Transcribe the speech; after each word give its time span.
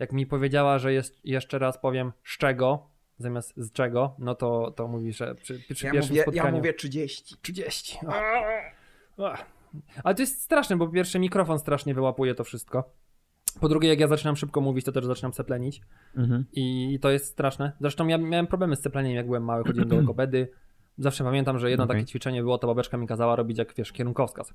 jak, 0.00 0.12
mi 0.12 0.26
powiedziała, 0.26 0.78
że 0.78 0.92
jest, 0.92 1.20
jeszcze 1.24 1.58
raz 1.58 1.78
powiem 1.78 2.12
z 2.24 2.38
czego, 2.38 2.90
zamiast 3.18 3.52
z 3.56 3.72
czego, 3.72 4.16
no 4.18 4.34
to, 4.34 4.70
to 4.70 4.88
mówi, 4.88 5.12
że 5.12 5.34
przy, 5.34 5.60
przy 5.74 5.86
Ja 5.86 5.92
pierwszym 5.92 6.12
mówię, 6.12 6.22
spotkaniu... 6.22 6.46
ja 6.46 6.52
mówię 6.52 6.74
30. 6.74 7.36
30. 7.42 7.98
Ach. 9.18 9.46
Ale 10.04 10.14
to 10.14 10.22
jest 10.22 10.42
straszne, 10.42 10.76
bo 10.76 10.86
po 10.86 10.92
pierwsze 10.92 11.18
mikrofon 11.18 11.58
strasznie 11.58 11.94
wyłapuje 11.94 12.34
to 12.34 12.44
wszystko. 12.44 12.92
Po 13.60 13.68
drugie, 13.68 13.88
jak 13.88 14.00
ja 14.00 14.08
zaczynam 14.08 14.36
szybko 14.36 14.60
mówić, 14.60 14.84
to 14.84 14.92
też 14.92 15.06
zaczynam 15.06 15.32
seplenić. 15.32 15.80
Mhm. 16.16 16.44
I 16.52 16.98
to 17.02 17.10
jest 17.10 17.26
straszne. 17.26 17.72
Zresztą 17.80 18.06
ja 18.06 18.18
miałem 18.18 18.46
problemy 18.46 18.76
z 18.76 18.80
cepleniem, 18.80 19.14
jak 19.14 19.26
byłem 19.26 19.44
mały, 19.44 19.64
chodziłem 19.64 19.88
do 19.88 19.96
ortopedy. 19.96 20.50
Zawsze 20.98 21.24
pamiętam, 21.24 21.58
że 21.58 21.70
jedno 21.70 21.84
Okej. 21.84 21.96
takie 21.96 22.06
ćwiczenie 22.06 22.42
było, 22.42 22.58
to 22.58 22.66
babeczka 22.66 22.96
mi 22.96 23.06
kazała 23.06 23.36
robić 23.36 23.58
jak, 23.58 23.74
wiesz, 23.74 23.92
kierunkowskaz. 23.92 24.54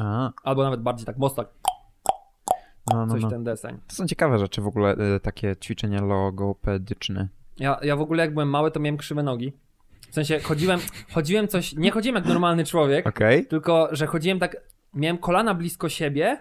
A, 0.00 0.32
Albo 0.42 0.62
nawet 0.62 0.80
bardziej 0.80 1.06
tak 1.06 1.16
mocno, 1.16 1.44
tak, 1.44 1.52
no, 2.92 3.06
no, 3.06 3.12
coś 3.12 3.22
no. 3.22 3.30
ten 3.30 3.44
deseń. 3.44 3.78
To 3.88 3.94
są 3.94 4.06
ciekawe 4.06 4.38
rzeczy 4.38 4.60
w 4.60 4.66
ogóle, 4.66 4.96
y, 5.16 5.20
takie 5.20 5.56
ćwiczenia 5.56 6.02
logopedyczne. 6.02 7.28
Ja, 7.58 7.78
ja 7.82 7.96
w 7.96 8.00
ogóle 8.00 8.22
jak 8.24 8.32
byłem 8.34 8.50
mały, 8.50 8.70
to 8.70 8.80
miałem 8.80 8.96
krzywe 8.96 9.22
nogi. 9.22 9.52
W 10.10 10.14
sensie 10.14 10.40
chodziłem, 10.40 10.80
chodziłem 11.12 11.48
coś, 11.48 11.74
nie 11.74 11.90
chodziłem 11.90 12.16
jak 12.16 12.26
normalny 12.26 12.64
człowiek, 12.64 13.06
Okej, 13.06 13.46
tylko 13.46 13.88
że 13.92 14.06
chodziłem 14.06 14.38
tak, 14.38 14.56
miałem 14.94 15.18
kolana 15.18 15.54
blisko 15.54 15.88
siebie 15.88 16.40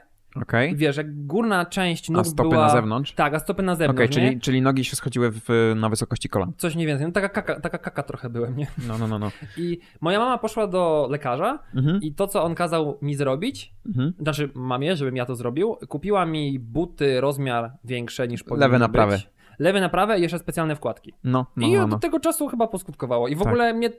i 0.71 0.75
wiesz, 0.75 0.97
jak 0.97 1.25
górna 1.25 1.65
część 1.65 2.09
nóg 2.09 2.21
A 2.21 2.23
stopy 2.23 2.49
była... 2.49 2.65
na 2.65 2.69
zewnątrz? 2.69 3.11
Tak, 3.11 3.33
a 3.33 3.39
stopy 3.39 3.63
na 3.63 3.75
zewnątrz, 3.75 4.01
nie? 4.17 4.27
czyli, 4.27 4.39
czyli 4.39 4.61
nogi 4.61 4.85
się 4.85 4.95
schodziły 4.95 5.31
w, 5.31 5.73
na 5.75 5.89
wysokości 5.89 6.29
kolan. 6.29 6.53
Coś 6.57 6.75
nie 6.75 6.85
więcej, 6.87 7.07
no 7.07 7.13
taka 7.13 7.29
kaka, 7.29 7.59
taka 7.59 7.77
kaka 7.77 8.03
trochę 8.03 8.29
byłem, 8.29 8.57
nie? 8.57 8.67
No, 8.87 8.97
no, 8.97 9.07
no, 9.07 9.19
no. 9.19 9.31
I 9.57 9.79
moja 10.01 10.19
mama 10.19 10.37
poszła 10.37 10.67
do 10.67 11.07
lekarza 11.11 11.59
Mhm. 11.75 12.01
i 12.01 12.13
to, 12.13 12.27
co 12.27 12.43
on 12.43 12.55
kazał 12.55 12.97
mi 13.01 13.15
zrobić, 13.15 13.73
Mhm. 13.85 14.13
znaczy 14.19 14.49
mamie, 14.55 14.95
żebym 14.95 15.15
ja 15.15 15.25
to 15.25 15.35
zrobił, 15.35 15.75
kupiła 15.89 16.25
mi 16.25 16.59
buty 16.59 17.21
rozmiar 17.21 17.71
większe 17.83 18.27
niż 18.27 18.43
powinny 18.43 18.65
Lewy 18.65 18.79
na 18.79 18.87
być. 18.87 18.93
prawy. 18.93 19.19
Lewy 19.59 19.81
na 19.81 19.89
prawe 19.89 20.19
i 20.19 20.21
jeszcze 20.21 20.39
specjalne 20.39 20.75
wkładki. 20.75 21.13
No, 21.23 21.45
no, 21.57 21.67
I 21.67 21.73
no, 21.73 21.83
od 21.83 21.89
no. 21.89 21.99
tego 21.99 22.19
czasu 22.19 22.47
chyba 22.47 22.67
poskutkowało. 22.67 23.27
I 23.27 23.35
w 23.35 23.39
Tak. 23.39 23.47
ogóle 23.47 23.73
mnie. 23.73 23.89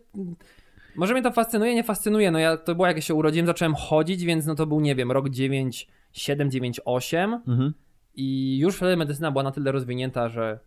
Może 0.96 1.12
mnie 1.12 1.22
to 1.22 1.30
fascynuje, 1.32 1.74
nie 1.74 1.82
fascynuje. 1.84 2.30
No 2.30 2.38
ja 2.38 2.56
to 2.56 2.74
było 2.74 2.86
jak 2.86 2.96
ja 2.96 3.02
się 3.02 3.14
urodziłem, 3.14 3.46
zacząłem 3.46 3.74
chodzić, 3.74 4.24
więc 4.24 4.46
no 4.46 4.54
to 4.54 4.66
był, 4.66 4.80
nie 4.80 4.94
wiem, 4.94 5.12
rok 5.12 5.28
9, 5.28 5.88
7, 6.16 6.50
9, 6.50 6.80
8 6.84 7.34
Mhm. 7.34 7.74
i 8.14 8.58
już 8.58 8.76
wtedy 8.76 8.96
medycyna 8.96 9.30
była 9.30 9.44
na 9.44 9.50
tyle 9.50 9.72
rozwinięta, 9.72 10.28
że, 10.28 10.58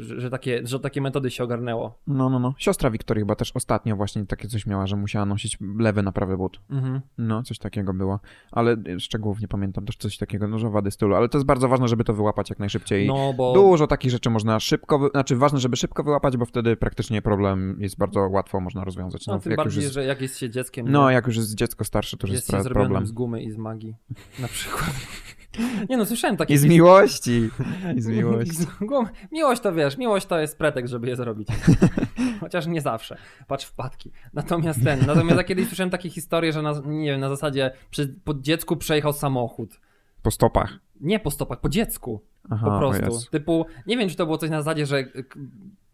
że, 0.00 0.30
takie, 0.30 0.60
że 0.64 0.80
takie 0.80 1.00
metody 1.00 1.30
się 1.30 1.44
ogarnęło. 1.44 1.98
No, 2.06 2.30
no, 2.30 2.38
no. 2.38 2.54
Siostra 2.58 2.90
Wiktorii 2.90 3.22
chyba 3.22 3.34
też 3.34 3.52
ostatnio 3.54 3.96
właśnie 3.96 4.26
takie 4.26 4.48
coś 4.48 4.66
miała, 4.66 4.86
że 4.86 4.96
musiała 4.96 5.26
nosić 5.26 5.58
lewy 5.78 6.02
na 6.02 6.12
prawy 6.12 6.36
but. 6.36 6.60
Mhm. 6.70 7.00
No, 7.18 7.42
coś 7.42 7.58
takiego 7.58 7.94
było. 7.94 8.20
Ale 8.52 8.76
szczegółów 8.98 9.40
nie 9.40 9.48
pamiętam, 9.48 9.86
też 9.86 9.96
coś 9.96 10.18
takiego, 10.18 10.48
no, 10.48 10.58
że 10.58 10.70
wady 10.70 10.90
stylu. 10.90 11.14
Ale 11.14 11.28
to 11.28 11.38
jest 11.38 11.46
bardzo 11.46 11.68
ważne, 11.68 11.88
żeby 11.88 12.04
to 12.04 12.14
wyłapać 12.14 12.50
jak 12.50 12.58
najszybciej. 12.58 13.08
No 13.08 13.32
bo. 13.36 13.54
Dużo 13.54 13.86
takich 13.86 14.10
rzeczy 14.10 14.30
można 14.30 14.60
szybko, 14.60 14.98
wy... 14.98 15.08
znaczy 15.08 15.36
ważne, 15.36 15.60
żeby 15.60 15.76
szybko 15.76 16.04
wyłapać, 16.04 16.36
bo 16.36 16.46
wtedy 16.46 16.76
praktycznie 16.76 17.22
problem 17.22 17.76
jest 17.80 17.98
bardzo 17.98 18.20
łatwo 18.20 18.60
można 18.60 18.84
rozwiązać. 18.84 19.26
No, 19.26 19.34
No, 19.34 19.40
tym 19.40 19.56
bardziej, 19.56 19.82
jest... 19.82 19.94
że 19.94 20.04
jak 20.04 20.20
jest 20.20 20.38
się 20.38 20.50
dzieckiem. 20.50 20.86
no 20.90 21.10
jak 21.10 21.26
już 21.26 21.36
jest 21.36 21.54
dziecko 21.54 21.84
starsze, 21.84 22.16
to 22.16 22.26
już 22.26 22.34
jest 22.34 22.52
jest, 22.52 22.68
problem. 22.68 23.06
z 23.06 23.12
gumy 23.12 23.42
i 23.42 23.50
z 23.50 23.56
magii. 23.56 23.96
Na 24.38 24.48
przykład. 24.48 24.90
Nie 25.90 25.96
no, 25.96 26.06
słyszałem 26.06 26.36
takie. 26.36 26.54
I 26.54 26.58
z 26.58 26.64
miłości. 26.64 27.50
I 27.96 28.00
z 28.00 28.06
miłości. 28.16 28.66
Miłość 29.32 29.62
to 29.62 29.72
wiesz, 29.72 29.98
miłość 29.98 30.26
to 30.26 30.38
jest 30.38 30.58
pretekst, 30.58 30.90
żeby 30.90 31.08
je 31.08 31.16
zrobić. 31.16 31.48
Chociaż 32.40 32.66
nie 32.66 32.80
zawsze. 32.80 33.16
Patrz 33.46 33.66
wpadki. 33.66 34.10
Natomiast 34.32 34.84
ten, 34.84 35.06
natomiast 35.06 35.36
ja 35.36 35.44
kiedyś 35.44 35.66
słyszałem 35.66 35.90
takie 35.90 36.10
historie, 36.10 36.52
że 36.52 36.62
na, 36.62 36.72
nie 36.86 37.10
wiem, 37.10 37.20
na 37.20 37.28
zasadzie 37.28 37.70
przy, 37.90 38.14
po 38.24 38.34
dziecku 38.34 38.76
przejechał 38.76 39.12
samochód. 39.12 39.80
Po 40.22 40.30
stopach. 40.30 40.78
Nie 41.00 41.20
po 41.20 41.30
stopach, 41.30 41.60
po 41.60 41.68
dziecku. 41.68 42.20
Aha, 42.50 42.66
Po 42.70 42.78
prostu. 42.78 43.30
Typu, 43.30 43.66
nie 43.86 43.96
wiem, 43.96 44.08
czy 44.08 44.16
to 44.16 44.26
było 44.26 44.38
coś 44.38 44.50
na 44.50 44.62
zasadzie, 44.62 44.86
że 44.86 45.04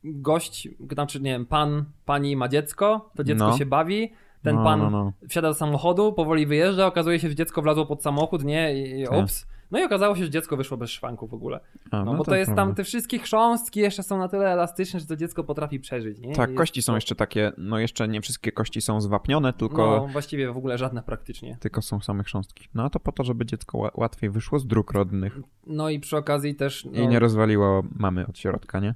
gość, 0.04 0.69
znaczy 0.92 1.21
nie 1.21 1.31
wiem, 1.31 1.47
pan, 1.47 1.84
pani 2.04 2.37
ma 2.37 2.48
dziecko, 2.48 3.10
to 3.16 3.25
dziecko 3.25 3.48
No. 3.48 3.59
się 3.59 3.66
bawi, 3.66 4.12
ten 4.43 4.56
no, 4.56 4.65
pan 4.65 4.81
No, 4.81 4.91
no. 4.91 5.12
wsiada 5.28 5.49
do 5.49 5.55
samochodu, 5.55 6.12
powoli 6.12 6.47
wyjeżdża, 6.47 6.87
okazuje 6.87 7.21
się, 7.21 7.28
że 7.28 7.34
dziecko 7.34 7.62
wlazło 7.62 7.87
pod 7.87 8.03
samochód, 8.03 8.45
nie? 8.45 8.75
I, 8.75 9.01
i 9.01 9.05
Tak. 9.06 9.19
ups. 9.25 9.47
No 9.71 9.78
i 9.81 9.84
okazało 9.84 10.17
się, 10.17 10.25
że 10.25 10.31
dziecko 10.31 10.56
wyszło 10.56 10.77
bez 10.77 10.91
szwanku 10.91 11.27
w 11.27 11.34
ogóle. 11.34 11.61
A, 11.91 12.05
No, 12.05 12.15
bo 12.15 12.25
to 12.25 12.34
jest 12.34 12.49
prawda. 12.49 12.62
tam, 12.62 12.75
te 12.75 12.84
wszystkie 12.84 13.19
chrząstki 13.19 13.81
jeszcze 13.81 14.03
są 14.03 14.19
na 14.19 14.28
tyle 14.28 14.53
elastyczne, 14.53 15.01
że 15.01 15.06
to 15.06 15.17
dziecko 15.17 15.45
potrafi 15.45 15.81
przeżyć, 15.81 16.19
nie? 16.21 16.34
Tak, 16.34 16.51
I 16.51 16.55
kości 16.55 16.83
są 16.83 16.93
to- 16.93 16.97
jeszcze 16.97 17.15
takie, 17.15 17.53
no 17.59 17.78
jeszcze 17.78 18.09
nie 18.09 18.21
wszystkie 18.21 18.53
kości 18.53 18.81
są 18.81 19.01
zwapnione, 19.01 19.53
tylko, 19.53 19.77
No, 19.87 20.06
właściwie 20.12 20.53
w 20.53 20.57
ogóle 20.57 20.78
żadne 20.78 21.03
praktycznie. 21.03 21.57
tylko 21.61 21.83
są 21.83 22.01
same 22.01 22.25
chrząstki. 22.25 22.69
No 22.75 22.84
a 22.84 22.91
to 22.91 23.01
po 23.01 23.12
to, 23.12 23.25
żeby 23.25 23.47
dziecko 23.47 23.78
ła- 23.78 23.91
łatwiej 23.95 24.31
wyszło 24.31 24.59
z 24.59 24.67
dróg 24.67 24.93
rodnych 24.93 25.39
No 25.67 25.91
i 25.91 26.01
przy 26.01 26.17
okazji 26.17 26.55
też... 26.55 26.84
No, 26.84 27.01
i 27.01 27.09
nie 27.09 27.19
rozwaliło 27.19 27.83
mamy 27.97 28.27
od 28.27 28.39
środka, 28.39 28.81
nie? 28.81 28.95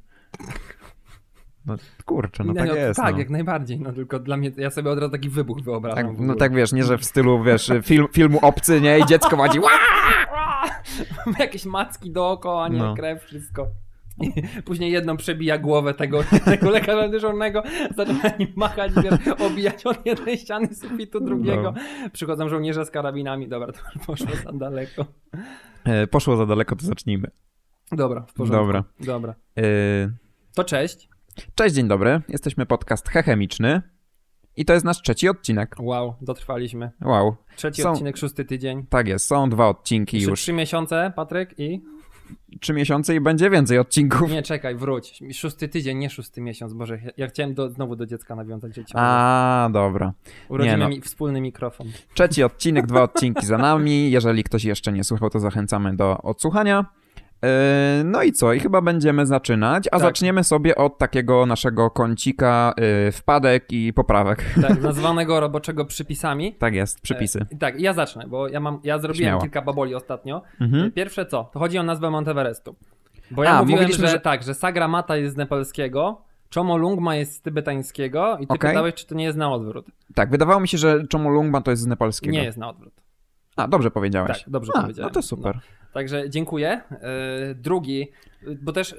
No 1.66 1.76
kurczę, 2.04 2.44
no 2.44 2.54
tak 2.54 2.68
no, 2.68 2.74
jest. 2.74 3.00
Tak, 3.00 3.12
no. 3.12 3.18
jak 3.18 3.30
najbardziej, 3.30 3.80
no 3.80 3.92
tylko 3.92 4.18
dla 4.18 4.36
mnie, 4.36 4.52
ja 4.56 4.70
sobie 4.70 4.90
od 4.90 4.98
razu 4.98 5.12
taki 5.12 5.28
wybuch 5.28 5.60
wyobrażam. 5.60 6.16
Tak, 6.16 6.26
no 6.26 6.34
tak 6.34 6.54
wiesz, 6.54 6.72
nie, 6.72 6.84
że 6.84 6.98
w 6.98 7.04
stylu, 7.04 7.42
wiesz, 7.42 7.72
film, 7.82 8.06
filmu 8.12 8.38
obcy, 8.42 8.80
nie? 8.80 8.98
I 8.98 9.06
dziecko 9.06 9.36
wadzi! 9.36 9.58
Jakieś 11.38 11.64
macki 11.64 12.10
dookoła, 12.10 12.68
nie? 12.68 12.78
No. 12.78 12.94
Krew, 12.94 13.22
wszystko. 13.22 13.66
Później 14.64 14.92
jedną 14.92 15.16
przebija 15.16 15.58
głowę 15.58 15.94
tego, 15.94 16.20
tego 16.44 16.70
lekarza 16.70 17.08
dyżurnego, 17.08 17.62
zaczyna 17.96 18.36
nim 18.38 18.48
machać, 18.56 18.92
wiesz, 19.02 19.28
obijać 19.38 19.86
od 19.86 20.06
jednej 20.06 20.38
ściany 20.38 20.74
sufitu 20.74 21.20
drugiego. 21.20 21.62
No. 21.62 22.10
Przychodzą 22.12 22.48
żołnierze 22.48 22.84
z 22.84 22.90
karabinami, 22.90 23.48
dobra, 23.48 23.72
to 23.72 23.78
już 23.94 24.06
poszło 24.06 24.36
za 24.44 24.52
daleko. 24.52 25.04
E, 25.84 26.06
poszło 26.06 26.36
za 26.36 26.46
daleko, 26.46 26.76
to 26.76 26.86
zacznijmy. 26.86 27.30
Dobra, 27.92 28.20
w 28.20 28.32
porządku. 28.32 28.66
Dobra. 28.66 28.84
Dobra. 29.00 29.34
E, 29.58 29.62
To 30.54 30.64
cześć. 30.64 31.13
Cześć, 31.54 31.74
dzień 31.74 31.88
dobry. 31.88 32.20
Jesteśmy 32.28 32.66
podcast 32.66 33.08
Hechemiczny 33.08 33.82
i 34.56 34.64
to 34.64 34.72
jest 34.72 34.84
nasz 34.84 35.02
trzeci 35.02 35.28
odcinek. 35.28 35.76
Wow, 35.78 36.14
dotrwaliśmy. 36.20 36.90
Wow, 37.02 37.36
Trzeci 37.56 37.82
Są- 37.82 37.90
odcinek, 37.92 38.16
szósty 38.16 38.44
tydzień. 38.44 38.86
tak 38.86 39.08
jest, 39.08 39.26
są 39.26 39.50
dwa 39.50 39.68
odcinki 39.68 40.16
Jeszcze 40.16 40.30
już. 40.30 40.40
trzy 40.40 40.52
miesiące, 40.52 41.12
Patryk, 41.16 41.54
i... 41.58 41.82
Trzy 42.60 42.72
miesiące 42.72 43.14
i 43.14 43.20
będzie 43.20 43.50
więcej 43.50 43.78
odcinków. 43.78 44.30
Nie, 44.30 44.42
czekaj, 44.42 44.74
wróć. 44.76 45.22
Szósty 45.32 45.68
tydzień, 45.68 45.98
nie 45.98 46.10
szósty 46.10 46.40
miesiąc, 46.40 46.72
Boże. 46.72 46.98
ja- 47.16 47.26
chciałem 47.28 47.54
do, 47.54 47.70
znowu 47.70 47.96
do 47.96 48.06
dziecka 48.06 48.34
nawiązać, 48.36 48.74
ciągle. 48.74 48.94
A, 48.94 49.68
dobra. 49.72 50.12
Urodzimy 50.48 50.76
no. 50.76 50.88
mi 50.88 51.00
wspólny 51.00 51.40
mikrofon. 51.40 51.86
Trzeci 52.14 52.42
odcinek, 52.42 52.86
dwa 52.86 53.02
odcinki 53.02 53.46
za 53.46 53.58
nami. 53.58 54.10
Jeżeli 54.10 54.44
ktoś 54.44 54.64
jeszcze 54.64 54.92
nie 54.92 55.04
słuchał, 55.04 55.30
to 55.30 55.40
zachęcamy 55.40 55.96
do 55.96 56.18
odsłuchania. 56.18 56.84
Yy, 57.98 58.04
No 58.04 58.22
i 58.22 58.32
co? 58.32 58.52
I 58.52 58.60
chyba 58.60 58.80
będziemy 58.80 59.26
zaczynać, 59.26 59.86
a 59.86 59.90
Tak. 59.90 60.00
zaczniemy 60.00 60.44
sobie 60.44 60.74
od 60.74 60.98
takiego 60.98 61.46
naszego 61.46 61.90
kącika 61.90 62.74
yy, 63.06 63.12
wpadek 63.12 63.72
i 63.72 63.92
poprawek. 63.92 64.44
Tak, 64.68 64.80
nazwanego 64.82 65.40
roboczego 65.40 65.84
przypisami. 65.84 66.54
Tak 66.54 66.74
jest, 66.74 67.00
przypisy. 67.00 67.46
E, 67.52 67.56
tak, 67.56 67.80
ja 67.80 67.92
zacznę, 67.92 68.24
bo 68.28 68.48
ja 68.48 68.60
mam, 68.60 68.80
ja 68.84 68.98
zrobiłem 68.98 69.28
Śmiało. 69.28 69.40
kilka 69.42 69.62
baboli 69.62 69.94
ostatnio. 69.94 70.42
Mhm. 70.60 70.92
Pierwsze 70.92 71.26
co? 71.26 71.50
To 71.52 71.58
chodzi 71.58 71.78
o 71.78 71.82
nazwę 71.82 72.10
Monteverestu. 72.10 72.76
Bo 73.30 73.44
ja 73.44 73.50
A, 73.58 73.62
mówiłem, 73.62 73.92
że, 73.92 74.08
że- 74.08 74.20
tak, 74.20 74.42
że 74.42 74.54
Sagramata 74.54 75.16
jest 75.16 75.34
z 75.34 75.36
nepalskiego, 75.36 76.22
Chomolungma 76.54 77.16
jest 77.16 77.32
z 77.34 77.40
tybetańskiego 77.40 78.36
i 78.40 78.46
ty 78.46 78.54
Okej. 78.54 78.70
pytałeś, 78.70 78.94
czy 78.94 79.06
to 79.06 79.14
nie 79.14 79.24
jest 79.24 79.38
na 79.38 79.52
odwrót. 79.52 79.86
Tak, 80.14 80.30
wydawało 80.30 80.60
mi 80.60 80.68
się, 80.68 80.78
że 80.78 81.02
Chomolungma 81.12 81.60
to 81.60 81.70
jest 81.70 81.82
z 81.82 81.86
nepalskiego. 81.86 82.32
Nie 82.32 82.44
jest 82.44 82.58
na 82.58 82.68
odwrót. 82.68 82.94
A, 83.56 83.68
dobrze 83.68 83.90
powiedziałeś. 83.90 84.38
Tak, 84.42 84.50
dobrze 84.50 84.72
a, 84.74 84.80
powiedziałem. 84.82 85.08
No 85.10 85.14
to 85.14 85.22
super. 85.22 85.58
Także 85.94 86.30
dziękuję. 86.30 86.68
E, 86.90 87.54
drugi, 87.54 88.02
e, 88.02 88.54
bo 88.62 88.72
też 88.72 88.92
e, 88.92 88.96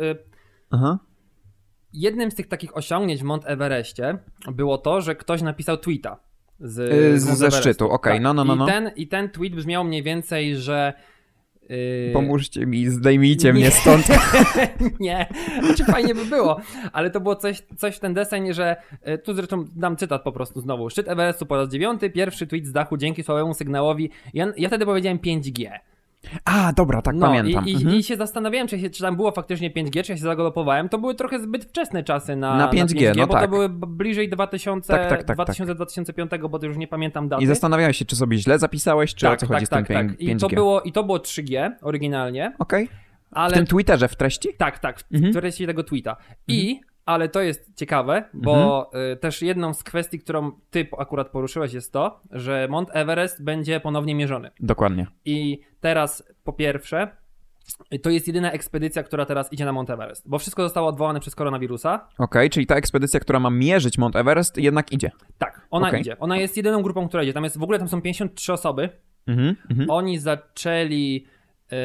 Aha. 0.71 1.00
jednym 1.94 2.31
z 2.31 2.36
tych 2.36 2.47
takich 2.47 2.77
osiągnięć 2.77 3.21
w 3.21 3.24
Mont 3.24 3.44
Everestie 3.45 4.18
było 4.51 4.77
to, 4.77 5.01
że 5.01 5.15
ktoś 5.15 5.42
napisał 5.42 5.77
tweeta. 5.77 6.19
Z, 6.59 6.77
Yy, 6.94 7.19
z- 7.19 7.38
ze 7.38 7.51
szczytu, 7.51 7.89
okej, 7.89 8.21
no, 8.21 8.33
no, 8.33 8.45
no, 8.45 8.56
I, 8.56 8.57
no. 8.57 8.65
Ten, 8.65 8.92
I 8.95 9.07
ten 9.07 9.30
tweet 9.30 9.56
brzmiał 9.56 9.83
mniej 9.83 10.03
więcej, 10.03 10.56
że. 10.56 10.94
Yy... 11.69 12.09
Pomóżcie 12.13 12.65
mi, 12.65 12.89
zdejmijcie 12.89 13.53
mnie 13.53 13.63
Nie. 13.63 13.71
stąd. 13.71 14.06
nie, 15.00 15.30
znaczy 15.63 15.86
fajnie 15.86 16.15
by 16.15 16.25
było, 16.25 16.62
ale 16.94 17.09
to 17.12 17.19
było 17.19 17.36
coś, 17.36 17.63
coś 17.77 17.95
w 17.95 18.00
ten 18.00 18.13
deseń, 18.13 18.53
że 18.53 18.75
e, 19.01 19.18
tu 19.18 19.33
zresztą 19.33 19.65
dam 19.75 19.98
cytat 19.98 20.24
po 20.24 20.31
prostu 20.31 20.62
znowu. 20.62 20.89
Szczyt 20.89 21.07
Everestu 21.07 21.45
po 21.45 21.56
raz 21.56 21.69
dziewiąty, 21.69 22.09
pierwszy 22.09 22.48
tweet 22.48 22.65
z 22.65 22.71
dachu 22.71 22.98
dzięki 22.98 23.24
słabemu 23.24 23.53
sygnałowi. 23.53 24.09
Ja, 24.33 24.53
ja 24.57 24.68
wtedy 24.68 24.86
powiedziałem 24.86 25.18
5G. 25.19 25.71
A, 26.45 26.74
dobra, 26.74 27.01
tak 27.01 27.16
no 27.16 27.27
pamiętam. 27.27 27.66
I, 27.68 27.72
i, 27.72 27.75
Mhm. 27.75 27.95
i 27.95 28.04
się 28.04 28.16
zastanawiałem, 28.18 28.68
czy, 28.68 28.80
się, 28.80 28.89
czy 28.89 29.01
tam 29.04 29.16
było 29.16 29.31
faktycznie 29.31 29.72
5G, 29.72 30.04
czy 30.04 30.12
ja 30.12 30.18
się 30.18 30.24
zagalopowałem. 30.24 30.89
To 30.89 30.98
były 30.98 31.16
trochę 31.16 31.39
zbyt 31.39 31.66
wczesne 31.66 32.04
czasy 32.04 32.36
na, 32.36 32.57
Na 32.57 32.68
5G, 32.72 33.16
no 33.18 33.27
bo 33.27 33.33
to 33.33 33.39
tak. 33.39 33.50
były 33.50 33.69
b- 33.69 33.88
bliżej 33.88 34.30
2000, 34.30 34.94
Tak, 34.94 35.10
tak, 35.10 35.24
tak, 35.24 35.38
2000-2005, 35.38 36.50
bo 36.50 36.60
to 36.60 36.66
już 36.66 36.77
nie 36.77 36.88
pamiętam 36.88 37.30
daty. 37.30 37.44
I 37.44 37.48
zastanawiałeś 37.48 37.98
się, 37.98 38.06
czy 38.06 38.16
sobie 38.16 38.38
źle 38.38 38.60
zapisałeś, 38.60 39.16
czy 39.16 39.27
o 39.27 39.30
tak, 39.30 39.39
co 39.39 39.48
tak, 39.48 39.56
chodzi 39.56 39.68
tak, 39.68 39.86
z 39.86 39.88
tym 39.88 39.95
tak. 39.98 40.07
5G. 40.07 40.16
I 40.19 40.36
to, 40.38 40.48
było, 40.50 40.81
I 40.81 40.92
to 40.92 41.04
było 41.04 41.18
3G 41.18 41.72
oryginalnie, 41.81 42.54
Okej. 42.60 42.89
ale 43.31 43.51
W 43.51 43.54
tym 43.57 43.66
Twitterze, 43.66 44.07
w 44.07 44.16
treści? 44.16 44.50
Tak, 44.57 44.80
tak, 44.80 45.00
w 45.00 45.16
Mhm. 45.16 45.33
treści 45.33 45.66
tego 45.66 45.83
tweeta. 45.83 46.16
I 46.48 46.80
ale 47.05 47.29
to 47.29 47.41
jest 47.41 47.75
ciekawe, 47.75 48.23
bo 48.33 48.89
y, 49.13 49.17
też 49.17 49.41
jedną 49.41 49.73
z 49.73 49.83
kwestii, 49.83 50.19
którą 50.19 50.51
ty 50.69 50.87
akurat 50.97 51.29
poruszyłeś 51.29 51.73
jest 51.73 51.93
to, 51.93 52.19
że 52.31 52.67
Mount 52.69 52.89
Everest 52.93 53.43
będzie 53.43 53.79
ponownie 53.79 54.15
mierzony. 54.15 54.51
Dokładnie. 54.59 55.07
I 55.25 55.61
teraz 55.79 56.33
po 56.43 56.53
pierwsze, 56.53 57.07
to 58.01 58.09
jest 58.09 58.27
jedyna 58.27 58.51
ekspedycja, 58.51 59.03
która 59.03 59.25
teraz 59.25 59.53
idzie 59.53 59.65
na 59.65 59.71
Mount 59.71 59.89
Everest, 59.89 60.29
bo 60.29 60.39
wszystko 60.39 60.63
zostało 60.63 60.87
odwołane 60.87 61.19
przez 61.19 61.35
koronawirusa. 61.35 62.07
Okej, 62.17 62.49
czyli 62.49 62.65
ta 62.65 62.75
ekspedycja, 62.75 63.19
która 63.19 63.39
ma 63.39 63.49
mierzyć 63.49 63.97
Mount 63.97 64.15
Everest, 64.15 64.57
jednak 64.57 64.91
idzie. 64.91 65.11
Tak, 65.37 65.67
ona 65.71 65.87
Okej. 65.87 66.01
idzie. 66.01 66.19
Ona 66.19 66.37
jest 66.37 66.57
jedyną 66.57 66.81
grupą, 66.81 67.07
która 67.07 67.23
idzie. 67.23 67.33
Tam 67.33 67.43
jest, 67.43 67.57
w 67.57 67.63
ogóle 67.63 67.79
tam 67.79 67.87
są 67.87 68.01
53 68.01 68.53
osoby. 68.53 68.89
Mhm, 69.27 69.55
mhm. 69.69 69.89
Oni 69.89 70.19
zaczęli, 70.19 71.25
y, 71.73 71.75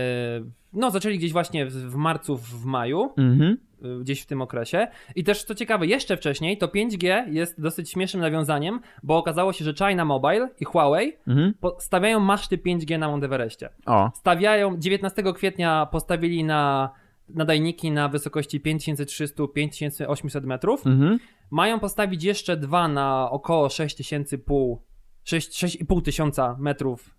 no 0.73 0.91
zaczęli 0.91 1.19
gdzieś 1.19 1.33
właśnie 1.33 1.67
w, 1.67 1.73
w 1.73 1.95
marcu, 1.95 2.37
w 2.37 2.65
maju. 2.65 3.13
Mhm. 3.17 3.57
Y, 3.85 4.01
gdzieś 4.01 4.21
w 4.23 4.27
tym 4.27 4.43
okresie. 4.43 4.89
I 5.17 5.25
też 5.25 5.45
co 5.45 5.55
ciekawe, 5.55 5.87
jeszcze 5.87 6.17
wcześniej 6.17 6.59
to 6.59 6.67
5G 6.69 7.29
jest 7.33 7.61
dosyć 7.61 7.91
śmiesznym 7.91 8.21
nawiązaniem, 8.23 8.81
bo 9.03 9.19
okazało 9.19 9.53
się, 9.53 9.65
że 9.65 9.75
China 9.75 10.05
Mobile 10.05 10.49
i 10.61 10.65
Huawei 10.65 11.13
Mhm. 11.29 11.55
stawiają 11.79 12.21
maszty 12.21 12.59
5G 12.59 12.99
na 12.99 13.09
Mount 13.09 13.25
Everestie. 13.25 13.69
O, 13.87 14.11
Stawiają, 14.15 14.77
19 14.79 15.33
kwietnia 15.33 15.87
postawili 15.93 16.45
na 16.45 16.91
nadajniki 17.29 17.91
na 17.91 18.09
wysokości 18.09 18.61
5300-5800 18.61 20.45
metrów. 20.45 20.87
mhm. 20.87 21.19
Mają 21.51 21.81
postawić 21.81 22.25
jeszcze 22.25 22.57
dwa 22.57 22.89
na 22.89 23.31
około 23.31 23.69
6500 23.69 24.91
6 25.25 25.65
6,5 25.65 26.03
tysiąca 26.03 26.57
metrów 26.59 27.15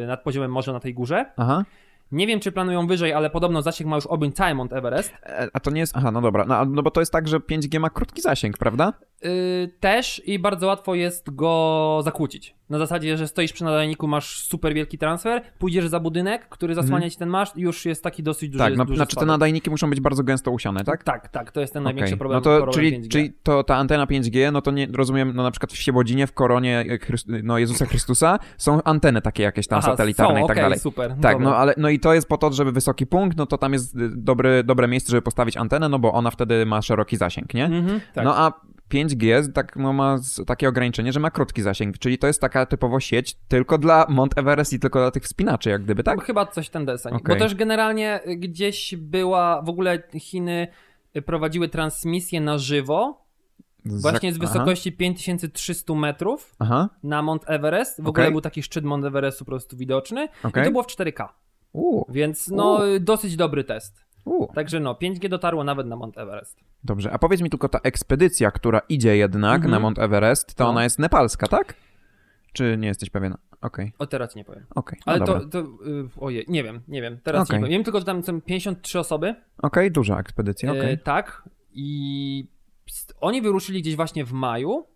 yy, 0.00 0.06
nad 0.06 0.22
poziomem 0.22 0.50
morza 0.52 0.72
na 0.72 0.80
tej 0.80 0.94
górze. 0.94 1.32
aha. 1.36 1.64
Nie 2.12 2.26
wiem, 2.26 2.40
czy 2.40 2.52
planują 2.52 2.86
wyżej, 2.86 3.12
ale 3.12 3.30
podobno 3.30 3.62
zasięg 3.62 3.90
ma 3.90 3.96
już 3.96 4.06
objąć 4.06 4.36
cały 4.36 4.54
Mount 4.54 4.72
Everest. 4.72 5.12
E, 5.22 5.48
A 5.52 5.60
to 5.60 5.70
nie 5.70 5.80
jest. 5.80 5.92
Aha, 5.96 6.10
no 6.10 6.20
dobra. 6.20 6.44
No, 6.44 6.64
no 6.64 6.82
bo 6.82 6.90
to 6.90 7.00
jest 7.00 7.12
tak, 7.12 7.28
że 7.28 7.38
5G 7.38 7.80
ma 7.80 7.90
krótki 7.90 8.22
zasięg, 8.22 8.58
prawda? 8.58 8.92
Yy, 9.24 9.68
też 9.80 10.22
i 10.26 10.38
bardzo 10.38 10.66
łatwo 10.66 10.94
jest 10.94 11.34
go 11.34 12.00
zakłócić. 12.04 12.54
Na 12.70 12.78
zasadzie, 12.78 13.16
że 13.16 13.28
stoisz 13.28 13.52
przy 13.52 13.64
nadajniku, 13.64 14.06
masz 14.08 14.40
super 14.40 14.74
wielki 14.74 14.98
transfer, 14.98 15.42
pójdziesz 15.58 15.88
za 15.88 16.00
budynek, 16.00 16.48
który 16.48 16.74
zasłania 16.74 17.10
ci 17.10 17.16
ten 17.16 17.28
maszt 17.28 17.56
i 17.56 17.60
już 17.60 17.84
jest 17.86 18.02
taki 18.02 18.22
dosyć 18.22 18.50
duży 18.50 18.64
Mhm. 18.64 18.72
tak, 18.72 18.78
no, 18.78 18.84
duży 18.84 18.96
znaczy 18.96 19.10
te 19.10 19.12
spadek. 19.20 19.28
nadajniki 19.28 19.70
muszą 19.70 19.90
być 19.90 20.00
bardzo 20.00 20.22
gęsto 20.22 20.50
usiane, 20.50 20.84
tak? 20.84 21.04
Tak, 21.04 21.28
tak, 21.28 21.52
to 21.52 21.60
jest 21.60 21.72
ten 21.72 21.82
największy 21.82 22.16
problem. 22.16 22.36
No 22.36 22.40
to, 22.40 22.56
problem 22.56 22.74
czyli, 22.74 23.00
5G. 23.00 23.08
czyli 23.08 23.32
to 23.42 23.64
ta 23.64 23.76
antena 23.76 24.06
5G, 24.06 24.52
no 24.52 24.62
to 24.62 24.70
nie 24.70 24.86
rozumiem, 24.94 25.32
no 25.34 25.42
na 25.42 25.50
przykład 25.50 25.72
w 25.72 25.76
Siebodzinie, 25.76 26.26
w 26.26 26.32
koronie 26.32 26.84
e, 26.90 26.98
Chryst, 26.98 27.26
no 27.42 27.58
Jezusa 27.58 27.86
Chrystusa 27.86 28.38
są 28.58 28.82
anteny 28.82 29.22
takie 29.22 29.42
jakieś 29.42 29.66
tam 29.68 29.78
Aha, 29.78 29.90
satelitarne 29.90 30.34
są, 30.40 30.44
i 30.44 30.48
tak 30.48 30.50
okej, 30.56 30.62
dalej. 30.64 30.78
super. 30.78 31.10
Tak, 31.10 31.16
dobra. 31.32 31.38
no 31.38 31.56
ale 31.56 31.74
no 31.76 31.88
i 31.88 32.00
to 32.00 32.14
jest 32.14 32.28
po 32.28 32.38
to, 32.38 32.52
żeby 32.52 32.72
wysoki 32.72 33.06
punkt, 33.06 33.36
no 33.36 33.46
to 33.46 33.58
tam 33.58 33.72
jest 33.72 33.94
y, 33.96 34.08
dobry, 34.16 34.64
dobre 34.64 34.88
miejsce, 34.88 35.10
żeby 35.10 35.22
postawić 35.22 35.56
antenę, 35.56 35.88
no 35.88 35.98
bo 35.98 36.12
ona 36.12 36.30
wtedy 36.30 36.66
ma 36.66 36.82
szeroki 36.82 37.16
zasięg, 37.16 37.54
nie? 37.54 37.64
Mhm, 37.64 38.00
tak. 38.14 38.24
No 38.24 38.36
a 38.36 38.52
5G 38.92 39.52
tak, 39.52 39.76
no, 39.76 39.92
ma 39.92 40.18
takie 40.46 40.68
ograniczenie, 40.68 41.12
że 41.12 41.20
ma 41.20 41.30
krótki 41.30 41.62
zasięg, 41.62 41.98
czyli 41.98 42.18
to 42.18 42.26
jest 42.26 42.40
taka 42.40 42.66
typowo 42.66 43.00
sieć 43.00 43.36
tylko 43.48 43.78
dla 43.78 44.06
Mount 44.08 44.38
Everest 44.38 44.72
i 44.72 44.80
tylko 44.80 44.98
dla 44.98 45.10
tych 45.10 45.22
wspinaczy, 45.22 45.70
jak 45.70 45.84
gdyby, 45.84 46.02
tak? 46.02 46.24
Chyba 46.24 46.46
coś 46.46 46.68
ten 46.68 46.86
deseń. 46.86 47.14
Okej. 47.14 47.36
Bo 47.36 47.44
też 47.44 47.54
generalnie 47.54 48.20
gdzieś 48.26 48.94
była, 48.96 49.62
w 49.62 49.68
ogóle 49.68 50.02
Chiny 50.20 50.68
prowadziły 51.26 51.68
transmisję 51.68 52.40
na 52.40 52.58
żywo, 52.58 53.24
właśnie 53.84 54.32
z 54.32 54.36
Aha. 54.40 54.46
wysokości 54.46 54.92
5300 54.92 55.94
metrów 55.94 56.54
Aha, 56.58 56.88
na 57.02 57.22
Mount 57.22 57.42
Everest. 57.46 57.96
W 57.96 58.00
Okej. 58.00 58.08
ogóle 58.10 58.30
był 58.30 58.40
taki 58.40 58.62
szczyt 58.62 58.84
Mount 58.84 59.04
Everestu 59.04 59.44
po 59.44 59.50
prostu 59.50 59.76
widoczny. 59.76 60.28
okej. 60.42 60.62
I 60.62 60.66
to 60.66 60.70
było 60.72 60.82
w 60.82 60.86
4K. 60.86 61.28
U, 61.72 62.12
Więc 62.12 62.48
no, 62.48 62.80
dosyć 63.00 63.36
dobry 63.36 63.64
test. 63.64 64.04
U. 64.24 64.46
Także 64.54 64.80
no, 64.80 64.94
5G 64.94 65.28
dotarło 65.28 65.64
nawet 65.64 65.86
na 65.86 65.96
Mount 65.96 66.18
Everest. 66.18 66.60
Dobrze, 66.84 67.12
a 67.12 67.18
powiedz 67.18 67.40
mi 67.40 67.50
tylko 67.50 67.68
ta 67.68 67.78
ekspedycja, 67.82 68.50
która 68.50 68.80
idzie 68.88 69.16
jednak 69.16 69.54
Mhm. 69.54 69.70
na 69.70 69.80
Mount 69.80 69.98
Everest, 69.98 70.54
to 70.54 70.64
No. 70.64 70.70
ona 70.70 70.84
jest 70.84 70.98
nepalska, 70.98 71.46
tak? 71.48 71.74
Czy 72.52 72.76
nie 72.78 72.88
jesteś 72.88 73.10
pewien? 73.10 73.34
Okej, 73.60 73.92
O, 73.98 74.06
teraz 74.06 74.34
nie 74.36 74.44
powiem. 74.44 74.66
okej, 74.74 74.98
no 75.06 75.12
Ale 75.12 75.20
dobra. 75.24 75.40
to, 75.40 75.46
to 75.46 75.58
y, 75.60 76.08
ojej, 76.20 76.44
nie 76.48 76.62
wiem, 76.64 76.80
nie 76.88 77.02
wiem. 77.02 77.18
Teraz 77.22 77.42
Okej. 77.48 77.56
nie 77.56 77.60
powiem. 77.60 77.70
Wiem 77.78 77.84
tylko, 77.84 77.98
że 77.98 78.04
tam 78.06 78.22
są 78.24 78.40
53 78.40 78.98
osoby. 78.98 79.34
Okej, 79.62 79.90
duża 79.92 80.18
ekspedycja. 80.20 80.72
E, 80.72 80.96
tak. 80.96 81.42
I 81.72 82.48
oni 83.20 83.42
wyruszyli 83.42 83.82
gdzieś 83.82 83.96
właśnie 83.96 84.24
w 84.24 84.32
maju, 84.32 84.86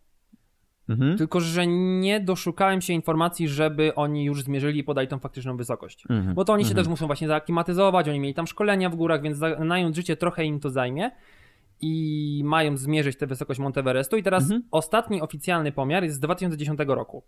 Mhm. 0.88 1.18
tylko 1.18 1.40
że 1.40 1.66
nie 2.00 2.20
doszukałem 2.20 2.80
się 2.80 2.92
informacji, 2.92 3.48
żeby 3.48 3.94
oni 3.94 4.24
już 4.24 4.42
zmierzyli 4.42 4.78
i 4.80 4.84
podali 4.84 5.08
tą 5.08 5.18
faktyczną 5.18 5.56
wysokość. 5.56 6.04
Mhm. 6.10 6.34
Bo 6.34 6.44
to 6.44 6.52
oni 6.52 6.64
się 6.64 6.70
Mhm. 6.70 6.84
też 6.84 6.90
muszą 6.90 7.06
właśnie 7.06 7.28
zaaklimatyzować, 7.28 8.08
oni 8.08 8.20
mieli 8.20 8.34
tam 8.34 8.46
szkolenia 8.46 8.90
w 8.90 8.96
górach, 8.96 9.22
więc 9.22 9.36
znając 9.36 9.96
życie 9.96 10.16
trochę 10.16 10.44
im 10.44 10.60
to 10.60 10.70
zajmie. 10.70 11.10
I 11.80 12.42
mają 12.44 12.76
zmierzyć 12.76 13.16
tę 13.18 13.26
wysokość 13.26 13.60
Mount 13.60 13.78
Everestu. 13.78 14.16
I 14.16 14.22
teraz 14.22 14.42
Mhm. 14.42 14.62
ostatni 14.70 15.20
oficjalny 15.22 15.72
pomiar 15.72 16.04
jest 16.04 16.16
z 16.16 16.20
2010 16.20 16.80
roku. 16.94 17.22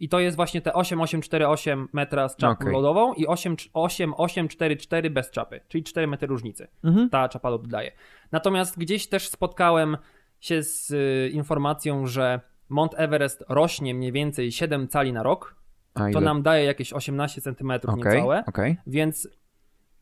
I 0.00 0.08
to 0.08 0.20
jest 0.20 0.36
właśnie 0.36 0.60
te 0.60 0.72
8848 0.74 1.88
metra 1.92 2.28
z 2.28 2.36
czapą 2.36 2.52
Okej. 2.52 2.72
lodową 2.72 3.14
i 3.14 3.26
8, 3.26 3.56
8844 3.72 5.10
bez 5.10 5.30
czapy, 5.30 5.60
czyli 5.68 5.84
4 5.84 6.06
metry 6.06 6.28
różnicy 6.28 6.68
Mhm. 6.84 7.10
ta 7.10 7.28
czapa 7.28 7.50
lodu 7.50 7.66
daje. 7.66 7.92
Natomiast 8.32 8.78
gdzieś 8.78 9.06
też 9.06 9.28
spotkałem 9.28 9.96
się 10.40 10.62
z 10.62 10.90
y, 10.90 11.30
informacją, 11.32 12.06
że 12.06 12.40
Mount 12.68 12.92
Everest 12.96 13.44
rośnie 13.48 13.94
mniej 13.94 14.12
więcej 14.12 14.52
7 14.52 14.88
cali 14.88 15.12
na 15.12 15.22
rok. 15.22 15.54
A 15.94 16.10
To 16.10 16.20
nam 16.20 16.42
daje 16.42 16.64
jakieś 16.64 16.92
18 16.92 17.40
cm 17.40 17.70
Okej, 17.70 17.96
niecałe, 17.96 18.44
okej. 18.46 18.76
więc 18.86 19.28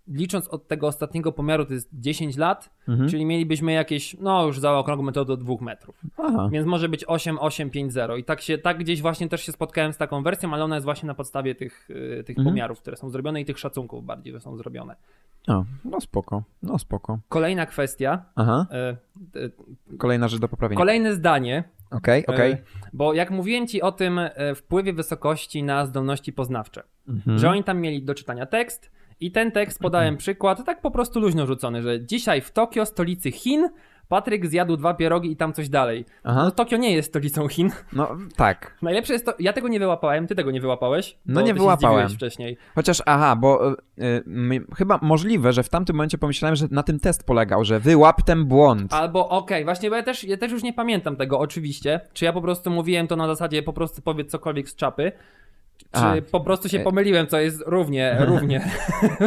licząc 0.09 0.49
od 0.49 0.69
tego 0.69 0.87
ostatniego 0.87 1.33
pomiaru 1.33 1.65
to 1.67 1.73
jest 1.73 1.89
10 1.93 2.37
lat, 2.37 2.71
Mhm. 2.89 3.09
czyli 3.09 3.25
mielibyśmy 3.27 3.73
jakieś, 3.73 4.17
no 4.21 4.47
już 4.47 4.61
za 4.61 4.73
okrągłą 4.79 5.05
metodę 5.07 5.37
do 5.37 5.45
2 5.45 5.55
metrów. 5.61 6.01
Aha. 6.19 6.49
Więc 6.53 6.67
może 6.67 6.89
być 6.89 7.05
8850 7.09 8.19
i 8.19 8.25
tak 8.25 8.41
się, 8.41 8.59
tak 8.59 8.79
gdzieś 8.79 9.03
właśnie 9.03 9.29
też 9.29 9.43
się 9.43 9.53
spotkałem 9.53 9.93
z 9.93 9.97
taką 9.97 10.23
wersją, 10.23 10.55
ale 10.55 10.65
ona 10.65 10.75
jest 10.77 10.85
właśnie 10.85 11.07
na 11.07 11.15
podstawie 11.15 11.55
tych, 11.55 11.91
y, 11.91 12.25
tych 12.27 12.39
Mhm. 12.39 12.55
pomiarów, 12.55 12.81
które 12.81 12.97
są 12.97 13.11
zrobione 13.11 13.41
i 13.41 13.45
tych 13.45 13.59
szacunków 13.59 14.05
bardziej, 14.05 14.33
że 14.33 14.41
są 14.41 14.57
zrobione. 14.57 14.97
O, 15.49 15.65
no 15.85 16.01
spoko, 16.01 16.43
no 16.63 16.79
spoko. 16.79 17.19
Kolejna 17.29 17.67
kwestia, 17.67 18.23
Aha, 18.35 18.67
y, 19.35 19.39
y, 19.93 19.97
kolejna 19.99 20.29
rzecz 20.29 20.41
do 20.41 20.49
poprawienia. 20.49 20.79
kolejne 20.79 21.15
zdanie, 21.15 21.65
Okej, 21.91 22.27
okej. 22.27 22.53
E, 22.53 22.59
Bo 22.93 23.15
jak 23.15 23.31
mówiłem 23.31 23.67
ci 23.67 23.83
o 23.83 23.93
tym 23.93 24.19
e, 24.19 24.55
wpływie 24.55 24.93
wysokości 24.93 25.63
na 25.63 25.87
zdolności 25.87 26.33
poznawcze, 26.33 26.83
Mhm. 27.09 27.39
że 27.39 27.51
oni 27.51 27.65
tam 27.65 27.81
mieli 27.81 28.03
do 28.03 28.15
czytania 28.15 28.47
tekst 28.47 28.91
i 29.21 29.33
ten 29.33 29.53
tekst 29.53 29.79
podałem 29.79 30.17
przykład, 30.17 30.65
tak 30.67 30.81
po 30.81 30.91
prostu 30.91 31.21
luźno 31.21 31.47
rzucony, 31.47 31.83
że 31.83 32.07
dzisiaj 32.07 32.41
w 32.41 32.51
Tokio, 32.53 32.87
stolicy 32.87 33.31
Chin, 33.31 33.69
Patryk 34.09 34.47
zjadł 34.47 34.77
dwa 34.77 34.95
pierogi 34.95 35.33
i 35.33 35.37
tam 35.37 35.53
coś 35.53 35.69
dalej. 35.69 36.05
Aha. 36.25 36.43
No 36.45 36.51
Tokio 36.51 36.77
nie 36.77 36.95
jest 36.95 37.09
stolicą 37.09 37.49
Chin. 37.49 37.71
No 37.93 38.17
tak. 38.37 38.77
Najlepsze 38.83 39.13
jest 39.13 39.27
to, 39.27 39.35
ja 39.39 39.53
tego 39.53 39.69
nie 39.69 39.79
wyłapałem, 39.79 40.27
ty 40.27 40.35
tego 40.35 40.51
nie 40.51 40.61
wyłapałeś. 40.61 41.19
No 41.27 41.41
nie 41.41 41.55
wyłapałem. 41.55 42.09
wcześniej. 42.09 42.57
Chociaż, 42.75 43.03
aha, 43.07 43.37
bo 43.37 43.73
y, 43.73 43.75
y, 44.03 44.67
chyba 44.77 44.99
możliwe, 45.03 45.53
że 45.53 45.63
w 45.63 45.69
tamtym 45.69 45.97
momencie 45.97 46.19
pomyślałem, 46.19 46.57
że 46.57 46.67
na 46.71 46.83
tym 46.83 47.01
test 47.01 47.27
polegał, 47.27 47.65
że 47.65 47.81
wyłap 47.81 48.23
ten 48.23 48.45
błąd. 48.45 48.95
Albo 48.95 49.29
okej, 49.29 49.65
właśnie, 49.65 49.91
bo 49.91 49.97
ja 49.97 50.03
też, 50.03 50.25
ja 50.25 50.37
też 50.37 50.53
już 50.53 50.63
nie 50.63 50.73
pamiętam 50.73 51.17
tego 51.17 51.39
oczywiście. 51.39 52.01
Czy 52.13 52.25
ja 52.25 52.33
po 52.33 52.43
prostu 52.43 52.71
mówiłem 52.71 53.07
to 53.07 53.17
na 53.17 53.27
zasadzie 53.27 53.63
po 53.63 53.73
prostu 53.73 54.03
powiedz 54.03 54.31
cokolwiek 54.31 54.69
z 54.69 54.77
czapy, 54.77 55.13
czy 55.93 56.01
A. 56.01 56.15
po 56.31 56.41
prostu 56.41 56.69
się 56.69 56.81
E- 56.81 56.85
pomyliłem, 56.85 57.27
co 57.27 57.39
jest 57.39 57.63
równie, 57.67 58.17
równie, 58.29 58.71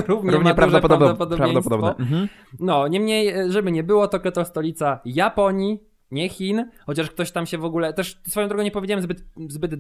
równie, 0.08 0.32
Równie 0.32 0.54
prawdopodobne. 0.54 1.16
Mhm. 2.00 2.28
No, 2.60 2.88
niemniej, 2.88 3.28
e, 3.28 3.52
żeby 3.52 3.72
nie 3.72 3.84
było, 3.84 4.08
to 4.32 4.46
stolica 4.46 5.00
Japonii, 5.06 5.80
nie 6.12 6.30
Chin, 6.30 6.70
chociaż 6.86 7.12
ktoś 7.12 7.32
tam 7.32 7.46
się 7.46 7.58
w 7.58 7.66
ogóle, 7.66 7.94
też 7.94 8.22
swoją 8.28 8.48
drogą 8.48 8.64
nie 8.64 8.72
powiedziałem 8.72 9.04
zbyt, 9.04 9.26
zbyt 9.50 9.74
e, 9.74 9.78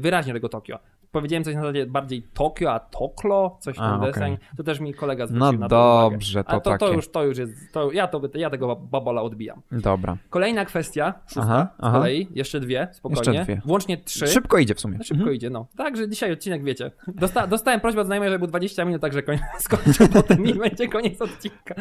wyraźnie 0.00 0.32
tego 0.32 0.48
Tokio. 0.48 0.78
Powiedziałem 1.10 1.44
coś 1.44 1.54
na 1.54 1.60
zasadzie 1.60 1.86
bardziej 1.86 2.22
Tokio, 2.22 2.72
a 2.72 2.80
Toklo, 2.80 3.56
coś 3.60 3.76
ten 3.76 3.84
okej. 3.84 4.12
deseń. 4.12 4.38
To 4.56 4.62
też 4.62 4.80
mi 4.80 4.94
kolega 4.94 5.26
zwrócił 5.26 5.52
No 5.52 5.58
na 5.58 5.68
to 5.68 6.10
dobrze, 6.10 6.44
to 6.44 6.50
A 6.50 6.60
to, 6.60 6.78
to, 6.78 6.92
już, 6.92 7.10
to 7.10 7.24
już 7.24 7.38
jest, 7.38 7.72
to, 7.72 7.92
ja, 7.92 8.06
to, 8.06 8.20
ja 8.34 8.50
tego 8.50 8.76
babola 8.76 9.22
odbijam. 9.22 9.62
Dobra. 9.72 10.16
Kolejna 10.30 10.64
kwestia, 10.64 11.14
szósta 11.26 11.40
Aha, 11.42 11.68
z 11.76 11.84
aha. 11.84 11.98
kolei, 11.98 12.28
jeszcze 12.34 12.60
dwie, 12.60 12.88
spokojnie. 12.92 13.32
Jeszcze 13.32 13.44
dwie. 13.44 13.62
Włącznie 13.64 13.96
trzy. 13.96 14.26
Szybko 14.26 14.58
idzie 14.58 14.74
w 14.74 14.80
sumie. 14.80 14.98
Szybko 14.98 15.14
Mhm. 15.14 15.34
idzie, 15.36 15.50
no. 15.50 15.66
Także 15.76 16.08
dzisiaj 16.08 16.32
odcinek, 16.32 16.64
wiecie. 16.64 16.90
Dosta 17.08 17.46
dostałem 17.46 17.80
prośbę 17.80 18.00
od 18.00 18.06
znajomej, 18.06 18.28
żeby 18.30 18.38
był 18.38 18.48
20 18.48 18.84
minut, 18.84 19.02
także 19.02 19.22
koń 19.22 19.38
skończę 19.58 20.08
potem 20.08 20.46
i 20.46 20.54
będzie 20.54 20.88
koniec 20.88 21.22
odcinka. 21.22 21.74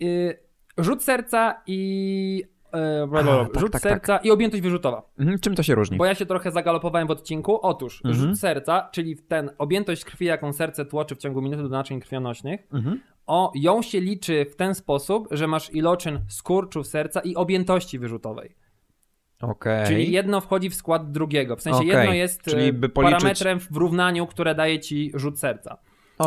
Yy, 0.00 0.38
rzut 0.78 1.02
serca 1.04 1.62
i... 1.66 2.44
Yy, 2.72 3.06
blablabla. 3.08 3.44
tak, 3.44 3.60
rzut 3.60 3.72
tak, 3.72 3.82
serca 3.82 4.16
i 4.16 4.30
objętość 4.30 4.62
wyrzutowa. 4.62 5.02
Mhm, 5.18 5.38
Czym 5.38 5.54
to 5.54 5.62
się 5.62 5.74
różni? 5.74 5.96
Bo 5.96 6.04
ja 6.06 6.14
się 6.14 6.26
trochę 6.26 6.50
zagalopowałem 6.50 7.08
w 7.08 7.10
odcinku. 7.10 7.58
Otóż 7.66 8.04
Mhm. 8.04 8.14
rzut 8.14 8.38
serca, 8.40 8.88
czyli 8.92 9.16
ten 9.16 9.50
objętość 9.58 10.04
krwi, 10.04 10.24
jaką 10.24 10.52
serce 10.52 10.84
tłoczy 10.84 11.14
w 11.14 11.18
ciągu 11.18 11.42
minuty 11.42 11.62
do 11.62 11.68
naczyń 11.68 12.00
krwionośnych, 12.00 12.60
Mhm. 12.72 13.00
o, 13.26 13.52
ją 13.54 13.82
się 13.82 14.00
liczy 14.00 14.46
w 14.50 14.56
ten 14.56 14.74
sposób, 14.74 15.28
że 15.30 15.46
masz 15.46 15.74
iloczyn 15.74 16.20
skurczów 16.28 16.86
serca 16.86 17.20
i 17.20 17.34
objętości 17.34 17.98
wyrzutowej. 17.98 18.54
Okej. 19.40 19.86
Czyli 19.86 20.12
jedno 20.12 20.40
wchodzi 20.40 20.70
w 20.70 20.74
skład 20.74 21.12
drugiego. 21.12 21.56
W 21.56 21.62
sensie 21.62 21.78
Okej, 21.78 21.88
jedno 21.88 22.12
jest 22.14 22.42
czyli 22.42 22.64
e, 22.68 22.72
by 22.72 22.88
policzyć- 22.88 23.12
parametrem 23.20 23.60
w 23.60 23.76
równaniu, 23.76 24.26
które 24.26 24.54
daje 24.54 24.80
ci 24.80 25.12
rzut 25.14 25.38
serca. 25.38 25.78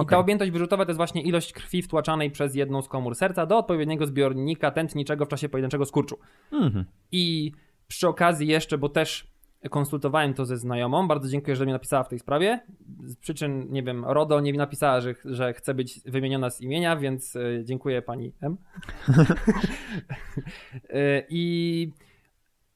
I 0.04 0.06
ta 0.06 0.18
objętość 0.18 0.52
wyrzutowa 0.52 0.86
to 0.86 0.92
jest 0.92 0.98
właśnie 0.98 1.22
ilość 1.22 1.54
krwi 1.54 1.82
wtłaczanej 1.82 2.32
przez 2.32 2.56
jedną 2.56 2.82
z 2.82 2.88
komór 2.88 3.16
serca 3.16 3.46
do 3.46 3.58
odpowiedniego 3.58 4.06
zbiornika 4.08 4.72
tętniczego 4.72 5.26
w 5.26 5.28
czasie 5.28 5.50
pojedynczego 5.50 5.86
skurczu. 5.86 6.20
Mhm. 6.52 6.86
I 7.12 7.52
przy 7.88 8.08
okazji 8.08 8.48
jeszcze, 8.48 8.78
bo 8.78 8.90
też 8.90 9.36
konsultowałem 9.70 10.34
to 10.34 10.46
ze 10.46 10.58
znajomą, 10.58 11.08
bardzo 11.08 11.30
dziękuję, 11.30 11.56
że 11.56 11.66
mi 11.66 11.72
napisała 11.72 12.04
w 12.04 12.10
tej 12.10 12.20
sprawie. 12.20 12.60
Z 13.04 13.16
przyczyn, 13.16 13.68
nie 13.70 13.84
wiem, 13.84 14.06
RODO 14.06 14.40
nie 14.40 14.54
napisała, 14.54 15.02
że, 15.02 15.16
że 15.26 15.54
chce 15.54 15.74
być 15.74 16.02
wymieniona 16.06 16.50
z 16.50 16.62
imienia, 16.62 16.98
więc 16.98 17.36
y, 17.36 17.62
dziękuję 17.66 18.02
pani 18.02 18.32
M. 18.42 18.58
Y, 20.90 21.26
I 21.30 21.92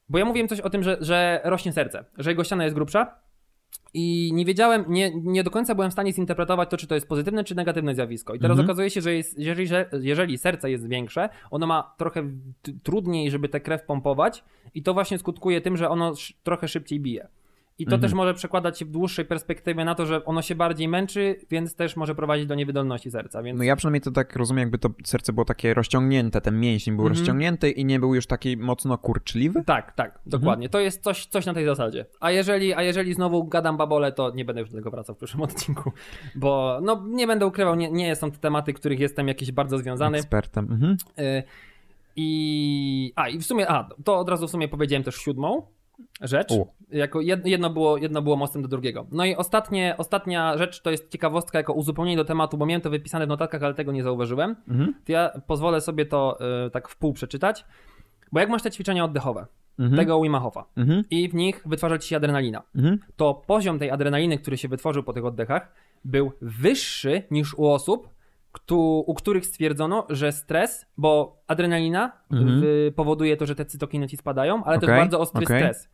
bo 0.08 0.18
ja 0.18 0.24
mówiłem 0.24 0.48
coś 0.48 0.60
o 0.60 0.70
tym, 0.70 0.82
że, 0.82 0.96
że 1.00 1.40
rośnie 1.44 1.72
serce, 1.72 2.04
że 2.18 2.30
jego 2.30 2.44
ściana 2.44 2.64
jest 2.64 2.74
grubsza 2.76 3.20
i 3.94 4.30
nie 4.34 4.44
wiedziałem, 4.44 4.84
nie, 4.88 5.12
nie 5.14 5.44
do 5.44 5.50
końca 5.50 5.74
byłem 5.74 5.90
w 5.90 5.92
stanie 5.92 6.12
zinterpretować 6.12 6.70
to, 6.70 6.76
czy 6.76 6.86
to 6.86 6.94
jest 6.94 7.08
pozytywne, 7.08 7.44
czy 7.44 7.54
negatywne 7.54 7.94
zjawisko. 7.94 8.34
I 8.34 8.38
teraz 8.38 8.58
Mhm. 8.58 8.66
okazuje 8.66 8.90
się, 8.90 9.00
że 9.00 9.14
jest, 9.14 9.38
jeżeli, 9.38 9.66
że 9.66 9.90
jeżeli 10.00 10.38
serce 10.38 10.70
jest 10.70 10.88
większe, 10.88 11.28
ono 11.50 11.66
ma 11.66 11.94
trochę 11.98 12.22
trudniej, 12.82 13.30
żeby 13.30 13.48
tę 13.48 13.60
krew 13.60 13.82
pompować 13.82 14.44
i 14.74 14.82
to 14.82 14.94
właśnie 14.94 15.18
skutkuje 15.18 15.60
tym, 15.60 15.76
że 15.76 15.88
ono 15.88 16.14
trochę 16.42 16.68
szybciej 16.68 17.00
bije. 17.00 17.28
I 17.80 17.84
to 17.84 17.88
Mhm. 17.94 18.00
też 18.02 18.12
może 18.12 18.34
przekładać 18.34 18.78
się 18.78 18.84
w 18.84 18.90
dłuższej 18.90 19.24
perspektywie 19.24 19.84
na 19.84 19.94
to, 19.94 20.06
że 20.06 20.24
ono 20.24 20.42
się 20.42 20.54
bardziej 20.54 20.88
męczy, 20.88 21.36
więc 21.50 21.74
też 21.74 21.96
może 21.96 22.14
prowadzić 22.14 22.46
do 22.46 22.54
niewydolności 22.54 23.10
serca. 23.10 23.42
Więc 23.42 23.58
No 23.58 23.64
ja 23.64 23.76
przynajmniej 23.76 24.00
to 24.00 24.10
tak 24.10 24.36
rozumiem, 24.36 24.60
jakby 24.60 24.78
to 24.78 24.90
serce 25.04 25.32
było 25.32 25.44
takie 25.44 25.74
rozciągnięte, 25.74 26.40
ten 26.40 26.60
mięsień 26.60 26.96
był 26.96 27.04
Mhm. 27.04 27.18
rozciągnięty 27.18 27.70
i 27.70 27.84
nie 27.84 28.00
był 28.00 28.14
już 28.14 28.26
taki 28.26 28.56
mocno 28.56 28.98
kurczliwy. 28.98 29.64
Tak, 29.64 29.92
tak, 29.92 30.18
dokładnie. 30.26 30.68
To 30.68 30.80
jest 30.80 31.02
coś, 31.02 31.26
coś 31.26 31.46
na 31.46 31.54
tej 31.54 31.64
zasadzie. 31.64 32.06
A 32.20 32.30
jeżeli, 32.30 32.74
a 32.74 32.82
jeżeli 32.82 33.14
znowu 33.14 33.44
gadam 33.44 33.76
babole, 33.76 34.12
to 34.12 34.30
nie 34.34 34.44
będę 34.44 34.60
już 34.60 34.70
do 34.70 34.76
tego 34.76 34.90
wracał 34.90 35.14
w 35.14 35.18
przyszłym 35.18 35.42
odcinku, 35.42 35.92
bo 36.34 36.78
no 36.82 37.04
nie 37.08 37.26
będę 37.26 37.46
ukrywał, 37.46 37.74
nie, 37.74 37.90
nie 37.90 38.16
są 38.16 38.30
to 38.30 38.38
tematy, 38.38 38.72
których 38.72 39.00
jestem 39.00 39.28
jakiś 39.28 39.52
bardzo 39.52 39.78
związany. 39.78 40.18
Ekspertem. 40.18 40.68
Mhm. 40.72 40.96
Y, 41.18 41.42
I 42.16 43.12
a 43.16 43.28
i 43.28 43.38
w 43.38 43.44
sumie, 43.44 43.68
a 43.70 43.88
to 44.04 44.18
od 44.18 44.28
razu 44.28 44.48
w 44.48 44.50
sumie 44.50 44.68
powiedziałem 44.68 45.02
też 45.02 45.14
siódmą 45.16 45.62
rzecz. 46.20 46.50
U. 46.52 46.66
Jako 46.90 47.20
jed, 47.20 47.46
jedno, 47.46 47.70
było, 47.70 47.96
jedno 47.96 48.22
było 48.22 48.36
mostem 48.36 48.62
do 48.62 48.68
drugiego. 48.68 49.06
No 49.12 49.24
i 49.24 49.36
ostatnie, 49.36 49.94
ostatnia 49.98 50.56
rzecz 50.56 50.82
to 50.82 50.90
jest 50.90 51.10
ciekawostka 51.10 51.58
jako 51.58 51.72
uzupełnienie 51.72 52.16
do 52.16 52.24
tematu, 52.24 52.58
bo 52.58 52.66
miałem 52.66 52.80
to 52.82 52.90
wypisane 52.90 53.26
w 53.26 53.28
notatkach, 53.28 53.62
ale 53.62 53.74
tego 53.74 53.92
nie 53.92 54.02
zauważyłem. 54.02 54.56
Mhm. 54.68 54.94
To 55.06 55.12
ja 55.12 55.30
pozwolę 55.46 55.80
sobie 55.80 56.06
to 56.06 56.38
y, 56.66 56.70
tak 56.70 56.88
w 56.88 56.96
pół 56.96 57.12
przeczytać. 57.12 57.64
Bo 58.32 58.40
jak 58.40 58.48
masz 58.50 58.62
te 58.62 58.70
ćwiczenia 58.70 59.04
oddechowe, 59.04 59.46
Mhm. 59.78 59.96
tego 59.96 60.22
Wim 60.22 60.34
Hofa, 60.34 60.64
Mhm. 60.76 61.04
i 61.10 61.28
w 61.28 61.34
nich 61.34 61.62
wytwarza 61.66 61.98
ci 61.98 62.08
się 62.08 62.16
adrenalina. 62.16 62.62
Mhm. 62.74 62.98
To 63.16 63.34
poziom 63.46 63.78
tej 63.78 63.90
adrenaliny, 63.90 64.38
który 64.38 64.56
się 64.56 64.68
wytworzył 64.68 65.02
po 65.02 65.12
tych 65.12 65.24
oddechach, 65.24 65.72
był 66.04 66.32
wyższy 66.42 67.22
niż 67.30 67.54
u 67.54 67.66
osób, 67.66 68.08
u 69.06 69.14
których 69.14 69.46
stwierdzono, 69.46 70.06
że 70.10 70.32
stres, 70.32 70.86
bo 70.96 71.42
adrenalina 71.46 72.12
Mhm. 72.32 72.62
powoduje 72.96 73.36
to, 73.36 73.46
że 73.46 73.54
te 73.54 73.64
cytokiny 73.64 74.08
ci 74.08 74.16
spadają, 74.16 74.64
ale 74.64 74.78
to 74.78 74.86
Okej, 74.86 74.94
jest 74.96 75.02
bardzo 75.02 75.20
ostry 75.20 75.44
okej. 75.44 75.58
stres. 75.58 75.88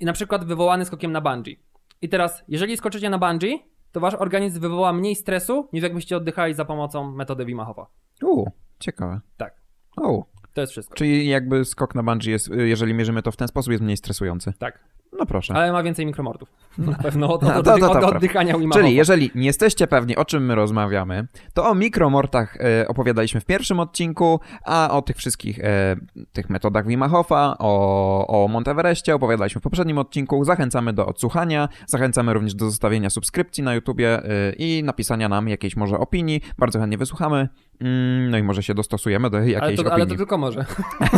I 0.00 0.04
na 0.04 0.12
przykład 0.12 0.44
wywołany 0.44 0.84
skokiem 0.84 1.12
na 1.12 1.20
bungee. 1.20 1.56
I 2.02 2.08
teraz, 2.08 2.44
jeżeli 2.48 2.76
skoczycie 2.76 3.10
na 3.10 3.18
bungee, 3.18 3.58
to 3.92 4.00
wasz 4.00 4.14
organizm 4.14 4.60
wywoła 4.60 4.92
mniej 4.92 5.14
stresu, 5.16 5.68
niż 5.72 5.82
jakbyście 5.82 6.16
oddychali 6.16 6.54
za 6.54 6.64
pomocą 6.64 7.12
metody 7.12 7.44
Wim 7.44 7.58
Hofa. 7.58 7.86
U, 8.22 8.44
ciekawe. 8.78 9.20
Tak. 9.36 9.54
O, 9.96 10.24
To 10.54 10.60
jest 10.60 10.70
wszystko. 10.72 10.94
czyli 10.94 11.28
jakby 11.28 11.64
skok 11.64 11.94
na 11.94 12.02
bungee 12.02 12.30
jest, 12.30 12.50
jeżeli 12.54 12.94
mierzymy 12.94 13.22
to 13.22 13.32
w 13.32 13.36
ten 13.36 13.48
sposób, 13.48 13.70
jest 13.70 13.82
mniej 13.84 13.96
stresujący. 13.96 14.52
Tak. 14.58 14.78
No 15.18 15.26
proszę. 15.26 15.54
Ale 15.54 15.72
ma 15.72 15.82
więcej 15.82 16.06
mikromortów. 16.06 16.48
Na 16.78 16.94
pewno 16.94 17.32
od, 17.34 17.42
No, 17.42 17.54
od, 17.56 17.64
to- 17.64 17.74
od, 17.74 17.82
od, 17.82 17.92
dobra. 17.92 18.08
oddychania 18.08 18.58
Wim 18.58 18.70
Czyli 18.70 18.94
jeżeli 18.94 19.30
nie 19.34 19.46
jesteście 19.46 19.86
pewni, 19.86 20.16
o 20.16 20.24
czym 20.24 20.46
my 20.46 20.54
rozmawiamy, 20.54 21.26
to 21.54 21.70
o 21.70 21.74
mikromortach 21.74 22.56
e, 22.60 22.88
opowiadaliśmy 22.88 23.40
w 23.40 23.44
pierwszym 23.44 23.80
odcinku, 23.80 24.40
a 24.64 24.88
o 24.92 25.02
tych 25.02 25.16
wszystkich 25.16 25.58
e, 25.60 25.96
tych 26.32 26.50
metodach 26.50 26.86
Wima 26.86 27.08
Hofa, 27.08 27.56
o, 27.58 28.44
o 28.44 28.48
Monteverestie 28.48 29.14
opowiadaliśmy 29.14 29.60
w 29.60 29.64
poprzednim 29.64 29.98
odcinku. 29.98 30.44
Zachęcamy 30.44 30.92
do 30.92 31.06
odsłuchania, 31.06 31.68
zachęcamy 31.86 32.32
również 32.34 32.54
do 32.54 32.64
zostawienia 32.70 33.10
subskrypcji 33.10 33.62
na 33.62 33.74
YouTubie 33.74 34.24
e, 34.24 34.52
i 34.58 34.82
napisania 34.84 35.28
nam 35.28 35.48
jakiejś 35.48 35.76
może 35.76 35.98
opinii. 35.98 36.40
Bardzo 36.58 36.78
chętnie 36.78 36.98
wysłuchamy. 36.98 37.48
Mm, 37.80 38.30
No 38.30 38.38
i 38.38 38.42
może 38.42 38.62
się 38.62 38.74
dostosujemy 38.74 39.30
do 39.30 39.36
ale, 39.38 39.50
jakiejś 39.50 39.76
to, 39.76 39.82
ale 39.82 39.90
to 39.90 39.94
opinii. 40.02 40.16
tylko 40.18 40.38
może. 40.38 40.64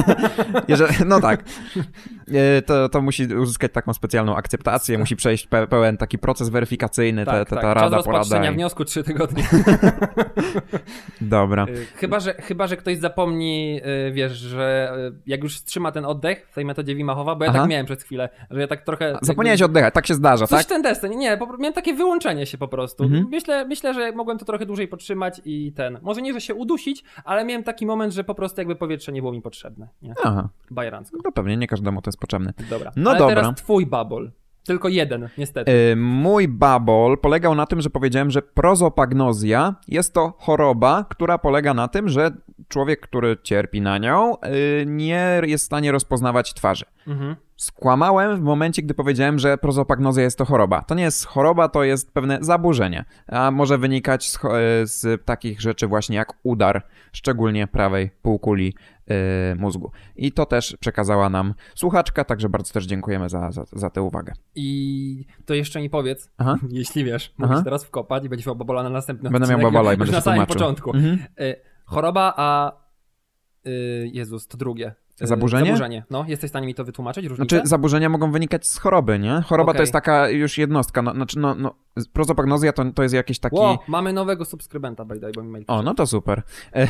Jeżeli, 0.68 0.94
no 1.06 1.20
tak. 1.20 1.44
E, 2.34 2.62
To, 2.66 2.88
to 2.88 3.02
musi 3.02 3.34
uzyskać 3.34 3.72
taką 3.72 3.92
specjalną 3.94 4.36
akceptację, 4.36 4.98
musi 4.98 5.16
przejść 5.16 5.46
pe, 5.46 5.66
pełen 5.66 5.96
taki 5.96 6.18
proces 6.18 6.48
weryfikacyjny, 6.48 7.24
Tak, 7.24 7.34
ta, 7.34 7.44
ta, 7.44 7.56
tak. 7.56 7.64
ta 7.64 7.74
Czas 7.74 7.82
rada, 7.82 7.96
rozpatrzenia 7.96 8.28
porada. 8.40 8.50
i- 8.52 8.54
wniosku 8.54 8.84
3 8.84 9.02
tygodnie. 9.04 9.44
Dobra. 11.20 11.66
Y, 11.68 11.86
chyba, 11.96 12.20
że, 12.20 12.34
chyba, 12.34 12.66
że 12.66 12.76
ktoś 12.76 12.98
zapomni, 12.98 13.80
y, 14.08 14.12
wiesz, 14.12 14.32
że 14.32 14.92
y, 15.14 15.18
jak 15.26 15.42
już 15.42 15.56
wstrzyma 15.56 15.92
ten 15.92 16.04
oddech 16.04 16.46
w 16.50 16.54
tej 16.54 16.64
metodzie 16.64 16.94
Wimachowa, 16.94 17.34
bo 17.34 17.44
ja 17.44 17.50
Aha. 17.50 17.60
tak 17.60 17.70
miałem 17.70 17.86
przez 17.86 18.02
chwilę, 18.02 18.28
że 18.50 18.60
ja 18.60 18.66
tak 18.66 18.82
trochę... 18.84 19.18
Zapomniałeś 19.22 19.60
jakby- 19.60 19.72
oddychać, 19.72 19.94
tak 19.94 20.06
się 20.06 20.14
zdarza, 20.14 20.46
Coś 20.46 20.58
tak? 20.60 20.68
ten 20.68 20.82
deseń, 20.82 21.14
nie, 21.16 21.36
po, 21.36 21.56
miałem 21.58 21.72
takie 21.74 21.94
wyłączenie 21.94 22.46
się 22.46 22.58
po 22.58 22.68
prostu. 22.68 23.04
Mhm. 23.04 23.26
Myślę, 23.30 23.64
myślę, 23.64 23.94
że 23.94 24.12
mogłem 24.12 24.38
to 24.38 24.44
trochę 24.44 24.66
dłużej 24.66 24.88
podtrzymać 24.88 25.40
i 25.44 25.72
ten, 25.72 25.98
może 26.02 26.22
nie, 26.22 26.32
że 26.32 26.40
się 26.44 26.54
udusić, 26.54 27.04
ale 27.24 27.44
miałem 27.44 27.62
taki 27.64 27.86
moment, 27.86 28.14
że 28.14 28.24
po 28.24 28.34
prostu 28.34 28.60
jakby 28.60 28.76
powietrze 28.76 29.12
nie 29.12 29.20
było 29.20 29.32
mi 29.32 29.42
potrzebne, 29.42 29.88
nie? 30.02 30.14
Aha, 30.24 30.48
Bajerancko. 30.70 31.18
no 31.24 31.32
pewnie 31.32 31.56
nie 31.56 31.66
każdemu 31.66 32.02
to 32.02 32.08
jest 32.08 32.18
potrzebne. 32.18 32.52
Dobra. 32.70 32.92
No 32.96 33.10
ale 33.10 33.18
dobra. 33.18 33.34
teraz 33.34 33.56
twój 33.56 33.86
babol. 33.86 34.30
Tylko 34.64 34.88
jeden, 34.88 35.28
niestety. 35.38 35.72
Yy, 35.72 35.96
mój 35.96 36.48
babol 36.48 37.18
polegał 37.18 37.54
na 37.54 37.66
tym, 37.66 37.80
że 37.80 37.90
powiedziałem, 37.90 38.30
że 38.30 38.42
prozopagnozja 38.42 39.74
jest 39.88 40.14
to 40.14 40.32
choroba, 40.38 41.06
która 41.10 41.38
polega 41.38 41.74
na 41.74 41.88
tym, 41.88 42.08
że 42.08 42.30
człowiek, 42.68 43.00
który 43.00 43.36
cierpi 43.42 43.80
na 43.80 43.98
nią, 43.98 44.34
yy, 44.42 44.86
nie 44.86 45.40
jest 45.42 45.64
w 45.64 45.66
stanie 45.66 45.92
rozpoznawać 45.92 46.54
twarzy. 46.54 46.84
Mhm. 47.06 47.36
Skłamałem 47.56 48.36
w 48.36 48.40
momencie, 48.40 48.82
gdy 48.82 48.94
powiedziałem, 48.94 49.38
że 49.38 49.58
prozopagnozja 49.58 50.22
jest 50.22 50.38
to 50.38 50.44
choroba. 50.44 50.82
To 50.82 50.94
nie 50.94 51.02
jest 51.02 51.26
choroba, 51.26 51.68
to 51.68 51.84
jest 51.84 52.12
pewne 52.12 52.38
zaburzenie, 52.40 53.04
a 53.26 53.50
może 53.50 53.78
wynikać 53.78 54.30
z, 54.30 54.38
e, 54.44 54.48
z 54.86 55.24
takich 55.24 55.60
rzeczy 55.60 55.86
właśnie 55.86 56.16
jak 56.16 56.32
udar, 56.42 56.86
szczególnie 57.14 57.66
prawej 57.66 58.10
półkuli 58.22 58.74
e, 59.06 59.54
mózgu. 59.54 59.90
I 60.16 60.32
to 60.32 60.46
też 60.46 60.76
przekazała 60.80 61.30
nam 61.30 61.54
słuchaczka, 61.74 62.24
także 62.24 62.48
bardzo 62.48 62.72
też 62.72 62.86
dziękujemy 62.86 63.28
za, 63.28 63.50
za, 63.50 63.64
za 63.72 63.90
tę 63.90 64.02
uwagę. 64.02 64.32
I 64.54 65.26
to 65.46 65.54
jeszcze 65.54 65.80
mi 65.80 65.90
powiedz, 65.90 66.30
Aha. 66.38 66.56
jeśli 66.70 67.04
wiesz, 67.04 67.34
Aha. 67.38 67.48
możesz 67.48 67.64
teraz 67.64 67.84
wkopać 67.84 68.24
i 68.24 68.28
będziesz 68.28 68.46
miał 68.46 68.56
babola 68.56 68.82
na 68.82 68.90
następny 68.90 69.30
Będę 69.30 69.48
miał 69.48 69.60
babola 69.60 69.92
i 69.92 69.96
będę 69.96 70.12
na 70.12 70.20
samym 70.20 70.36
tłumaczył. 70.36 70.54
początku. 70.54 70.90
Mhm. 70.94 71.18
Y, 71.40 71.56
choroba, 71.84 72.34
a 72.36 72.72
y, 73.66 74.10
Jezus, 74.12 74.48
to 74.48 74.56
drugie. 74.56 74.94
Y, 75.22 75.26
Zaburzenie? 75.26 75.66
Zaburzenie. 75.66 76.04
No, 76.10 76.24
jesteś 76.28 76.48
w 76.48 76.52
stanie 76.52 76.66
mi 76.66 76.74
to 76.74 76.84
wytłumaczyć? 76.84 77.26
Różnicę? 77.26 77.56
Znaczy, 77.56 77.68
zaburzenia 77.68 78.08
mogą 78.08 78.32
wynikać 78.32 78.66
z 78.66 78.78
choroby, 78.78 79.18
nie? 79.18 79.42
Choroba 79.46 79.70
Okej. 79.70 79.78
to 79.78 79.82
jest 79.82 79.92
taka 79.92 80.28
już 80.28 80.58
jednostka. 80.58 81.02
No, 81.02 81.14
znaczy, 81.14 81.38
no, 81.38 81.54
no, 81.54 81.74
prozopagnozja 82.12 82.72
to, 82.72 82.84
to 82.94 83.02
jest 83.02 83.14
jakiś 83.14 83.38
taki. 83.38 83.56
Ło, 83.56 83.78
mamy 83.88 84.12
nowego 84.12 84.44
subskrybenta, 84.44 85.04
by 85.04 85.14
the 85.20 85.20
way, 85.20 85.32
bo 85.66 85.74
O, 85.74 85.82
no 85.82 85.94
to 85.94 86.06
super. 86.06 86.42
E, 86.74 86.88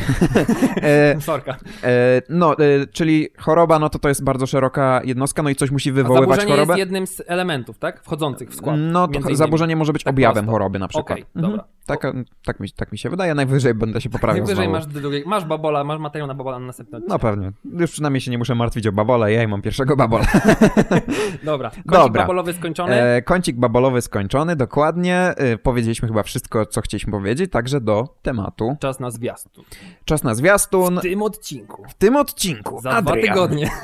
e, 0.83 1.21
Sorka. 1.21 1.57
E, 1.83 2.23
no, 2.29 2.57
czyli 2.93 3.29
choroba, 3.39 3.79
no 3.79 3.89
to 3.89 3.99
to 3.99 4.09
jest 4.09 4.25
bardzo 4.25 4.47
szeroka 4.47 5.01
jednostka, 5.05 5.43
no 5.43 5.51
i 5.51 5.55
coś 5.55 5.71
musi 5.71 5.91
A 5.91 5.93
wywoływać 5.93 6.29
zaburzenie 6.29 6.53
chorobę. 6.53 6.73
jest 6.73 6.79
jednym 6.79 7.07
z 7.07 7.23
elementów, 7.27 7.79
tak? 7.79 8.03
Wchodzących 8.03 8.51
w 8.51 8.55
skład. 8.55 8.77
No, 8.79 9.09
to 9.09 9.35
zaburzenie 9.35 9.77
może 9.77 9.93
być 9.93 10.05
Tak 10.05 10.11
objawem 10.11 10.45
prosto. 10.45 10.53
choroby 10.53 10.79
na 10.79 10.89
przykład. 10.89 11.19
Okej, 11.19 11.25
dobra. 11.35 11.65
Tak, 11.87 12.03
tak, 12.45 12.61
mi, 12.61 12.71
tak 12.71 12.93
mi 12.93 12.99
się 12.99 13.11
wydaje, 13.11 13.35
najwyżej 13.35 13.75
będę 13.75 14.01
się 14.01 14.11
poprawiał 14.11 14.45
Najwyżej 14.47 14.69
masz, 14.69 14.87
drugie, 14.87 15.23
masz 15.27 15.45
babola, 15.45 15.85
masz 15.85 16.01
materiał 16.01 16.29
na 16.29 16.35
babola 16.35 16.59
na 16.59 16.67
następny 16.67 16.99
odcinek. 16.99 17.11
No 17.11 17.19
pewnie. 17.19 17.53
Już 17.65 17.91
przynajmniej 17.91 18.21
się 18.21 18.31
nie 18.31 18.39
muszę 18.39 18.55
martwić 18.55 18.87
o 18.87 18.93
babole, 18.93 19.33
ja 19.33 19.49
mam 19.49 19.63
pierwszego 19.63 19.97
babola. 19.97 20.25
Dobra, 21.43 21.71
kącik 21.71 21.87
Dobra. 21.87 22.23
babolowy 22.23 22.53
skończony. 22.53 23.03
E, 23.03 23.23
kącik 23.23 23.57
babolowy 23.57 24.03
skończony, 24.03 24.57
dokładnie. 24.57 25.17
E, 25.17 25.59
powiedzieliśmy 25.59 26.09
chyba 26.09 26.23
wszystko, 26.23 26.67
co 26.67 26.81
chcieliśmy 26.81 27.13
powiedzieć, 27.13 27.53
także 27.53 27.81
do 27.81 28.09
tematu. 28.23 28.77
Czas 28.81 29.01
na 29.01 29.11
zwiastun. 29.11 29.65
Czas 30.05 30.23
na 30.23 30.35
zwiastun. 30.35 30.99
W 30.99 31.03
tym 31.03 31.23
odcinku. 31.23 31.85
W 31.89 31.95
tym 31.95 32.17
odcinku, 32.17 32.81
Za 32.81 33.03
dwa 33.03 33.13
Adrian, 33.13 33.35
tygodnie. 33.35 33.71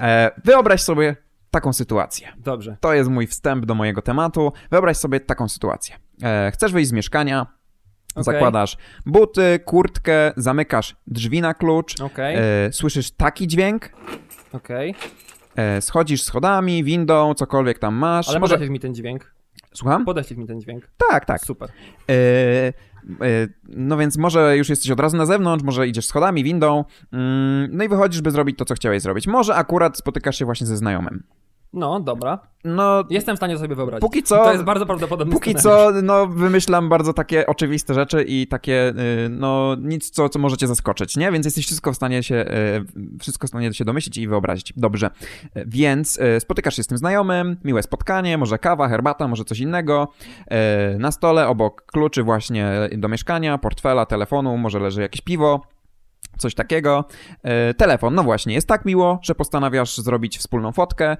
E, 0.00 0.30
wyobraź 0.44 0.82
sobie 0.82 1.16
taką 1.50 1.72
sytuację. 1.72 2.32
Dobrze. 2.38 2.76
To 2.80 2.94
jest 2.94 3.10
mój 3.10 3.26
wstęp 3.26 3.66
do 3.66 3.74
mojego 3.74 4.02
tematu. 4.02 4.52
Wyobraź 4.70 4.96
sobie 4.96 5.20
taką 5.20 5.48
sytuację. 5.48 5.96
E, 6.22 6.50
chcesz 6.50 6.72
wyjść 6.72 6.90
z 6.90 6.92
mieszkania, 6.92 7.46
Okej. 8.12 8.24
zakładasz 8.24 8.76
buty, 9.06 9.60
kurtkę, 9.64 10.32
zamykasz 10.36 10.96
drzwi 11.06 11.40
na 11.40 11.54
klucz, 11.54 12.00
Okej, 12.00 12.36
e, 12.38 12.72
słyszysz 12.72 13.10
taki 13.10 13.46
dźwięk, 13.46 13.90
okej. 14.52 14.94
e, 15.56 15.80
schodzisz 15.82 16.22
schodami, 16.22 16.84
windą, 16.84 17.34
cokolwiek 17.34 17.78
tam 17.78 17.94
masz. 17.94 18.28
Ale 18.28 18.40
Może... 18.40 18.58
mi 18.58 18.80
ten 18.80 18.94
dźwięk. 18.94 19.36
Słucham? 19.74 20.04
Podeślij 20.04 20.38
mi 20.38 20.46
ten 20.46 20.60
dźwięk. 20.60 20.88
Tak, 21.10 21.24
tak. 21.24 21.40
Super. 21.40 21.70
E, 22.08 22.12
e, 22.12 22.72
no 23.68 23.96
więc 23.96 24.16
może 24.16 24.56
już 24.56 24.68
jesteś 24.68 24.90
od 24.90 25.00
razu 25.00 25.16
na 25.16 25.26
zewnątrz, 25.26 25.64
może 25.64 25.88
idziesz 25.88 26.06
schodami, 26.06 26.44
windą, 26.44 26.84
mm, 27.12 27.68
no 27.72 27.84
i 27.84 27.88
wychodzisz, 27.88 28.20
by 28.20 28.30
zrobić 28.30 28.58
to, 28.58 28.64
co 28.64 28.74
chciałeś 28.74 29.02
zrobić. 29.02 29.26
Może 29.26 29.54
akurat 29.54 29.98
spotykasz 29.98 30.38
się 30.38 30.44
właśnie 30.44 30.66
ze 30.66 30.76
znajomym. 30.76 31.22
No, 31.72 32.00
dobra. 32.00 32.38
No, 32.64 33.04
Jestem 33.10 33.36
w 33.36 33.38
stanie 33.38 33.58
sobie 33.58 33.74
wyobrazić. 33.74 34.00
póki 34.00 34.22
co... 34.22 34.36
To 34.44 34.52
jest 34.52 34.64
bardzo 34.64 34.86
prawdopodobny 34.86 35.34
Póki 35.34 35.54
co, 35.54 35.92
no, 36.02 36.26
wymyślam 36.26 36.88
bardzo 36.88 37.12
takie 37.12 37.46
oczywiste 37.46 37.94
rzeczy 37.94 38.22
i 38.22 38.46
takie, 38.46 38.88
y, 38.88 39.28
no, 39.28 39.76
nic, 39.80 40.10
co, 40.10 40.28
co 40.28 40.38
możecie 40.38 40.66
zaskoczyć, 40.66 41.16
nie? 41.16 41.32
Więc 41.32 41.44
jesteś 41.44 41.66
wszystko 41.66 41.92
w 41.92 41.96
stanie 41.96 42.22
się, 42.22 42.34
y, 42.34 43.18
wszystko 43.20 43.46
w 43.46 43.50
stanie 43.50 43.74
się 43.74 43.84
domyślić 43.84 44.18
i 44.18 44.28
wyobrazić. 44.28 44.72
Dobrze. 44.76 45.10
Y, 45.56 45.64
Więc 45.66 46.20
spotykasz 46.38 46.76
się 46.76 46.82
z 46.82 46.86
tym 46.86 46.98
znajomym, 46.98 47.56
miłe 47.64 47.82
spotkanie, 47.82 48.38
może 48.38 48.58
kawa, 48.58 48.88
herbata, 48.88 49.28
może 49.28 49.44
coś 49.44 49.60
innego. 49.60 50.08
Na 50.98 51.12
stole 51.12 51.48
obok 51.48 51.82
kluczy 51.86 52.22
właśnie 52.22 52.70
do 52.96 53.08
mieszkania, 53.08 53.58
portfela, 53.58 54.06
telefonu, 54.06 54.56
może 54.58 54.78
leży 54.78 55.02
jakieś 55.02 55.20
piwo. 55.20 55.60
Coś 56.38 56.54
takiego. 56.54 57.04
E, 57.42 57.74
telefon, 57.74 58.14
no 58.14 58.22
właśnie, 58.22 58.54
jest 58.54 58.68
tak 58.68 58.84
miło, 58.84 59.18
że 59.22 59.34
postanawiasz 59.34 59.96
zrobić 59.96 60.38
wspólną 60.38 60.72
fotkę, 60.72 61.16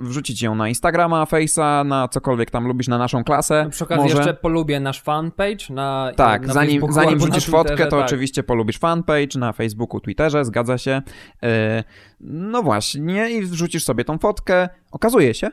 wrzucić 0.00 0.42
ją 0.42 0.54
na 0.54 0.68
Instagrama, 0.68 1.24
Face'a, 1.24 1.86
na 1.86 2.08
cokolwiek 2.08 2.50
tam 2.50 2.66
lubisz, 2.66 2.88
na 2.88 2.98
naszą 2.98 3.24
klasę. 3.24 3.66
Przy 3.70 3.84
okazji 3.84 4.02
może. 4.02 4.16
jeszcze 4.16 4.34
polubię 4.34 4.80
nasz 4.80 5.02
fanpage 5.02 5.64
na 5.70 6.12
Tak, 6.16 6.46
na 6.46 6.52
zanim, 6.52 6.70
Facebooku 6.70 6.94
zanim 6.94 7.18
wrzucisz 7.18 7.46
fotkę, 7.46 7.84
to 7.86 7.96
tak. 7.96 8.06
oczywiście 8.06 8.42
polubisz 8.42 8.78
fanpage 8.78 9.38
na 9.38 9.52
Facebooku, 9.52 10.00
Twitterze, 10.00 10.44
zgadza 10.44 10.78
się. 10.78 11.02
E, 11.42 11.84
No 12.20 12.62
właśnie, 12.62 13.30
i 13.30 13.42
wrzucisz 13.42 13.84
sobie 13.84 14.04
tą 14.04 14.18
fotkę. 14.18 14.68
Okazuje 14.92 15.34
się, 15.34 15.50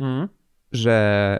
Mhm. 0.00 0.28
że 0.72 1.38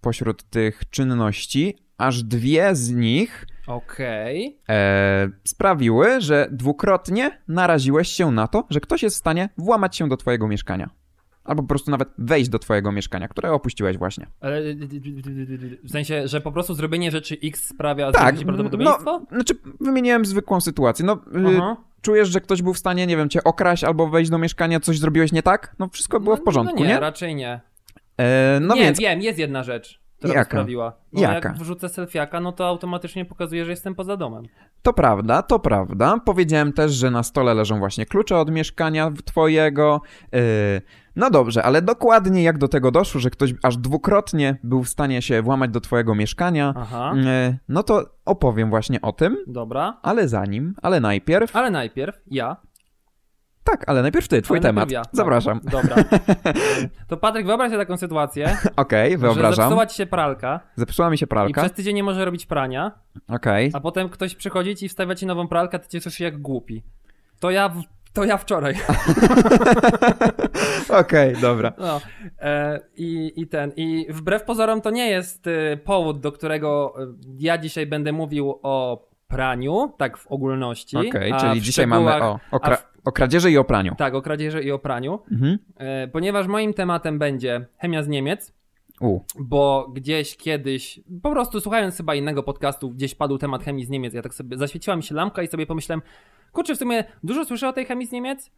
pośród 0.00 0.42
tych 0.50 0.82
czynności 0.90 1.78
aż 2.04 2.22
dwie 2.22 2.74
z 2.74 2.90
nich 2.90 3.46
Okej. 3.66 4.58
e, 4.68 5.28
sprawiły, 5.44 6.20
że 6.20 6.48
dwukrotnie 6.52 7.38
naraziłeś 7.48 8.08
się 8.08 8.30
na 8.30 8.48
to, 8.48 8.64
że 8.70 8.80
ktoś 8.80 9.02
jest 9.02 9.16
w 9.16 9.18
stanie 9.18 9.48
włamać 9.58 9.96
się 9.96 10.08
do 10.08 10.16
twojego 10.16 10.48
mieszkania. 10.48 10.90
Albo 11.44 11.62
po 11.62 11.68
prostu 11.68 11.90
nawet 11.90 12.08
wejść 12.18 12.50
do 12.50 12.58
twojego 12.58 12.92
mieszkania, 12.92 13.28
które 13.28 13.52
opuściłeś 13.52 13.98
właśnie. 13.98 14.26
Ale, 14.40 14.60
W 15.84 15.90
sensie, 15.90 16.28
że 16.28 16.40
po 16.40 16.52
prostu 16.52 16.74
zrobienie 16.74 17.10
rzeczy 17.10 17.36
X 17.44 17.68
sprawia 17.68 18.12
Tak, 18.12 18.22
zwiększyć 18.22 18.44
prawdopodobieństwo? 18.44 19.04
no, 19.04 19.26
znaczy 19.36 19.54
wymieniłem 19.80 20.24
zwykłą 20.24 20.60
sytuację. 20.60 21.04
No, 21.04 21.12
y, 21.14 21.58
Aha. 21.58 21.76
czujesz, 22.02 22.28
że 22.28 22.40
ktoś 22.40 22.62
był 22.62 22.74
w 22.74 22.78
stanie, 22.78 23.06
nie 23.06 23.16
wiem, 23.16 23.28
cię 23.28 23.44
okraść 23.44 23.84
albo 23.84 24.08
wejść 24.08 24.30
do 24.30 24.38
mieszkania, 24.38 24.80
coś 24.80 24.98
zrobiłeś 24.98 25.32
nie 25.32 25.42
tak? 25.42 25.76
No 25.78 25.88
wszystko 25.88 26.20
było 26.20 26.36
No, 26.36 26.42
w 26.42 26.44
porządku, 26.44 26.76
no 26.78 26.82
nie? 26.84 26.88
nie? 26.94 27.00
raczej 27.00 27.34
nie. 27.34 27.60
E, 28.18 28.58
no 28.62 28.74
nie, 28.74 28.82
więc, 28.82 29.00
wiem, 29.00 29.20
jest 29.22 29.38
jedna 29.38 29.62
rzecz, 29.62 30.00
która 30.24 30.38
Jaka? 30.38 30.50
sprawiła. 30.50 30.92
No 31.12 31.20
Jaka? 31.20 31.48
Jak 31.48 31.58
wrzucę 31.58 31.88
selfiaka, 31.88 32.40
no 32.40 32.52
to 32.52 32.66
automatycznie 32.68 33.24
pokazuje, 33.24 33.64
że 33.64 33.70
jestem 33.70 33.94
poza 33.94 34.16
domem. 34.16 34.44
to 34.82 34.92
prawda, 34.92 35.42
to 35.42 35.58
prawda. 35.58 36.16
Powiedziałem 36.24 36.72
też, 36.72 36.92
że 36.92 37.10
na 37.10 37.22
stole 37.22 37.54
leżą 37.54 37.78
właśnie 37.78 38.06
klucze 38.06 38.36
od 38.38 38.50
mieszkania 38.50 39.12
twojego. 39.24 40.00
E, 40.32 40.38
no 41.16 41.30
dobrze, 41.30 41.62
ale 41.62 41.82
dokładnie 41.82 42.42
jak 42.42 42.58
do 42.58 42.68
tego 42.68 42.90
doszło, 42.90 43.20
że 43.20 43.30
ktoś 43.30 43.54
aż 43.62 43.76
dwukrotnie 43.76 44.56
był 44.62 44.82
w 44.82 44.88
stanie 44.88 45.22
się 45.22 45.42
włamać 45.42 45.70
do 45.70 45.80
twojego 45.80 46.14
mieszkania, 46.14 46.74
Aha, 46.76 47.14
e, 47.26 47.58
no 47.68 47.82
to 47.82 48.04
opowiem 48.24 48.70
właśnie 48.70 49.00
o 49.00 49.12
tym, 49.12 49.36
dobra. 49.46 49.98
ale 50.02 50.28
zanim, 50.28 50.74
ale 50.82 51.00
najpierw... 51.00 51.56
Ale 51.56 51.70
najpierw 51.70 52.20
ja. 52.30 52.56
Tak, 53.64 53.84
ale 53.86 54.02
najpierw 54.02 54.28
ty, 54.28 54.42
twój 54.42 54.58
ale 54.58 54.62
temat. 54.62 54.90
Ja. 54.90 55.02
Zapraszam. 55.12 55.60
Dobra. 55.64 55.96
To 57.08 57.16
Patryk, 57.16 57.46
wyobraź 57.46 57.68
sobie 57.70 57.78
taką 57.82 57.96
sytuację, 57.96 58.56
Okej, 58.76 59.12
że 59.12 59.18
wyobrażam. 59.18 59.64
zepsuła 59.64 59.86
ci 59.86 59.96
się 59.96 60.06
pralka 60.06 60.60
Zepsuła 60.76 61.10
mi 61.10 61.18
się 61.18 61.24
i 61.24 61.28
pralka. 61.28 61.60
przez 61.60 61.72
tydzień 61.72 61.94
nie 61.96 62.02
może 62.02 62.24
robić 62.24 62.46
prania, 62.46 62.92
Okej. 63.28 63.70
a 63.74 63.80
potem 63.80 64.08
ktoś 64.08 64.34
przychodzi 64.34 64.84
i 64.84 64.88
wstawia 64.88 65.14
ci 65.14 65.26
nową 65.26 65.48
pralkę, 65.48 65.76
a 65.76 65.78
ty 65.78 65.88
cię 65.88 66.00
czujesz 66.00 66.20
jak 66.20 66.38
głupi. 66.42 66.82
To 67.40 67.50
ja, 67.50 67.68
w- 67.68 67.82
to 68.12 68.24
ja 68.24 68.36
wczoraj. 68.36 68.74
Okej, 71.00 71.36
dobra. 71.40 71.72
No, 71.78 72.00
e, 72.40 72.80
i, 72.96 73.32
I 73.36 73.46
ten, 73.46 73.72
i 73.76 74.06
wbrew 74.10 74.42
pozorom 74.44 74.80
to 74.80 74.90
nie 74.90 75.10
jest 75.10 75.46
e, 75.46 75.76
powód, 75.76 76.20
do 76.20 76.32
którego 76.32 76.94
e, 77.02 77.06
ja 77.38 77.58
dzisiaj 77.58 77.86
będę 77.86 78.12
mówił 78.12 78.58
o 78.62 79.06
praniu, 79.28 79.92
tak 79.98 80.16
w 80.18 80.26
ogólności. 80.26 80.96
Okej, 80.96 81.32
a 81.32 81.36
czyli 81.40 81.60
dzisiaj 81.60 81.86
mamy 81.86 82.24
o, 82.24 82.40
o, 82.50 82.56
kra- 82.58 82.82
o 83.04 83.12
kradzieży 83.12 83.50
i 83.50 83.58
o 83.58 83.64
praniu. 83.64 83.94
Tak, 83.98 84.14
o 84.14 84.22
kradzieży 84.22 84.62
i 84.62 84.70
o 84.72 84.78
praniu, 84.78 85.18
Mhm. 85.32 85.58
e, 85.76 86.08
ponieważ 86.08 86.46
moim 86.46 86.74
tematem 86.74 87.18
będzie 87.18 87.66
chemia 87.78 88.02
z 88.02 88.08
Niemiec, 88.08 88.52
U. 89.00 89.20
bo 89.38 89.88
gdzieś 89.94 90.36
kiedyś, 90.36 91.00
po 91.22 91.30
prostu 91.30 91.60
słuchając 91.60 91.96
chyba 91.96 92.14
innego 92.14 92.42
podcastu, 92.42 92.90
gdzieś 92.90 93.14
padł 93.14 93.38
temat 93.38 93.64
chemii 93.64 93.84
z 93.84 93.90
Niemiec, 93.90 94.14
ja 94.14 94.22
tak 94.22 94.34
sobie, 94.34 94.58
zaświeciła 94.58 94.96
mi 94.96 95.02
się 95.02 95.14
lampka 95.14 95.42
i 95.42 95.46
sobie 95.48 95.66
pomyślałem, 95.66 96.02
kurczę, 96.52 96.74
w 96.74 96.78
sumie 96.78 97.04
dużo 97.24 97.44
słyszę 97.44 97.68
o 97.68 97.72
tej 97.72 97.84
chemii 97.86 98.06
z 98.06 98.12
Niemiec, 98.12 98.50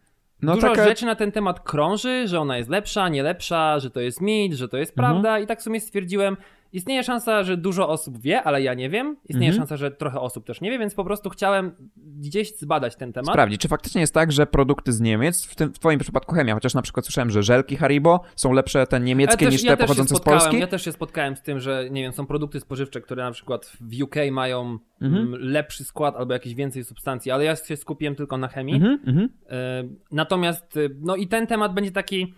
No 0.42 0.54
Dużo 0.54 0.68
taka... 0.68 0.84
rzeczy 0.84 1.06
na 1.06 1.14
ten 1.14 1.32
temat 1.32 1.60
krąży, 1.60 2.28
że 2.28 2.40
ona 2.40 2.56
jest 2.58 2.70
lepsza, 2.70 3.08
nie 3.08 3.22
lepsza, 3.22 3.78
że 3.80 3.90
to 3.90 4.00
jest 4.00 4.20
mit, 4.20 4.52
że 4.52 4.68
to 4.68 4.76
jest 4.76 4.92
Mhm. 4.98 5.12
prawda 5.14 5.38
i 5.38 5.46
tak 5.46 5.60
w 5.60 5.62
sumie 5.62 5.80
stwierdziłem, 5.80 6.36
istnieje 6.72 7.02
szansa, 7.04 7.42
że 7.42 7.56
dużo 7.56 7.88
osób 7.88 8.20
wie, 8.20 8.42
ale 8.42 8.62
ja 8.62 8.74
nie 8.74 8.90
wiem. 8.90 9.16
Istnieje 9.24 9.50
Mhm. 9.52 9.56
szansa, 9.60 9.76
że 9.76 9.90
trochę 9.90 10.20
osób 10.20 10.46
też 10.46 10.60
nie 10.60 10.70
wie, 10.70 10.78
więc 10.78 10.94
po 10.94 11.04
prostu 11.04 11.30
chciałem 11.30 11.72
gdzieś 11.96 12.56
zbadać 12.56 12.96
ten 12.96 13.12
temat. 13.12 13.30
Sprawdzić, 13.34 13.60
czy 13.60 13.68
faktycznie 13.68 14.00
jest 14.00 14.14
tak, 14.14 14.32
że 14.32 14.46
produkty 14.46 14.92
z 14.92 15.00
Niemiec, 15.00 15.44
w, 15.46 15.54
tym, 15.54 15.72
w 15.74 15.78
twoim 15.78 15.98
przypadku 15.98 16.34
chemia, 16.34 16.54
chociaż 16.54 16.74
na 16.74 16.82
przykład 16.82 17.06
słyszałem, 17.06 17.30
że 17.30 17.42
żelki 17.42 17.76
Haribo 17.76 18.20
są 18.36 18.52
lepsze 18.52 18.86
te 18.86 19.00
niemieckie 19.00 19.44
też, 19.46 19.52
niż 19.54 19.62
te 19.62 19.68
ja 19.68 19.76
pochodzące 19.76 20.16
z 20.16 20.20
Polski? 20.20 20.58
Ja 20.58 20.66
też 20.66 20.84
się 20.84 20.92
spotkałem 20.92 21.36
z 21.36 21.42
tym, 21.42 21.60
że 21.60 21.88
nie 21.90 22.02
wiem, 22.02 22.12
są 22.12 22.26
produkty 22.26 22.60
spożywcze, 22.60 23.00
które 23.00 23.24
na 23.24 23.30
przykład 23.30 23.72
w 23.80 24.02
UK 24.02 24.16
mają 24.32 24.78
Mhm. 25.00 25.26
mm, 25.26 25.40
lepszy 25.40 25.84
skład 25.84 26.16
albo 26.16 26.32
jakieś 26.32 26.54
więcej 26.54 26.84
substancji, 26.84 27.30
ale 27.32 27.44
ja 27.44 27.56
się 27.56 27.76
skupiłem 27.76 28.14
tylko 28.14 28.38
na 28.38 28.48
chemii. 28.48 28.74
Mhm, 28.74 28.98
mhm. 29.06 29.28
E, 29.50 29.84
Natomiast, 30.12 30.76
e, 30.76 30.80
no 31.00 31.16
i 31.16 31.28
ten 31.28 31.46
temat 31.46 31.74
będzie 31.74 31.90
taki. 31.92 32.34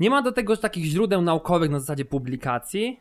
Nie 0.00 0.10
ma 0.10 0.22
do 0.22 0.32
tego 0.32 0.56
takich 0.56 0.84
źródeł 0.84 1.22
naukowych 1.22 1.70
na 1.70 1.80
zasadzie 1.80 2.04
publikacji, 2.04 3.00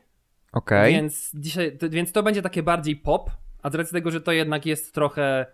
Okej. 0.58 0.93
więc 0.93 1.32
dzisiaj, 1.34 1.78
to, 1.78 1.89
więc 1.89 2.12
to 2.12 2.24
będzie 2.24 2.41
takie 2.41 2.63
bardziej 2.63 2.96
pop, 2.96 3.30
a 3.63 3.70
z 3.70 3.76
racji 3.76 3.93
tego, 3.93 4.12
że 4.12 4.22
to 4.22 4.32
jednak 4.32 4.65
jest 4.65 4.93
trochę. 4.93 5.46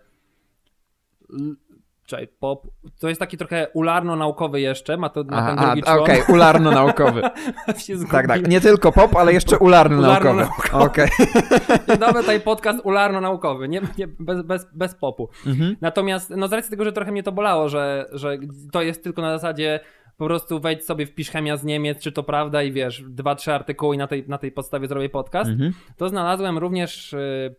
Czekaj, 2.06 2.28
pop. 2.40 2.68
To 3.00 3.10
jest 3.10 3.20
taki 3.20 3.38
trochę 3.38 3.68
ularno-naukowy 3.74 4.62
jeszcze, 4.62 4.98
ma 4.98 5.10
to 5.10 5.24
ma 5.24 5.48
ten 5.48 5.66
drugi 5.66 5.84
człon. 5.84 6.00
Okej, 6.00 6.22
ularno-naukowy. 6.28 7.22
się 7.86 7.94
tak, 8.12 8.28
tak. 8.28 8.48
Nie 8.48 8.62
tylko 8.62 8.92
pop, 8.92 9.16
ale 9.16 9.34
jeszcze 9.34 9.58
ularno-naukowy. 9.58 10.30
Ularno-naukowy. 10.30 10.84
Okej. 10.84 11.10
Nowy 12.00 12.20
tutaj 12.20 12.42
podcast 12.42 12.80
ularno-naukowy, 12.86 13.70
nie, 13.70 13.82
nie, 13.98 14.08
bez, 14.08 14.42
bez, 14.42 14.68
bez 14.74 14.96
popu. 14.96 15.30
Mhm. 15.46 15.76
Natomiast, 15.82 16.30
no 16.30 16.48
z 16.48 16.54
racji 16.54 16.72
tego, 16.72 16.84
że 16.84 16.94
trochę 16.94 17.12
mnie 17.12 17.24
to 17.24 17.32
bolało, 17.32 17.70
że, 17.70 18.06
że 18.12 18.38
to 18.72 18.82
jest 18.82 19.04
tylko 19.04 19.22
na 19.22 19.40
zasadzie 19.40 19.80
po 20.18 20.26
prostu 20.26 20.60
wejdź 20.60 20.86
sobie, 20.86 21.06
wpisz 21.06 21.30
chemia 21.32 21.58
z 21.58 21.64
Niemiec, 21.64 22.00
czy 22.00 22.12
to 22.12 22.24
prawda 22.24 22.64
i 22.64 22.72
wiesz, 22.72 23.04
dwa, 23.10 23.36
trzy 23.36 23.54
artykuły 23.54 23.96
i 23.96 23.98
na 23.98 24.08
tej, 24.08 24.28
na 24.28 24.38
tej 24.38 24.52
podstawie 24.52 24.88
zrobię 24.88 25.10
podcast, 25.10 25.50
Mhm. 25.50 25.74
to 25.98 26.10
znalazłem 26.10 26.58
również 26.58 27.14
y, 27.14 27.56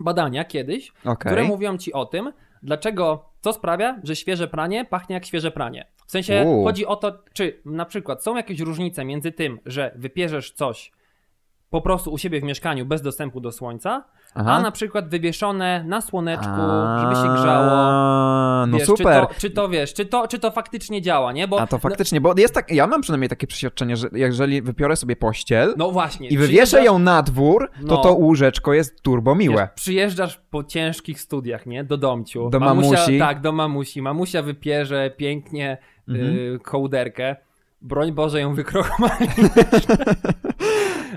badania 0.00 0.44
kiedyś, 0.44 0.92
Okej. 1.04 1.16
które 1.16 1.44
mówią 1.44 1.78
ci 1.78 1.92
o 1.92 2.04
tym, 2.06 2.32
dlaczego, 2.62 3.24
co 3.40 3.52
sprawia, 3.52 4.00
że 4.04 4.16
świeże 4.16 4.48
pranie 4.48 4.84
pachnie 4.84 5.14
jak 5.14 5.24
świeże 5.26 5.50
pranie. 5.50 5.86
W 6.06 6.10
sensie 6.10 6.44
U. 6.46 6.64
chodzi 6.64 6.86
o 6.86 6.96
to, 6.96 7.18
czy 7.32 7.60
na 7.64 7.84
przykład 7.84 8.22
są 8.22 8.36
jakieś 8.36 8.60
różnice 8.60 9.04
między 9.04 9.32
tym, 9.32 9.60
że 9.66 9.92
wypierzesz 9.96 10.50
coś 10.52 10.92
po 11.70 11.80
prostu 11.80 12.12
u 12.12 12.18
siebie 12.18 12.40
w 12.40 12.44
mieszkaniu 12.44 12.86
bez 12.86 13.02
dostępu 13.02 13.40
do 13.40 13.52
słońca, 13.52 14.04
Aha. 14.34 14.52
a 14.52 14.62
na 14.62 14.70
przykład 14.70 15.08
wywieszone 15.08 15.84
na 15.84 16.00
słoneczku, 16.00 16.44
żeby 17.00 17.14
się 17.14 17.34
grzało. 17.42 17.70
A, 17.72 18.64
No 18.68 18.78
Wiesz, 18.78 18.86
super. 18.86 19.22
Czy 19.26 19.34
to, 19.34 19.40
czy 19.40 19.50
to 19.50 19.68
wiesz, 19.68 19.94
czy 19.94 20.06
to, 20.06 20.28
czy 20.28 20.38
to 20.38 20.50
faktycznie 20.50 21.02
działa, 21.02 21.32
nie? 21.32 21.48
Bo, 21.48 21.60
A 21.60 21.66
to 21.66 21.78
faktycznie, 21.78 22.20
bo 22.20 22.34
jest 22.38 22.54
tak, 22.54 22.70
ja 22.70 22.86
mam 22.86 23.00
przynajmniej 23.00 23.28
takie 23.28 23.46
przeświadczenie, 23.46 23.96
że 23.96 24.08
jeżeli 24.12 24.62
wypiorę 24.62 24.96
sobie 24.96 25.16
pościel 25.16 25.74
No 25.76 25.90
właśnie. 25.90 26.28
i 26.28 26.38
wywieszę 26.38 26.84
ją 26.84 26.98
na 26.98 27.22
dwór, 27.22 27.70
to 27.80 27.86
No. 27.86 27.96
to 27.96 28.12
łóżeczko 28.12 28.72
jest 28.72 29.02
turbo 29.02 29.34
miłe. 29.34 29.62
Wiesz, 29.62 29.70
przyjeżdżasz 29.74 30.40
po 30.50 30.64
ciężkich 30.64 31.20
studiach, 31.20 31.66
nie? 31.66 31.84
Do 31.84 31.96
domciu. 31.96 32.50
Do 32.50 32.60
mamusia, 32.60 32.90
mamusi. 32.90 33.18
Tak, 33.18 33.40
do 33.40 33.52
mamusi. 33.52 34.02
Mamusia 34.02 34.42
wypierze 34.42 35.10
pięknie 35.16 35.78
Mhm. 36.08 36.26
y, 36.36 36.58
kołderkę. 36.62 37.36
Broń 37.82 38.12
Boże 38.12 38.40
ją 38.40 38.54
wykrochmali. 38.60 39.26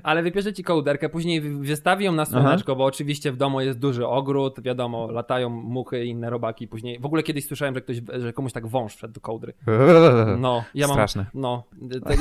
Ale 0.04 0.24
wypierze 0.24 0.54
ci 0.54 0.64
kołderkę, 0.64 1.10
później 1.10 1.42
wy- 1.42 1.58
wystawi 1.60 2.06
ją 2.06 2.12
na 2.12 2.26
słoneczko, 2.26 2.76
bo 2.76 2.86
oczywiście 2.86 3.32
w 3.32 3.38
domu 3.38 3.62
jest 3.62 3.80
duży 3.80 4.08
ogród, 4.08 4.62
wiadomo, 4.62 5.12
latają 5.12 5.50
muchy 5.50 6.06
i 6.06 6.10
inne 6.10 6.30
robaki 6.30 6.68
później. 6.68 7.00
W 7.00 7.06
ogóle 7.06 7.24
kiedyś 7.24 7.46
słyszałem, 7.48 7.76
że 7.76 7.82
ktoś, 7.82 8.02
że 8.20 8.34
komuś 8.34 8.54
tak 8.54 8.68
wąż 8.68 8.96
wszedł 8.96 9.14
do 9.14 9.22
kołdry. 9.22 9.54
No, 10.38 10.64
ja 10.76 10.88
mam... 10.88 10.96
Straszne. 10.96 11.26
No, 11.34 11.64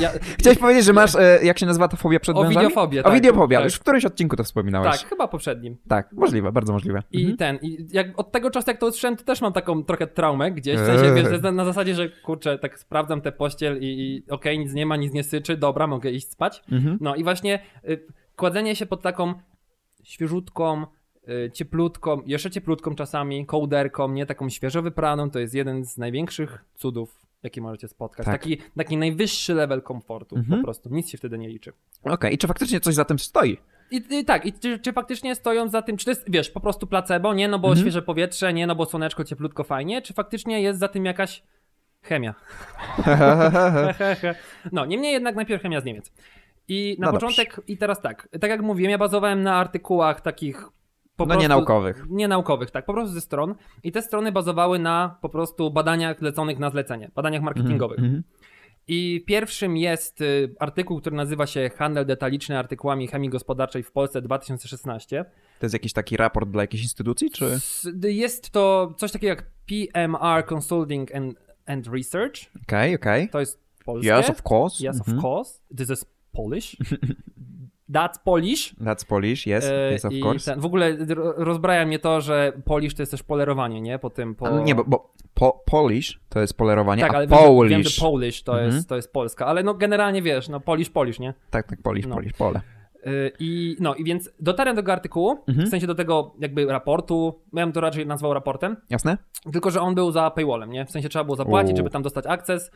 ja, 0.00 0.10
Chciałeś 0.38 0.58
powiedzieć, 0.58 0.84
że 0.84 0.92
masz, 0.92 1.14
e, 1.16 1.38
jak 1.42 1.58
się 1.58 1.66
nazywa 1.66 1.88
ta 1.88 1.96
fobia 1.96 2.20
przed 2.20 2.36
O 2.36 2.42
wężami? 2.42 2.64
widiofobię, 2.66 3.00
O 3.00 3.04
tak. 3.04 3.14
wideofobia, 3.14 3.58
Tak. 3.58 3.64
już 3.64 3.74
w 3.74 3.80
którymś 3.80 4.04
odcinku 4.04 4.36
to 4.36 4.44
wspominałeś. 4.44 5.00
tak, 5.00 5.08
chyba 5.08 5.28
poprzednim. 5.28 5.76
Tak, 5.88 6.12
możliwe, 6.12 6.52
bardzo 6.52 6.72
możliwe. 6.72 7.02
I 7.12 7.18
Mhm. 7.20 7.36
ten, 7.36 7.58
i 7.62 7.86
jak 7.92 8.20
od 8.20 8.32
tego 8.32 8.50
czasu 8.50 8.70
jak 8.70 8.78
to 8.80 8.86
usłyszałem, 8.86 9.16
to 9.16 9.24
też 9.24 9.40
mam 9.40 9.52
taką 9.52 9.84
trochę 9.84 10.06
traumę 10.06 10.52
gdzieś, 10.52 10.80
w 10.80 10.86
sensie, 10.86 11.14
wiesz, 11.14 11.42
na, 11.52 11.64
zasadzie, 11.64 11.94
że 11.94 12.08
kurczę, 12.08 12.58
tak 12.58 12.78
sprawdzam 12.78 13.20
tę 13.20 13.32
pościel 13.32 13.78
i, 13.80 13.84
i 13.86 14.30
okej, 14.30 14.58
nic 14.58 14.72
nie 14.72 14.86
ma, 14.86 14.96
nic 14.96 15.12
nie 15.12 15.24
syczy, 15.24 15.56
dobra, 15.56 15.86
mogę 15.86 16.10
iść 16.10 16.30
spać. 16.30 16.62
Mhm. 16.72 16.98
No 17.00 17.15
i 17.16 17.24
właśnie 17.24 17.58
y, 17.88 18.06
kładzenie 18.36 18.76
się 18.76 18.86
pod 18.86 19.02
taką 19.02 19.34
świeżutką, 20.04 20.86
y, 21.28 21.50
cieplutką, 21.54 22.22
jeszcze 22.26 22.50
cieplutką 22.50 22.94
czasami, 22.94 23.46
kołderką, 23.46 24.08
nie 24.12 24.26
taką 24.26 24.48
świeżo 24.48 24.82
wypraną, 24.82 25.30
to 25.30 25.38
jest 25.38 25.54
jeden 25.54 25.84
z 25.84 25.98
największych 25.98 26.64
cudów 26.74 27.26
jaki 27.42 27.60
możecie 27.60 27.88
spotkać. 27.88 28.26
Tak. 28.26 28.34
Taki, 28.40 28.58
taki 28.76 28.96
najwyższy 28.96 29.54
level 29.54 29.82
komfortu 29.82 30.36
Mhm. 30.36 30.60
po 30.60 30.64
prostu. 30.64 30.88
Nic 30.94 31.08
się 31.10 31.18
wtedy 31.18 31.38
nie 31.38 31.48
liczy. 31.48 31.72
Okej, 32.04 32.34
i 32.34 32.38
czy 32.38 32.46
faktycznie 32.46 32.80
coś 32.80 32.94
za 32.94 33.04
tym 33.04 33.18
stoi? 33.18 33.58
I, 33.90 34.02
i 34.10 34.24
tak, 34.24 34.46
i 34.46 34.52
czy, 34.52 34.78
czy 34.78 34.92
faktycznie 34.92 35.34
stoją 35.34 35.68
za 35.68 35.82
tym, 35.82 35.96
czy 35.96 36.04
to 36.04 36.10
jest, 36.10 36.24
wiesz, 36.28 36.50
po 36.50 36.60
prostu 36.60 36.86
placebo, 36.86 37.34
nie, 37.34 37.48
no 37.48 37.58
bo 37.58 37.68
Mhm. 37.68 37.84
świeże 37.84 38.02
powietrze, 38.02 38.52
nie, 38.52 38.66
no 38.66 38.74
bo 38.74 38.86
słoneczko, 38.86 39.24
cieplutko, 39.24 39.64
fajnie, 39.64 40.02
czy 40.02 40.14
faktycznie 40.14 40.62
jest 40.62 40.78
za 40.78 40.88
tym 40.88 41.04
jakaś 41.04 41.42
chemia? 42.02 42.34
no, 44.72 44.84
niemniej 44.86 45.12
jednak 45.12 45.36
najpierw 45.36 45.62
chemia 45.62 45.80
z 45.80 45.84
Niemiec. 45.84 46.12
I 46.68 46.96
na 47.00 47.06
No 47.06 47.12
początek, 47.12 47.60
i 47.68 47.76
teraz 47.78 48.00
tak, 48.00 48.28
tak 48.40 48.50
jak 48.50 48.62
mówiłem, 48.62 48.90
ja 48.90 48.98
bazowałem 48.98 49.42
na 49.42 49.54
artykułach 49.56 50.20
takich 50.20 50.56
po 51.16 51.24
no 51.24 51.26
prostu... 51.26 51.42
nienaukowych. 51.42 52.04
Nienaukowych, 52.08 52.70
tak, 52.70 52.84
po 52.86 52.92
prostu 52.92 53.14
ze 53.14 53.20
stron. 53.20 53.54
I 53.82 53.92
te 53.92 54.02
strony 54.02 54.32
bazowały 54.32 54.78
na 54.78 55.18
po 55.22 55.28
prostu 55.28 55.70
badaniach 55.70 56.22
leconych 56.22 56.58
na 56.58 56.70
zlecenie, 56.70 57.10
badaniach 57.14 57.42
marketingowych. 57.42 57.98
Mhm. 57.98 58.22
I 58.88 59.24
pierwszym 59.26 59.76
jest 59.76 60.20
y, 60.20 60.54
artykuł, 60.58 61.00
który 61.00 61.16
nazywa 61.16 61.46
się 61.46 61.70
Handel 61.76 62.06
detaliczny 62.06 62.58
artykułami 62.58 63.08
chemii 63.08 63.30
gospodarczej 63.30 63.82
w 63.82 63.92
Polsce 63.92 64.22
2016. 64.22 65.24
To 65.58 65.66
jest 65.66 65.72
jakiś 65.72 65.92
taki 65.92 66.16
raport 66.16 66.50
dla 66.50 66.62
jakiejś 66.62 66.82
instytucji, 66.82 67.30
czy? 67.30 67.58
Jest 68.02 68.50
to 68.50 68.94
coś 68.96 69.12
takiego 69.12 69.28
jak 69.30 69.44
PMR 69.66 70.46
Consulting 70.54 71.14
and, 71.14 71.34
and 71.66 71.86
Research. 71.86 72.34
Okej, 72.62 72.94
okej. 72.94 73.28
To 73.28 73.40
jest 73.40 73.60
polskie. 73.84 74.18
Yes, 74.18 74.30
of 74.30 74.42
course. 74.50 74.88
Yes, 74.88 74.96
Mhm. 75.00 75.18
of 75.18 75.24
course. 75.24 75.60
This 75.76 75.90
is 75.90 76.15
Polish. 76.36 76.76
That's 77.92 78.18
Polish. 78.24 78.74
That's 78.80 79.06
Polish, 79.06 79.46
yes, 79.46 79.64
E, 79.64 79.94
yes, 79.94 80.04
of 80.04 80.12
I 80.12 80.20
course. 80.20 80.50
ten, 80.52 80.60
w 80.60 80.64
ogóle 80.66 80.96
ro- 81.08 81.34
rozbraja 81.36 81.86
mnie 81.86 81.98
to, 81.98 82.20
że 82.20 82.52
Polish 82.64 82.94
to 82.94 83.02
jest 83.02 83.12
też 83.12 83.22
polerowanie, 83.22 83.80
nie? 83.80 83.98
Po 83.98 84.10
tym, 84.10 84.34
po... 84.34 84.60
Nie, 84.60 84.74
bo, 84.74 84.84
bo 84.84 85.12
po, 85.34 85.62
Polish 85.66 86.20
to 86.28 86.40
jest 86.40 86.56
polerowanie, 86.56 87.02
Tak, 87.02 87.14
a 87.14 87.16
ale 87.16 87.26
Polish... 87.28 87.70
wiem, 87.70 87.82
że 87.82 88.00
Polish 88.00 88.42
to, 88.42 88.52
Mhm. 88.52 88.74
jest, 88.74 88.88
to 88.88 88.96
jest 88.96 89.12
Polska, 89.12 89.46
ale 89.46 89.62
no 89.62 89.74
generalnie 89.74 90.22
wiesz, 90.22 90.48
no 90.48 90.60
Polish, 90.60 90.90
Polish, 90.90 91.18
nie? 91.18 91.34
Tak, 91.50 91.66
tak, 91.68 91.82
Polish, 91.82 92.06
No. 92.06 92.14
Polish, 92.14 92.32
pole. 92.32 92.60
Yy, 93.06 93.32
I 93.38 93.76
no 93.80 93.94
i 93.94 94.04
więc 94.04 94.30
dotarłem 94.40 94.76
do 94.76 94.82
tego 94.82 94.92
artykułu, 94.92 95.38
Mhm. 95.48 95.66
w 95.66 95.70
sensie 95.70 95.86
do 95.86 95.94
tego 95.94 96.34
jakby 96.40 96.66
raportu, 96.66 97.40
ja 97.52 97.64
bym 97.66 97.72
to 97.72 97.80
raczej 97.80 98.06
nazwał 98.06 98.34
raportem, 98.34 98.76
Jasne? 98.90 99.18
tylko 99.52 99.70
że 99.70 99.80
on 99.80 99.94
był 99.94 100.10
za 100.12 100.30
paywallem, 100.30 100.70
nie? 100.70 100.86
W 100.86 100.90
sensie 100.90 101.08
trzeba 101.08 101.24
było 101.24 101.36
zapłacić, 101.36 101.70
Uuu. 101.70 101.76
żeby 101.76 101.90
tam 101.90 102.02
dostać 102.02 102.24
akces. 102.26 102.70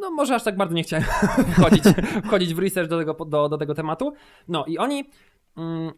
No 0.00 0.10
może 0.10 0.34
aż 0.34 0.44
tak 0.44 0.56
bardzo 0.56 0.74
nie 0.74 0.82
chciałem 0.82 1.04
wchodzić, 1.56 1.84
wchodzić 2.24 2.54
w 2.54 2.58
research 2.58 2.90
do 2.90 2.98
tego, 2.98 3.24
do, 3.24 3.48
do 3.48 3.58
tego 3.58 3.74
tematu. 3.74 4.12
No 4.48 4.64
i 4.66 4.78
oni... 4.78 5.10
Mm, 5.56 5.92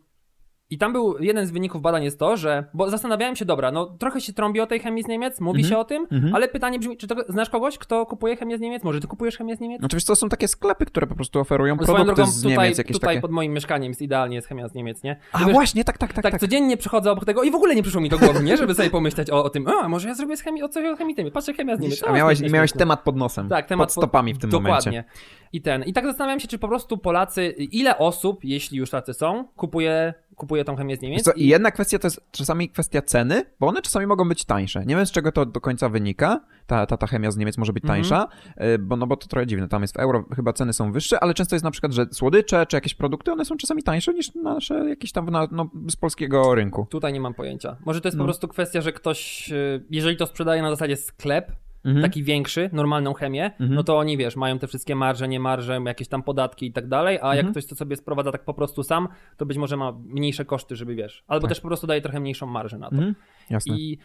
i 0.72 0.78
tam 0.78 0.92
był 0.92 1.16
jeden 1.20 1.46
z 1.46 1.50
wyników 1.50 1.82
badań 1.82 2.04
jest 2.04 2.18
to, 2.18 2.36
że. 2.36 2.64
Bo 2.74 2.90
zastanawiałem 2.90 3.36
się, 3.36 3.44
dobra, 3.44 3.72
no 3.72 3.86
trochę 3.86 4.20
się 4.20 4.32
trąbi 4.32 4.60
o 4.60 4.66
tej 4.66 4.80
chemii 4.80 5.02
z 5.02 5.06
Niemiec, 5.06 5.40
mówi 5.40 5.60
Mhm. 5.60 5.70
się 5.74 5.78
o 5.78 5.84
tym, 5.84 6.06
Mhm. 6.12 6.34
ale 6.34 6.48
pytanie 6.48 6.78
brzmi, 6.78 6.96
czy 6.96 7.06
to, 7.06 7.14
znasz 7.28 7.50
kogoś, 7.50 7.78
kto 7.78 8.06
kupuje 8.06 8.36
chemię 8.36 8.58
z 8.58 8.60
Niemiec? 8.60 8.84
Może 8.84 9.00
ty 9.00 9.06
kupujesz 9.06 9.36
chemię 9.36 9.56
z 9.56 9.60
Niemiec? 9.60 9.82
Wiesz 9.94 10.04
co, 10.04 10.16
są 10.16 10.28
takie 10.28 10.48
sklepy, 10.48 10.86
które 10.86 11.06
po 11.06 11.14
prostu 11.14 11.40
oferują 11.40 11.74
Swoją 11.74 11.86
produkty 11.96 12.14
drogą, 12.16 12.30
z 12.32 12.42
tutaj, 12.42 12.58
Niemiec, 12.58 12.78
jakieś 12.78 12.94
tutaj 12.96 13.14
takie... 13.14 13.20
pod 13.20 13.30
moim 13.30 13.52
mieszkaniem 13.52 13.90
jest 13.90 14.02
idealnie 14.02 14.36
jest 14.36 14.48
chemia 14.48 14.68
z 14.68 14.74
Niemiec, 14.74 15.02
nie? 15.02 15.16
A 15.32 15.38
wiesz, 15.38 15.52
właśnie, 15.52 15.84
tak, 15.84 15.98
tak, 15.98 16.12
tak, 16.12 16.22
tak, 16.22 16.32
tak. 16.32 16.40
codziennie 16.40 16.76
przychodzę 16.76 17.10
obok 17.10 17.24
tego 17.24 17.42
i 17.42 17.50
w 17.50 17.54
ogóle 17.54 17.74
nie 17.74 17.82
przyszło 17.82 18.00
mi 18.00 18.08
do 18.08 18.18
głowy, 18.18 18.42
nie? 18.42 18.56
Żeby 18.56 18.74
sobie 18.74 18.90
pomyśleć 18.90 19.30
o, 19.30 19.44
o 19.44 19.50
tym, 19.50 19.66
a 19.68 19.88
może 19.88 20.08
ja 20.08 20.14
zrobię 20.14 20.36
z 20.36 20.40
chemii, 20.40 20.62
o 20.62 20.68
coś 20.68 20.84
o 20.86 20.96
chemii. 20.96 21.16
Patrzę, 21.32 21.52
chemia 21.54 21.76
z 21.76 21.80
Niemiec. 21.80 22.02
O, 22.02 22.08
A 22.08 22.12
miałeś, 22.12 22.40
miałeś 22.40 22.52
śmieszne. 22.70 22.78
temat 22.78 23.00
pod 23.02 23.16
nosem, 23.16 23.48
tak, 23.48 23.66
temat 23.66 23.86
pod 23.88 23.92
stopami 23.92 24.34
w 24.34 24.38
tym 24.38 24.50
Dokładnie. 24.50 24.90
momencie. 24.92 25.04
I 25.52 25.62
ten. 25.62 25.82
I 25.82 25.92
tak 25.92 26.04
zastanawiam 26.06 26.40
się, 26.40 26.48
czy 26.48 26.58
po 26.58 26.68
prostu 26.68 26.98
Polacy, 26.98 27.48
ile 27.58 27.98
osób, 27.98 28.44
jeśli 28.44 28.78
już 28.78 28.90
tacy 28.90 29.14
są, 29.14 29.44
kupuje, 29.56 30.14
kupuje 30.36 30.61
tą 30.64 30.76
chemię 30.76 30.96
z 30.96 31.00
Niemiec. 31.00 31.22
co, 31.22 31.32
I 31.32 31.46
jedna 31.46 31.70
kwestia 31.70 31.98
to 31.98 32.06
jest 32.06 32.20
czasami 32.30 32.68
kwestia 32.68 33.02
ceny, 33.02 33.44
bo 33.60 33.66
one 33.66 33.82
czasami 33.82 34.06
mogą 34.06 34.28
być 34.28 34.44
tańsze. 34.44 34.86
Nie 34.86 34.96
wiem, 34.96 35.06
z 35.06 35.10
czego 35.10 35.32
to 35.32 35.46
do 35.46 35.60
końca 35.60 35.88
wynika. 35.88 36.40
Ta, 36.66 36.86
ta, 36.86 36.96
ta 36.96 37.06
chemia 37.06 37.30
z 37.30 37.36
Niemiec 37.36 37.58
może 37.58 37.72
być 37.72 37.84
Mhm. 37.84 38.00
tańsza, 38.02 38.28
y, 38.74 38.78
bo, 38.78 38.96
no 38.96 39.06
bo 39.06 39.16
to 39.16 39.26
trochę 39.28 39.46
dziwne. 39.46 39.68
Tam 39.68 39.82
jest 39.82 39.94
w 39.94 39.96
euro, 39.96 40.24
chyba 40.36 40.52
ceny 40.52 40.72
są 40.72 40.92
wyższe, 40.92 41.20
ale 41.20 41.34
często 41.34 41.54
jest 41.56 41.64
na 41.64 41.70
przykład, 41.70 41.92
że 41.92 42.06
słodycze 42.12 42.66
czy 42.66 42.76
jakieś 42.76 42.94
produkty, 42.94 43.32
one 43.32 43.44
są 43.44 43.56
czasami 43.56 43.82
tańsze 43.82 44.14
niż 44.14 44.34
nasze 44.34 44.88
jakieś 44.88 45.12
tam 45.12 45.30
na, 45.30 45.48
no, 45.52 45.70
z 45.90 45.96
polskiego 45.96 46.54
rynku. 46.54 46.86
Tutaj 46.90 47.12
nie 47.12 47.20
mam 47.20 47.34
pojęcia. 47.34 47.76
Może 47.86 48.00
to 48.00 48.08
jest 48.08 48.18
No. 48.18 48.22
po 48.22 48.26
prostu 48.26 48.48
kwestia, 48.48 48.80
że 48.80 48.92
ktoś, 48.92 49.50
y, 49.52 49.84
jeżeli 49.90 50.16
to 50.16 50.26
sprzedaje 50.26 50.62
na 50.62 50.70
zasadzie 50.70 50.96
sklep, 50.96 51.52
Mhm. 51.84 52.02
taki 52.02 52.22
większy, 52.22 52.70
normalną 52.72 53.14
chemię, 53.14 53.44
Mhm. 53.44 53.74
no 53.74 53.84
to 53.84 53.98
oni, 53.98 54.16
wiesz, 54.16 54.36
mają 54.36 54.58
te 54.58 54.66
wszystkie 54.66 54.94
marże, 54.96 55.28
nie 55.28 55.40
marże, 55.40 55.80
jakieś 55.86 56.08
tam 56.08 56.22
podatki 56.22 56.66
i 56.66 56.72
tak 56.72 56.88
dalej, 56.88 57.18
a 57.22 57.26
jak 57.34 57.44
Mhm. 57.44 57.52
ktoś 57.52 57.66
to 57.66 57.74
sobie 57.76 57.96
sprowadza 57.96 58.32
tak 58.32 58.44
po 58.44 58.54
prostu 58.54 58.82
sam, 58.82 59.08
to 59.36 59.46
być 59.46 59.58
może 59.58 59.76
ma 59.76 59.92
mniejsze 60.04 60.44
koszty, 60.44 60.76
żeby, 60.76 60.94
wiesz, 60.94 61.24
albo 61.26 61.42
Tak. 61.42 61.48
też 61.48 61.60
po 61.60 61.68
prostu 61.68 61.86
daje 61.86 62.00
trochę 62.00 62.20
mniejszą 62.20 62.46
marżę 62.46 62.78
na 62.78 62.88
to. 62.90 62.96
Mhm. 62.96 63.14
Jasne. 63.50 63.76
I 63.76 63.98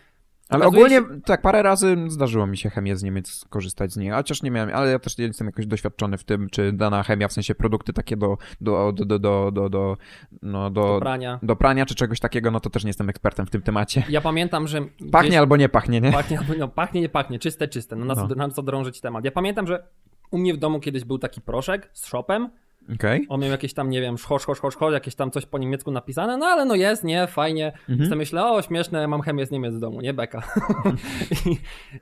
Ale 0.50 0.66
ogólnie 0.66 1.02
tak 1.26 1.42
parę 1.42 1.64
razy 1.64 1.98
zdarzyło 2.08 2.48
mi 2.48 2.58
się 2.58 2.70
chemię 2.70 2.96
z 2.96 3.04
Niemiec 3.04 3.46
korzystać 3.50 3.94
z 3.94 3.98
niej, 3.98 4.12
chociaż 4.12 4.44
nie 4.44 4.52
miałem, 4.52 4.76
ale 4.76 4.92
ja 4.92 5.00
też 5.00 5.18
nie 5.18 5.26
jestem 5.26 5.48
jakoś 5.48 5.66
doświadczony 5.68 6.18
w 6.18 6.24
tym, 6.24 6.50
czy 6.50 6.72
dana 6.72 7.04
chemia, 7.04 7.28
w 7.28 7.34
sensie 7.34 7.56
produkty 7.56 7.94
takie 7.94 8.18
do, 8.18 8.38
do, 8.62 8.94
do, 8.94 9.06
do, 9.06 9.20
do, 9.20 9.52
do, 9.52 9.70
do, 9.70 9.98
no, 10.42 10.70
do 10.70 10.82
do, 10.82 11.00
prania. 11.00 11.40
do 11.44 11.56
prania 11.56 11.86
czy 11.86 11.96
czegoś 11.96 12.20
takiego, 12.20 12.52
no 12.52 12.60
to 12.60 12.70
też 12.70 12.84
nie 12.84 12.90
jestem 12.90 13.10
ekspertem 13.10 13.46
w 13.46 13.50
tym 13.50 13.62
temacie. 13.62 14.04
Ja 14.10 14.22
pamiętam, 14.22 14.68
że... 14.68 14.82
Pachnie 15.12 15.30
gdzieś- 15.30 15.40
albo 15.40 15.58
nie 15.58 15.70
pachnie, 15.70 16.02
nie? 16.02 16.12
Pachnie, 16.12 16.40
albo- 16.40 16.54
no, 16.60 16.68
pachnie, 16.68 17.02
nie 17.02 17.10
pachnie, 17.10 17.40
czyste, 17.40 17.68
czyste, 17.68 17.96
no 17.96 18.06
na, 18.06 18.14
No. 18.16 18.28
Co, 18.28 18.36
na 18.36 18.50
co 18.50 18.64
drążyć 18.64 19.02
temat. 19.02 19.26
Ja 19.26 19.32
pamiętam, 19.32 19.68
że 19.68 19.88
u 20.32 20.38
mnie 20.38 20.54
w 20.54 20.58
domu 20.58 20.80
kiedyś 20.80 21.04
był 21.04 21.20
taki 21.20 21.42
proszek 21.42 21.90
z 21.94 22.06
shopem, 22.08 22.50
Okej. 22.96 23.26
on 23.30 23.42
miał 23.42 23.52
jakieś 23.52 23.74
tam, 23.74 23.90
nie 23.90 24.02
wiem, 24.02 24.18
szcho, 24.18 24.40
szcho, 24.40 24.56
szcho, 24.56 24.72
szcho, 24.72 24.92
jakieś 24.92 25.16
tam 25.16 25.32
coś 25.32 25.46
po 25.46 25.58
niemiecku 25.58 25.92
napisane, 25.92 26.38
no 26.38 26.46
ale 26.46 26.66
no 26.66 26.76
jest, 26.76 27.04
nie, 27.04 27.28
fajnie. 27.28 27.68
Mhm. 27.68 28.00
Więc 28.00 28.16
myślę, 28.16 28.46
o 28.46 28.62
śmieszne, 28.62 29.08
mam 29.08 29.22
chemię 29.22 29.46
z 29.46 29.52
Niemiec 29.52 29.76
w 29.76 29.80
domu, 29.80 30.02
nie 30.02 30.14
beka. 30.14 30.44
I, 31.46 31.58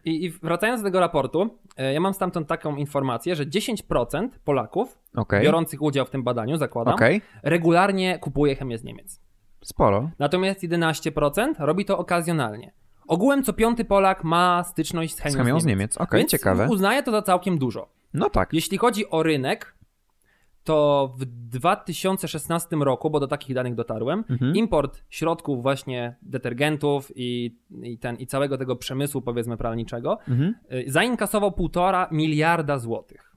i, 0.09 0.25
I 0.25 0.29
wracając 0.29 0.81
do 0.81 0.87
tego 0.87 0.99
raportu, 0.99 1.59
e, 1.77 1.93
ja 1.93 1.99
mam 1.99 2.13
stamtąd 2.13 2.47
taką 2.47 2.75
informację, 2.75 3.35
że 3.35 3.45
10% 3.45 4.29
Polaków 4.45 4.97
Okej. 5.15 5.43
biorących 5.43 5.81
udział 5.81 6.05
w 6.05 6.09
tym 6.09 6.23
badaniu, 6.23 6.57
zakładam, 6.57 6.93
Okej. 6.93 7.21
regularnie 7.43 8.19
kupuje 8.19 8.55
chemię 8.55 8.77
z 8.77 8.83
Niemiec. 8.83 9.21
Sporo. 9.63 10.09
Natomiast 10.19 10.63
11% 10.63 11.53
robi 11.59 11.85
to 11.85 11.97
okazjonalnie. 11.97 12.71
Ogółem 13.07 13.43
co 13.43 13.53
piąty 13.53 13.85
Polak 13.85 14.23
ma 14.23 14.63
styczność 14.63 15.15
z 15.15 15.19
chemią 15.19 15.33
Z 15.33 15.37
chemią 15.37 15.59
z 15.59 15.65
Niemiec. 15.65 15.97
Okej, 15.97 16.25
ciekawe. 16.25 16.67
uznaję 16.69 17.03
to 17.03 17.11
za 17.11 17.21
całkiem 17.21 17.57
dużo. 17.57 17.89
No 18.13 18.29
tak. 18.29 18.53
Jeśli 18.53 18.77
chodzi 18.77 19.09
o 19.09 19.23
rynek, 19.23 19.74
to 20.65 21.11
w 21.17 21.25
2016 21.25 22.75
roku, 22.75 23.09
bo 23.09 23.19
do 23.19 23.27
takich 23.27 23.55
danych 23.55 23.75
dotarłem, 23.75 24.23
Mhm. 24.29 24.55
import 24.55 25.01
środków 25.09 25.61
właśnie 25.61 26.15
detergentów 26.21 27.11
i, 27.15 27.55
i, 27.83 27.97
ten, 27.97 28.15
i 28.15 28.27
całego 28.27 28.57
tego 28.57 28.75
przemysłu 28.75 29.21
powiedzmy 29.21 29.57
pralniczego 29.57 30.17
Mhm. 30.27 30.55
y, 30.73 30.85
zainkasował 30.91 31.51
półtora 31.51 32.07
miliarda 32.11 32.79
złotych. 32.79 33.31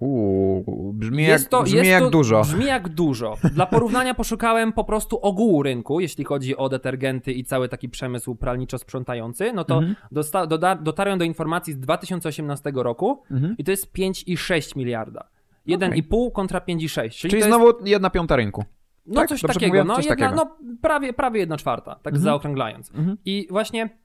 Uuu, 0.00 0.92
brzmi, 0.92 1.22
jak, 1.24 1.40
brzmi 1.64 1.78
jest 1.78 1.90
jak 1.90 2.02
to, 2.02 2.10
dużo. 2.10 2.42
Brzmi 2.42 2.64
jak 2.66 2.88
dużo. 2.88 3.36
Dla 3.54 3.66
porównania 3.66 4.14
poszukałem 4.14 4.72
po 4.72 4.84
prostu 4.84 5.18
ogółu 5.22 5.62
rynku, 5.62 6.00
jeśli 6.00 6.24
chodzi 6.24 6.56
o 6.56 6.68
detergenty 6.68 7.32
i 7.32 7.44
cały 7.44 7.68
taki 7.68 7.88
przemysł 7.88 8.34
pralniczo-sprzątający, 8.34 9.52
no 9.54 9.64
to 9.64 9.74
Mhm. 9.78 9.94
dosta- 10.12 10.46
doda- 10.46 10.74
dotarłem 10.82 11.18
do 11.18 11.24
informacji 11.24 11.72
z 11.72 11.78
2018 11.78 12.72
roku 12.74 13.22
Mhm. 13.30 13.54
i 13.58 13.64
to 13.64 13.70
jest 13.70 13.92
5,6 13.92 14.76
miliarda. 14.76 15.28
1,5 15.68 16.32
kontra 16.32 16.60
5,6. 16.60 16.94
Czyli, 16.94 17.10
Czyli 17.10 17.30
to 17.30 17.36
jest, 17.36 17.48
znowu 17.48 17.86
jedna 17.86 18.10
piąta 18.10 18.36
rynku. 18.36 18.64
no 19.06 19.14
tak? 19.14 19.28
coś 19.28 19.40
takiego, 19.42 19.84
no, 19.84 19.96
Coś 19.96 20.06
jedna, 20.06 20.26
takiego. 20.30 20.44
no 20.60 20.76
prawie, 20.82 21.12
prawie 21.12 21.40
1 21.40 21.58
czwarta, 21.58 21.94
tak 21.94 22.06
Mhm. 22.14 22.22
zaokrąglając. 22.24 22.90
Mhm. 22.94 23.16
I 23.24 23.46
właśnie, 23.50 23.98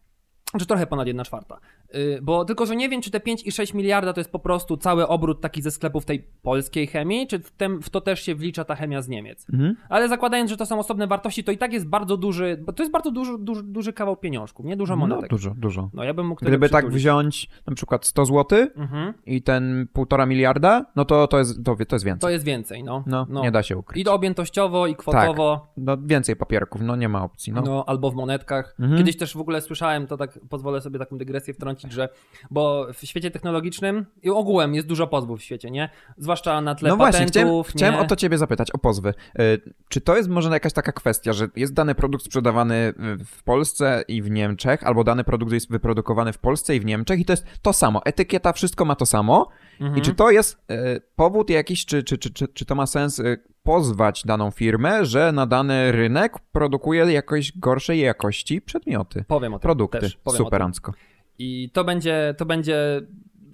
czy 0.60 0.66
trochę 0.66 0.88
ponad 0.88 1.08
1 1.08 1.26
czwarta. 1.26 1.60
Yy, 1.94 2.20
bo 2.22 2.46
tylko, 2.46 2.66
że 2.66 2.76
nie 2.76 2.90
wiem, 2.90 3.02
czy 3.02 3.12
te 3.12 3.20
5,6 3.20 3.76
miliarda 3.76 4.14
to 4.14 4.20
jest 4.20 4.32
po 4.32 4.40
prostu 4.40 4.78
cały 4.78 5.08
obrót 5.08 5.42
taki 5.42 5.62
ze 5.62 5.72
sklepów 5.72 6.06
tej 6.06 6.28
polskiej 6.42 6.88
chemii, 6.88 7.28
czy 7.28 7.40
w, 7.40 7.52
tem, 7.52 7.82
w 7.82 7.90
to 7.90 8.02
też 8.02 8.22
się 8.22 8.36
wlicza 8.36 8.64
ta 8.66 8.76
chemia 8.76 9.02
z 9.02 9.08
Niemiec. 9.08 9.46
Mhm. 9.54 9.76
Ale 9.90 10.10
zakładając, 10.10 10.50
że 10.50 10.58
to 10.58 10.66
są 10.66 10.80
osobne 10.80 11.08
wartości, 11.08 11.44
to 11.44 11.52
i 11.52 11.58
tak 11.58 11.74
jest 11.74 11.88
bardzo 11.88 12.18
duży, 12.18 12.64
bo 12.66 12.74
to 12.74 12.84
jest 12.84 12.94
bardzo 12.94 13.12
duży, 13.12 13.32
duży, 13.40 13.64
duży 13.64 13.94
kawał 13.94 14.18
pieniążków, 14.18 14.66
nie 14.66 14.78
dużo 14.78 14.96
No 14.96 15.08
monetek. 15.08 15.30
dużo, 15.30 15.54
dużo. 15.58 15.90
No 15.94 16.04
ja 16.04 16.14
bym 16.14 16.28
mógł 16.28 16.46
Gdyby 16.46 16.70
tak 16.70 16.90
wziąć 16.90 17.50
na 17.68 17.76
przykład 17.76 18.06
100 18.06 18.26
zł 18.26 18.60
Mhm. 18.76 19.14
i 19.26 19.42
ten 19.42 19.88
półtora 19.94 20.26
miliarda, 20.26 20.86
no 20.96 21.06
to 21.06 21.28
to 21.28 21.38
jest, 21.40 21.64
to, 21.66 21.76
to 21.76 21.96
jest 21.96 22.06
więcej. 22.06 22.22
To 22.22 22.30
jest 22.30 22.46
więcej, 22.46 22.84
no. 22.84 23.04
No, 23.08 23.28
nie 23.30 23.52
da 23.52 23.64
się 23.64 23.78
ukryć. 23.78 24.02
I 24.02 24.06
to 24.06 24.14
objętościowo, 24.14 24.88
i 24.88 24.96
kwotowo, 24.96 25.74
No 25.78 25.98
więcej 25.98 26.36
papierków, 26.36 26.82
no 26.82 26.96
nie 26.96 27.10
ma 27.10 27.24
opcji, 27.24 27.54
no. 27.54 27.62
no. 27.62 27.84
albo 27.88 28.12
w 28.12 28.16
monetkach. 28.16 28.76
Mhm. 28.80 28.98
Kiedyś 28.98 29.18
też 29.18 29.34
w 29.34 29.40
ogóle 29.40 29.62
słyszałem, 29.62 30.08
to 30.08 30.18
tak 30.18 30.40
pozwolę 30.50 30.82
sobie 30.82 31.00
taką 31.00 31.18
dygresję 31.18 31.54
wtrącić, 31.54 31.81
że 31.90 32.10
bo 32.52 32.88
w 32.94 33.06
świecie 33.06 33.32
technologicznym 33.32 34.06
i 34.24 34.30
ogółem 34.30 34.76
jest 34.76 34.88
dużo 34.88 35.08
pozwów 35.08 35.40
w 35.40 35.44
świecie, 35.44 35.72
nie? 35.72 35.90
Zwłaszcza 36.18 36.62
na 36.62 36.76
tle 36.76 36.90
No 36.90 36.98
właśnie, 36.98 37.26
chciałem, 37.26 37.48
patentów, 37.48 37.68
chciałem 37.68 37.96
nie? 37.96 38.02
o 38.02 38.06
to 38.06 38.16
ciebie 38.16 38.38
zapytać, 38.38 38.72
o 38.72 38.78
pozwy. 38.78 39.14
Y, 39.40 39.62
Czy 39.90 40.02
to 40.02 40.18
jest 40.18 40.30
może 40.30 40.50
jakaś 40.50 40.74
taka 40.74 40.92
kwestia, 40.92 41.34
że 41.34 41.48
jest 41.56 41.74
dany 41.74 41.96
produkt 41.96 42.26
sprzedawany 42.26 42.76
y, 42.76 43.26
w 43.26 43.44
Polsce 43.44 44.04
i 44.08 44.22
w 44.22 44.32
Niemczech, 44.32 44.84
albo 44.84 45.04
dany 45.04 45.24
produkt 45.24 45.54
jest 45.54 45.72
wyprodukowany 45.72 46.34
w 46.34 46.38
Polsce 46.38 46.76
i 46.76 46.80
w 46.80 46.86
Niemczech 46.86 47.20
i 47.20 47.26
to 47.26 47.34
jest 47.34 47.46
to 47.62 47.74
samo, 47.74 48.06
etykieta, 48.06 48.54
wszystko 48.54 48.86
ma 48.86 48.96
to 48.96 49.06
samo 49.06 49.50
Mhm. 49.80 50.00
i 50.00 50.02
czy 50.02 50.14
to 50.14 50.32
jest 50.32 50.58
y, 50.72 51.02
powód 51.16 51.50
jakiś, 51.50 51.86
czy, 51.86 52.04
czy, 52.04 52.18
czy, 52.18 52.30
czy, 52.34 52.48
czy 52.48 52.66
to 52.66 52.76
ma 52.76 52.86
sens 52.86 53.22
pozwać 53.64 54.24
daną 54.26 54.52
firmę, 54.52 55.06
że 55.06 55.32
na 55.32 55.46
dany 55.46 55.92
rynek 55.92 56.34
produkuje 56.52 57.12
jakoś 57.12 57.58
gorszej 57.58 58.00
jakości 58.00 58.62
przedmioty, 58.62 59.26
Powiem 59.28 59.54
o 59.54 59.60
tym 59.60 59.64
produkty, 59.64 60.00
też, 60.00 60.18
powiem 60.18 60.42
o 60.46 60.50
tym. 60.50 60.94
I 61.42 61.70
to 61.70 61.84
będzie, 61.84 62.36
to 62.38 62.46
będzie 62.46 63.02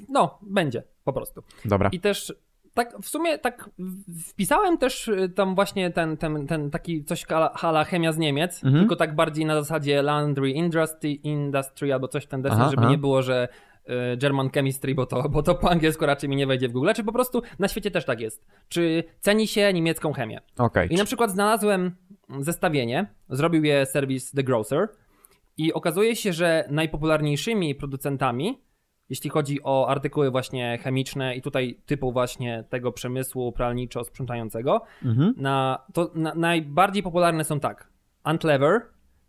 no, 0.10 0.39
będzie 0.41 0.84
po 1.04 1.13
prostu. 1.13 1.43
Dobra. 1.65 1.89
I 1.91 2.00
też 2.00 2.34
tak 2.73 2.97
w 3.02 3.08
sumie 3.10 3.38
tak 3.38 3.69
wpisałem 4.30 4.78
też 4.78 5.08
y, 5.08 5.30
tam 5.36 5.56
właśnie 5.56 5.91
ten, 5.91 6.17
ten, 6.17 6.47
ten 6.47 6.69
taki 6.71 7.04
coś 7.04 7.26
hala, 7.54 7.84
chemia 7.84 8.12
z 8.12 8.17
Niemiec, 8.17 8.63
Mhm. 8.63 8.84
tylko 8.84 8.95
tak 8.95 9.15
bardziej 9.15 9.45
na 9.45 9.56
zasadzie 9.56 10.02
laundry 10.02 10.52
industry, 10.52 11.12
industry 11.12 11.93
albo 11.93 12.08
coś 12.08 12.26
ten 12.26 12.41
desen, 12.41 12.62
Aha, 12.62 12.69
żeby 12.69 12.82
aha. 12.82 12.91
nie 12.91 12.97
było, 12.97 13.21
że 13.21 13.47
y, 14.13 14.17
German 14.17 14.50
chemistry, 14.50 14.95
bo 14.95 15.06
to, 15.06 15.30
bo 15.30 15.43
to 15.43 15.56
po 15.56 15.71
angielsku 15.71 16.06
raczej 16.06 16.30
mi 16.30 16.36
nie 16.36 16.47
wejdzie 16.47 16.69
w 16.69 16.71
Google, 16.71 16.89
czy 16.95 17.04
po 17.04 17.12
prostu 17.12 17.41
na 17.60 17.67
świecie 17.67 17.91
też 17.91 18.06
tak 18.06 18.19
jest. 18.21 18.45
Czy 18.69 19.04
ceni 19.19 19.47
się 19.47 19.73
niemiecką 19.73 20.13
chemię? 20.13 20.41
Okej. 20.58 20.93
I 20.93 20.95
na 20.95 21.06
przykład 21.06 21.32
znalazłem 21.32 21.95
zestawienie, 22.39 23.08
zrobił 23.30 23.63
je 23.63 23.86
serwis 23.86 24.32
The 24.32 24.43
Grocer 24.43 24.88
i 25.58 25.74
okazuje 25.74 26.15
się, 26.15 26.34
że 26.34 26.67
najpopularniejszymi 26.72 27.76
producentami, 27.76 28.62
jeśli 29.10 29.30
chodzi 29.30 29.63
o 29.63 29.88
artykuły 29.89 30.32
właśnie 30.32 30.80
chemiczne 30.84 31.36
i 31.36 31.41
tutaj 31.41 31.80
typu 31.86 32.12
właśnie 32.12 32.63
tego 32.70 32.91
przemysłu 32.91 33.52
pralniczo-sprzątającego, 33.52 34.82
Mhm. 35.06 35.34
na, 35.38 35.86
to 35.93 36.12
na, 36.15 36.36
najbardziej 36.36 37.04
popularne 37.04 37.43
są 37.43 37.60
tak. 37.60 37.89
Unclever 38.26 38.82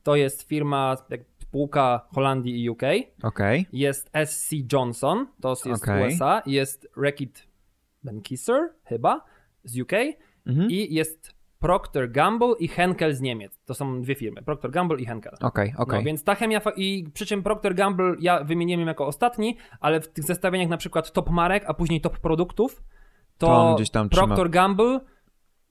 to 0.03 0.17
jest 0.17 0.43
firma, 0.43 0.97
jak 1.11 1.21
spółka 1.39 2.07
Holandii 2.15 2.65
i 2.65 2.71
UK. 2.71 2.83
Okej. 3.23 3.67
Jest 3.73 4.11
SC 4.27 4.53
Johnson, 4.73 5.27
to 5.41 5.51
jest 5.51 5.83
Okej. 5.83 6.07
USA. 6.07 6.43
Jest 6.47 6.89
Reckitt 6.97 7.49
Benckiser, 8.05 8.69
chyba, 8.85 9.25
z 9.65 9.81
UK. 9.81 9.93
Mhm. 10.47 10.71
I 10.71 10.95
jest 10.95 11.38
Procter 11.61 12.11
Gamble 12.11 12.55
i 12.59 12.69
Henkel 12.69 13.15
z 13.15 13.21
Niemiec. 13.21 13.59
To 13.65 13.75
są 13.75 14.03
dwie 14.03 14.15
firmy, 14.15 14.43
Procter 14.43 14.71
Gamble 14.71 14.99
i 15.01 15.07
Henkel. 15.07 15.33
Okej, 15.41 15.75
okej. 15.79 15.99
No, 15.99 16.05
więc 16.05 16.25
ta 16.25 16.35
chemia, 16.35 16.61
i 16.77 17.07
przy 17.15 17.27
czym 17.27 17.43
Procter 17.43 17.75
Gamble 17.75 18.15
ja 18.21 18.45
wymieniłem 18.45 18.87
jako 18.89 19.07
ostatni, 19.07 19.57
ale 19.81 20.01
w 20.01 20.09
tych 20.09 20.25
zestawieniach 20.25 20.69
na 20.69 20.77
przykład 20.77 21.13
top 21.13 21.31
marek, 21.31 21.65
a 21.67 21.75
później 21.75 22.01
top 22.01 22.19
produktów, 22.19 22.83
to, 23.39 23.47
To 23.47 23.75
gdzieś 23.75 23.91
tam 23.91 24.09
trzyma- 24.09 24.27
Procter 24.27 24.51
Gamble 24.51 25.01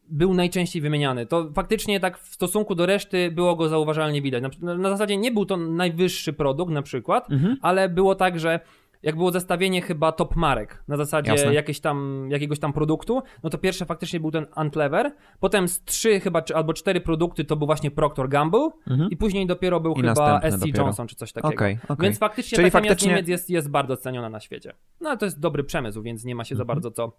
był 0.10 0.34
najczęściej 0.34 0.82
wymieniany. 0.82 1.26
To 1.26 1.50
faktycznie 1.56 2.00
tak 2.00 2.18
w 2.18 2.34
stosunku 2.34 2.76
do 2.76 2.86
reszty 2.86 3.32
było 3.32 3.56
go 3.56 3.70
zauważalnie 3.70 4.22
widać. 4.22 4.44
Na, 4.62 4.76
na 4.78 4.90
zasadzie 4.90 5.18
nie 5.18 5.32
był 5.32 5.46
to 5.46 5.58
najwyższy 5.58 6.34
produkt 6.34 6.72
na 6.72 6.82
przykład, 6.82 7.32
Mhm. 7.32 7.58
ale 7.62 7.90
było 7.90 8.16
tak, 8.16 8.40
że 8.40 8.60
jak 9.08 9.16
było 9.16 9.32
zestawienie 9.32 9.82
chyba 9.82 10.12
top 10.12 10.36
marek 10.36 10.84
na 10.88 10.98
zasadzie 10.98 11.36
jakieś 11.54 11.80
tam, 11.80 12.28
jakiegoś 12.32 12.60
tam 12.60 12.74
produktu, 12.74 13.22
no 13.44 13.50
to 13.50 13.58
pierwsze 13.58 13.86
faktycznie 13.86 14.20
był 14.20 14.32
ten 14.32 14.46
Unclever, 14.58 15.12
potem 15.40 15.68
z 15.68 15.84
trzy 15.84 16.20
chyba, 16.20 16.42
czy, 16.42 16.56
albo 16.56 16.74
cztery 16.74 17.02
produkty 17.02 17.46
to 17.46 17.56
był 17.56 17.66
właśnie 17.68 17.92
Procter 17.92 18.30
Gamble 18.30 18.70
Mhm. 18.88 19.10
i 19.10 19.18
później 19.18 19.48
dopiero 19.48 19.80
był 19.80 19.94
I 19.94 20.02
chyba 20.02 20.42
SC 20.52 20.60
dopiero. 20.60 20.84
Johnson 20.84 21.08
czy 21.08 21.16
coś 21.16 21.32
takiego. 21.32 21.54
Okej, 21.54 21.78
okej. 21.84 22.04
Więc 22.04 22.20
faktycznie 22.20 22.56
Czyli 22.56 22.72
ta 22.72 22.78
chemia 22.80 22.90
faktycznie- 22.90 23.10
Niemiec 23.14 23.28
jest, 23.28 23.50
jest 23.50 23.70
bardzo 23.70 23.98
ceniona 23.98 24.30
na 24.30 24.40
świecie. 24.40 24.74
No 25.02 25.10
ale 25.10 25.18
to 25.18 25.26
jest 25.26 25.40
dobry 25.40 25.64
przemysł, 25.64 26.02
więc 26.02 26.26
nie 26.26 26.36
ma 26.36 26.44
się 26.44 26.56
za 26.56 26.64
Mhm. 26.64 26.68
bardzo 26.76 26.92
co, 26.92 27.12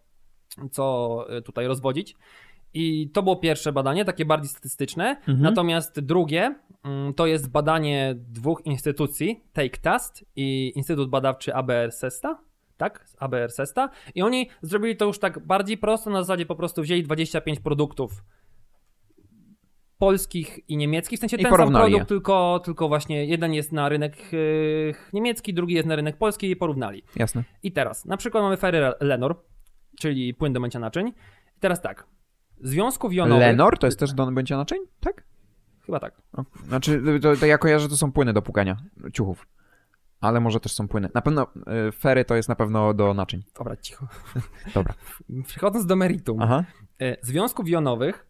co 0.71 1.25
y, 1.39 1.43
tutaj 1.43 1.67
rozwodzić. 1.67 2.17
I 2.75 3.11
to 3.11 3.23
było 3.23 3.37
pierwsze 3.37 3.73
badanie, 3.73 4.05
takie 4.05 4.25
bardziej 4.25 4.49
statystyczne. 4.49 5.05
Mhm. 5.05 5.41
Natomiast 5.41 6.01
drugie 6.01 6.55
mm, 6.85 7.15
to 7.15 7.27
jest 7.27 7.51
badanie 7.51 8.15
dwóch 8.19 8.67
instytucji, 8.67 9.45
Take 9.53 9.79
Test 9.79 10.25
i 10.37 10.73
Instytut 10.77 11.11
Badawczy 11.11 11.55
ABR 11.55 11.93
Sesta. 11.93 12.39
Tak, 12.77 13.09
z 13.09 13.17
ABR 13.19 13.51
Sesta. 13.51 13.91
I 14.15 14.23
oni 14.23 14.49
zrobili 14.63 14.97
to 14.97 15.05
już 15.05 15.19
tak 15.19 15.47
bardziej 15.47 15.79
prosto, 15.79 16.11
na 16.11 16.23
zasadzie 16.23 16.47
po 16.47 16.57
prostu 16.57 16.83
wzięli 16.83 17.03
25 17.03 17.61
produktów 17.61 18.25
polskich 19.99 20.61
i 20.69 20.77
niemieckich, 20.77 21.19
w 21.19 21.21
sensie 21.21 21.37
I 21.37 21.43
ten 21.43 21.57
sam 21.57 21.73
produkt, 21.73 21.93
je. 21.93 22.05
tylko, 22.05 22.61
tylko 22.65 22.89
właśnie 22.89 23.25
jeden 23.25 23.55
jest 23.55 23.73
na 23.73 23.89
rynek 23.89 24.33
yy, 24.33 24.95
niemiecki, 25.13 25.55
drugi 25.55 25.75
jest 25.75 25.89
na 25.89 25.97
rynek 25.97 26.17
polski 26.17 26.51
i 26.51 26.57
porównali. 26.57 27.03
Jasne. 27.17 27.45
I 27.63 27.73
teraz, 27.73 28.05
na 28.05 28.17
przykład 28.17 28.45
mamy 28.45 28.57
Ferry 28.57 28.93
Lenor, 29.01 29.43
czyli 30.01 30.35
płyn 30.35 30.53
do 30.53 30.61
mycia 30.61 30.79
naczyń. 30.79 31.09
I 31.57 31.61
teraz 31.61 31.81
tak, 31.81 32.07
związków 32.63 33.13
jonowych... 33.13 33.47
Lenor 33.47 33.79
to 33.79 33.87
jest 33.87 33.99
też 33.99 34.13
do 34.13 34.27
bycia 34.27 34.57
naczyń? 34.57 34.79
Tak? 35.01 35.25
Chyba 35.87 36.01
tak. 36.01 36.15
O, 36.33 36.45
Znaczy, 36.67 37.03
to, 37.23 37.37
to 37.37 37.47
ja 37.47 37.59
kojarzę, 37.59 37.89
to 37.89 37.97
są 37.97 38.13
płyny 38.13 38.33
do 38.33 38.43
pukania 38.43 38.77
ciuchów. 39.13 39.47
Ale 40.21 40.41
może 40.41 40.61
też 40.61 40.73
są 40.73 40.89
płyny. 40.89 41.09
Na 41.15 41.23
pewno 41.23 41.47
y, 41.89 41.93
fery 41.93 42.25
to 42.25 42.35
jest 42.35 42.49
na 42.49 42.55
pewno 42.55 42.95
do 42.95 43.15
naczyń. 43.15 43.43
Dobra, 43.59 43.77
cicho. 43.77 44.07
Dobra. 44.75 44.95
Przechodząc 45.47 45.87
do 45.87 45.97
meritum. 45.97 46.43
Aha. 46.43 46.65
E, 47.01 47.17
Związków 47.23 47.69
jonowych 47.69 48.27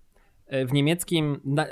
e, 0.46 0.66
w 0.66 0.72
niemieckim, 0.72 1.40
na, 1.44 1.66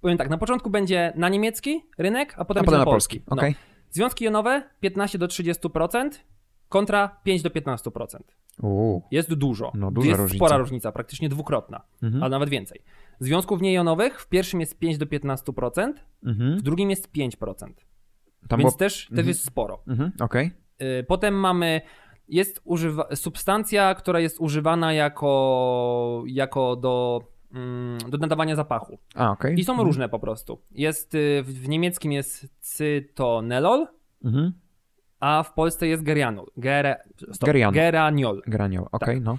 powiem 0.00 0.18
tak, 0.18 0.30
na 0.30 0.38
początku 0.38 0.70
będzie 0.70 1.12
na 1.16 1.28
niemiecki 1.28 1.82
rynek, 1.98 2.34
a 2.36 2.44
potem, 2.44 2.60
A 2.62 2.64
potem 2.64 2.78
na 2.80 2.84
na 2.84 2.90
polski. 2.90 3.20
polski. 3.20 3.40
Okej. 3.40 3.50
No. 3.52 3.72
Związki 3.90 4.24
jonowe 4.24 4.62
15 4.80 5.18
do 5.18 5.26
30% 5.26 6.10
kontra 6.72 7.20
5 7.24 7.42
do 7.42 7.50
15%. 7.50 8.18
Uuu. 8.62 9.02
Jest 9.10 9.34
dużo. 9.34 9.72
No, 9.74 9.90
duża 9.90 10.08
jest 10.08 10.20
różnica. 10.20 10.44
spora 10.46 10.56
różnica, 10.58 10.92
praktycznie 10.92 11.28
dwukrotna, 11.28 11.80
Mhm. 12.02 12.22
a 12.22 12.28
nawet 12.28 12.48
więcej. 12.48 12.80
Związków 13.20 13.60
niejonowych 13.62 14.20
w 14.20 14.28
pierwszym 14.28 14.60
jest 14.60 14.78
5 14.78 14.98
do 14.98 15.06
15%, 15.06 15.92
Mhm. 16.26 16.58
w 16.58 16.62
drugim 16.62 16.90
jest 16.90 17.12
5%. 17.12 17.84
Tam 18.48 18.58
Więc 18.60 18.70
było... 18.72 18.78
też, 18.78 18.94
też 19.02 19.10
Mhm. 19.10 19.28
jest 19.28 19.44
sporo. 19.44 19.82
Mhm. 19.88 20.12
Okej. 20.20 20.50
Y, 21.00 21.04
Potem 21.08 21.34
mamy, 21.34 21.80
jest 22.28 22.60
używa- 22.64 23.16
substancja, 23.16 23.94
która 23.94 24.20
jest 24.20 24.40
używana 24.40 24.92
jako, 24.92 26.22
jako 26.26 26.76
do, 26.76 27.20
mm, 27.54 27.98
do 28.08 28.18
nadawania 28.18 28.56
zapachu. 28.56 28.98
A, 29.14 29.30
okej. 29.30 29.54
I 29.60 29.64
są 29.64 29.72
Mhm. 29.72 29.86
różne 29.88 30.08
po 30.08 30.18
prostu. 30.18 30.58
Jest, 30.70 31.14
y, 31.14 31.42
w, 31.42 31.46
w 31.46 31.68
niemieckim 31.68 32.12
jest 32.12 32.48
cytonelol, 32.60 33.86
Mhm. 34.24 34.52
A 35.22 35.42
w 35.42 35.52
Polsce 35.54 35.86
jest 35.86 36.02
gerianol. 36.02 36.46
Gere, 36.56 37.02
stop, 37.32 37.46
Gerian. 37.46 37.74
Geraniol. 37.74 38.42
Granioł. 38.46 38.88
Okej, 38.92 39.14
Tak. 39.16 39.24
no. 39.24 39.38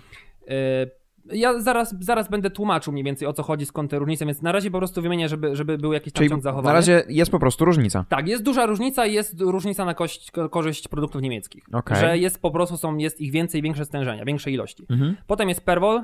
Y, 0.50 1.04
Ja 1.34 1.60
zaraz, 1.62 1.96
zaraz 2.00 2.30
będę 2.30 2.50
tłumaczył 2.50 2.94
mniej 2.94 3.04
więcej 3.06 3.28
o 3.28 3.34
co 3.34 3.44
chodzi, 3.44 3.66
skąd 3.66 3.92
te 3.92 4.00
różnice, 4.00 4.26
więc 4.26 4.42
na 4.42 4.52
razie 4.52 4.72
po 4.72 4.78
prostu 4.78 5.02
wymienię, 5.02 5.30
żeby, 5.30 5.56
żeby 5.56 5.78
był 5.78 5.94
jakiś 5.94 6.14
tam 6.14 6.30
ciąg 6.30 6.44
zachowany. 6.44 6.68
na 6.68 6.74
razie 6.74 7.04
jest 7.10 7.32
po 7.32 7.40
prostu 7.40 7.66
różnica. 7.66 8.06
Tak, 8.10 8.28
jest 8.28 8.44
duża 8.44 8.66
różnica 8.66 9.06
i 9.06 9.14
jest 9.14 9.42
różnica 9.42 9.86
na 9.86 9.94
kość, 9.94 10.32
korzyść 10.52 10.88
produktów 10.88 11.22
niemieckich. 11.22 11.64
Okej. 11.74 11.98
Że 11.98 12.18
jest 12.18 12.42
po 12.42 12.52
prostu 12.52 12.78
są, 12.78 12.98
jest 12.98 13.22
ich 13.22 13.32
więcej, 13.32 13.62
większe 13.62 13.86
stężenia, 13.86 14.26
większe 14.26 14.52
ilości. 14.52 14.86
Mhm. 14.90 15.16
Potem 15.28 15.50
jest 15.50 15.66
perwol, 15.66 16.04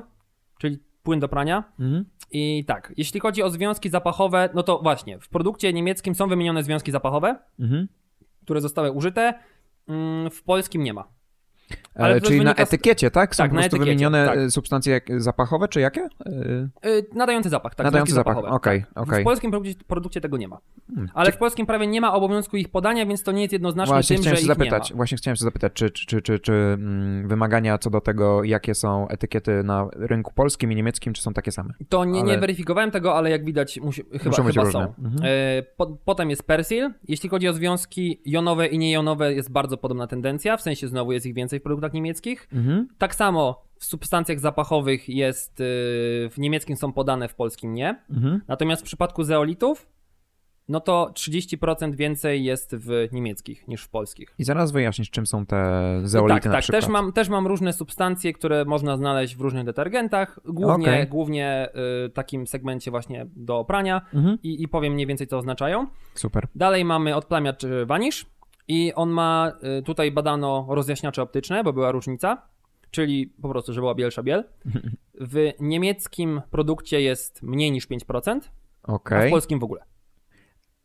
czyli 0.58 0.78
płyn 1.02 1.20
do 1.20 1.28
prania. 1.28 1.64
Mhm. 1.80 2.04
I 2.32 2.64
tak, 2.66 2.92
jeśli 2.96 3.20
chodzi 3.20 3.42
o 3.42 3.50
związki 3.50 3.90
zapachowe, 3.90 4.48
no 4.54 4.62
to 4.62 4.78
właśnie, 4.82 5.18
w 5.18 5.28
produkcie 5.28 5.72
niemieckim 5.72 6.14
są 6.14 6.28
wymienione 6.28 6.62
związki 6.62 6.92
zapachowe, 6.92 7.38
Mhm. 7.60 7.88
które 8.44 8.60
zostały 8.60 8.90
użyte, 8.92 9.34
w 10.30 10.42
polskim 10.42 10.84
nie 10.84 10.92
ma. 10.92 11.19
Ale 11.94 12.20
też 12.20 12.28
czyli 12.28 12.44
na 12.44 12.54
z- 12.54 12.58
etykiecie, 12.60 13.10
tak? 13.10 13.34
Są 13.36 13.42
Tak, 13.44 13.50
po 13.50 13.54
na 13.54 13.60
prostu 13.60 13.76
etykiecie, 13.76 13.90
wymienione 13.96 14.26
tak. 14.26 14.38
e, 14.38 14.50
substancje 14.50 14.92
jak- 14.92 15.22
zapachowe, 15.22 15.68
czy 15.68 15.80
jakie? 15.80 16.00
E, 16.26 16.68
Yy, 16.90 17.06
nadający 17.14 17.48
zapach, 17.48 17.74
tak. 17.74 17.84
Nadający 17.84 18.12
zapach, 18.14 18.36
okej, 18.38 18.84
tak. 18.94 19.02
okej. 19.08 19.20
W 19.20 19.24
polskim 19.24 19.50
produkcie, 19.50 19.74
produkcie 19.86 20.20
tego 20.20 20.36
nie 20.36 20.48
ma. 20.48 20.58
Hmm. 20.94 21.08
Ale 21.14 21.32
w 21.32 21.36
polskim 21.36 21.66
prawie 21.66 21.86
nie 21.86 22.00
ma 22.00 22.14
obowiązku 22.14 22.56
ich 22.56 22.68
podania, 22.68 23.06
więc 23.06 23.22
to 23.22 23.32
nie 23.32 23.40
jest 23.42 23.52
jednoznaczne 23.52 23.94
Właśnie 23.94 24.16
tym, 24.16 24.22
chciałem 24.22 24.36
że 24.36 24.40
się 24.42 24.46
zapytać, 24.46 24.90
nie 24.90 24.96
właśnie 24.96 25.18
chciałem 25.18 25.36
się 25.36 25.44
zapytać, 25.44 25.72
czy, 25.72 25.90
czy, 25.90 26.06
czy, 26.06 26.22
czy, 26.22 26.38
czy 26.38 26.52
mm, 26.52 27.28
wymagania 27.28 27.78
co 27.78 27.90
do 27.90 28.00
tego, 28.00 28.44
jakie 28.44 28.74
są 28.74 29.08
etykiety 29.08 29.62
na 29.64 29.88
rynku 29.96 30.32
polskim 30.34 30.72
i 30.72 30.74
niemieckim, 30.76 31.12
czy 31.12 31.22
są 31.22 31.32
takie 31.32 31.52
same? 31.52 31.74
To 31.88 32.04
nie, 32.04 32.22
nie 32.22 32.32
Ale- 32.32 32.40
weryfikowałem 32.40 32.90
tego, 32.90 33.14
ale 33.16 33.30
jak 33.30 33.44
widać 33.44 33.80
musi, 33.80 34.02
chyba, 34.22 34.36
chyba 34.36 34.48
różne. 34.48 34.72
są. 34.72 34.80
Mhm. 35.04 35.14
E, 35.24 35.62
po, 35.76 35.86
potem 36.04 36.30
jest 36.30 36.42
persil. 36.42 36.90
Jeśli 37.08 37.28
chodzi 37.28 37.48
o 37.48 37.52
związki 37.52 38.20
jonowe 38.24 38.66
i 38.66 38.78
niejonowe, 38.78 39.34
jest 39.34 39.52
bardzo 39.52 39.76
podobna 39.76 40.06
tendencja, 40.06 40.56
w 40.56 40.62
sensie 40.62 40.88
znowu 40.88 41.12
jest 41.12 41.26
ich 41.26 41.34
więcej 41.34 41.59
w 41.60 41.62
produktach 41.62 41.92
niemieckich. 41.92 42.48
Mhm. 42.52 42.88
Tak 42.98 43.14
samo 43.14 43.62
w 43.78 43.84
substancjach 43.84 44.40
zapachowych 44.40 45.08
jest, 45.08 45.60
y, 45.60 45.64
w 46.30 46.34
niemieckim 46.38 46.76
są 46.76 46.92
podane, 46.92 47.28
w 47.28 47.34
polskim 47.34 47.74
nie. 47.74 48.02
Mhm. 48.10 48.40
Natomiast 48.48 48.82
w 48.82 48.84
przypadku 48.84 49.24
zeolitów, 49.24 49.86
no 50.68 50.80
to 50.80 51.10
30% 51.14 51.94
więcej 51.94 52.44
jest 52.44 52.76
w 52.76 53.08
niemieckich 53.12 53.68
niż 53.68 53.82
w 53.82 53.88
polskich. 53.88 54.34
I 54.38 54.44
zaraz 54.44 54.72
wyjaśnisz, 54.72 55.10
czym 55.10 55.26
są 55.26 55.46
te 55.46 56.00
zeolity 56.04 56.34
tak, 56.34 56.44
na 56.44 56.52
tak. 56.52 56.62
przykład. 56.62 56.82
Też 56.82 56.90
mam, 56.90 57.12
też 57.12 57.28
mam 57.28 57.46
różne 57.46 57.72
substancje, 57.72 58.32
które 58.32 58.64
można 58.64 58.96
znaleźć 58.96 59.36
w 59.36 59.40
różnych 59.40 59.64
detergentach, 59.64 60.40
głównie, 60.44 60.86
Okej. 60.86 61.06
głównie 61.06 61.68
y, 62.06 62.10
takim 62.10 62.46
segmencie 62.46 62.90
właśnie 62.90 63.26
do 63.36 63.64
prania 63.64 64.02
Mhm. 64.14 64.38
i, 64.42 64.62
i 64.62 64.68
powiem 64.68 64.92
mniej 64.92 65.06
więcej 65.06 65.26
co 65.26 65.38
oznaczają. 65.38 65.86
Super. 66.14 66.46
Dalej 66.54 66.84
mamy 66.84 67.16
odplamiacz 67.16 67.64
y, 67.64 67.86
Vanish 67.86 68.26
i 68.70 68.92
on 68.94 69.10
ma, 69.10 69.52
y, 69.78 69.82
tutaj 69.82 70.10
badano 70.10 70.66
rozjaśniacze 70.68 71.22
optyczne, 71.22 71.64
bo 71.64 71.72
była 71.72 71.92
różnica, 71.92 72.42
czyli 72.90 73.26
po 73.42 73.48
prostu, 73.48 73.72
że 73.72 73.80
była 73.80 73.94
bielsza 73.94 74.22
biel. 74.22 74.44
W 75.20 75.52
niemieckim 75.60 76.42
produkcie 76.50 77.00
jest 77.00 77.42
mniej 77.42 77.72
niż 77.72 77.88
5%, 77.88 78.40
a 78.84 79.26
w 79.26 79.30
polskim 79.30 79.58
w 79.58 79.64
ogóle. 79.64 79.84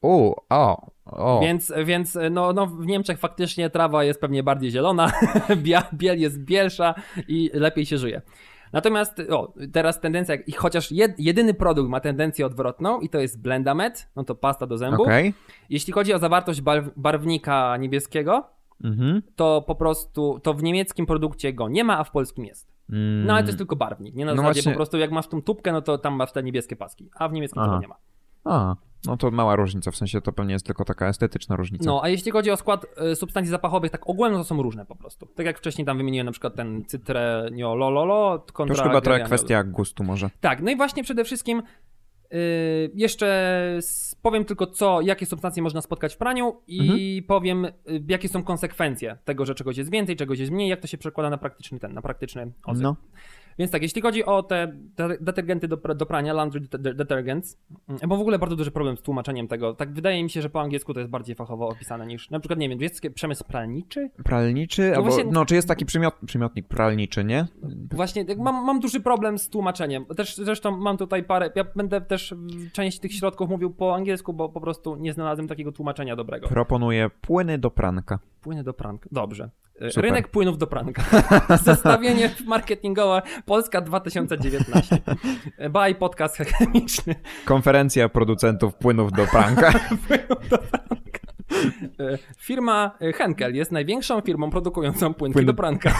U, 0.01 0.33
o, 0.49 0.91
o. 1.05 1.39
Więc, 1.41 1.73
więc 1.85 2.17
no, 2.31 2.53
no 2.53 2.67
w 2.67 2.85
Niemczech 2.85 3.19
faktycznie 3.19 3.69
trawa 3.69 4.03
jest 4.03 4.21
pewnie 4.21 4.43
bardziej 4.43 4.71
zielona, 4.71 5.11
biel 5.93 6.19
jest 6.19 6.43
bielsza 6.43 6.95
i 7.27 7.49
lepiej 7.53 7.85
się 7.85 7.97
żyje. 7.97 8.21
Natomiast 8.75 9.19
o, 9.29 9.53
teraz 9.73 9.99
tendencja, 10.01 10.35
i 10.35 10.51
chociaż 10.51 10.91
jed, 10.91 11.19
jedyny 11.19 11.53
produkt 11.53 11.89
ma 11.89 11.99
tendencję 11.99 12.45
odwrotną 12.45 12.99
i 12.99 13.09
to 13.09 13.19
jest 13.19 13.41
Blendamet, 13.41 14.09
no 14.15 14.23
to 14.23 14.35
pasta 14.35 14.67
do 14.67 14.77
zębów. 14.77 15.07
Okej. 15.07 15.33
Jeśli 15.69 15.93
chodzi 15.93 16.13
o 16.13 16.19
zawartość 16.19 16.61
bar- 16.61 16.91
barwnika 16.95 17.77
niebieskiego, 17.77 18.43
Mhm. 18.83 19.21
to 19.35 19.63
po 19.67 19.75
prostu, 19.75 20.39
to 20.43 20.53
w 20.53 20.63
niemieckim 20.63 21.05
produkcie 21.05 21.53
go 21.53 21.69
nie 21.69 21.83
ma, 21.83 21.99
a 21.99 22.03
w 22.03 22.11
polskim 22.11 22.45
jest. 22.45 22.67
Mm. 22.89 23.25
No 23.25 23.33
ale 23.33 23.41
to 23.43 23.47
jest 23.47 23.57
tylko 23.57 23.75
barwnik, 23.75 24.15
nie 24.15 24.25
na 24.25 24.31
No 24.31 24.41
zasadzie 24.41 24.59
właśnie- 24.61 24.71
po 24.71 24.75
prostu 24.77 24.97
jak 24.97 25.11
masz 25.11 25.27
tą 25.27 25.41
tubkę, 25.41 25.71
no 25.71 25.81
to 25.81 25.97
tam 25.97 26.13
masz 26.15 26.31
te 26.31 26.43
niebieskie 26.43 26.75
paski, 26.75 27.09
a 27.15 27.29
w 27.29 27.33
niemieckim 27.33 27.63
tego 27.63 27.79
nie 27.79 27.87
ma. 27.87 27.95
A, 28.43 28.75
no 29.07 29.17
to 29.17 29.31
mała 29.31 29.55
różnica, 29.55 29.91
w 29.91 29.95
sensie 29.95 30.21
to 30.21 30.31
pewnie 30.31 30.53
jest 30.53 30.65
tylko 30.65 30.85
taka 30.85 31.07
estetyczna 31.07 31.55
różnica. 31.55 31.85
No, 31.85 32.03
a 32.03 32.09
jeśli 32.09 32.31
chodzi 32.31 32.51
o 32.51 32.57
skład 32.57 32.85
y, 33.11 33.15
substancji 33.15 33.51
zapachowych, 33.51 33.91
tak 33.91 34.01
no 34.07 34.37
to 34.37 34.43
są 34.43 34.61
różne 34.61 34.85
po 34.85 34.95
prostu. 34.95 35.25
Tak 35.25 35.45
jak 35.45 35.57
wcześniej 35.57 35.85
tam 35.85 35.97
wymieniłem 35.97 36.25
na 36.25 36.31
przykład 36.31 36.55
ten 36.55 36.85
cytreniolololo 36.85 38.39
to 38.39 38.53
kontra 38.53 38.75
już 38.75 38.83
chyba 38.83 39.01
trochę 39.01 39.23
kwestia 39.23 39.63
gustu 39.63 40.03
może. 40.03 40.29
Tak, 40.41 40.61
no 40.61 40.71
i 40.71 40.75
właśnie 40.75 41.03
przede 41.03 41.23
wszystkim 41.23 41.63
y, 42.33 42.91
jeszcze 42.95 43.79
powiem 44.21 44.45
tylko 44.45 44.67
co, 44.67 45.01
jakie 45.01 45.25
substancje 45.25 45.63
można 45.63 45.81
spotkać 45.81 46.15
w 46.15 46.17
praniu 46.17 46.61
i 46.67 47.23
powiem 47.27 47.65
y, 47.65 47.71
jakie 48.07 48.29
są 48.29 48.43
konsekwencje 48.43 49.17
tego, 49.25 49.45
że 49.45 49.55
czegoś 49.55 49.77
jest 49.77 49.91
więcej, 49.91 50.15
czegoś 50.15 50.39
jest 50.39 50.51
mniej, 50.51 50.69
jak 50.69 50.79
to 50.79 50.87
się 50.87 50.97
przekłada 50.97 51.29
na 51.29 51.37
praktyczny 51.37 51.79
ten, 51.79 51.93
na 51.93 52.01
praktyczny 52.01 52.51
odzysk. 52.65 52.83
No. 52.83 52.95
Więc 53.59 53.71
tak, 53.71 53.81
jeśli 53.81 54.01
chodzi 54.01 54.25
o 54.25 54.43
te 54.43 54.67
de- 54.97 55.17
detergenty 55.21 55.67
do, 55.67 55.77
do 55.77 56.05
prania, 56.05 56.33
laundry 56.33 56.59
de- 56.59 56.93
detergents, 56.93 57.57
mm, 57.89 57.99
bo 58.07 58.17
w 58.17 58.21
ogóle 58.21 58.39
bardzo 58.39 58.55
duży 58.55 58.71
problem 58.71 58.97
z 58.97 59.01
tłumaczeniem 59.01 59.47
tego. 59.47 59.73
Tak 59.73 59.93
wydaje 59.93 60.23
mi 60.23 60.29
się, 60.29 60.41
że 60.41 60.49
po 60.49 60.61
angielsku 60.61 60.93
to 60.93 60.99
jest 60.99 61.11
bardziej 61.11 61.35
fachowo 61.35 61.67
opisane 61.67 62.05
niż, 62.07 62.29
na 62.29 62.39
przykład, 62.39 62.59
nie 62.59 62.69
wiem, 62.69 62.81
jest 62.81 63.01
przemysł 63.13 63.43
pralniczy? 63.43 64.09
Pralniczy, 64.23 64.95
albo, 64.95 65.09
właśnie- 65.09 65.31
no 65.31 65.45
czy 65.45 65.55
jest 65.55 65.67
taki 65.67 65.85
przymiot, 65.85 66.13
przymiotnik 66.25 66.67
pralniczy, 66.67 67.23
nie? 67.23 67.47
Właśnie, 67.91 68.25
tak, 68.25 68.37
mam, 68.37 68.65
mam 68.65 68.79
duży 68.79 68.99
problem 68.99 69.39
z 69.39 69.49
tłumaczeniem. 69.49 70.05
Też 70.05 70.35
zresztą 70.35 70.77
mam 70.77 70.97
tutaj 70.97 71.23
parę, 71.23 71.51
ja 71.55 71.63
będę 71.75 72.01
też 72.01 72.35
część 72.73 72.99
tych 72.99 73.13
środków 73.13 73.49
mówił 73.49 73.73
po 73.73 73.95
angielsku, 73.95 74.33
bo 74.33 74.49
po 74.49 74.61
prostu 74.61 74.95
nie 74.95 75.13
znalazłem 75.13 75.47
takiego 75.47 75.71
tłumaczenia 75.71 76.15
dobrego. 76.15 76.47
Proponuję 76.47 77.09
płyny 77.21 77.57
do 77.57 77.71
pranka. 77.71 78.19
Płyny 78.41 78.63
do 78.63 78.73
pranka. 78.73 79.09
Dobrze. 79.11 79.49
E, 79.81 79.89
Super. 79.91 80.03
Rynek 80.03 80.27
płynów 80.27 80.57
do 80.57 80.67
pranka. 80.67 81.03
Zestawienie 81.63 82.29
marketingowe 82.45 83.21
Polska 83.45 83.81
2019. 83.81 84.97
E, 85.57 85.69
Baj 85.69 85.95
podcast 85.95 86.35
chemiczny. 86.37 87.15
Konferencja 87.45 88.09
producentów 88.09 88.75
płynów 88.75 89.11
do 89.11 89.25
pranka. 89.27 89.71
Płynów 90.07 90.49
do 90.49 90.57
pranka. 90.57 91.19
E, 91.99 92.17
Firma 92.37 92.91
Henkel 93.15 93.55
jest 93.55 93.71
największą 93.71 94.21
firmą 94.21 94.49
produkującą 94.51 95.13
płynki 95.13 95.39
Płyny- 95.39 95.45
do 95.45 95.53
pranka. 95.53 95.91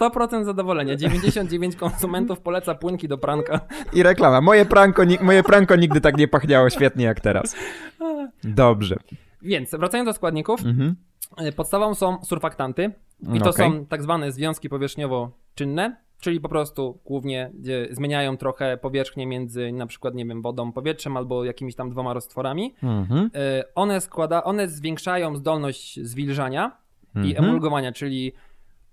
100% 0.00 0.44
zadowolenia. 0.44 0.96
99 0.96 1.76
konsumentów 1.76 2.40
poleca 2.40 2.74
płynki 2.74 3.08
do 3.08 3.18
pranka. 3.18 3.60
I 3.92 4.02
reklama. 4.02 4.40
Moje 4.40 4.64
pranko, 4.64 5.02
moje 5.22 5.42
pranko 5.42 5.76
nigdy 5.76 6.00
tak 6.00 6.16
nie 6.16 6.28
pachniało 6.28 6.70
świetnie 6.70 7.04
jak 7.04 7.20
teraz. 7.20 7.56
Dobrze. 8.44 8.96
Więc 9.42 9.70
wracając 9.70 10.06
do 10.08 10.12
składników, 10.12 10.60
Mhm. 10.64 10.94
E, 11.40 11.52
podstawą 11.52 11.94
są 11.94 12.24
surfaktanty 12.24 12.90
i 13.22 13.26
Mm, 13.26 13.40
to 13.40 13.50
okej. 13.50 13.70
są 13.70 13.86
tak 13.86 14.02
zwane 14.02 14.32
związki 14.32 14.68
powierzchniowo-czynne, 14.68 15.96
czyli 16.20 16.40
po 16.40 16.48
prostu 16.48 16.98
głównie 17.04 17.52
zmieniają 17.90 18.36
trochę 18.36 18.76
powierzchnię 18.76 19.26
między 19.26 19.72
na 19.72 19.86
przykład, 19.86 20.14
nie 20.14 20.26
wiem, 20.26 20.42
wodą, 20.42 20.72
powietrzem 20.72 21.16
albo 21.16 21.44
jakimiś 21.44 21.74
tam 21.74 21.90
dwoma 21.90 22.12
roztworami. 22.14 22.74
Mhm. 22.82 23.30
E, 23.34 23.64
One, 23.74 24.00
składa, 24.00 24.44
one 24.44 24.68
zwiększają 24.68 25.36
zdolność 25.36 26.00
zwilżania 26.02 26.76
i 27.14 27.18
Mhm. 27.18 27.44
emulgowania, 27.44 27.92
czyli 27.92 28.32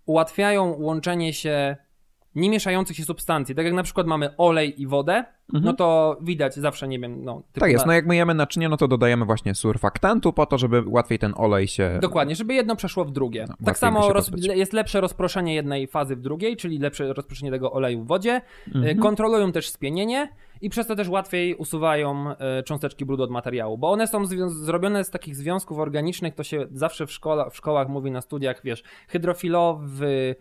ułatwiają 0.05 0.75
łączenie 0.79 1.33
się 1.33 1.77
nie 2.35 2.49
mieszających 2.49 2.97
się 2.97 3.03
substancji. 3.03 3.55
Tak 3.55 3.65
jak 3.65 3.73
na 3.73 3.83
przykład 3.83 4.07
mamy 4.07 4.37
olej 4.37 4.81
i 4.81 4.87
wodę, 4.87 5.25
no 5.53 5.73
to 5.73 6.17
widać 6.21 6.55
zawsze, 6.55 6.87
nie 6.87 6.99
wiem, 6.99 7.23
no... 7.23 7.31
Mhm. 7.31 7.43
Tak 7.53 7.71
jest, 7.71 7.85
na- 7.85 7.89
no 7.89 7.93
jak 7.93 8.05
myjemy 8.07 8.33
naczynie, 8.33 8.69
no 8.69 8.77
to 8.77 8.87
dodajemy 8.87 9.25
właśnie 9.25 9.55
surfaktantu 9.55 10.33
po 10.33 10.45
to, 10.45 10.57
żeby 10.57 10.83
łatwiej 10.87 11.19
ten 11.19 11.33
olej 11.37 11.67
się... 11.67 11.97
Dokładnie, 12.01 12.35
żeby 12.35 12.53
jedno 12.53 12.75
przeszło 12.75 13.05
w 13.05 13.11
drugie. 13.11 13.45
No, 13.49 13.55
tak 13.65 13.77
samo 13.77 14.13
roz, 14.13 14.31
jest 14.55 14.73
lepsze 14.73 15.01
rozproszenie 15.01 15.55
jednej 15.55 15.87
fazy 15.87 16.15
w 16.15 16.21
drugiej, 16.21 16.57
czyli 16.57 16.77
lepsze 16.79 17.13
rozproszenie 17.13 17.51
tego 17.51 17.71
oleju 17.71 18.01
w 18.03 18.07
wodzie. 18.07 18.31
E, 18.31 18.41
Mhm. 18.75 18.99
Kontrolują 18.99 19.51
też 19.51 19.69
spienienie 19.69 20.29
i 20.61 20.69
przez 20.69 20.87
to 20.87 20.95
też 20.95 21.09
łatwiej 21.09 21.55
usuwają 21.55 22.25
e, 22.37 22.63
cząsteczki 22.63 23.05
brudu 23.05 23.23
od 23.23 23.31
materiału, 23.31 23.77
bo 23.77 23.91
one 23.91 24.07
są 24.07 24.23
zwią- 24.25 24.49
zrobione 24.49 25.03
z 25.03 25.09
takich 25.09 25.35
związków 25.35 25.79
organicznych, 25.79 26.35
to 26.35 26.43
się 26.43 26.65
zawsze 26.71 27.07
w, 27.07 27.11
szkola, 27.11 27.49
w 27.49 27.55
szkołach 27.57 27.89
mówi 27.89 28.11
na 28.11 28.21
studiach, 28.21 28.61
wiesz, 28.63 28.83
hydrofilowy 29.07 30.35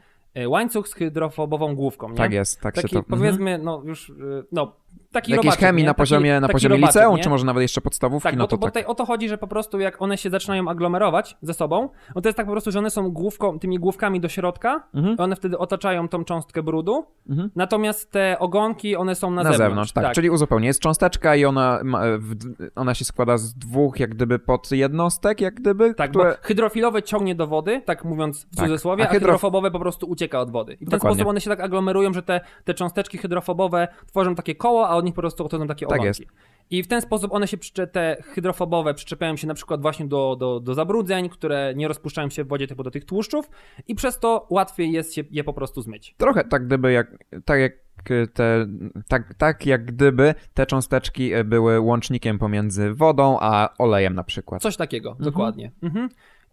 łańcuch 0.46 0.88
z 0.88 0.94
hydrofobową 0.94 1.74
główką, 1.74 2.08
nie? 2.08 2.16
Tak 2.16 2.32
jest, 2.32 2.60
tak 2.60 2.74
Taki 2.74 2.88
się 2.88 2.92
to... 2.92 2.98
Mhm. 2.98 3.20
powiedzmy, 3.20 3.58
no 3.58 3.82
już, 3.84 4.10
e, 4.10 4.14
no, 4.52 4.76
taki 5.12 5.32
Jakiejś 5.32 5.44
robaczek, 5.46 5.60
chemii 5.60 5.82
nie? 5.82 5.86
na 5.86 5.92
Taki- 5.94 6.02
poziomie, 6.02 6.34
na 6.34 6.40
taki 6.40 6.52
poziomie 6.52 6.74
robaczek, 6.76 6.94
liceum, 6.96 7.16
nie? 7.16 7.22
czy 7.22 7.28
może 7.28 7.44
nawet 7.44 7.62
jeszcze 7.62 7.80
podstawówki, 7.80 8.22
Tak, 8.28 8.36
no 8.36 8.44
bo, 8.44 8.48
to 8.48 8.56
bo 8.58 8.66
tak. 8.66 8.74
tutaj 8.74 8.84
o 8.84 8.94
to 8.94 9.04
chodzi, 9.06 9.28
że 9.28 9.38
po 9.38 9.46
prostu 9.46 9.80
jak 9.80 10.02
one 10.02 10.18
się 10.18 10.30
zaczynają 10.30 10.68
aglomerować 10.68 11.36
ze 11.42 11.54
sobą, 11.54 11.88
no 12.14 12.20
to 12.22 12.28
jest 12.28 12.36
tak 12.36 12.46
po 12.46 12.52
prostu, 12.52 12.70
że 12.70 12.78
one 12.78 12.90
są 12.90 13.10
główką, 13.10 13.58
tymi 13.58 13.78
główkami 13.78 14.20
do 14.20 14.28
środka, 14.28 14.82
Mhm. 14.94 15.16
one 15.18 15.36
wtedy 15.36 15.58
otaczają 15.58 16.08
tą 16.08 16.24
cząstkę 16.24 16.62
brudu, 16.62 17.06
Mhm. 17.30 17.50
natomiast 17.56 18.10
te 18.10 18.36
ogonki, 18.38 18.96
one 18.96 19.14
są 19.14 19.30
na, 19.30 19.42
Na, 19.42 19.52
zewnątrz, 19.52 19.92
tak. 19.92 20.04
tak. 20.04 20.14
Czyli 20.14 20.30
uzupełnie. 20.30 20.66
Jest 20.66 20.80
cząsteczka 20.80 21.36
i 21.36 21.44
ona, 21.44 21.80
ma, 21.84 22.00
w, 22.18 22.34
ona 22.76 22.94
się 22.94 23.04
składa 23.04 23.38
z 23.38 23.54
dwóch, 23.54 24.00
jak 24.00 24.10
gdyby 24.14 24.38
podjednostek, 24.38 25.40
jak 25.40 25.54
gdyby, 25.54 25.94
Tak, 25.94 26.10
które... 26.10 26.30
bo 26.30 26.36
hydrofilowe 26.42 27.02
ciągnie 27.02 27.34
do 27.34 27.46
wody, 27.46 27.82
tak 27.84 28.04
mówiąc 28.04 28.46
w 28.52 28.56
Tak, 28.56 28.64
cudzysłowie, 28.66 29.04
a 29.04 29.06
a, 29.06 29.10
hydrof- 29.10 29.12
hydrofobowe 29.14 29.70
po 29.70 29.78
prostu 29.80 30.06
ucieka 30.06 30.40
od 30.40 30.50
wody. 30.50 30.72
I 30.72 30.76
w 30.76 30.78
ten 30.78 30.88
Dokładnie. 30.88 31.14
sposób 31.16 31.28
one 31.30 31.40
się 31.40 31.50
tak 31.50 31.60
aglomerują, 31.60 32.12
że 32.12 32.22
te, 32.22 32.40
te 32.64 32.74
cząsteczki 32.74 33.18
hydrofobowe 33.18 33.88
tworzą 34.06 34.34
takie 34.34 34.54
koło, 34.54 34.83
a 34.88 34.96
od 34.96 35.04
nich 35.04 35.14
po 35.14 35.20
prostu 35.20 35.44
odchodzą 35.44 35.66
takie 35.66 35.86
Tak 35.86 36.02
jest. 36.02 36.22
I 36.70 36.82
w 36.82 36.88
ten 36.88 37.00
sposób 37.00 37.32
one 37.32 37.48
się, 37.48 37.56
te 37.92 38.16
hydrofobowe 38.22 38.94
przyczepiają 38.94 39.36
się 39.36 39.46
na 39.46 39.54
przykład 39.54 39.82
właśnie 39.82 40.06
do, 40.06 40.36
do, 40.36 40.60
do 40.60 40.74
zabrudzeń, 40.74 41.28
które 41.28 41.72
nie 41.76 41.88
rozpuszczają 41.88 42.30
się 42.30 42.44
w 42.44 42.48
wodzie 42.48 42.66
typu 42.66 42.82
do 42.82 42.90
tych 42.90 43.04
tłuszczów 43.04 43.50
i 43.88 43.94
przez 43.94 44.18
to 44.18 44.46
łatwiej 44.50 44.92
jest 44.92 45.14
się 45.14 45.22
je 45.30 45.44
po 45.44 45.52
prostu 45.52 45.82
zmyć. 45.82 46.14
Trochę 46.18 46.44
tak 46.44 46.66
gdyby 46.66 46.92
jak, 46.92 47.24
tak 47.44 47.60
jak 47.60 47.72
te, 48.34 48.66
tak, 49.08 49.34
tak 49.34 49.66
jak 49.66 49.84
gdyby 49.84 50.34
te 50.54 50.66
cząsteczki 50.66 51.32
e, 51.32 51.44
były 51.44 51.80
łącznikiem 51.80 52.38
pomiędzy 52.38 52.94
wodą 52.94 53.38
a 53.40 53.68
olejem 53.78 54.14
na 54.14 54.24
przykład. 54.24 54.62
Coś 54.62 54.76
takiego, 54.76 55.16
dokładnie. 55.20 55.72
Mhm. 55.82 56.08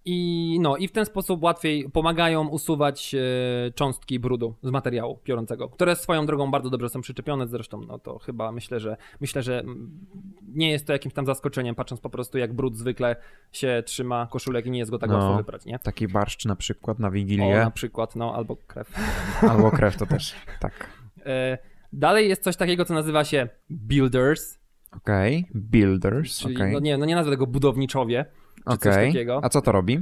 I, 0.06 0.58
no, 0.62 0.78
I 0.78 0.88
w 0.88 0.92
ten 0.92 1.06
sposób 1.06 1.44
łatwiej 1.44 1.90
pomagają 1.90 2.48
usuwać 2.48 3.16
e, 3.16 3.72
cząstki 3.72 4.20
brudu 4.20 4.56
z 4.64 4.72
materiału 4.72 5.18
piorącego, 5.24 5.70
które 5.70 5.96
swoją 5.96 6.26
drogą 6.26 6.52
bardzo 6.52 6.70
dobrze 6.70 6.90
są 6.90 7.02
przyczepione. 7.02 7.48
Zresztą, 7.48 7.82
no 7.82 8.00
to 8.00 8.20
chyba 8.20 8.52
myślę, 8.52 8.80
że 8.80 8.98
myślę, 9.22 9.44
że 9.44 9.60
mm, 9.60 10.00
nie 10.48 10.72
jest 10.72 10.88
to 10.88 10.94
jakimś 10.94 11.14
tam 11.14 11.26
zaskoczeniem, 11.26 11.76
patrząc 11.76 12.02
po 12.02 12.10
prostu, 12.10 12.38
jak 12.38 12.54
brud 12.54 12.78
zwykle 12.78 13.16
się 13.52 13.84
trzyma 13.86 14.28
koszulek 14.32 14.66
i 14.66 14.72
nie 14.72 14.80
jest 14.80 14.92
go 14.92 15.00
tak 15.00 15.10
No. 15.10 15.18
łatwo 15.18 15.38
wyprać, 15.38 15.66
nie? 15.66 15.80
Taki 15.80 16.08
barszcz 16.08 16.46
na 16.46 16.56
przykład 16.56 17.00
na 17.00 17.08
O, 17.08 17.12
Wigilię, 17.12 17.56
na 17.56 17.72
przykład, 17.72 18.16
no, 18.16 18.36
albo 18.36 18.56
krew. 18.56 18.94
albo 19.52 19.72
krew 19.72 19.98
to 19.98 20.06
też, 20.06 20.36
tak. 20.60 20.90
E, 21.26 21.58
dalej 21.94 22.30
jest 22.30 22.44
coś 22.44 22.56
takiego, 22.56 22.86
co 22.86 22.94
nazywa 22.94 23.24
się 23.24 23.50
builders, 23.72 24.62
Okej, 24.92 25.46
builders, 25.56 26.40
czyli, 26.40 26.56
okej, 26.56 26.74
no 26.74 26.80
nie, 26.80 26.98
no 26.98 27.06
nie 27.06 27.16
nazwę 27.16 27.32
tego 27.32 27.48
budowniczowie, 27.48 28.26
czy 28.69 28.78
coś 28.78 28.93
okej. 28.93 29.08
takiego. 29.08 29.39
A 29.43 29.50
co 29.50 29.62
to 29.62 29.71
robi? 29.71 29.93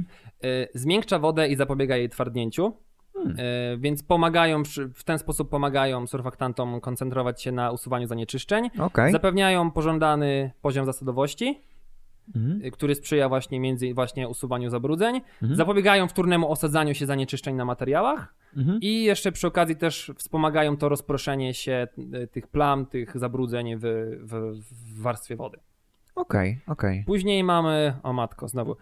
Y, 0.44 0.68
zmiękcza 0.74 1.18
wodę 1.18 1.48
i 1.48 1.56
zapobiega 1.56 1.96
jej 1.96 2.08
twardnięciu. 2.08 2.76
Hmm. 3.14 3.38
Y, 3.38 3.78
Więc 3.78 4.02
pomagają, 4.02 4.62
w 4.94 5.04
ten 5.04 5.18
sposób 5.18 5.50
pomagają 5.50 6.06
surfaktantom 6.06 6.80
koncentrować 6.80 7.42
się 7.42 7.52
na 7.52 7.70
usuwaniu 7.70 8.06
zanieczyszczeń. 8.06 8.70
Okej. 8.78 9.12
Zapewniają 9.12 9.70
pożądany 9.70 10.52
poziom 10.62 10.86
zasadowości, 10.86 11.60
y, 12.64 12.70
który 12.70 12.94
sprzyja 12.94 13.28
właśnie 13.28 13.60
między 13.60 13.94
właśnie 13.94 14.28
usuwaniu 14.28 14.70
zabrudzeń. 14.70 15.16
Mhm. 15.16 15.56
Zapobiegają 15.56 16.08
wtórnemu 16.08 16.50
osadzaniu 16.50 16.94
się 16.94 17.06
zanieczyszczeń 17.06 17.56
na 17.56 17.64
materiałach 17.64 18.34
Mhm. 18.56 18.78
i 18.82 19.02
jeszcze 19.04 19.32
przy 19.32 19.46
okazji 19.46 19.76
też 19.76 20.12
wspomagają 20.16 20.76
to 20.76 20.88
rozproszenie 20.88 21.54
się 21.54 21.88
tych 22.32 22.46
plam, 22.46 22.86
tych 22.86 23.18
zabrudzeń 23.18 23.76
w, 23.76 23.80
w, 24.20 24.60
w 24.72 25.02
warstwie 25.02 25.36
wody. 25.36 25.58
Okej, 26.20 26.60
okej. 26.66 27.04
Później 27.06 27.44
mamy, 27.44 27.96
o 28.02 28.12
matko, 28.12 28.48
znowu 28.48 28.76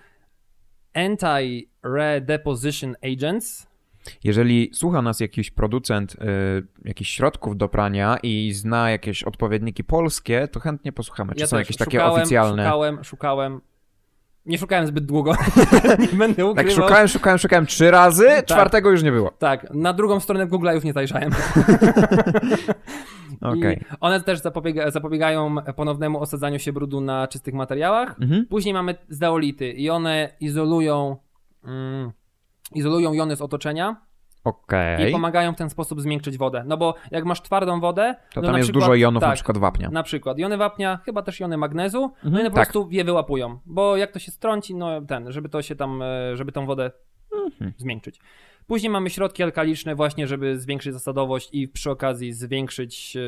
Anti-Redeposition 0.94 2.94
Agents, 3.02 3.66
Jeżeli 4.24 4.70
słucha 4.74 5.02
nas 5.02 5.20
jakiś 5.20 5.50
producent 5.50 6.14
y, 6.14 6.18
jakichś 6.84 7.10
środków 7.10 7.56
do 7.56 7.68
prania 7.68 8.18
i 8.22 8.52
zna 8.52 8.90
jakieś 8.90 9.22
odpowiedniki 9.22 9.84
polskie, 9.84 10.48
to 10.48 10.60
chętnie 10.60 10.92
posłuchamy. 10.92 11.34
Czy 11.34 11.46
są 11.46 11.56
też 11.56 11.66
jakieś 11.66 11.76
takie 11.76 11.98
szukałem, 11.98 12.22
oficjalne? 12.22 12.64
Szukałem, 12.64 13.04
szukałem. 13.04 13.60
Nie 14.48 14.58
szukałem 14.58 14.86
zbyt 14.86 15.06
długo. 15.06 15.32
nie 16.12 16.18
będę 16.18 16.36
Tak, 16.36 16.46
ukrywał. 16.66 16.70
szukałem, 16.88 17.08
szukałem, 17.08 17.38
szukałem 17.38 17.66
trzy 17.66 17.90
razy, 17.90 18.28
czwartego 18.46 18.90
już 18.90 19.02
nie 19.02 19.12
było. 19.12 19.30
Tak, 19.38 19.66
na 19.74 19.92
drugą 19.92 20.20
stronę 20.20 20.46
Google'a 20.46 20.74
już 20.74 20.84
nie 20.84 20.92
zajrzałem. 20.92 21.30
I 23.56 23.80
one 24.00 24.20
też 24.20 24.38
zapobiega, 24.38 24.90
zapobiegają 24.90 25.56
ponownemu 25.76 26.20
osadzaniu 26.20 26.58
się 26.58 26.72
brudu 26.72 27.00
na 27.00 27.28
czystych 27.28 27.54
materiałach. 27.54 28.16
Mhm. 28.20 28.46
Później 28.46 28.74
mamy 28.74 28.94
zeolity 29.08 29.72
i 29.72 29.90
one 29.90 30.36
izolują, 30.40 31.16
mm, 31.64 32.12
izolują 32.74 33.12
jony 33.12 33.36
z 33.36 33.40
otoczenia. 33.40 34.07
Okej. 34.48 35.08
i 35.08 35.12
pomagają 35.12 35.52
w 35.52 35.56
ten 35.56 35.70
sposób 35.70 36.00
zmiękczyć 36.00 36.38
wodę. 36.38 36.64
No 36.66 36.76
bo 36.76 36.94
jak 37.10 37.24
masz 37.24 37.42
twardą 37.42 37.80
wodę, 37.80 38.14
To 38.34 38.40
no 38.40 38.46
tam 38.46 38.56
jest 38.56 38.66
przykład, 38.66 38.84
dużo 38.84 38.94
jonów, 38.94 39.20
tak, 39.20 39.30
na 39.30 39.34
przykład 39.34 39.58
wapnia. 39.58 39.90
Na 39.90 40.02
przykład 40.02 40.38
jony 40.38 40.56
wapnia, 40.56 40.98
chyba 41.04 41.22
też 41.22 41.40
jony 41.40 41.56
magnezu, 41.56 42.00
no 42.00 42.08
i 42.08 42.26
Mhm, 42.26 42.40
one 42.40 42.50
po 42.50 42.56
tak. 42.56 42.66
prostu 42.66 42.88
je 42.90 43.04
wyłapują, 43.04 43.58
bo 43.66 43.96
jak 43.96 44.12
to 44.12 44.18
się 44.18 44.30
strąci, 44.32 44.74
no 44.74 45.00
ten, 45.02 45.32
żeby 45.32 45.48
to 45.48 45.62
się 45.62 45.76
tam, 45.76 46.02
e, 46.02 46.36
żeby 46.36 46.52
tą 46.52 46.66
wodę 46.66 46.90
Mhm. 47.46 47.72
zmiękczyć. 47.76 48.20
Później 48.66 48.90
mamy 48.90 49.10
środki 49.10 49.42
alkaliczne 49.42 49.94
właśnie, 49.94 50.26
żeby 50.26 50.58
zwiększyć 50.60 50.92
zasadowość 50.92 51.48
i 51.52 51.68
przy 51.68 51.90
okazji 51.90 52.32
zwiększyć 52.32 53.16
e, 53.16 53.20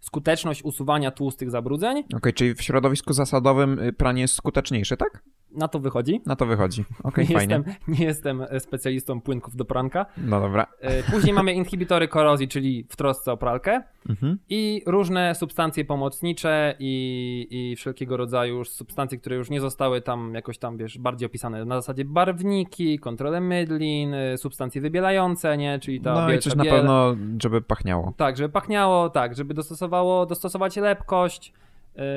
skuteczność 0.00 0.62
usuwania 0.64 1.10
tłustych 1.10 1.50
zabrudzeń. 1.50 2.04
Okej, 2.16 2.32
czyli 2.32 2.54
w 2.54 2.62
środowisku 2.62 3.12
zasadowym 3.12 3.78
y, 3.78 3.92
pranie 3.92 4.22
jest 4.22 4.34
skuteczniejsze, 4.34 4.96
tak? 4.96 5.22
Na 5.54 5.68
to 5.68 5.78
wychodzi. 5.78 6.20
Na 6.26 6.36
to 6.36 6.46
wychodzi. 6.46 6.84
Okej, 7.02 7.26
nie, 7.28 7.34
fajnie. 7.34 7.54
jestem, 7.54 7.74
nie 7.88 8.04
jestem 8.04 8.42
e, 8.50 8.60
specjalistą 8.60 9.20
płynków 9.20 9.56
do 9.56 9.64
pranka. 9.64 10.06
No 10.16 10.40
dobra. 10.40 10.66
E, 10.80 11.02
Później 11.02 11.34
mamy 11.34 11.52
inhibitory 11.52 12.08
korozji, 12.08 12.48
czyli 12.48 12.86
w 12.88 12.96
trosce 12.96 13.32
o 13.32 13.36
pralkę. 13.36 13.82
Mhm. 14.08 14.38
I 14.48 14.82
różne 14.86 15.34
substancje 15.34 15.84
pomocnicze 15.84 16.74
i, 16.78 17.46
i 17.50 17.76
wszelkiego 17.76 18.16
rodzaju 18.16 18.56
już 18.58 18.70
substancje, 18.70 19.18
które 19.18 19.36
już 19.36 19.50
nie 19.50 19.60
zostały 19.60 20.00
tam 20.00 20.34
jakoś 20.34 20.58
tam, 20.58 20.76
wiesz, 20.76 20.98
bardziej 20.98 21.26
opisane. 21.26 21.64
Na 21.64 21.74
zasadzie 21.80 22.04
barwniki, 22.04 22.98
kontrolę 22.98 23.40
mydlin, 23.40 24.14
y, 24.14 24.38
substancje 24.38 24.80
wybielające, 24.80 25.56
nie? 25.56 25.78
Czyli 25.78 26.00
ta 26.00 26.14
No 26.14 26.32
i 26.32 26.38
coś 26.38 26.54
na 26.54 26.64
biel. 26.64 26.72
pewno, 26.72 27.16
żeby 27.42 27.62
pachniało. 27.62 28.14
Tak, 28.16 28.36
żeby 28.36 28.48
pachniało, 28.48 29.10
tak, 29.10 29.36
żeby 29.36 29.54
dostosowało, 29.54 30.26
dostosować 30.26 30.76
lepkość 30.76 31.52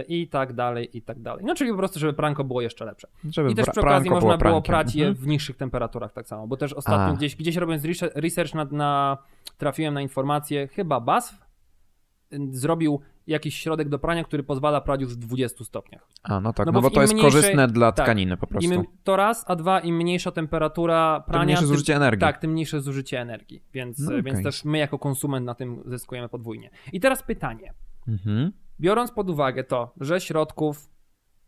i 0.08 0.28
tak 0.28 0.54
dalej, 0.54 0.98
i 0.98 1.02
tak 1.02 1.20
dalej. 1.22 1.46
No 1.46 1.56
czyli 1.56 1.72
po 1.72 1.78
prostu, 1.78 2.00
żeby 2.00 2.14
pranko 2.14 2.44
było 2.44 2.62
jeszcze 2.62 2.86
lepsze. 2.86 3.08
Żeby 3.30 3.52
I 3.52 3.56
też 3.56 3.66
przy 3.70 3.80
okazji 3.82 4.10
można 4.10 4.28
było 4.28 4.40
prankiem. 4.40 4.64
prać 4.64 4.96
je 4.96 5.08
Mhm. 5.08 5.24
w 5.26 5.28
niższych 5.28 5.58
temperaturach 5.58 6.14
tak 6.14 6.28
samo, 6.28 6.48
bo 6.48 6.58
też 6.58 6.74
ostatnio 6.74 7.14
A. 7.14 7.18
gdzieś, 7.18 7.36
gdzieś 7.36 7.56
robiąc 7.56 7.84
research- 7.84 8.56
na, 8.56 8.66
na, 8.66 9.18
trafiłem 9.58 9.94
na 9.94 10.02
informację, 10.02 10.68
chyba 10.68 11.00
BASF 11.00 11.46
y, 12.34 12.38
zrobił 12.52 13.02
jakiś 13.28 13.56
środek 13.60 13.90
do 13.90 14.00
prania, 14.00 14.24
który 14.24 14.44
pozwala 14.44 14.82
prać 14.82 15.02
już 15.02 15.14
w 15.14 15.18
20 15.18 15.64
stopniach. 15.64 16.08
A, 16.24 16.40
no 16.40 16.54
tak, 16.54 16.66
No 16.66 16.72
no, 16.72 16.78
bo 16.78 16.82
bo 16.82 16.90
w 16.90 16.94
to 16.94 17.02
jest 17.02 17.14
mniejszej- 17.14 17.32
korzystne 17.32 17.68
dla 17.68 17.92
tak. 17.92 18.06
tkaniny 18.06 18.38
po 18.38 18.48
prostu. 18.48 18.74
Im, 18.74 18.84
to 19.04 19.16
raz, 19.16 19.46
a 19.48 19.56
dwa, 19.56 19.80
im 19.80 19.96
mniejsza 19.96 20.32
temperatura 20.32 21.20
Tym 21.26 21.32
prania, 21.32 21.46
mniejsze 21.46 21.62
tym- 21.62 21.68
zużycie 21.68 21.96
energii. 21.96 22.20
tak, 22.22 22.38
tym 22.38 22.52
mniejsze 22.52 22.82
zużycie 22.82 23.22
energii, 23.22 23.64
więc, 23.74 24.00
No 24.00 24.12
więc 24.12 24.30
okej. 24.30 24.44
też 24.44 24.66
my 24.66 24.78
jako 24.78 25.00
konsument 25.00 25.46
na 25.46 25.56
tym 25.56 25.84
zyskujemy 25.86 26.30
podwójnie. 26.30 26.70
I 26.94 27.00
teraz 27.00 27.24
pytanie. 27.24 27.74
Mhm. 28.08 28.52
Biorąc 28.80 29.12
pod 29.12 29.30
uwagę 29.30 29.64
to, 29.64 29.94
że 30.02 30.22
środków 30.22 30.90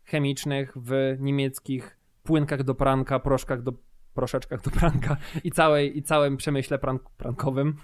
chemicznych 0.04 0.72
w 0.76 1.16
niemieckich 1.20 1.98
płynkach 2.22 2.62
do 2.62 2.74
pranka, 2.74 3.18
proszkach 3.18 3.62
do 3.62 3.72
proszeczkach 4.14 4.62
do 4.62 4.70
pranka 4.70 5.16
i, 5.44 5.50
całej, 5.50 5.98
i 5.98 6.02
całym 6.02 6.36
przemyśle 6.36 6.78
pran, 6.78 6.98
prankowym, 7.16 7.76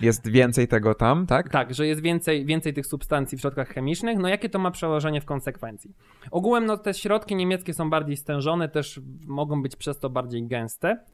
Jest 0.00 0.28
więcej 0.28 0.68
tego 0.68 0.94
tam, 0.94 1.26
tak? 1.26 1.48
tak, 1.48 1.74
że 1.74 1.86
jest 1.86 2.00
więcej, 2.00 2.46
więcej 2.46 2.74
tych 2.74 2.86
substancji 2.86 3.38
w 3.38 3.40
środkach 3.40 3.68
chemicznych, 3.68 4.18
no 4.18 4.28
jakie 4.28 4.48
to 4.48 4.58
ma 4.58 4.70
przełożenie 4.70 5.20
w 5.20 5.24
konsekwencji? 5.24 5.94
Ogółem 6.30 6.66
no 6.66 6.76
te 6.76 6.94
środki 6.94 7.36
niemieckie 7.36 7.74
są 7.74 7.90
bardziej 7.90 8.16
stężone, 8.16 8.68
też 8.68 9.00
mogą 9.26 9.62
być 9.62 9.76
przez 9.76 9.98
to 9.98 10.10
bardziej 10.10 10.46
gęste, 10.46 11.04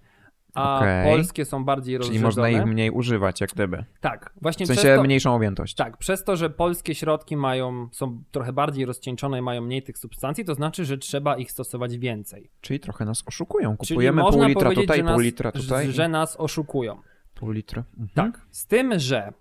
a 0.59 0.79
Okej. 0.79 1.05
polskie 1.13 1.45
są 1.45 1.65
bardziej 1.65 1.95
Czyli 1.99 1.99
rozrzedzone. 2.19 2.27
można 2.27 2.49
ich 2.49 2.67
mniej 2.73 2.91
używać, 2.91 3.41
jak 3.41 3.51
gdyby. 3.51 3.85
Tak, 4.01 4.33
właśnie 4.43 4.67
W 4.67 4.69
sensie 4.69 4.97
to... 4.97 5.03
mniejszą 5.03 5.35
objętość. 5.35 5.75
Tak, 5.75 5.97
przez 5.97 6.25
to, 6.25 6.37
że 6.37 6.51
polskie 6.51 6.95
środki 6.95 7.37
mają, 7.37 7.89
są 7.93 8.23
trochę 8.31 8.53
bardziej 8.53 8.85
rozcieńczone 8.85 9.39
i 9.39 9.43
mają 9.43 9.61
mniej 9.63 9.83
tych 9.83 9.99
substancji, 9.99 10.45
to 10.45 10.55
znaczy, 10.55 10.85
że 10.85 10.99
trzeba 10.99 11.37
ich 11.37 11.53
stosować 11.53 11.99
więcej. 11.99 12.51
Czyli 12.61 12.81
trochę 12.81 13.05
nas 13.05 13.23
oszukują. 13.27 13.77
Czyli 13.77 13.89
Kupujemy 13.89 14.23
pół 14.23 14.45
litra 14.45 14.71
tutaj, 14.75 14.99
że 14.99 15.05
pół 15.05 15.21
litra 15.21 15.53
tutaj. 15.53 15.93
że 15.93 16.09
nas 16.09 16.37
oszukują. 16.37 17.01
Pół 17.35 17.51
litra. 17.51 17.85
Mhm. 17.99 18.09
Tak, 18.33 18.47
z 18.51 18.67
tym, 18.67 18.99
że, 18.99 19.33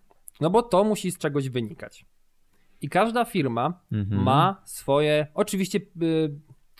no 0.41 0.49
bo 0.49 0.61
to 0.61 0.83
musi 0.83 1.11
z 1.11 1.17
czegoś 1.17 1.49
wynikać. 1.49 2.05
I 2.81 2.89
każda 2.89 3.25
firma 3.25 3.79
Mhm. 3.91 4.23
ma 4.23 4.61
swoje, 4.65 5.27
oczywiście, 5.33 5.79
y, 6.01 6.31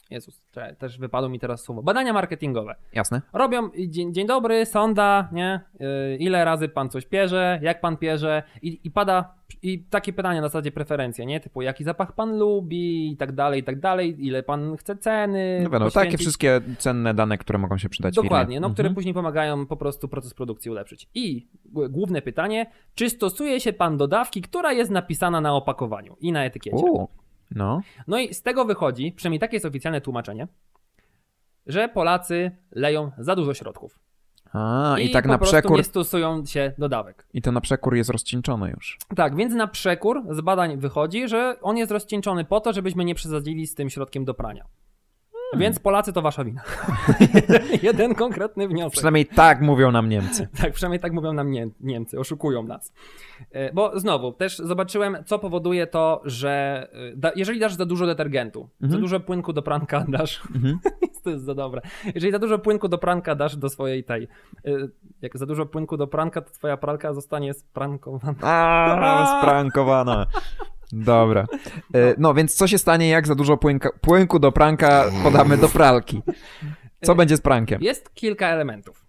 Jezus, 0.10 0.42
czekaj, 0.52 0.76
też 0.76 1.00
wypadło 1.00 1.30
mi 1.30 1.40
teraz 1.40 1.64
słowo, 1.64 1.84
badania 1.84 2.14
marketingowe. 2.14 2.76
Jasne. 2.94 3.22
Robią, 3.34 3.70
dzień, 3.88 4.14
dzień 4.14 4.28
dobry, 4.28 4.66
sonda, 4.66 5.30
nie? 5.32 5.60
Y, 6.14 6.18
ile 6.18 6.46
razy 6.46 6.70
pan 6.70 6.90
coś 6.90 7.06
pierze, 7.06 7.60
jak 7.62 7.82
pan 7.82 7.98
pierze 7.98 8.44
i, 8.62 8.80
i 8.84 8.92
pada, 8.92 9.34
i 9.62 9.84
takie 9.84 10.14
pytania 10.14 10.42
na 10.42 10.48
zasadzie 10.48 10.72
preferencje, 10.72 11.26
nie? 11.26 11.40
Typu 11.40 11.62
jaki 11.62 11.84
zapach 11.84 12.12
pan 12.16 12.38
lubi 12.38 13.12
i 13.12 13.18
tak 13.18 13.32
dalej, 13.32 13.60
i 13.62 13.64
tak 13.64 13.80
dalej, 13.80 14.26
ile 14.26 14.44
pan 14.44 14.78
chce 14.78 14.96
ceny 14.96 15.60
No 15.64 15.70
wiadomo, 15.70 15.92
takie 15.92 16.18
wszystkie 16.18 16.62
cenne 16.78 17.14
dane, 17.14 17.38
które 17.38 17.60
mogą 17.60 17.78
się 17.78 17.90
przydać 17.90 18.16
Dokładnie, 18.16 18.56
firmie. 18.56 18.60
no, 18.60 18.70
które 18.74 18.88
Mhm. 18.88 18.96
później 18.96 19.14
pomagają 19.14 19.66
po 19.66 19.78
prostu 19.78 20.08
proces 20.08 20.34
produkcji 20.34 20.72
ulepszyć. 20.72 21.08
I 21.16 21.48
główne 21.90 22.22
pytanie, 22.22 22.66
czy 22.96 23.10
stosuje 23.10 23.60
się 23.60 23.74
pan 23.74 23.98
do 23.98 24.08
dawki, 24.08 24.42
która 24.42 24.74
jest 24.74 24.92
napisana 24.92 25.42
na 25.42 25.54
opakowaniu 25.56 26.16
i 26.20 26.32
na 26.32 26.46
etykiecie? 26.46 26.78
U, 26.78 27.08
no. 27.52 27.82
No 28.08 28.20
i 28.20 28.34
z 28.34 28.42
tego 28.42 28.66
wychodzi, 28.66 29.12
przynajmniej 29.12 29.40
takie 29.40 29.56
jest 29.56 29.66
oficjalne 29.66 30.02
tłumaczenie, 30.02 30.48
że 31.68 31.90
Polacy 31.90 32.52
leją 32.72 33.12
za 33.18 33.36
dużo 33.36 33.54
środków. 33.54 34.00
A, 34.54 34.96
i, 35.00 35.12
tak 35.12 35.26
po 35.26 35.32
na 35.32 35.38
przekór, 35.38 35.78
nie 35.78 35.84
stosują 35.84 36.46
się 36.46 36.74
do 36.78 36.90
dawek. 36.90 37.28
i 37.34 37.42
to 37.42 37.52
na 37.52 37.62
przekór 37.62 37.96
jest 37.96 38.10
rozcieńczone 38.10 38.70
już. 38.70 38.98
Tak, 39.16 39.36
więc 39.36 39.54
na 39.54 39.68
przekór 39.68 40.24
z 40.30 40.42
badań 40.42 40.78
wychodzi, 40.78 41.28
że 41.28 41.56
on 41.62 41.78
jest 41.78 41.92
rozcieńczony 41.92 42.46
po 42.46 42.60
to, 42.60 42.74
żebyśmy 42.74 43.06
nie 43.06 43.16
przesadzili 43.16 43.68
z 43.68 43.76
tym 43.76 43.90
środkiem 43.90 44.26
do 44.26 44.34
prania. 44.34 44.66
Hmm. 45.52 45.62
Więc 45.62 45.80
Polacy 45.80 46.14
to 46.14 46.22
wasza 46.22 46.44
wina. 46.44 46.62
Jeden 47.84 48.16
konkretny 48.16 48.68
wniosek. 48.68 48.92
Przynajmniej 48.94 49.26
tak 49.26 49.62
mówią 49.62 49.92
nam 49.92 50.10
Niemcy. 50.10 50.48
Tak, 50.62 50.74
przynajmniej 50.74 51.00
tak 51.00 51.14
mówią 51.14 51.34
nam 51.34 51.52
Nie- 51.52 51.70
Niemcy, 51.80 52.20
oszukują 52.20 52.64
nas. 52.64 52.94
E, 53.52 53.74
Bo 53.74 54.00
znowu, 54.00 54.32
też 54.32 54.58
zobaczyłem, 54.58 55.18
co 55.26 55.40
powoduje 55.40 55.88
to, 55.88 56.22
że 56.26 56.88
e, 57.14 57.16
da, 57.16 57.32
jeżeli 57.36 57.60
dasz 57.60 57.74
za 57.74 57.86
dużo 57.86 58.06
detergentu, 58.06 58.70
za 58.80 58.86
Mhm. 58.86 59.02
dużo 59.02 59.20
płynku 59.20 59.54
do 59.54 59.62
pranka 59.62 60.06
dasz, 60.18 60.42
Mhm. 60.56 60.80
to 61.24 61.30
jest 61.30 61.46
za 61.46 61.56
dobre. 61.56 61.82
Jeżeli 62.16 62.32
za 62.32 62.40
dużo 62.40 62.60
płynku 62.60 62.88
do 62.88 62.98
pranka 62.98 63.36
dasz 63.36 63.56
do 63.56 63.70
swojej 63.70 64.04
tej, 64.04 64.24
e, 64.66 64.72
jak 65.22 65.38
za 65.38 65.46
dużo 65.46 65.66
płynku 65.66 65.98
do 65.98 66.08
pranka, 66.08 66.42
to 66.42 66.52
twoja 66.52 66.78
pralka 66.78 67.14
zostanie 67.14 67.54
sprankowana. 67.54 68.36
A, 68.42 69.38
sprankowana. 69.42 70.26
Dobra. 70.92 71.46
E, 71.96 72.16
No 72.18 72.34
więc 72.34 72.56
co 72.56 72.68
się 72.68 72.78
stanie, 72.78 73.10
jak 73.10 73.28
za 73.28 73.36
dużo 73.36 73.58
płynka, 73.58 73.90
płynku 74.02 74.40
do 74.40 74.52
pranka 74.52 75.06
podamy 75.24 75.58
do 75.58 75.68
pralki? 75.70 76.22
Co 77.02 77.12
E, 77.12 77.16
będzie 77.16 77.38
z 77.38 77.42
prankiem? 77.42 77.82
Jest 77.82 78.14
kilka 78.14 78.48
elementów. 78.48 79.06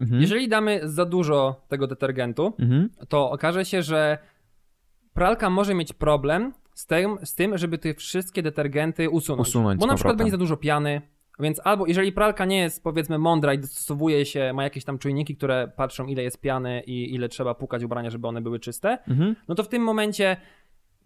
Mhm. 0.00 0.20
Jeżeli 0.22 0.48
damy 0.48 0.80
za 0.84 1.04
dużo 1.04 1.60
tego 1.68 1.86
detergentu, 1.86 2.52
Mhm. 2.60 2.88
to 3.08 3.30
okaże 3.30 3.64
się, 3.64 3.82
że 3.82 4.18
pralka 5.14 5.50
może 5.50 5.74
mieć 5.74 5.92
problem 5.92 6.52
z 6.74 6.86
tym, 6.86 7.18
z 7.24 7.34
tym 7.34 7.58
żeby 7.58 7.78
te 7.78 7.94
wszystkie 7.94 8.42
detergenty 8.42 9.10
usunąć. 9.10 9.48
Usunąć 9.48 9.80
Bo 9.80 9.86
na 9.86 9.94
przykład 9.94 10.16
będzie 10.16 10.30
za 10.30 10.36
dużo 10.36 10.56
piany, 10.56 11.02
więc 11.40 11.60
albo 11.64 11.86
jeżeli 11.86 12.12
pralka 12.12 12.44
nie 12.44 12.58
jest 12.58 12.82
powiedzmy 12.84 13.18
mądra 13.18 13.54
i 13.54 13.58
dostosowuje 13.58 14.26
się, 14.26 14.52
ma 14.54 14.64
jakieś 14.64 14.84
tam 14.84 14.98
czujniki, 14.98 15.36
które 15.36 15.72
patrzą 15.76 16.06
ile 16.06 16.22
jest 16.22 16.40
piany 16.40 16.82
i 16.86 17.14
ile 17.14 17.28
trzeba 17.28 17.54
pukać 17.54 17.82
ubrania, 17.84 18.10
żeby 18.10 18.28
one 18.28 18.40
były 18.40 18.58
czyste, 18.60 18.98
Mhm. 19.08 19.36
no 19.48 19.54
to 19.54 19.62
w 19.62 19.68
tym 19.68 19.82
momencie 19.82 20.36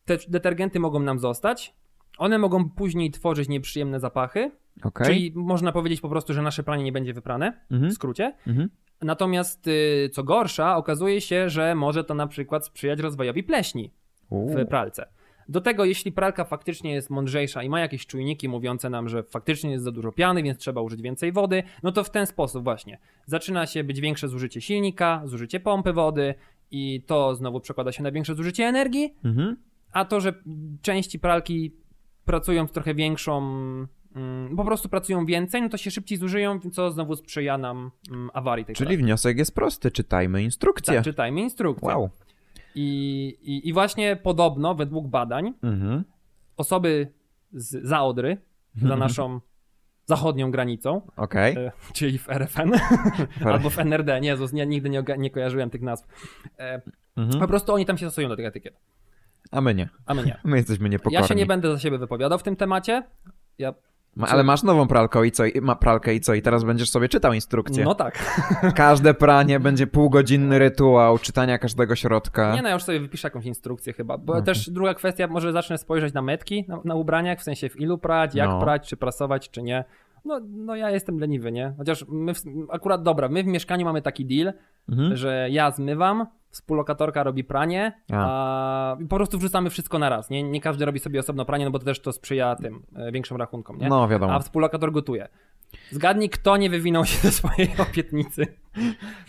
te 0.07 0.19
detergenty 0.29 0.81
mogą 0.81 1.01
nam 1.01 1.19
zostać. 1.19 1.75
One 2.19 2.39
mogą 2.39 2.71
później 2.71 3.11
tworzyć 3.11 3.49
nieprzyjemne 3.49 4.01
zapachy, 4.01 4.51
Okej. 4.85 5.07
czyli 5.07 5.33
można 5.35 5.73
powiedzieć 5.73 6.01
po 6.01 6.09
prostu, 6.09 6.35
że 6.35 6.43
nasze 6.43 6.63
pranie 6.63 6.85
nie 6.85 6.93
będzie 6.93 7.13
wyprane, 7.15 7.61
w 7.71 7.75
Mhm. 7.75 7.93
skrócie. 7.93 8.35
Mhm. 8.47 8.71
Natomiast 9.03 9.67
y, 9.67 10.11
co 10.13 10.25
gorsza, 10.25 10.77
okazuje 10.77 11.21
się, 11.21 11.51
że 11.51 11.75
może 11.75 12.05
to 12.05 12.15
na 12.15 12.27
przykład 12.27 12.67
sprzyjać 12.67 13.01
rozwojowi 13.01 13.43
pleśni 13.43 13.91
U. 14.31 14.49
w 14.49 14.67
pralce. 14.67 15.07
Do 15.49 15.61
tego, 15.61 15.85
jeśli 15.85 16.13
pralka 16.13 16.45
faktycznie 16.45 16.93
jest 16.95 17.11
mądrzejsza 17.11 17.63
i 17.63 17.69
ma 17.69 17.81
jakieś 17.81 18.07
czujniki 18.07 18.49
mówiące 18.49 18.91
nam, 18.91 19.09
że 19.09 19.23
faktycznie 19.23 19.71
jest 19.71 19.85
za 19.85 19.93
dużo 19.93 20.13
piany, 20.13 20.43
więc 20.43 20.59
trzeba 20.59 20.81
użyć 20.81 21.03
więcej 21.03 21.33
wody, 21.33 21.63
no 21.83 21.93
to 21.93 22.05
w 22.05 22.11
ten 22.11 22.27
sposób 22.27 22.65
właśnie 22.65 22.99
zaczyna 23.27 23.67
się 23.67 23.85
być 23.85 24.01
większe 24.01 24.29
zużycie 24.29 24.61
silnika, 24.61 25.23
zużycie 25.25 25.61
pompy 25.61 25.93
wody 25.93 26.35
i 26.71 27.03
to 27.07 27.35
znowu 27.35 27.61
przekłada 27.61 27.93
się 27.93 28.03
na 28.03 28.11
większe 28.13 28.35
zużycie 28.35 28.65
energii, 28.65 29.15
Mhm. 29.25 29.57
A 29.97 30.05
to, 30.05 30.21
że 30.21 30.35
części 30.83 31.19
pralki 31.19 31.77
pracują 32.25 32.67
z 32.67 32.73
trochę 32.73 32.95
większą, 32.95 33.39
mm, 34.17 34.57
po 34.57 34.65
prostu 34.65 34.89
pracują 34.89 35.27
więcej, 35.27 35.63
no 35.63 35.69
to 35.69 35.77
się 35.77 35.91
szybciej 35.91 36.19
zużyją, 36.19 36.61
co 36.73 36.91
znowu 36.91 37.17
sprzyja 37.17 37.59
nam 37.59 37.91
mm, 38.11 38.31
awarii 38.35 38.65
tej 38.65 38.75
Czyli 38.75 38.97
wniosek 38.97 39.39
jest 39.39 39.55
prosty. 39.55 39.91
Czytajmy 39.91 40.43
instrukcję. 40.43 40.95
Tak, 40.95 41.05
czytajmy 41.05 41.41
instrukcję. 41.41 41.89
wow. 41.89 42.11
I, 42.75 43.29
i, 43.43 43.69
I 43.69 43.73
właśnie 43.73 44.17
podobno, 44.17 44.75
według 44.75 45.09
badań, 45.09 45.55
Mhm. 45.63 46.05
osoby 46.57 47.13
z, 47.53 47.89
za 47.89 48.03
Odry, 48.03 48.37
za 48.83 48.97
naszą 48.97 49.41
zachodnią 50.07 50.51
granicą, 50.51 51.03
Okej. 51.17 51.57
e, 51.57 51.73
czyli 51.93 52.19
w 52.19 52.31
RFN 52.31 52.73
albo 53.53 53.71
w 53.71 53.79
NRD, 53.79 54.21
nie, 54.21 54.29
Jezus, 54.29 54.53
nie, 54.53 54.67
nigdy 54.67 54.91
nie, 54.91 55.05
nie 55.19 55.31
kojarzyłem 55.31 55.71
tych 55.71 55.83
nazw. 55.83 56.07
E, 56.59 56.81
po 57.15 57.21
Mhm. 57.23 57.47
prostu 57.49 57.73
oni 57.75 57.87
tam 57.87 57.99
się 57.99 58.07
stosują 58.07 58.29
do 58.29 58.37
tych 58.37 58.47
etykiet, 58.47 58.75
A 59.57 59.61
my 59.61 59.75
nie. 59.75 59.89
a 60.07 60.15
my 60.15 60.25
nie. 60.25 60.37
My 60.45 60.57
jesteśmy 60.57 60.89
niepokorni. 60.89 61.15
Ja 61.15 61.23
się 61.27 61.35
nie 61.35 61.47
będę 61.47 61.73
za 61.73 61.79
siebie 61.79 61.99
wypowiadał 61.99 62.39
w 62.39 62.43
tym 62.43 62.57
temacie. 62.57 63.03
Ja 63.59 63.75
Ma, 64.17 64.27
ale 64.29 64.45
masz 64.45 64.63
nową 64.63 64.89
pralkę 64.89 65.27
i 65.27 65.31
co? 65.31 65.45
I, 65.45 65.61
ma 65.61 65.77
pralkę 65.77 66.15
i 66.15 66.21
co? 66.21 66.35
I 66.35 66.43
teraz 66.43 66.65
będziesz 66.65 66.91
sobie 66.91 67.09
czytał 67.09 67.33
instrukcję. 67.33 67.85
No 67.85 67.95
tak. 67.95 68.19
Każde 68.77 69.15
pranie 69.15 69.61
będzie 69.61 69.87
półgodzinny 69.87 70.59
rytuał 70.59 71.19
czytania 71.19 71.59
każdego 71.59 71.97
środka. 71.97 72.55
Nie 72.55 72.63
no, 72.63 72.69
ja 72.69 72.75
już 72.75 72.83
sobie 72.85 73.01
wypiszę 73.01 73.27
jakąś 73.29 73.45
instrukcję 73.47 73.93
chyba, 73.93 74.19
bo 74.19 74.33
Okej. 74.33 74.45
też 74.45 74.71
druga 74.71 74.95
kwestia, 74.95 75.27
może 75.27 75.53
zacznę 75.53 75.79
spojrzeć 75.79 76.15
na 76.15 76.23
metki 76.23 76.65
na, 76.69 76.81
na 76.85 76.95
ubraniach, 76.95 77.39
w 77.39 77.43
sensie 77.43 77.69
w 77.69 77.81
ilu 77.81 77.99
prać, 77.99 78.35
jak 78.35 78.49
No. 78.49 78.61
prać, 78.61 78.89
czy 78.89 78.97
prasować, 78.97 79.51
czy 79.51 79.63
nie. 79.63 79.85
No, 80.25 80.41
no 80.49 80.77
ja 80.77 80.91
jestem 80.91 81.19
leniwy, 81.19 81.53
nie? 81.53 81.75
Chociaż 81.79 82.05
my, 82.09 82.35
w, 82.35 82.43
akurat 82.71 83.03
dobra, 83.03 83.29
my 83.29 83.43
w 83.43 83.47
mieszkaniu 83.47 83.85
mamy 83.85 84.03
taki 84.03 84.27
deal, 84.27 84.53
Mhm. 84.89 85.17
że 85.17 85.49
ja 85.51 85.71
zmywam, 85.71 86.27
współlokatorka 86.57 87.23
robi 87.23 87.45
pranie, 87.45 87.93
a 88.13 88.97
po 89.09 89.17
prostu 89.17 89.39
wrzucamy 89.39 89.71
wszystko 89.71 89.99
na 89.99 90.09
raz, 90.09 90.31
nie? 90.31 90.43
Nie 90.43 90.61
każdy 90.61 90.85
robi 90.85 90.99
sobie 90.99 91.21
osobno 91.21 91.45
pranie, 91.45 91.65
no 91.65 91.71
bo 91.71 91.79
to 91.79 91.85
też 91.85 92.01
to 92.01 92.13
sprzyja 92.13 92.57
tym 92.57 92.83
e, 92.97 93.13
większym 93.13 93.37
rachunkom, 93.37 93.79
nie? 93.79 93.89
No 93.89 94.09
wiadomo. 94.09 94.33
A 94.33 94.39
współlokator 94.39 94.93
gotuje. 94.93 95.29
Zgadnij, 95.91 96.31
kto 96.31 96.57
nie 96.57 96.71
wywinął 96.71 97.05
się 97.05 97.19
ze 97.19 97.31
swojej 97.31 97.71
obietnicy. 97.91 98.47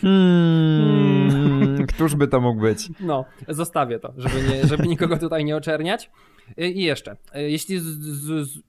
Hmm, 0.02 1.88
któż 1.88 2.16
by 2.16 2.28
to 2.28 2.42
mógł 2.42 2.62
być? 2.62 2.90
No, 3.00 3.26
zostawię 3.48 4.00
to, 4.00 4.14
żeby, 4.18 4.50
nie, 4.50 4.68
żeby 4.68 4.88
nikogo 4.88 5.18
tutaj 5.18 5.46
nie 5.46 5.56
oczerniać. 5.56 6.12
I 6.58 6.84
jeszcze, 6.84 7.18
y, 7.36 7.52
jeśli 7.52 7.80
z, 7.80 7.84
z, 7.84 8.50
z. 8.50 8.60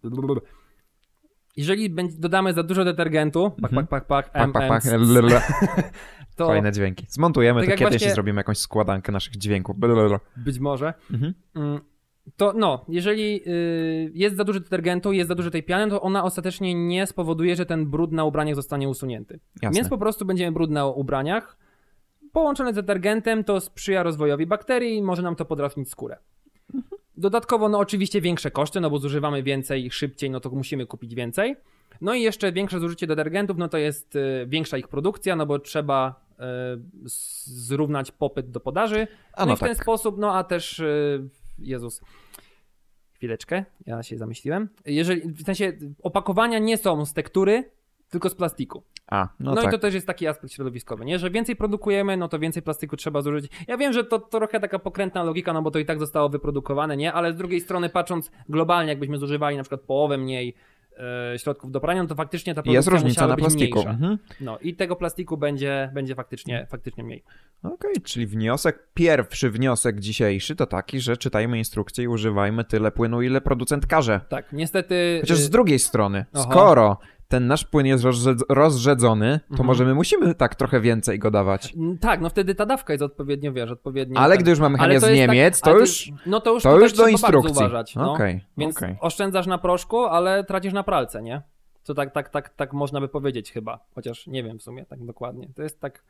jeżeli 1.59 1.95
dodamy 2.19 2.53
za 2.55 2.63
dużo 2.63 2.85
detergentu, 2.85 3.51
pak, 3.51 3.71
Mhm. 3.73 3.87
pak, 3.87 4.07
pak, 4.07 4.33
pak, 4.33 4.53
Pak, 4.69 4.83
to 6.37 6.47
Fajne 6.47 6.73
dźwięki. 6.73 7.07
Zmontujemy 7.09 7.61
Tak 7.61 7.71
to 7.71 7.77
kiedyś 7.77 7.93
właśnie- 7.93 8.09
i 8.09 8.11
zrobimy 8.11 8.41
jakąś 8.41 8.59
składankę 8.59 9.13
naszych 9.13 9.37
dźwięków. 9.37 9.77
Być 10.37 10.59
może, 10.59 10.95
Mhm. 11.11 11.35
mm, 11.55 11.81
to 12.37 12.53
no, 12.57 12.85
jeżeli 12.89 13.43
y, 13.49 14.11
jest 14.15 14.37
za 14.37 14.45
dużo 14.45 14.61
detergentu, 14.61 15.13
jest 15.13 15.29
za 15.29 15.35
dużo 15.35 15.51
tej 15.51 15.63
piany, 15.63 15.91
to 15.91 16.01
ona 16.03 16.25
ostatecznie 16.25 16.75
nie 16.75 17.07
spowoduje, 17.07 17.57
że 17.57 17.67
ten 17.67 17.87
brud 17.91 18.13
na 18.13 18.25
ubraniach 18.25 18.55
zostanie 18.57 18.89
usunięty. 18.89 19.41
Jasne. 19.63 19.77
Więc 19.77 19.89
po 19.89 19.99
prostu 19.99 20.25
będziemy 20.25 20.53
brud 20.53 20.71
na 20.71 20.87
ubraniach. 20.87 21.57
Połączone 22.33 22.73
z 22.73 22.75
detergentem 22.77 23.45
to 23.45 23.61
sprzyja 23.61 24.03
rozwojowi 24.03 24.47
bakterii 24.47 24.97
i 24.97 25.03
może 25.03 25.23
nam 25.23 25.37
to 25.37 25.45
podrasnić 25.45 25.91
skórę. 25.91 26.17
Dodatkowo, 27.19 27.69
no 27.69 27.79
oczywiście 27.79 28.21
większe 28.21 28.51
koszty, 28.51 28.81
no 28.81 28.91
bo 28.91 28.99
zużywamy 28.99 29.43
więcej 29.43 29.91
szybciej, 29.91 30.31
no 30.31 30.41
to 30.41 30.51
musimy 30.51 30.87
kupić 30.87 31.15
więcej. 31.15 31.57
No 32.01 32.15
i 32.15 32.23
jeszcze 32.23 32.53
większe 32.53 32.81
zużycie 32.81 33.07
detergentów, 33.07 33.57
no 33.59 33.69
to 33.69 33.79
jest 33.79 34.17
y, 34.17 34.47
większa 34.49 34.79
ich 34.79 34.89
produkcja, 34.89 35.37
no 35.37 35.47
bo 35.47 35.59
trzeba 35.59 36.21
y, 36.31 36.43
zrównać 37.45 38.13
popyt 38.13 38.51
do 38.51 38.61
podaży. 38.61 39.07
A 39.33 39.41
No, 39.41 39.47
no 39.47 39.53
i 39.53 39.57
w 39.57 39.61
ten 39.61 39.69
tak. 39.69 39.83
sposób, 39.83 40.19
no 40.19 40.35
a 40.35 40.45
też, 40.45 40.79
y, 40.79 41.29
Jezus, 41.59 42.01
chwileczkę, 43.15 43.65
ja 43.87 44.03
się 44.03 44.19
zamyśliłem. 44.19 44.69
Jeżeli, 44.87 45.33
w 45.33 45.43
sensie 45.43 45.73
opakowania 46.03 46.59
nie 46.59 46.79
są 46.79 47.07
z 47.07 47.13
tektury, 47.13 47.71
tylko 48.11 48.29
z 48.31 48.35
plastiku. 48.35 48.83
A, 49.07 49.29
no, 49.41 49.51
No, 49.55 49.63
tak. 49.63 49.69
i 49.69 49.71
to 49.71 49.79
też 49.79 49.95
jest 49.95 50.07
taki 50.07 50.27
aspekt 50.27 50.53
środowiskowy, 50.53 51.05
nie? 51.05 51.19
Że 51.19 51.31
więcej 51.31 51.57
produkujemy, 51.57 52.17
no 52.17 52.29
to 52.29 52.39
więcej 52.39 52.63
plastiku 52.63 52.97
trzeba 52.97 53.23
zużyć. 53.23 53.53
Ja 53.69 53.77
wiem, 53.77 53.93
że 53.93 54.05
to, 54.05 54.19
to 54.19 54.39
trochę 54.39 54.61
taka 54.61 54.79
pokrętna 54.79 55.23
logika, 55.23 55.53
no 55.53 55.63
bo 55.63 55.71
to 55.71 55.79
i 55.79 55.85
tak 55.85 55.99
zostało 55.99 56.29
wyprodukowane, 56.29 56.97
nie? 56.97 57.13
Ale 57.13 57.33
z 57.33 57.37
drugiej 57.37 57.61
strony 57.61 57.89
patrząc 57.89 58.31
globalnie, 58.49 58.91
jakbyśmy 58.91 59.19
zużywali 59.19 59.57
na 59.57 59.63
przykład 59.63 59.81
połowę 59.81 60.19
mniej 60.19 60.55
e, 61.35 61.39
środków 61.39 61.71
do 61.71 61.81
prania, 61.81 62.03
no 62.03 62.09
to 62.09 62.15
faktycznie 62.15 62.55
ta 62.55 62.63
produkcja 62.63 62.79
Jest 62.79 62.89
różnica 62.89 63.27
na 63.27 63.37
plastiku. 63.37 63.81
Mhm. 63.81 64.19
No 64.41 64.59
i 64.59 64.75
tego 64.75 64.97
plastiku 64.97 65.37
będzie, 65.37 65.91
będzie 65.95 66.15
faktycznie, 66.15 66.67
faktycznie 66.71 67.05
mniej. 67.05 67.25
Okej, 67.63 67.95
czyli 68.05 68.27
wniosek, 68.27 68.89
pierwszy 68.95 69.51
wniosek 69.51 70.01
dzisiejszy 70.01 70.57
to 70.57 70.67
taki, 70.67 71.01
że 71.01 71.17
czytajmy 71.17 71.59
instrukcję 71.59 72.05
i 72.05 72.09
używajmy 72.09 72.65
tyle 72.65 72.91
płynu, 72.91 73.23
ile 73.23 73.41
producent 73.41 73.87
każe. 73.87 74.21
Tak, 74.29 74.53
niestety... 74.53 75.19
Chociaż 75.21 75.39
y, 75.39 75.43
z 75.43 75.51
drugiej 75.51 75.79
strony, 75.79 76.25
Oho. 76.35 76.43
skoro 76.51 76.99
ten 77.29 77.47
nasz 77.47 77.65
płyn 77.65 77.87
jest 77.87 78.05
rozrzedz- 78.05 78.43
rozrzedzony, 78.49 79.41
to 79.49 79.51
Mhm. 79.51 79.67
może 79.67 79.85
my 79.85 79.95
musimy 79.95 80.35
tak 80.35 80.55
trochę 80.55 80.81
więcej 80.81 81.19
go 81.19 81.31
dawać. 81.31 81.75
Tak, 82.01 82.21
no 82.21 82.29
wtedy 82.31 82.55
ta 82.55 82.67
dawka 82.67 82.93
jest 82.93 83.03
odpowiednio, 83.03 83.53
wiesz, 83.53 83.71
odpowiednio... 83.71 84.21
Ale 84.21 84.39
gdy 84.39 84.51
już 84.51 84.61
mamy 84.61 84.79
chemię 84.79 84.91
z 84.91 85.03
jest 85.03 85.07
tak- 85.07 85.15
Niemiec, 85.15 85.61
to 85.61 85.79
już, 85.79 86.13
No 86.27 86.41
to 86.41 86.53
już, 86.55 86.63
to 86.63 86.79
już 86.81 86.93
do 86.93 87.09
instrukcji. 87.09 87.51
uważać, 87.53 87.95
no. 87.95 88.13
Okej, 88.13 88.45
Więc 88.59 88.77
okej. 88.77 88.97
oszczędzasz 89.01 89.47
na 89.47 89.59
proszku, 89.59 90.05
ale 90.05 90.45
tracisz 90.45 90.73
na 90.73 90.83
pralce, 90.83 91.23
nie? 91.23 91.43
To 91.85 91.95
tak, 91.95 92.13
tak, 92.13 92.29
tak, 92.29 92.49
tak 92.55 92.73
można 92.73 93.01
by 93.01 93.09
powiedzieć 93.09 93.53
chyba. 93.53 93.79
Chociaż 93.95 94.27
nie 94.27 94.43
wiem 94.45 94.59
w 94.59 94.63
sumie 94.63 94.87
tak 94.87 95.05
dokładnie. 95.05 95.49
To 95.57 95.63
jest 95.63 95.81
tak. 95.81 96.03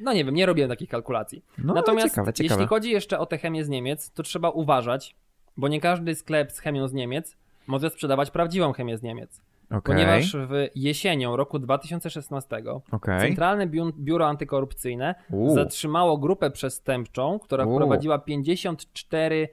No 0.00 0.12
nie 0.12 0.24
wiem, 0.24 0.34
nie 0.34 0.46
robię 0.46 0.68
takich 0.68 0.88
kalkulacji. 0.88 1.44
No, 1.58 1.74
Natomiast 1.74 2.08
ciekawe, 2.08 2.32
ciekawe. 2.32 2.54
jeśli 2.60 2.68
chodzi 2.68 2.90
jeszcze 2.90 3.18
o 3.18 3.26
tę 3.26 3.38
chemię 3.38 3.64
z 3.64 3.68
Niemiec, 3.68 4.10
to 4.10 4.22
trzeba 4.22 4.50
uważać, 4.50 5.16
bo 5.56 5.68
nie 5.68 5.80
każdy 5.80 6.14
sklep 6.14 6.52
z 6.52 6.58
chemią 6.58 6.88
z 6.88 6.92
Niemiec 6.92 7.36
może 7.66 7.90
sprzedawać 7.90 8.30
prawdziwą 8.30 8.72
chemię 8.72 8.98
z 8.98 9.02
Niemiec. 9.02 9.40
Okej, 9.72 9.82
Ponieważ 9.82 10.36
w 10.36 10.66
jesienią 10.74 11.36
roku 11.36 11.58
2016 11.58 12.62
okej. 12.92 13.20
Centralne 13.20 13.66
Biu- 13.66 13.92
Biuro 13.98 14.26
Antykorupcyjne 14.28 15.14
U. 15.30 15.54
zatrzymało 15.54 16.18
grupę 16.18 16.50
przestępczą, 16.50 17.38
która 17.38 17.64
U. 17.66 17.74
wprowadziła 17.74 18.18
54 18.18 19.48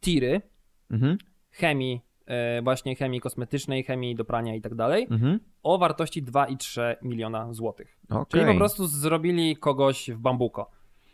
tiry 0.00 0.42
Mhm, 0.90 1.18
chemii, 1.50 2.00
e, 2.26 2.62
właśnie 2.62 2.96
chemii 2.96 3.20
kosmetycznej, 3.20 3.84
chemii 3.84 4.14
do 4.14 4.24
prania 4.24 4.54
i 4.54 4.60
tak 4.60 4.74
dalej, 4.74 5.06
mhm. 5.10 5.40
o 5.62 5.78
wartości 5.78 6.22
2,3 6.22 6.96
miliona 7.02 7.52
złotych. 7.52 7.98
Okej. 8.10 8.24
Czyli 8.28 8.52
po 8.52 8.58
prostu 8.58 8.86
zrobili 8.86 9.56
kogoś 9.56 10.10
w 10.10 10.18
bambuko 10.18 10.70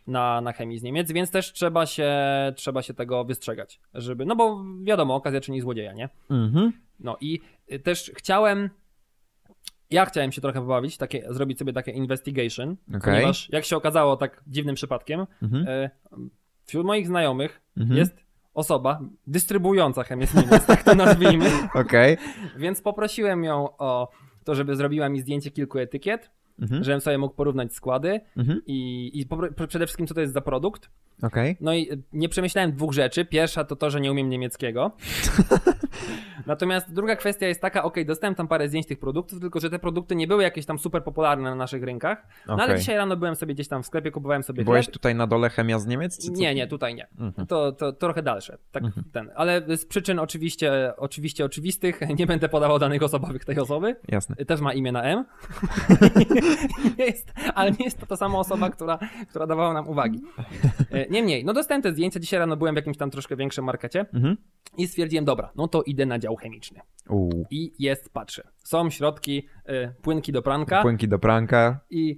na, 0.07 0.41
na 0.41 0.53
chemii 0.53 0.79
z 0.79 0.83
Niemiec, 0.83 1.13
więc 1.13 1.31
też 1.31 1.53
trzeba 1.53 1.87
się, 1.87 2.13
trzeba 2.57 2.83
się 2.83 2.95
tego 2.95 3.25
wystrzegać, 3.25 3.81
żeby, 3.95 4.25
no 4.27 4.37
bo 4.37 4.65
wiadomo, 4.83 5.15
okazja 5.15 5.41
czyni 5.41 5.61
złodzieja, 5.61 5.93
nie? 5.93 6.09
Mhm. 6.31 6.73
No 7.01 7.17
i 7.21 7.41
y, 7.73 7.79
też 7.79 8.13
chciałem, 8.17 8.71
ja 9.91 10.05
chciałem 10.07 10.33
się 10.33 10.41
trochę 10.41 10.61
pobawić, 10.61 10.97
takie, 10.97 11.27
zrobić 11.31 11.59
sobie 11.59 11.73
takie 11.73 11.91
investigation, 11.91 12.77
Okej. 12.89 13.01
ponieważ 13.01 13.49
jak 13.53 13.65
się 13.65 13.77
okazało 13.77 14.17
tak 14.17 14.43
dziwnym 14.47 14.75
przypadkiem, 14.75 15.27
Mhm. 15.43 15.65
e, 15.69 15.91
wśród 16.67 16.87
moich 16.87 17.07
znajomych 17.07 17.61
Mhm. 17.77 17.99
jest 17.99 18.25
osoba 18.55 19.01
dystrybuująca 19.27 20.03
chemię 20.05 20.27
z 20.27 20.35
Niemiec, 20.35 20.67
tak 20.67 20.83
to 20.83 20.95
nazwijmy, 20.95 21.51
Okej. 21.75 22.17
więc 22.57 22.83
poprosiłem 22.83 23.45
ją 23.45 23.77
o 23.79 24.09
to, 24.45 24.55
żeby 24.55 24.77
zrobiła 24.77 25.09
mi 25.09 25.21
zdjęcie 25.21 25.51
kilku 25.51 25.79
etykiet, 25.79 26.31
Mhm. 26.59 26.85
żebym 26.85 27.01
sobie 27.01 27.19
mógł 27.19 27.35
porównać 27.35 27.75
składy 27.75 28.21
Mhm. 28.37 28.61
i, 28.67 29.11
i 29.15 29.27
popr- 29.27 29.67
przede 29.67 29.87
wszystkim 29.87 30.07
co 30.07 30.15
to 30.15 30.21
jest 30.21 30.33
za 30.33 30.41
produkt. 30.41 30.91
Okej. 31.23 31.57
No 31.61 31.75
i 31.75 31.93
y, 31.93 31.99
nie 32.13 32.29
przemyślałem 32.29 32.73
dwóch 32.73 32.93
rzeczy. 32.93 33.25
Pierwsza 33.25 33.65
to 33.65 33.77
to, 33.77 33.91
że 33.91 34.01
nie 34.01 34.11
umiem 34.13 34.29
niemieckiego. 34.29 34.91
Natomiast 36.47 36.93
druga 36.93 37.17
kwestia 37.17 37.47
jest 37.47 37.61
taka, 37.61 37.83
ok, 37.83 37.97
dostałem 38.07 38.35
tam 38.35 38.49
parę 38.49 38.69
zdjęć 38.69 38.87
tych 38.87 38.99
produktów, 38.99 39.41
tylko 39.41 39.61
że 39.61 39.71
te 39.71 39.79
produkty 39.79 40.17
nie 40.17 40.27
były 40.27 40.43
jakieś 40.43 40.67
tam 40.67 40.79
super 40.79 41.05
popularne 41.05 41.51
na 41.51 41.55
naszych 41.57 41.83
rynkach. 41.83 42.27
No 42.47 42.55
ale 42.55 42.65
Okej. 42.65 42.79
dzisiaj 42.79 42.97
rano 42.97 43.17
byłem 43.17 43.37
sobie 43.37 43.55
gdzieś 43.55 43.69
tam 43.69 43.83
w 43.83 43.87
sklepie, 43.87 44.11
kupowałem 44.11 44.43
sobie 44.43 44.65
Byłeś 44.65 44.87
chleb. 44.87 44.93
tutaj 44.93 45.15
na 45.15 45.27
dole 45.27 45.51
chemia 45.51 45.79
z 45.79 45.87
Niemiec? 45.87 46.31
Nie, 46.31 46.55
nie, 46.55 46.67
tutaj 46.67 46.95
nie. 46.95 47.07
Mhm. 47.19 47.47
To, 47.47 47.73
to, 47.73 47.73
to 47.73 47.93
trochę 47.93 48.23
dalsze. 48.23 48.59
Tak, 48.73 48.83
Mhm. 48.85 49.05
ten. 49.13 49.31
Ale 49.37 49.63
z 49.77 49.87
przyczyn 49.87 50.19
oczywiście, 50.19 50.93
oczywiście 50.97 51.45
oczywistych 51.45 52.01
nie 52.19 52.27
będę 52.27 52.49
podawał 52.49 52.79
danych 52.79 53.03
osobowych 53.03 53.45
tej 53.45 53.59
osoby. 53.59 53.97
Jasne. 54.09 54.37
Też 54.37 54.61
ma 54.61 54.73
imię 54.75 54.93
na 54.93 55.03
M. 55.03 55.25
nie 56.99 57.05
jest, 57.05 57.33
ale 57.55 57.71
nie 57.71 57.85
jest 57.85 57.99
to 58.01 58.07
ta 58.07 58.17
sama 58.17 58.39
osoba, 58.39 58.71
która, 58.71 58.99
która 59.31 59.47
dawała 59.47 59.73
nam 59.75 59.89
uwagi. 59.89 60.21
Niemniej, 61.11 61.45
no 61.45 61.53
dostałem 61.53 61.83
te 61.83 61.93
zdjęcia. 61.93 62.21
Dzisiaj 62.21 62.39
rano 62.41 62.57
byłem 62.57 62.75
w 62.75 62.77
jakimś 62.77 62.97
tam 62.97 63.11
troszkę 63.11 63.37
większym 63.37 63.65
markecie 63.65 64.01
Mhm. 64.15 64.37
i 64.79 64.87
stwierdziłem, 64.89 65.25
dobra, 65.25 65.53
no 65.57 65.69
to 65.69 65.83
idę 65.83 66.07
na 66.07 66.19
dział 66.19 66.37
chemiczny. 66.37 66.81
Uuu. 67.09 67.47
I 67.51 67.73
jest, 67.79 68.13
patrzę. 68.13 68.43
Są 68.65 68.91
środki, 68.91 69.47
y, 69.69 69.95
płynki 70.03 70.33
do 70.33 70.43
pranka 70.43 70.83
Płynki 70.83 71.09
do 71.09 71.19
pranka. 71.19 71.81
i 71.91 72.17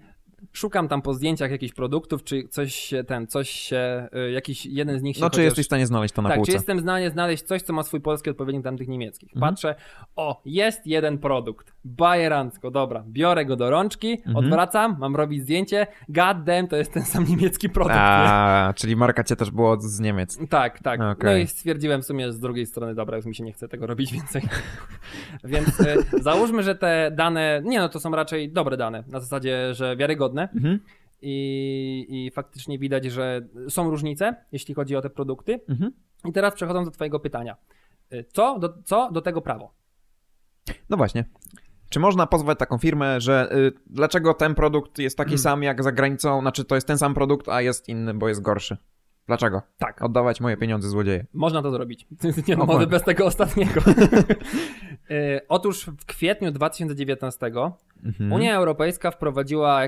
szukam 0.52 0.88
tam 0.88 1.02
po 1.02 1.14
zdjęciach 1.14 1.50
jakichś 1.50 1.74
produktów, 1.74 2.24
czy 2.24 2.48
coś 2.48 2.74
się, 2.74 3.04
ten, 3.04 3.26
coś 3.26 3.50
się, 3.50 4.08
y, 4.28 4.30
jakiś 4.30 4.66
jeden 4.66 4.98
z 4.98 5.02
nich 5.02 5.16
się 5.16 5.22
No 5.22 5.30
czy 5.30 5.34
chociaż... 5.36 5.44
jesteś 5.44 5.64
w 5.64 5.66
stanie 5.68 5.86
znaleźć 5.86 6.14
to 6.14 6.22
na 6.22 6.28
tak, 6.28 6.36
półce? 6.38 6.52
czy 6.52 6.56
jestem 6.56 6.78
w 6.78 6.80
stanie 6.82 7.10
znaleźć 7.10 7.42
coś, 7.44 7.62
co 7.62 7.72
ma 7.72 7.82
swój 7.82 8.00
polski 8.00 8.30
odpowiednik 8.30 8.64
tamtych 8.64 8.88
niemieckich. 8.88 9.30
Mhm. 9.36 9.52
Patrzę, 9.52 9.74
o, 10.16 10.42
jest 10.44 10.86
jeden 10.86 11.18
produkt, 11.18 11.72
bajerancko, 11.84 12.70
dobra, 12.70 13.04
biorę 13.08 13.44
go 13.44 13.56
do 13.56 13.70
rączki, 13.70 14.12
Mhm. 14.26 14.36
odwracam, 14.36 14.96
mam 15.00 15.16
robić 15.16 15.42
zdjęcie, 15.42 15.86
god 16.08 16.44
damn, 16.44 16.68
to 16.68 16.76
jest 16.76 16.92
ten 16.92 17.02
sam 17.04 17.24
niemiecki 17.28 17.68
produkt. 17.68 17.94
nie? 17.96 18.00
A, 18.02 18.72
czyli 18.76 18.96
marka 18.96 19.24
cię 19.24 19.36
też 19.36 19.50
było 19.50 19.80
z 19.80 20.00
Niemiec. 20.00 20.38
Tak, 20.50 20.78
tak. 20.82 21.00
No 21.00 21.10
Okej. 21.10 21.42
i 21.42 21.46
stwierdziłem 21.46 22.02
w 22.02 22.04
sumie 22.06 22.32
z 22.32 22.40
drugiej 22.40 22.66
strony, 22.66 22.94
dobra, 22.94 23.16
już 23.16 23.26
mi 23.26 23.34
się 23.34 23.44
nie 23.44 23.52
chce 23.52 23.68
tego 23.68 23.86
robić 23.86 24.12
więcej. 24.12 24.42
Więc 25.44 25.80
e, 25.80 25.96
załóżmy, 26.20 26.62
że 26.62 26.74
te 26.74 27.10
dane, 27.14 27.62
nie 27.64 27.78
no, 27.78 27.88
to 27.88 28.00
są 28.00 28.10
raczej 28.10 28.52
dobre 28.52 28.76
dane, 28.76 29.04
na 29.08 29.20
zasadzie, 29.20 29.74
że 29.74 29.96
wiarygodne 29.96 30.35
Mhm. 30.42 30.80
i, 31.22 32.06
i 32.08 32.30
faktycznie 32.30 32.78
widać, 32.78 33.04
że 33.04 33.48
są 33.68 33.90
różnice, 33.90 34.34
jeśli 34.52 34.74
chodzi 34.74 34.96
o 34.96 35.02
te 35.02 35.10
produkty. 35.10 35.60
Mhm. 35.68 35.92
I 36.24 36.32
teraz 36.32 36.54
przechodząc 36.54 36.88
do 36.88 36.90
twojego 36.92 37.20
pytania. 37.20 37.56
E, 38.10 38.24
Co 38.24 38.58
do, 38.58 38.74
co 38.84 39.10
do 39.12 39.20
tego 39.20 39.40
prawo? 39.42 39.74
No 40.90 40.96
właśnie. 40.96 41.24
Czy 41.88 42.00
można 42.00 42.26
pozwać 42.26 42.58
taką 42.58 42.78
firmę, 42.78 43.20
że 43.20 43.48
y, 43.56 43.72
dlaczego 43.86 44.34
ten 44.34 44.54
produkt 44.54 44.98
jest 44.98 45.16
taki 45.16 45.28
Mm. 45.30 45.38
sam 45.38 45.62
jak 45.62 45.82
za 45.82 45.92
granicą, 45.92 46.40
znaczy 46.40 46.64
to 46.64 46.74
jest 46.74 46.86
ten 46.86 46.98
sam 46.98 47.14
produkt, 47.14 47.48
a 47.48 47.60
jest 47.62 47.88
inny, 47.88 48.14
bo 48.14 48.28
jest 48.28 48.42
gorszy? 48.42 48.76
Dlaczego? 49.26 49.62
Tak, 49.78 50.02
Oddawać 50.02 50.40
moje 50.40 50.56
pieniądze 50.56 50.88
złodzieje. 50.88 51.26
można 51.32 51.62
to 51.62 51.70
zrobić. 51.70 52.06
Nie 52.48 52.56
no, 52.56 52.64
może 52.66 52.86
bez 52.86 53.02
tego 53.02 53.26
ostatniego. 53.26 53.80
E, 55.10 55.40
Otóż 55.48 55.86
w 55.86 56.06
kwietniu 56.06 56.50
2019 56.52 57.46
Mhm. 58.04 58.32
Unia 58.32 58.56
Europejska 58.56 59.10
wprowadziła, 59.10 59.82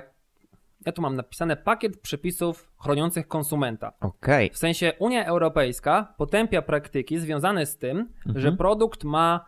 ja 0.86 0.92
tu 0.92 1.02
mam 1.02 1.16
napisane, 1.16 1.56
pakiet 1.56 2.00
przepisów 2.00 2.70
chroniących 2.78 3.28
konsumenta. 3.28 3.92
Okej. 4.00 4.50
W 4.52 4.58
sensie 4.58 4.92
Unia 4.98 5.24
Europejska 5.26 6.14
potępia 6.18 6.62
praktyki 6.62 7.18
związane 7.18 7.66
z 7.66 7.78
tym, 7.78 7.98
Mhm. 8.26 8.40
że 8.40 8.52
produkt 8.52 9.04
ma 9.04 9.44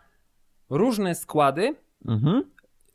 różne 0.70 1.14
składy 1.14 1.74
Mhm. 2.08 2.44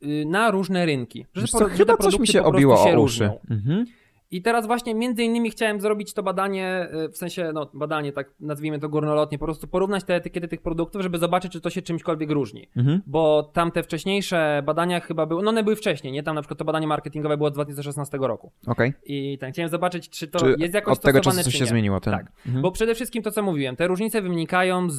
y, 0.04 0.26
na 0.28 0.52
różne 0.52 0.86
rynki. 0.86 1.26
Że, 1.34 1.42
Wiesz 1.42 1.52
po- 1.52 1.60
co, 1.60 1.66
chyba 1.66 1.98
coś 1.98 2.20
mi 2.20 2.28
się 2.28 2.44
obiło 2.44 2.76
się 2.78 2.82
o 2.82 2.86
uszy. 2.86 2.96
różnią. 2.96 3.40
Mhm. 3.50 3.86
I 4.32 4.42
teraz 4.42 4.68
właśnie 4.68 4.96
między 4.96 5.24
innymi 5.24 5.52
chciałem 5.52 5.82
zrobić 5.82 6.14
to 6.14 6.24
badanie, 6.24 6.88
y, 7.06 7.10
w 7.10 7.18
sensie, 7.18 7.52
no 7.54 7.70
badanie, 7.74 8.14
tak 8.14 8.34
nazwijmy 8.40 8.80
to 8.80 8.90
górnolotnie, 8.90 9.38
po 9.38 9.46
prostu 9.46 9.68
porównać 9.68 10.04
te 10.04 10.16
etykiety 10.16 10.48
tych 10.48 10.62
produktów, 10.62 11.02
żeby 11.02 11.18
zobaczyć, 11.18 11.52
czy 11.52 11.62
to 11.62 11.70
się 11.70 11.82
czymśkolwiek 11.82 12.32
różni. 12.32 12.68
Mhm. 12.76 13.02
Bo 13.08 13.52
tamte 13.54 13.84
wcześniejsze 13.84 14.62
badania 14.66 15.00
chyba 15.00 15.26
były, 15.26 15.44
no 15.44 15.50
one 15.50 15.64
były 15.64 15.76
wcześniej, 15.76 16.14
nie? 16.14 16.24
Tam 16.24 16.36
na 16.36 16.42
przykład 16.42 16.60
to 16.60 16.66
badanie 16.66 16.88
marketingowe 16.88 17.38
było 17.38 17.50
z 17.50 17.54
2016 17.54 18.18
roku. 18.22 18.52
Okej. 18.68 18.94
I 19.06 19.38
tak 19.38 19.54
chciałem 19.54 19.70
zobaczyć, 19.70 20.10
czy 20.10 20.28
to 20.28 20.40
Czy 20.40 20.56
jest 20.60 20.74
jakoś 20.74 20.98
od 20.98 21.04
tego 21.04 21.20
stosowane, 21.20 21.44
czasu 21.44 21.52
coś 21.52 21.60
się 21.60 21.66
zmieniło? 21.66 22.00
Ten... 22.00 22.14
Tak. 22.14 22.32
Mhm. 22.46 22.62
Bo 22.62 22.72
przede 22.72 22.96
wszystkim 22.96 23.24
to, 23.24 23.32
co 23.32 23.42
mówiłem, 23.44 23.76
te 23.76 23.88
różnice 23.88 24.22
wynikają 24.22 24.90
z, 24.90 24.98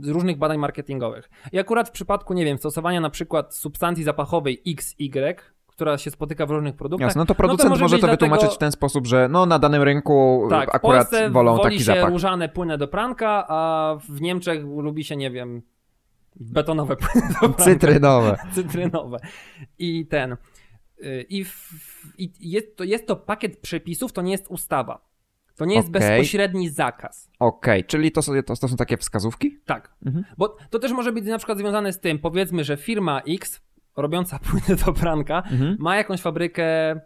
z 0.00 0.08
różnych 0.08 0.38
badań 0.38 0.58
marketingowych. 0.58 1.30
I 1.52 1.58
akurat 1.58 1.88
w 1.88 1.92
przypadku, 1.92 2.34
nie 2.34 2.44
wiem, 2.44 2.58
stosowania 2.58 3.00
na 3.00 3.10
przykład 3.10 3.54
substancji 3.54 4.04
zapachowej 4.04 4.62
XY, 4.66 5.36
która 5.78 5.98
się 5.98 6.10
spotyka 6.10 6.46
w 6.46 6.50
różnych 6.50 6.76
produktach, 6.76 7.06
Jasne, 7.08 7.18
no 7.18 7.26
to 7.26 7.34
producent 7.34 7.70
może 7.70 7.84
może 7.84 7.96
być 7.96 8.00
to 8.00 8.08
wytłumaczyć 8.08 8.42
dlatego- 8.42 8.54
w 8.56 8.58
ten 8.58 8.72
sposób, 8.72 9.06
że 9.06 9.28
no 9.28 9.46
na 9.46 9.58
danym 9.58 9.82
rynku 9.82 10.46
tak, 10.50 10.70
w 10.70 10.74
akurat 10.74 11.10
Polsce 11.10 11.30
wolą 11.30 11.56
woli 11.56 11.62
taki 11.62 11.78
się 11.78 11.84
zapach. 11.84 12.10
różane 12.10 12.48
płyny 12.48 12.78
do 12.78 12.88
pranka, 12.88 13.44
a 13.48 13.96
w 14.08 14.20
Niemczech 14.20 14.64
lubi 14.64 15.04
się, 15.04 15.16
nie 15.16 15.30
wiem, 15.30 15.62
betonowe 16.36 16.96
płyny 16.96 17.28
do 17.28 17.38
pranka. 17.38 17.64
Cytrynowe. 17.64 18.38
cytrynowe. 18.54 19.18
I 19.78 20.06
ten. 20.06 20.36
y, 21.02 21.26
I, 21.28 21.44
w, 21.44 21.72
i 22.18 22.32
jest, 22.40 22.76
to, 22.76 22.84
jest 22.84 23.06
to 23.06 23.16
pakiet 23.16 23.58
przepisów, 23.58 24.12
to 24.12 24.22
nie 24.22 24.32
jest 24.32 24.46
ustawa. 24.48 25.08
To 25.56 25.64
nie 25.64 25.74
jest 25.74 25.88
Okej. 25.88 26.00
bezpośredni 26.00 26.68
zakaz. 26.68 27.30
Okej, 27.38 27.84
czyli 27.84 28.12
to, 28.12 28.22
sobie, 28.22 28.42
to, 28.42 28.56
to 28.56 28.68
są 28.68 28.76
takie 28.76 28.96
wskazówki? 28.96 29.58
Tak. 29.66 29.94
Mhm. 30.06 30.24
Bo 30.38 30.56
to 30.70 30.78
też 30.78 30.92
może 30.92 31.12
być 31.12 31.24
na 31.24 31.38
przykład 31.38 31.58
związane 31.58 31.92
z 31.92 32.00
tym, 32.00 32.18
powiedzmy, 32.18 32.64
że 32.64 32.76
firma 32.76 33.20
X 33.28 33.67
robiąca 34.02 34.38
płyny 34.50 34.80
do 34.86 34.92
pranka 34.92 35.42
Mhm. 35.50 35.76
ma 35.80 35.96
jakąś 35.96 36.20
fabrykę, 36.22 36.64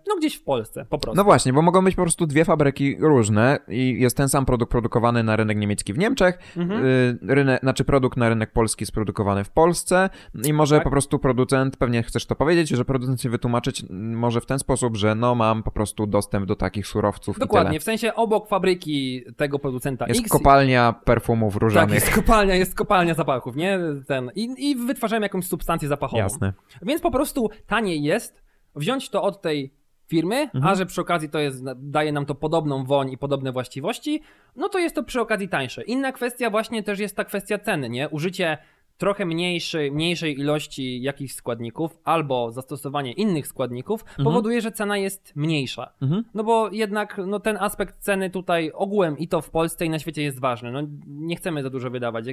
no 0.09 0.17
gdzieś 0.19 0.35
w 0.37 0.45
Polsce, 0.45 0.85
po 0.85 0.99
prostu. 0.99 1.17
No 1.17 1.25
właśnie, 1.25 1.53
bo 1.53 1.63
mogą 1.63 1.85
być 1.85 1.95
po 1.95 2.03
prostu 2.03 2.27
dwie 2.27 2.45
fabryki 2.45 2.97
różne 3.01 3.59
i 3.69 3.97
jest 4.01 4.17
ten 4.17 4.29
sam 4.29 4.45
produkt 4.47 4.71
produkowany 4.73 5.23
na 5.23 5.37
rynek 5.37 5.57
niemiecki 5.59 5.93
w 5.93 5.99
Niemczech, 5.99 6.39
Mhm. 6.57 6.85
y, 6.85 7.19
rynek, 7.23 7.61
znaczy 7.61 7.85
produkt 7.85 8.17
na 8.17 8.29
rynek 8.29 8.53
polski 8.53 8.83
jest 8.83 8.93
produkowany 8.93 9.45
w 9.45 9.51
Polsce 9.51 10.11
i 10.45 10.53
może 10.53 10.75
Tak. 10.75 10.85
po 10.85 10.91
prostu 10.91 11.19
producent, 11.19 11.77
pewnie 11.77 12.03
chcesz 12.03 12.27
to 12.27 12.35
powiedzieć, 12.37 12.69
że 12.69 12.85
producent 12.85 13.21
się 13.23 13.31
wytłumaczyć 13.31 13.85
może 13.91 14.41
w 14.41 14.47
ten 14.47 14.59
sposób, 14.59 14.97
że 14.97 15.15
no 15.15 15.35
mam 15.35 15.63
po 15.63 15.71
prostu 15.71 16.07
dostęp 16.07 16.47
do 16.47 16.57
takich 16.57 16.87
surowców 16.87 17.39
Dokładnie, 17.39 17.81
w 17.81 17.83
sensie 17.83 18.15
obok 18.15 18.49
fabryki 18.49 19.23
tego 19.37 19.59
producenta 19.59 20.07
Jest 20.07 20.21
X 20.21 20.31
kopalnia 20.31 20.95
perfumów 21.05 21.53
Tak, 21.55 21.63
różanych. 21.63 21.95
jest 21.95 22.11
kopalnia, 22.15 22.55
jest 22.55 22.75
kopalnia 22.75 23.15
zapachów, 23.15 23.57
nie? 23.57 23.79
Ten. 24.07 24.31
I, 24.35 24.71
I 24.71 24.77
wytwarzają 24.77 25.23
jakąś 25.23 25.47
substancję 25.47 25.89
zapachową. 25.89 26.19
Jasne. 26.23 26.53
Więc 26.83 27.01
po 27.03 27.11
prostu 27.11 27.51
taniej 27.67 28.03
jest 28.03 28.43
wziąć 28.75 29.09
to 29.09 29.23
od 29.23 29.43
tej 29.43 29.75
firmy, 30.07 30.37
Mhm. 30.37 30.67
a 30.67 30.75
że 30.75 30.87
przy 30.87 31.01
okazji 31.01 31.29
to 31.29 31.39
jest, 31.39 31.65
daje 31.77 32.13
nam 32.13 32.27
to 32.27 32.35
podobną 32.35 32.85
woń 32.85 33.11
i 33.11 33.19
podobne 33.19 33.53
właściwości, 33.53 34.23
no 34.57 34.69
to 34.69 34.79
jest 34.79 34.95
to 34.95 35.03
przy 35.05 35.21
okazji 35.21 35.49
tańsze. 35.49 35.83
Inna 35.83 36.13
kwestia 36.13 36.51
właśnie 36.51 36.83
też 36.83 36.99
jest 36.99 37.17
ta 37.17 37.25
kwestia 37.25 37.59
ceny, 37.59 37.89
nie? 37.89 38.09
Użycie 38.09 38.59
trochę 38.99 39.27
mniejszej, 39.27 39.93
mniejszej 39.93 40.41
ilości 40.41 41.03
jakichś 41.03 41.35
składników 41.35 41.99
albo 42.05 42.53
zastosowanie 42.53 43.13
innych 43.13 43.47
składników 43.47 44.05
powoduje, 44.25 44.61
że 44.61 44.73
cena 44.73 44.97
jest 44.97 45.33
mniejsza. 45.37 45.93
Mhm. 46.03 46.25
No 46.35 46.45
bo 46.45 46.71
jednak 46.73 47.21
no, 47.27 47.41
ten 47.41 47.57
aspekt 47.61 47.99
ceny 47.99 48.31
tutaj 48.31 48.71
ogółem 48.75 49.19
i 49.19 49.29
to 49.29 49.41
w 49.41 49.51
Polsce 49.51 49.87
i 49.87 49.91
na 49.91 49.99
świecie 49.99 50.23
jest 50.23 50.41
ważny. 50.41 50.73
No, 50.73 50.81
nie 51.07 51.37
chcemy 51.37 51.63
za 51.63 51.71
dużo 51.71 51.91
wydawać. 51.91 52.25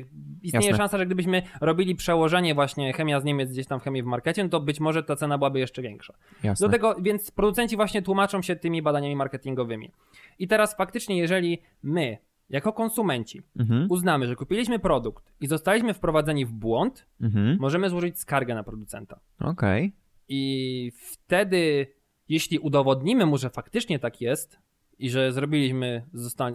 Istnieje 0.44 0.66
Jasne. 0.68 0.78
szansa, 0.78 0.98
że 0.98 1.06
gdybyśmy 1.06 1.42
robili 1.62 1.96
przełożenie 1.96 2.56
właśnie 2.56 2.94
chemia 2.94 3.20
z 3.20 3.24
Niemiec 3.24 3.52
gdzieś 3.52 3.68
tam 3.68 3.80
w 3.80 3.84
chemii 3.84 4.04
w 4.04 4.06
markecie, 4.06 4.44
no 4.44 4.50
to 4.50 4.60
być 4.60 4.80
może 4.80 5.04
ta 5.04 5.16
cena 5.16 5.38
byłaby 5.38 5.60
jeszcze 5.60 5.82
większa. 5.82 6.14
Jasne. 6.44 6.68
Do 6.68 6.72
tego, 6.72 6.96
więc 7.02 7.32
producenci 7.32 7.76
właśnie 7.76 8.02
tłumaczą 8.02 8.42
się 8.42 8.56
tymi 8.56 8.82
badaniami 8.82 9.16
marketingowymi. 9.16 9.92
I 10.40 10.48
teraz 10.48 10.76
faktycznie, 10.76 11.18
jeżeli 11.18 11.62
my, 11.84 12.18
jako 12.50 12.74
konsumenci, 12.74 13.42
Mhm. 13.60 13.88
uznamy, 13.90 14.28
że 14.28 14.36
kupiliśmy 14.36 14.80
produkt 14.80 15.34
i 15.42 15.48
zostaliśmy 15.48 15.94
wprowadzeni 15.94 16.46
w 16.46 16.52
błąd, 16.52 17.06
Mhm. 17.22 17.58
możemy 17.60 17.90
złożyć 17.90 18.20
skargę 18.20 18.56
na 18.56 18.64
producenta. 18.64 19.20
Okej. 19.40 19.94
I 20.28 20.92
wtedy, 20.96 21.88
jeśli 22.30 22.60
udowodnimy 22.60 23.26
mu, 23.26 23.38
że 23.38 23.50
faktycznie 23.50 24.00
tak 24.00 24.22
jest 24.22 24.60
i 25.00 25.10
że 25.10 25.32
zrobiliśmy, 25.32 26.06
zosta, 26.14 26.52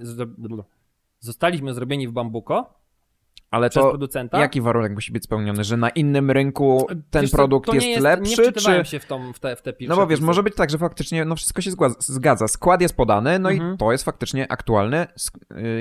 zostaliśmy 1.21 1.75
zrobieni 1.75 2.09
w 2.09 2.13
bambuko 2.13 2.75
Ale 3.55 3.71
przez 3.71 3.83
to 3.85 3.91
producenta. 3.91 4.41
jaki 4.41 4.61
warunek 4.61 4.93
musi 4.93 5.13
być 5.13 5.25
spełniony, 5.25 5.65
że 5.65 5.77
na 5.77 5.89
innym 5.91 6.31
rynku 6.31 6.87
ten 7.11 7.23
Wiesz 7.23 7.31
produkt 7.31 7.67
to 7.67 7.73
nie 7.73 7.79
jest, 7.79 7.97
nie 7.97 8.03
lepszy, 8.03 8.43
wczytywałem 8.43 8.85
czy... 8.85 8.91
się 8.91 8.99
w, 9.01 9.07
tą, 9.07 9.33
w 9.33 9.41
te, 9.41 9.57
w 9.57 9.63
te 9.63 9.73
No 9.89 9.97
bo 9.97 10.07
wiesz, 10.07 10.21
może 10.21 10.43
być 10.43 10.55
tak, 10.55 10.71
że 10.71 10.79
faktycznie 10.79 11.25
no 11.25 11.37
wszystko 11.37 11.63
się 11.63 11.71
zgadza, 11.99 12.49
skład 12.49 12.81
jest 12.81 12.97
podany, 12.97 13.39
no 13.39 13.51
Mhm. 13.51 13.75
i 13.75 13.79
to 13.79 13.93
jest 13.93 14.05
faktycznie 14.05 14.53
aktualny 14.53 15.07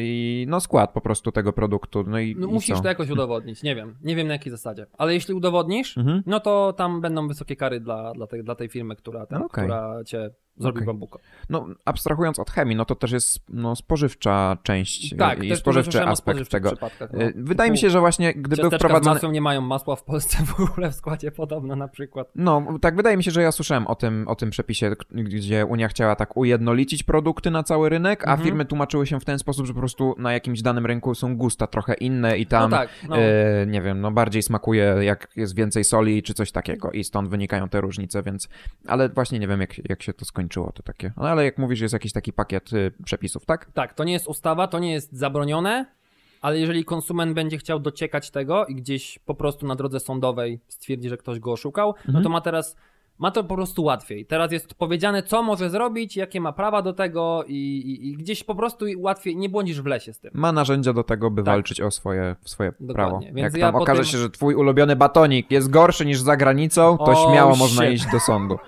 i 0.01 0.45
no 0.49 0.59
skład 0.59 0.93
po 0.93 1.01
prostu 1.01 1.31
tego 1.31 1.53
produktu, 1.53 2.03
no 2.07 2.19
i, 2.19 2.35
No, 2.39 2.47
i 2.47 2.51
musisz 2.51 2.75
co? 2.77 2.81
to 2.83 2.87
jakoś 2.87 3.09
udowodnić, 3.09 3.63
nie 3.63 3.75
wiem. 3.75 3.95
Nie 4.01 4.15
wiem 4.15 4.27
na 4.27 4.33
jakiej 4.33 4.51
zasadzie. 4.51 4.85
Ale 4.97 5.13
jeśli 5.13 5.33
udowodnisz, 5.33 5.97
Mhm. 5.97 6.23
no 6.25 6.39
to 6.39 6.73
tam 6.73 7.01
będą 7.01 7.27
wysokie 7.27 7.55
kary 7.55 7.79
dla, 7.79 8.13
dla, 8.13 8.27
tej, 8.27 8.43
dla 8.43 8.55
tej 8.55 8.69
firmy, 8.69 8.95
która, 8.95 9.25
No 9.31 9.37
okej. 9.45 9.47
która 9.63 10.03
cię 10.05 10.29
zrobi 10.57 10.77
Okej. 10.77 10.87
bambuko. 10.87 11.19
No 11.49 11.67
abstrahując 11.85 12.39
od 12.39 12.51
chemii, 12.51 12.75
no 12.75 12.85
to 12.85 12.95
też 12.95 13.11
jest 13.11 13.39
no, 13.49 13.75
spożywcza 13.75 14.57
część 14.63 15.15
Tak, 15.17 15.43
i 15.43 15.55
spożywczy 15.55 16.03
aspekt 16.05 16.49
tego. 16.51 16.71
No. 17.13 17.21
Y, 17.21 17.33
Wydaje 17.35 17.71
mi 17.71 17.77
się, 17.77 17.89
że 17.89 17.99
właśnie 17.99 18.33
gdyby 18.33 18.61
był 18.61 18.71
wprowadzony... 18.71 19.19
nie 19.33 19.41
mają 19.41 19.61
masła 19.61 19.95
w 19.95 20.03
Polsce 20.03 20.37
w 20.45 20.59
ogóle 20.59 20.91
w 20.91 20.95
składzie 20.95 21.31
podobno 21.31 21.75
na 21.75 21.87
przykład. 21.87 22.27
No, 22.35 22.65
tak, 22.81 22.95
wydaje 22.95 23.17
mi 23.17 23.23
się, 23.23 23.31
że 23.31 23.41
ja 23.41 23.51
słyszałem 23.51 23.87
o 23.87 23.95
tym, 23.95 24.27
o 24.27 24.35
tym 24.35 24.49
przepisie, 24.49 24.95
gdzie 25.11 25.65
Unia 25.65 25.87
chciała 25.87 26.15
tak 26.15 26.37
ujednolicić 26.37 27.03
produkty 27.03 27.51
na 27.51 27.63
cały 27.63 27.89
rynek, 27.89 28.27
a 28.27 28.31
Mhm. 28.31 28.45
firmy 28.45 28.65
tłumaczyły 28.65 29.07
się 29.07 29.19
w 29.19 29.25
ten 29.25 29.39
sposób, 29.39 29.65
że 29.65 29.73
po 29.73 29.79
prostu 29.79 30.15
na 30.17 30.33
jakimś 30.33 30.61
danym 30.61 30.85
rynku 30.85 31.15
są 31.15 31.37
gusta 31.37 31.67
trochę 31.67 31.93
inne 31.93 32.37
i 32.37 32.45
tam, 32.45 32.71
no 32.71 32.77
tak, 32.77 32.89
no. 33.09 33.17
e, 33.17 33.65
nie 33.67 33.81
wiem, 33.81 34.01
no 34.01 34.11
bardziej 34.11 34.43
smakuje 34.43 34.95
jak 35.01 35.27
jest 35.35 35.55
więcej 35.55 35.83
soli 35.83 36.23
czy 36.23 36.33
coś 36.33 36.51
takiego 36.51 36.91
i 36.91 37.03
stąd 37.03 37.29
wynikają 37.29 37.69
te 37.69 37.81
różnice, 37.81 38.23
więc, 38.23 38.49
ale 38.87 39.09
właśnie 39.09 39.39
nie 39.39 39.47
wiem 39.47 39.61
jak, 39.61 39.89
jak 39.89 40.03
się 40.03 40.13
to 40.13 40.25
skończyło, 40.43 40.71
to 40.71 40.83
takie, 40.83 41.11
no 41.17 41.23
ale 41.29 41.45
jak 41.45 41.57
mówisz, 41.57 41.79
jest 41.79 41.93
jakiś 41.93 42.13
taki 42.13 42.33
pakiet 42.33 42.73
y, 42.73 42.91
przepisów, 43.05 43.45
tak? 43.45 43.71
Tak, 43.73 43.93
to 43.93 44.03
nie 44.03 44.13
jest 44.13 44.27
ustawa, 44.27 44.67
to 44.67 44.79
nie 44.79 44.91
jest 44.93 45.13
zabronione, 45.13 45.85
ale 46.41 46.59
jeżeli 46.59 46.85
konsument 46.85 47.33
będzie 47.33 47.57
chciał 47.57 47.79
dociekać 47.79 48.31
tego 48.31 48.65
i 48.65 48.75
gdzieś 48.75 49.19
po 49.19 49.35
prostu 49.35 49.67
na 49.67 49.75
drodze 49.75 49.99
sądowej 49.99 50.59
stwierdzi, 50.67 51.09
że 51.09 51.17
ktoś 51.17 51.39
go 51.39 51.51
oszukał, 51.51 51.87
no 51.87 52.03
Mhm. 52.07 52.23
to 52.23 52.29
ma 52.29 52.41
teraz. 52.41 52.75
Ma 53.19 53.31
to 53.31 53.43
po 53.43 53.55
prostu 53.55 53.83
łatwiej. 53.83 54.25
Teraz 54.25 54.51
jest 54.51 54.73
powiedziane, 54.73 55.23
co 55.23 55.43
może 55.43 55.69
zrobić, 55.69 56.17
jakie 56.17 56.41
ma 56.41 56.53
prawa 56.53 56.81
do 56.81 56.93
tego, 56.93 57.43
i, 57.47 57.53
i, 57.77 58.07
i 58.09 58.17
gdzieś 58.17 58.43
po 58.43 58.55
prostu 58.55 58.85
łatwiej 58.97 59.35
nie 59.37 59.49
błądzisz 59.49 59.81
w 59.81 59.85
lesie 59.85 60.13
z 60.13 60.19
tym. 60.19 60.31
Ma 60.33 60.51
narzędzia 60.51 60.93
do 60.93 61.03
tego, 61.03 61.31
by 61.31 61.41
Tak. 61.41 61.45
walczyć 61.45 61.81
o 61.81 61.91
swoje, 61.91 62.35
swoje 62.45 62.71
Dokładnie. 62.79 62.93
prawo. 62.93 63.19
Więc 63.19 63.53
jak 63.53 63.57
ja 63.61 63.71
tam 63.71 63.81
okaże 63.81 64.01
tym- 64.01 64.11
się, 64.11 64.17
że 64.17 64.29
twój 64.29 64.55
ulubiony 64.55 64.95
batonik 64.95 65.51
jest 65.51 65.69
gorszy 65.69 66.05
niż 66.05 66.19
za 66.19 66.37
granicą, 66.37 66.97
to 66.97 67.03
O, 67.03 67.31
śmiało 67.31 67.55
można 67.55 67.85
iść 67.85 68.05
do 68.11 68.19
sądu. 68.19 68.57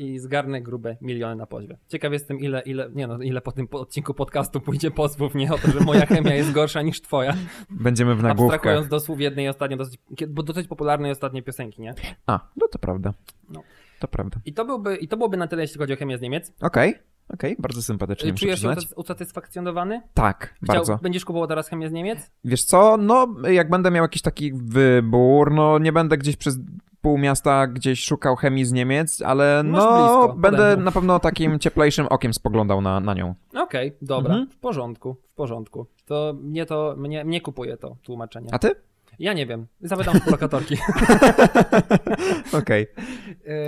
I 0.00 0.18
zgarnę 0.18 0.62
grube 0.62 0.96
miliony 1.00 1.36
na 1.36 1.46
pozwie. 1.46 1.78
Ciekaw 1.88 2.12
jestem, 2.12 2.38
ile, 2.38 2.60
ile, 2.60 2.90
nie 2.94 3.06
no, 3.06 3.22
ile 3.22 3.40
po 3.40 3.52
tym 3.52 3.68
odcinku 3.70 4.14
podcastu 4.14 4.60
pójdzie 4.60 4.90
pozwów, 4.90 5.34
nie 5.34 5.54
o 5.54 5.58
to, 5.58 5.70
że 5.70 5.80
moja 5.80 6.06
chemia 6.06 6.34
jest 6.34 6.52
gorsza 6.52 6.82
niż 6.82 7.00
twoja. 7.00 7.34
Będziemy 7.70 8.14
w 8.14 8.22
nagłówkach. 8.22 8.54
Abstrahując 8.54 8.88
do 8.88 9.00
słów 9.00 9.20
jednej 9.20 9.48
ostatnio, 9.48 9.76
dosyć, 9.76 10.00
bo 10.28 10.42
dosyć 10.42 10.68
popularnej 10.68 11.10
ostatniej 11.12 11.42
piosenki, 11.42 11.82
nie? 11.82 11.94
A, 12.26 12.48
no 12.56 12.68
to 12.68 12.78
prawda. 12.78 13.14
No. 13.48 13.62
To 14.00 14.08
prawda. 14.08 14.40
I 14.44 14.52
to, 14.52 14.64
byłby, 14.64 14.96
I 14.96 15.08
to 15.08 15.16
byłoby 15.16 15.36
na 15.36 15.46
tyle, 15.46 15.62
jeśli 15.62 15.78
chodzi 15.78 15.92
o 15.92 15.96
chemię 15.96 16.18
z 16.18 16.20
Niemiec. 16.20 16.52
Okej, 16.60 16.94
okej, 17.28 17.56
bardzo 17.58 17.82
sympatycznie 17.82 18.32
muszę 18.32 18.40
Czujesz 18.40 18.60
się 18.60 18.74
usatysfakcjonowany? 18.96 20.02
Tak, 20.14 20.54
Chciał- 20.62 20.76
bardzo. 20.76 20.98
Będziesz 21.02 21.24
kupował 21.24 21.48
teraz 21.48 21.68
chemię 21.68 21.88
z 21.88 21.92
Niemiec? 21.92 22.30
Wiesz 22.44 22.64
co, 22.64 22.96
no 22.96 23.26
jak 23.50 23.70
będę 23.70 23.90
miał 23.90 24.04
jakiś 24.04 24.22
taki 24.22 24.52
wybór, 24.52 25.52
no 25.54 25.78
nie 25.78 25.92
będę 25.92 26.18
gdzieś 26.18 26.36
przez 26.36 26.58
pół 27.02 27.18
miasta 27.18 27.66
gdzieś 27.66 28.04
szukał 28.04 28.36
chemii 28.36 28.64
z 28.64 28.72
Niemiec, 28.72 29.22
ale 29.22 29.62
Masz 29.62 29.84
no 29.84 29.90
blisko, 29.92 30.34
będę 30.40 30.76
na 30.76 30.92
pewno 30.92 31.18
takim 31.20 31.58
cieplejszym 31.58 32.06
okiem 32.06 32.34
spoglądał 32.34 32.80
na, 32.80 33.00
na 33.00 33.14
nią. 33.14 33.34
Okej, 33.54 33.92
dobra, 34.02 34.34
Mhm. 34.34 34.50
w 34.50 34.56
porządku, 34.58 35.16
w 35.28 35.34
porządku. 35.34 35.86
To 36.06 36.34
mnie 36.42 36.66
to, 36.66 36.94
mnie, 36.98 37.24
mnie 37.24 37.40
kupuje 37.40 37.76
to 37.76 37.96
tłumaczenie. 38.02 38.48
A 38.52 38.58
ty? 38.58 38.70
Ja 39.18 39.32
nie 39.32 39.46
wiem, 39.46 39.66
zapytam 39.80 40.14
lokatorki. 40.30 40.76
Okej, 42.58 42.86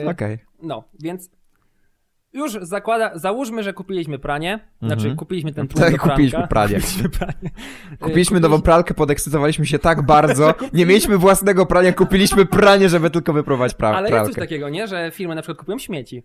Yy, 0.03 0.11
okej. 0.11 0.39
No, 0.63 0.85
więc 1.01 1.31
już 2.33 2.53
zakłada, 2.61 3.19
załóżmy, 3.19 3.63
że 3.63 3.73
kupiliśmy 3.73 4.19
pranie, 4.19 4.61
znaczy 4.83 4.95
Mhm. 5.03 5.17
kupiliśmy 5.17 5.53
ten 5.53 5.69
tłum 5.69 5.83
Tak, 5.83 5.93
do 5.93 5.97
pranka. 5.99 6.15
kupiliśmy 6.15 6.49
pranie. 6.49 6.75
Kupiliśmy 6.81 7.09
pranie. 7.09 7.51
Kupiliśmy 8.01 8.37
Y, 8.39 8.41
nową 8.41 8.63
pralkę, 8.63 8.95
podekscytowaliśmy 8.95 9.67
się 9.67 9.79
tak 9.79 10.03
bardzo. 10.03 10.55
Nie 10.73 10.87
mieliśmy 10.87 11.19
własnego 11.19 11.67
prania, 11.67 11.93
kupiliśmy 11.93 12.47
pranie, 12.47 12.89
żeby 12.89 13.11
tylko 13.11 13.33
wypróbować 13.33 13.73
pra- 13.73 13.87
Ale 13.95 14.01
jest 14.01 14.11
pralkę. 14.11 14.29
coś 14.29 14.41
takiego, 14.41 14.69
nie? 14.69 14.87
Że 14.89 15.11
firmy 15.15 15.35
na 15.35 15.43
przykład 15.43 15.59
kupują 15.59 15.79
śmieci 15.79 16.23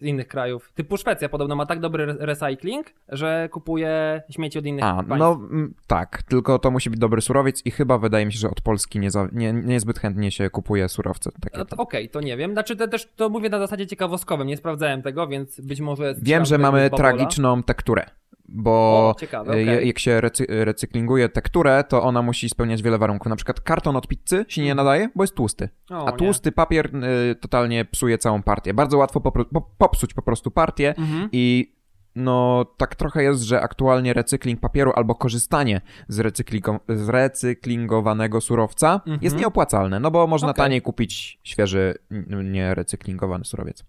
z 0.00 0.02
innych 0.02 0.28
krajów. 0.28 0.72
Typu 0.74 0.96
Szwecja 0.96 1.28
podobno 1.28 1.56
ma 1.56 1.66
tak 1.66 1.80
dobry 1.80 2.02
re- 2.04 2.16
recycling, 2.18 2.86
że 3.08 3.48
kupuje 3.52 4.22
śmieci 4.30 4.58
od 4.58 4.66
innych 4.66 4.84
A, 4.84 4.94
państw. 4.94 5.18
no 5.18 5.32
mm, 5.32 5.74
tak, 5.86 6.22
tylko 6.22 6.58
to 6.58 6.70
musi 6.70 6.90
być 6.90 7.00
dobry 7.00 7.20
surowiec 7.20 7.66
i 7.66 7.70
chyba 7.70 7.98
wydaje 7.98 8.26
mi 8.26 8.32
się, 8.32 8.38
że 8.38 8.50
od 8.50 8.60
Polski 8.60 8.98
nie, 8.98 9.10
za, 9.10 9.28
nie, 9.32 9.52
niezbyt 9.52 9.98
chętnie 9.98 10.30
się 10.30 10.50
kupuje 10.50 10.88
surowce. 10.88 11.30
Takie 11.40 11.58
No 11.58 11.64
to 11.64 11.76
Okej, 11.76 12.08
to 12.08 12.20
nie 12.20 12.36
wiem. 12.36 12.52
Znaczy 12.52 12.76
to 12.76 12.88
też 12.88 13.08
to 13.16 13.28
mówię 13.28 13.48
na 13.48 13.58
zasadzie 13.58 13.86
ciekawostkowym, 13.86 14.46
nie 14.46 14.56
sprawdzałem 14.56 15.02
tego, 15.02 15.26
więc 15.28 15.60
być 15.60 15.80
może... 15.80 16.14
Wiem, 16.22 16.44
że 16.44 16.58
mamy 16.58 16.90
tragiczną 16.90 17.62
tekturę, 17.62 18.06
bo 18.48 18.70
O, 19.10 19.14
ciekawe, 19.20 19.50
okej. 19.50 19.86
jak 19.86 19.98
się 19.98 20.20
recy 20.20 20.46
recyklinguje 20.48 21.28
tekturę, 21.28 21.84
to 21.88 22.02
ona 22.02 22.22
musi 22.22 22.48
spełniać 22.48 22.82
wiele 22.82 22.98
warunków. 22.98 23.26
Na 23.30 23.36
przykład 23.36 23.60
karton 23.60 23.96
od 23.96 24.08
pizzy 24.08 24.44
się 24.48 24.62
nie 24.62 24.74
nadaje, 24.74 25.08
bo 25.14 25.22
jest 25.22 25.34
tłusty. 25.34 25.68
O, 25.90 26.08
A 26.08 26.10
nie. 26.10 26.16
tłusty 26.16 26.52
papier 26.52 26.90
y, 26.96 27.34
totalnie 27.34 27.84
psuje 27.84 28.18
całą 28.18 28.42
partię. 28.42 28.74
Bardzo 28.74 28.98
łatwo 28.98 29.20
po, 29.20 29.32
popsuć 29.78 30.14
po 30.14 30.22
prostu 30.22 30.50
partię 30.50 30.94
Mhm. 30.98 31.28
i 31.32 31.76
no 32.18 32.64
tak 32.76 32.94
trochę 32.96 33.22
jest, 33.22 33.42
że 33.42 33.60
aktualnie 33.60 34.12
recykling 34.12 34.60
papieru 34.60 34.92
albo 34.94 35.14
korzystanie 35.14 35.80
z, 36.08 36.18
recyklingo- 36.18 36.78
recyklingowanego 37.10 38.40
surowca 38.40 38.94
Mhm. 38.94 39.18
jest 39.22 39.36
nieopłacalne, 39.38 40.00
no 40.00 40.10
bo 40.10 40.26
można 40.26 40.48
Okej. 40.50 40.64
taniej 40.64 40.82
kupić 40.82 41.40
świeży, 41.42 41.94
nierecyklingowany 42.44 43.44
surowiec 43.44 43.84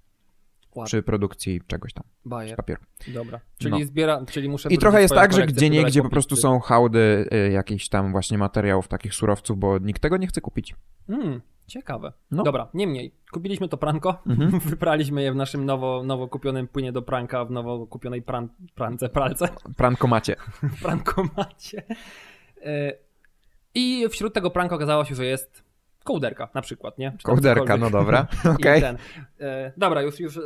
Ładnie. 0.77 0.85
przy 0.87 1.03
produkcji 1.03 1.61
czegoś 1.67 1.93
tam, 1.93 2.03
Bajer. 2.25 2.55
papieru. 2.57 2.81
Dobra. 3.07 3.39
Czyli 3.57 3.71
No. 3.79 3.85
zbiera, 3.85 4.25
czyli 4.31 4.49
muszę 4.49 4.69
I 4.69 4.77
trochę 4.77 5.01
jest 5.01 5.13
tak, 5.13 5.33
że 5.33 5.45
gdzie 5.45 5.53
pudełek 5.53 5.71
niegdzie 5.73 6.01
po 6.01 6.09
prostu 6.09 6.35
są 6.35 6.59
hałdy 6.59 7.29
y, 7.33 7.51
jakichś 7.51 7.89
tam 7.89 8.11
właśnie 8.11 8.37
materiałów, 8.37 8.87
takich 8.87 9.13
surowców, 9.13 9.57
bo 9.59 9.77
nikt 9.77 10.01
tego 10.01 10.17
nie 10.17 10.27
chce 10.27 10.41
kupić. 10.41 10.75
Mm, 11.09 11.41
ciekawe. 11.67 12.13
No. 12.31 12.43
Dobra, 12.43 12.67
niemniej. 12.73 13.11
Kupiliśmy 13.31 13.67
to 13.69 13.77
pranko, 13.77 14.21
Mhm. 14.27 14.59
wypraliśmy 14.69 15.23
je 15.23 15.31
w 15.31 15.35
naszym 15.35 15.65
nowo, 15.65 16.03
nowo 16.03 16.27
kupionym 16.27 16.67
płynie 16.67 16.91
do 16.91 17.01
pranka, 17.01 17.45
w 17.45 17.51
nowo 17.51 17.87
kupionej 17.87 18.21
pran, 18.21 18.49
prance, 18.75 19.09
pralce, 19.09 19.49
Prankomacie. 19.77 20.35
prankomacie. 20.81 21.83
E, 22.65 22.93
I 23.75 24.05
wśród 24.09 24.33
tego 24.33 24.51
pranka 24.51 24.75
okazało 24.75 25.05
się, 25.05 25.15
że 25.15 25.25
jest 25.25 25.66
kołderka 26.07 26.49
na 26.53 26.61
przykład, 26.61 26.97
nie? 26.97 27.11
Czy 27.17 27.23
Kołderka, 27.23 27.77
no 27.77 27.89
dobra. 27.89 28.27
Okej. 28.55 28.81
ten. 28.81 28.97
E, 29.39 29.71
dobra, 29.77 30.01
już, 30.01 30.19
już 30.19 30.37
e, 30.37 30.41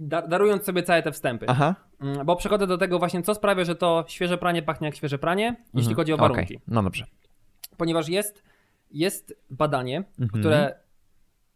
da, 0.00 0.22
darując 0.22 0.64
sobie 0.64 0.82
całe 0.82 1.02
te 1.02 1.12
wstępy. 1.12 1.46
Aha. 1.48 1.74
Mm, 2.00 2.26
Bo 2.26 2.36
przechodzę 2.36 2.66
do 2.66 2.78
tego 2.78 2.98
właśnie, 2.98 3.22
co 3.22 3.34
sprawia, 3.34 3.64
że 3.64 3.74
to 3.76 4.04
świeże 4.08 4.38
pranie 4.38 4.62
pachnie 4.62 4.88
jak 4.88 4.96
świeże 4.96 5.18
pranie, 5.18 5.56
jeśli 5.74 5.90
Mhm. 5.90 5.96
chodzi 5.96 6.12
o 6.12 6.16
warunki. 6.16 6.60
No 6.68 6.82
dobrze. 6.82 7.04
Ponieważ 7.76 8.08
jest, 8.08 8.42
jest 8.90 9.34
badanie, 9.50 10.04
Mhm. 10.20 10.40
które 10.40 10.74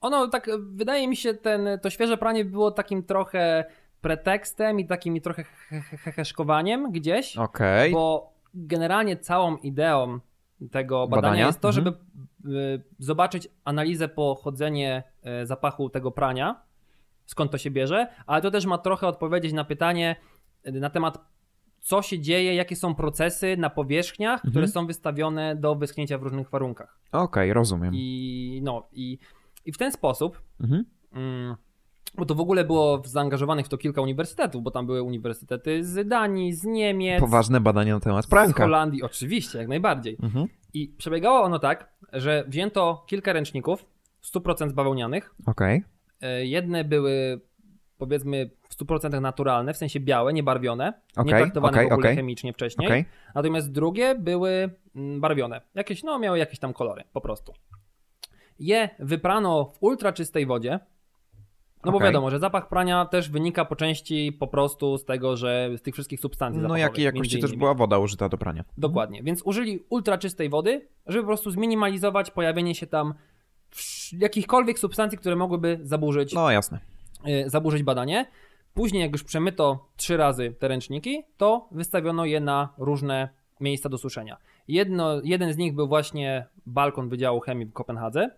ono 0.01 0.29
tak, 0.29 0.51
wydaje 0.61 1.09
mi 1.09 1.17
się, 1.17 1.35
ten, 1.35 1.69
to 1.83 1.91
świeże 1.91 2.17
pranie 2.17 2.45
było 2.45 2.71
takim 2.71 3.03
trochę 3.03 3.65
pretekstem 4.01 4.81
i 4.81 4.87
takim 4.87 5.21
trochę 5.21 5.45
he- 5.45 5.81
he- 5.81 5.97
heheszkowaniem 5.99 6.93
gdzieś, 6.93 7.37
Okej. 7.37 7.93
bo 7.93 8.33
generalnie 8.55 9.17
całą 9.17 9.57
ideą 9.57 10.19
tego 10.71 11.07
badania, 11.09 11.23
Badania? 11.31 11.47
jest 11.47 11.61
to, 11.61 11.69
Mhm. 11.69 11.85
żeby 11.85 11.97
y, 12.59 12.83
zobaczyć 12.99 13.49
analizę 13.65 14.09
pochodzenie 14.09 15.03
y, 15.43 15.47
zapachu 15.47 15.91
tego 15.91 16.11
prania, 16.11 16.63
skąd 17.27 17.51
to 17.51 17.59
się 17.59 17.71
bierze, 17.71 18.07
ale 18.27 18.43
to 18.43 18.51
też 18.51 18.67
ma 18.67 18.79
trochę 18.79 19.07
odpowiedzieć 19.07 19.53
na 19.53 19.65
pytanie 19.65 20.17
y, 20.67 20.73
na 20.73 20.91
temat 20.91 21.19
co 21.81 22.03
się 22.03 22.19
dzieje, 22.21 22.55
jakie 22.55 22.77
są 22.77 22.95
procesy 22.95 23.57
na 23.57 23.71
powierzchniach, 23.71 24.35
Mhm. 24.35 24.53
które 24.53 24.69
są 24.69 24.87
wystawione 24.87 25.57
do 25.57 25.75
wyschnięcia 25.75 26.19
w 26.19 26.23
różnych 26.23 26.51
warunkach. 26.51 27.01
Okej, 27.13 27.53
rozumiem. 27.53 27.95
I 27.95 28.61
no, 28.65 28.89
i, 28.93 29.19
i 29.65 29.73
w 29.73 29.79
ten 29.79 29.93
sposób 29.93 30.43
Mhm. 30.61 30.85
Mm, 31.13 31.57
bo 32.15 32.25
to 32.25 32.35
w 32.35 32.41
ogóle 32.41 32.65
było 32.65 33.03
zaangażowanych 33.05 33.67
w 33.67 33.69
to 33.69 33.79
kilka 33.79 34.03
uniwersytetów, 34.03 34.63
bo 34.63 34.71
tam 34.71 34.87
były 34.87 35.03
uniwersytety 35.03 35.85
z 35.85 36.09
Danii, 36.09 36.53
z 36.53 36.65
Niemiec, 36.65 37.21
Poważne 37.21 37.61
badania 37.61 37.95
na 37.95 38.01
temat 38.01 38.25
z 38.25 38.29
pranka. 38.29 38.65
Holandii, 38.65 39.03
oczywiście, 39.03 39.59
jak 39.59 39.69
najbardziej. 39.69 40.17
Mhm. 40.23 40.47
I 40.75 40.89
przebiegało 40.89 41.43
ono 41.43 41.59
tak, 41.59 41.93
że 42.13 42.45
wzięto 42.49 43.05
kilka 43.07 43.33
ręczników, 43.33 43.87
100% 44.35 44.73
bawełnianych. 44.73 45.35
Okej. 45.47 45.83
E, 46.21 46.47
Jedne 46.47 46.85
były 46.85 47.41
powiedzmy 47.99 48.51
w 48.69 48.77
100% 48.85 49.21
naturalne, 49.21 49.75
w 49.75 49.77
sensie 49.77 50.01
białe, 50.01 50.33
niebarwione, 50.33 50.93
nie 51.17 51.23
Okej, 51.23 51.43
traktowane 51.43 51.77
okej, 51.77 51.89
w 51.89 51.93
ogóle 51.93 52.09
okej. 52.09 52.17
chemicznie 52.17 52.53
wcześniej. 52.53 53.05
Natomiast 53.35 53.73
drugie 53.73 54.15
były 54.15 54.71
mm, 54.97 55.21
barwione. 55.21 55.61
Jakieś, 55.75 56.03
no, 56.03 56.19
miały 56.19 56.39
jakieś 56.39 56.59
tam 56.59 56.73
kolory, 56.73 57.05
po 57.13 57.21
prostu. 57.21 57.53
Je 58.59 58.89
wyprano 58.99 59.65
w 59.65 59.83
ultraczystej 59.83 60.47
wodzie. 60.47 60.81
No 61.85 61.93
bo 61.93 61.99
Okej. 61.99 62.09
wiadomo, 62.09 62.31
że 62.31 62.39
zapach 62.39 62.69
prania 62.69 63.05
też 63.05 63.31
wynika 63.31 63.65
po 63.65 63.77
części 63.77 64.33
po 64.33 64.47
prostu 64.47 64.99
z 64.99 65.05
tego, 65.05 65.37
że 65.37 65.71
z 65.77 65.83
tych 65.83 65.95
wszystkich 65.95 66.21
substancji 66.21 66.63
No 66.63 66.77
jakiej 66.77 67.05
jakości 67.05 67.41
też 67.41 67.57
była 67.57 67.75
woda 67.75 67.99
użyta 67.99 68.29
do 68.29 68.39
prania. 68.39 68.65
Dokładnie. 68.79 69.23
Więc 69.23 69.43
użyli 69.43 69.85
ultraczystej 69.89 70.49
wody, 70.49 70.89
żeby 71.07 71.23
po 71.23 71.27
prostu 71.27 71.51
zminimalizować 71.51 72.31
pojawienie 72.31 72.75
się 72.75 72.87
tam 72.87 73.15
jakichkolwiek 74.13 74.79
substancji, 74.79 75.19
które 75.19 75.37
mogłyby 75.37 75.79
zaburzyć 75.83 76.33
No 76.33 76.51
jasne. 76.51 76.81
y, 77.29 77.51
zaburzyć 77.51 77.83
badanie. 77.83 78.27
Później, 78.75 79.03
jak 79.03 79.13
już 79.13 79.25
przemyto 79.25 79.89
trzy 79.97 80.17
razy 80.17 80.55
te 80.59 80.69
ręczniki, 80.69 81.23
to 81.37 81.69
wystawiono 81.71 82.25
je 82.25 82.41
na 82.41 82.69
różne 82.79 83.29
miejsca 83.61 83.89
do 83.89 83.99
suszenia. 83.99 84.37
Jedno, 84.69 85.21
jeden 85.25 85.53
z 85.53 85.57
nich 85.57 85.75
był 85.75 85.89
właśnie 85.89 86.47
balkon 86.67 87.09
Wydziału 87.09 87.41
Chemii 87.41 87.67
w 87.67 87.73
Kopenhadze. 87.73 88.31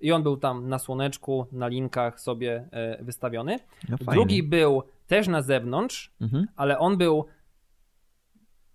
I 0.00 0.12
on 0.12 0.22
był 0.22 0.36
tam 0.36 0.68
na 0.68 0.78
słoneczku, 0.78 1.46
na 1.52 1.68
linkach 1.68 2.20
sobie 2.20 2.68
e, 2.70 3.04
wystawiony. 3.04 3.58
No. 3.88 3.96
Drugi 4.12 4.42
był 4.42 4.82
też 5.06 5.28
na 5.28 5.42
zewnątrz, 5.42 6.12
Mhm. 6.20 6.46
ale 6.56 6.78
on 6.78 6.96
był 6.98 7.24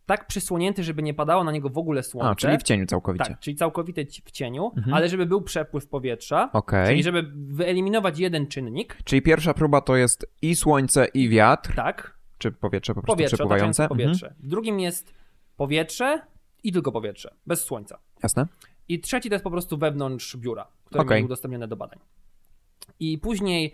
tak 0.05 0.27
przysłonięty, 0.27 0.83
żeby 0.83 1.03
nie 1.03 1.13
padało 1.13 1.43
na 1.43 1.51
niego 1.51 1.69
w 1.69 1.77
ogóle 1.77 2.03
słońce. 2.03 2.29
A, 2.29 2.35
czyli 2.35 2.57
w 2.57 2.63
cieniu 2.63 2.85
całkowicie. 2.85 3.25
Tak, 3.25 3.39
czyli 3.39 3.55
całkowite 3.55 4.05
w 4.25 4.31
cieniu, 4.31 4.71
Mhm. 4.77 4.93
ale 4.93 5.09
żeby 5.09 5.25
był 5.25 5.41
przepływ 5.41 5.87
powietrza, 5.87 6.49
Okej. 6.53 6.87
czyli 6.87 7.03
żeby 7.03 7.31
wyeliminować 7.33 8.19
jeden 8.19 8.47
czynnik, 8.47 8.97
Czyli 9.03 9.21
pierwsza 9.21 9.53
próba 9.53 9.81
to 9.81 9.95
jest 9.95 10.25
i 10.41 10.55
słońce, 10.55 11.05
i 11.05 11.29
wiatr, 11.29 11.75
tak, 11.75 12.17
czy 12.37 12.51
powietrze 12.51 12.93
po 12.93 13.01
prostu 13.01 13.15
powietrze, 13.15 13.37
przepływające. 13.37 13.83
Mhm. 13.83 13.99
powietrze. 13.99 14.33
W 14.39 14.47
drugim 14.47 14.79
jest 14.79 15.13
powietrze 15.57 16.21
i 16.63 16.71
tylko 16.71 16.91
powietrze, 16.91 17.33
bez 17.47 17.63
słońca. 17.63 17.99
Jasne. 18.23 18.45
I 18.93 18.99
trzeci 18.99 19.29
to 19.29 19.35
jest 19.35 19.43
po 19.43 19.51
prostu 19.51 19.77
wewnątrz 19.77 20.37
biura, 20.37 20.67
które 20.85 20.99
były 21.19 21.25
udostępnione 21.25 21.67
do 21.67 21.75
badań. 21.75 21.99
I 22.99 23.17
później 23.17 23.73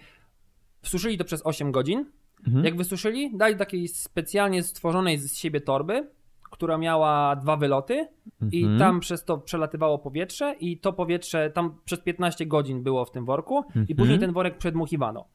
wsuszyli 0.82 1.18
to 1.18 1.24
przez 1.24 1.41
8 1.45 1.72
godzin. 1.72 2.05
Mhm. 2.47 2.65
Jak 2.65 2.78
wysuszyli, 2.78 3.38
dali 3.38 3.55
takiej 3.55 3.88
specjalnie 3.88 4.63
stworzonej 4.63 5.18
z 5.18 5.36
siebie 5.38 5.61
torby, 5.61 6.09
która 6.51 6.78
miała 6.78 7.36
dwa 7.36 7.57
wyloty 7.57 8.07
i 8.51 8.61
Mhm. 8.61 8.80
tam 8.80 8.99
przez 8.99 9.26
to 9.26 9.38
przelatywało 9.38 9.99
powietrze 9.99 10.55
i 10.59 10.78
to 10.80 10.93
powietrze 10.93 11.51
tam 11.51 11.78
przez 11.86 11.99
15 11.99 12.45
godzin 12.45 12.84
było 12.84 13.05
w 13.05 13.11
tym 13.11 13.26
worku 13.26 13.63
i 13.76 13.78
Mhm. 13.80 13.97
później 13.97 14.20
ten 14.20 14.34
worek 14.34 14.57
przedmuchiwano. 14.57 15.26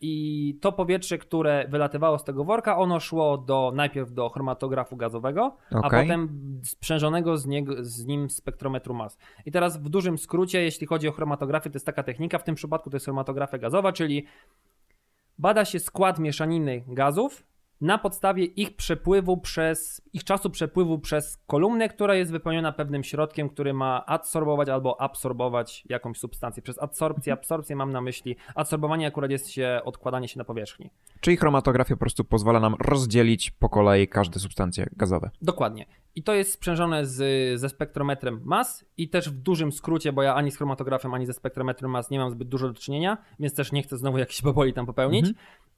I 0.00 0.58
to 0.60 0.72
powietrze, 0.72 1.18
które 1.18 1.66
wylatywało 1.68 2.18
z 2.18 2.24
tego 2.24 2.44
worka, 2.44 2.78
ono 2.78 3.00
szło 3.00 3.38
do, 3.38 3.72
najpierw 3.74 4.12
do 4.12 4.28
chromatografu 4.28 4.96
gazowego, 4.96 5.56
a 5.70 5.78
Okej. 5.78 6.02
potem 6.02 6.40
sprzężonego 6.64 7.36
z, 7.36 7.46
niego, 7.46 7.74
z 7.84 8.06
nim 8.06 8.30
spektrometru 8.30 8.94
mas. 8.94 9.18
I 9.46 9.52
teraz 9.52 9.76
w 9.82 9.88
dużym 9.88 10.18
skrócie, 10.18 10.62
jeśli 10.62 10.86
chodzi 10.86 11.08
o 11.08 11.12
chromatografię, 11.12 11.70
to 11.70 11.76
jest 11.76 11.86
taka 11.86 12.02
technika, 12.02 12.38
w 12.38 12.44
tym 12.44 12.54
przypadku 12.54 12.90
to 12.90 12.96
jest 12.96 13.06
chromatografia 13.06 13.58
gazowa, 13.58 13.92
czyli 13.92 14.26
bada 15.38 15.64
się 15.64 15.80
skład 15.80 16.18
mieszaniny 16.18 16.84
gazów 16.88 17.46
na 17.80 17.98
podstawie 17.98 18.44
ich 18.44 18.76
przepływu 18.76 19.36
przez, 19.36 20.02
ich 20.12 20.24
czasu 20.24 20.50
przepływu 20.50 20.98
przez 20.98 21.38
kolumnę, 21.46 21.88
która 21.88 22.14
jest 22.14 22.32
wypełniona 22.32 22.72
pewnym 22.72 23.04
środkiem, 23.04 23.48
który 23.48 23.74
ma 23.74 24.06
adsorbować 24.06 24.68
albo 24.68 25.00
absorbować 25.00 25.84
jakąś 25.88 26.18
substancję. 26.18 26.62
Przez 26.62 26.82
adsorpcję, 26.82 27.32
absorpcję 27.32 27.76
mam 27.76 27.92
na 27.92 28.00
myśli, 28.00 28.36
adsorbowanie 28.54 29.06
akurat 29.06 29.30
jest 29.30 29.50
się 29.50 29.80
odkładanie 29.84 30.28
się 30.28 30.38
na 30.38 30.44
powierzchni. 30.44 30.90
Czyli 31.20 31.36
chromatografia 31.36 31.94
po 31.94 32.00
prostu 32.00 32.24
pozwala 32.24 32.60
nam 32.60 32.74
rozdzielić 32.80 33.50
po 33.50 33.68
kolei 33.68 34.08
każde 34.08 34.40
substancje 34.40 34.86
gazowe. 34.96 35.30
Dokładnie. 35.42 35.86
I 36.14 36.22
to 36.22 36.34
jest 36.34 36.52
sprzężone 36.52 37.06
z, 37.06 37.60
ze 37.60 37.68
spektrometrem 37.68 38.40
mas 38.44 38.84
i 38.96 39.08
też 39.08 39.30
w 39.30 39.34
dużym 39.34 39.72
skrócie, 39.72 40.12
bo 40.12 40.22
ja 40.22 40.34
ani 40.34 40.50
z 40.50 40.56
chromatografem, 40.56 41.14
ani 41.14 41.26
ze 41.26 41.32
spektrometrem 41.32 41.90
mas 41.90 42.10
nie 42.10 42.18
mam 42.18 42.30
zbyt 42.30 42.48
dużo 42.48 42.68
do 42.68 42.74
czynienia, 42.74 43.18
więc 43.40 43.54
też 43.54 43.72
nie 43.72 43.82
chcę 43.82 43.98
znowu 43.98 44.18
jakiejś 44.18 44.42
baboli 44.42 44.72
tam 44.72 44.86
popełnić. 44.86 45.26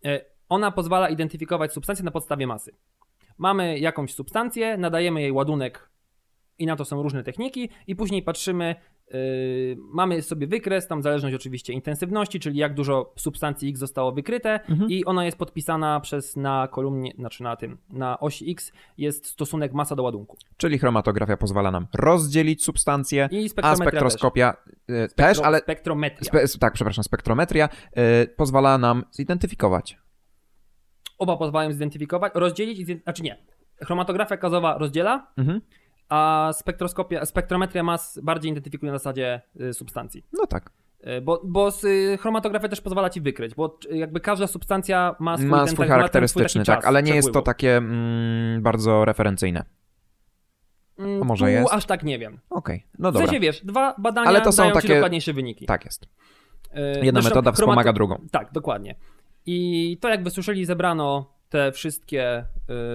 E, 0.04 0.20
Ona 0.48 0.70
pozwala 0.70 1.08
identyfikować 1.08 1.72
substancje 1.72 2.04
na 2.04 2.10
podstawie 2.10 2.46
masy. 2.46 2.74
Mamy 3.38 3.78
jakąś 3.78 4.14
substancję, 4.14 4.76
nadajemy 4.76 5.20
jej 5.22 5.32
ładunek 5.32 5.88
i 6.58 6.66
na 6.66 6.76
to 6.76 6.84
są 6.84 7.02
różne 7.02 7.24
techniki 7.24 7.68
i 7.86 7.96
później 7.96 8.22
patrzymy, 8.22 8.74
yy, 9.10 9.18
mamy 9.78 10.22
sobie 10.22 10.46
wykres, 10.46 10.86
tam 10.86 11.02
zależność 11.02 11.36
oczywiście 11.36 11.72
intensywności, 11.72 12.40
czyli 12.40 12.58
jak 12.58 12.74
dużo 12.74 13.12
substancji 13.16 13.70
X 13.70 13.78
zostało 13.78 14.12
wykryte 14.12 14.60
Mhm. 14.68 14.90
i 14.90 15.04
ona 15.04 15.24
jest 15.24 15.36
podpisana 15.36 16.00
przez 16.00 16.36
na 16.36 16.68
kolumnie, 16.68 17.12
znaczy 17.18 17.42
na 17.42 17.56
tym, 17.56 17.78
na 17.90 18.20
osi 18.20 18.50
X 18.50 18.72
jest 18.98 19.26
stosunek 19.26 19.72
masa 19.72 19.96
do 19.96 20.02
ładunku. 20.02 20.36
Czyli 20.56 20.78
chromatografia 20.78 21.36
pozwala 21.36 21.70
nam 21.70 21.86
rozdzielić 21.94 22.64
substancje, 22.64 23.28
I 23.32 23.50
a 23.62 23.76
spektroskopia 23.76 24.56
e, 24.88 25.08
też, 25.08 25.14
też, 25.14 25.38
ale 25.38 25.58
spektrometria. 25.58 26.46
Spe, 26.46 26.58
tak, 26.58 26.72
przepraszam, 26.72 27.04
spektrometria 27.04 27.68
e, 27.92 28.26
pozwala 28.26 28.78
nam 28.78 29.04
zidentyfikować. 29.10 29.98
Oba 31.18 31.36
pozwalają 31.36 31.72
zidentyfikować, 31.72 32.32
rozdzielić, 32.34 33.02
znaczy 33.02 33.22
nie. 33.22 33.36
Chromatografia 33.84 34.36
gazowa 34.36 34.78
rozdziela, 34.78 35.26
Mhm. 35.36 35.60
a 36.08 36.50
spektroskopia, 36.52 37.24
spektrometria 37.26 37.82
mas 37.82 38.20
bardziej 38.22 38.50
identyfikuje 38.52 38.92
na 38.92 38.98
zasadzie 38.98 39.40
y, 39.60 39.74
substancji. 39.74 40.24
No 40.32 40.46
tak. 40.46 40.70
Y, 41.18 41.20
Bo, 41.20 41.40
bo 41.44 41.70
y, 41.84 42.18
chromatografia 42.20 42.68
też 42.68 42.80
pozwala 42.80 43.10
ci 43.10 43.20
wykryć, 43.20 43.54
bo 43.54 43.78
jakby 43.90 44.20
każda 44.20 44.46
substancja 44.46 45.16
ma 45.18 45.36
swój, 45.36 45.48
Ma 45.48 45.58
ten, 45.58 45.66
swój 45.74 45.76
tak- 45.78 45.88
ma 45.88 45.94
charakterystyczny, 45.94 46.64
swój 46.64 46.74
tak, 46.74 46.84
ale 46.86 47.02
nie 47.02 47.14
jest 47.14 47.28
to 47.28 47.32
przepływu. 47.32 47.44
takie 47.44 47.76
mm, 47.76 48.62
bardzo 48.62 49.04
referencyjne. 49.04 49.64
Mm, 50.98 51.22
a 51.22 51.24
może 51.24 51.44
tu 51.44 51.50
jest? 51.50 51.72
aż 51.72 51.86
tak 51.86 52.02
nie 52.02 52.18
wiem. 52.18 52.38
Okej, 52.50 52.86
no 52.98 53.10
w 53.10 53.12
dobra. 53.12 53.26
sensie 53.26 53.40
wiesz, 53.40 53.64
dwa 53.64 53.94
badania 53.98 54.28
Ale 54.28 54.40
to 54.40 54.52
są 54.52 54.62
dają 54.62 54.74
ci 54.74 54.80
takie- 54.82 54.94
dokładniejsze 54.94 55.32
wyniki. 55.32 55.66
Tak 55.66 55.84
jest. 55.84 56.06
Jedna 57.02 57.20
zresztą 57.20 57.30
metoda 57.30 57.52
wspomaga 57.52 57.92
drugą. 57.92 58.26
Tak, 58.30 58.52
dokładnie. 58.52 58.94
I 59.50 59.98
to 60.00 60.08
jak 60.08 60.24
wysłyszeli, 60.24 60.64
zebrano 60.64 61.32
te 61.48 61.72
wszystkie 61.72 62.44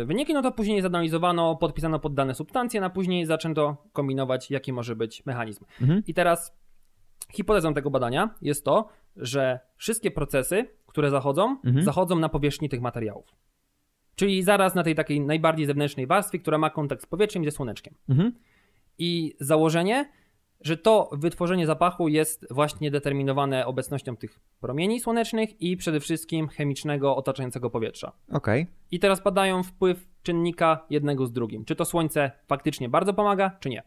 y, 0.01 0.05
wyniki, 0.05 0.33
no 0.33 0.41
to 0.41 0.51
później 0.51 0.81
zanalizowano, 0.81 1.55
podpisano 1.55 1.99
pod 1.99 2.13
dane 2.13 2.35
substancje, 2.35 2.79
no 2.81 2.87
a 2.87 2.89
później 2.89 3.25
zaczęto 3.25 3.77
kombinować, 3.93 4.51
jaki 4.51 4.73
może 4.73 4.95
być 4.95 5.25
mechanizm. 5.25 5.65
Mhm. 5.81 6.03
I 6.07 6.13
teraz 6.13 6.57
hipotezą 7.31 7.73
tego 7.73 7.89
badania 7.89 8.29
jest 8.41 8.65
to, 8.65 8.89
że 9.15 9.59
wszystkie 9.77 10.11
procesy, 10.11 10.67
które 10.87 11.09
zachodzą, 11.09 11.57
Mhm. 11.65 11.85
zachodzą 11.85 12.19
na 12.19 12.29
powierzchni 12.29 12.69
tych 12.69 12.81
materiałów. 12.81 13.35
Czyli 14.15 14.43
zaraz 14.43 14.75
na 14.75 14.83
tej 14.83 14.95
takiej 14.95 15.21
najbardziej 15.21 15.65
zewnętrznej 15.65 16.07
warstwie, 16.07 16.39
która 16.39 16.57
ma 16.57 16.69
kontakt 16.69 17.03
z 17.03 17.05
powietrzem 17.05 17.41
i 17.41 17.45
ze 17.45 17.51
słoneczkiem. 17.51 17.93
Mhm. 18.09 18.33
I 18.97 19.35
założenie, 19.39 20.09
że 20.63 20.77
to 20.77 21.09
wytworzenie 21.11 21.65
zapachu 21.65 22.07
jest 22.07 22.47
właśnie 22.51 22.91
determinowane 22.91 23.65
obecnością 23.65 24.17
tych 24.17 24.39
promieni 24.59 24.99
słonecznych 24.99 25.61
i 25.61 25.77
przede 25.77 25.99
wszystkim 25.99 26.47
chemicznego 26.47 27.15
otaczającego 27.15 27.69
powietrza. 27.69 28.11
Okej. 28.31 28.67
I 28.91 28.99
teraz 28.99 29.23
badają 29.23 29.63
wpływ 29.63 30.07
czynnika 30.23 30.85
jednego 30.89 31.25
z 31.25 31.31
drugim. 31.31 31.65
Czy 31.65 31.75
to 31.75 31.85
słońce 31.85 32.31
faktycznie 32.47 32.89
bardzo 32.89 33.13
pomaga, 33.13 33.57
czy 33.59 33.69
nie. 33.69 33.83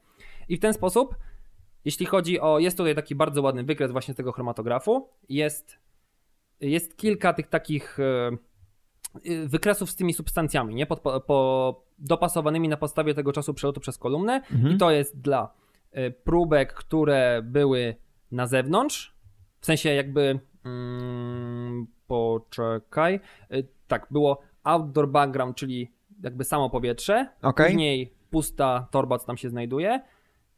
I 0.49 0.57
w 0.57 0.61
ten 0.61 0.75
sposób, 0.75 1.15
jeśli 1.85 2.07
chodzi 2.07 2.41
o. 2.41 2.59
Jest 2.59 2.77
tutaj 2.77 2.95
taki 2.95 3.15
bardzo 3.15 3.43
ładny 3.43 3.65
wykres 3.65 3.93
właśnie 3.93 4.15
tego 4.15 4.33
chromatografu. 4.33 5.09
Jest, 5.29 5.79
jest 6.61 6.97
kilka 6.97 7.33
tych 7.33 7.47
takich 7.47 8.01
e, 8.01 8.29
e, 9.25 9.47
wykresów 9.49 9.91
z 9.91 9.97
tymi 9.97 10.13
substancjami, 10.13 10.75
nie? 10.75 10.87
Pod, 10.87 11.01
po, 11.27 11.85
dopasowanymi 11.99 12.69
na 12.69 12.77
podstawie 12.77 13.15
tego 13.15 13.33
czasu 13.33 13.55
przelotu 13.55 13.81
przez 13.81 13.99
kolumnę. 13.99 14.35
Mhm. 14.35 14.75
I 14.75 14.79
to 14.79 14.91
jest 14.91 15.21
dla 15.21 15.53
próbek, 16.25 16.73
które 16.75 17.41
były 17.45 17.95
na 18.31 18.47
zewnątrz. 18.47 19.17
W 19.61 19.67
sensie 19.67 19.89
jakby. 19.89 20.41
Mm, 20.65 21.87
poczekaj. 22.07 23.21
E, 23.51 23.63
Tak, 23.89 24.07
było 24.11 24.43
outdoor 24.65 25.09
background, 25.09 25.57
czyli 25.57 25.93
jakby 26.23 26.45
samo 26.45 26.71
powietrze. 26.71 27.27
Okej. 27.43 27.67
Później 27.67 28.15
pusta 28.31 28.89
torba, 28.91 29.19
co 29.19 29.27
tam 29.27 29.37
się 29.37 29.51
znajduje. 29.51 30.01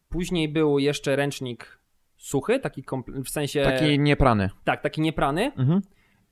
Później 0.08 0.48
był 0.48 0.78
jeszcze 0.78 1.16
ręcznik 1.16 1.78
suchy, 2.16 2.58
taki 2.60 2.84
w 3.24 3.28
sensie. 3.28 3.62
Taki 3.62 3.98
nieprany. 3.98 4.50
Tak, 4.64 4.82
taki 4.82 5.00
nieprany. 5.00 5.52
Mhm. 5.56 5.80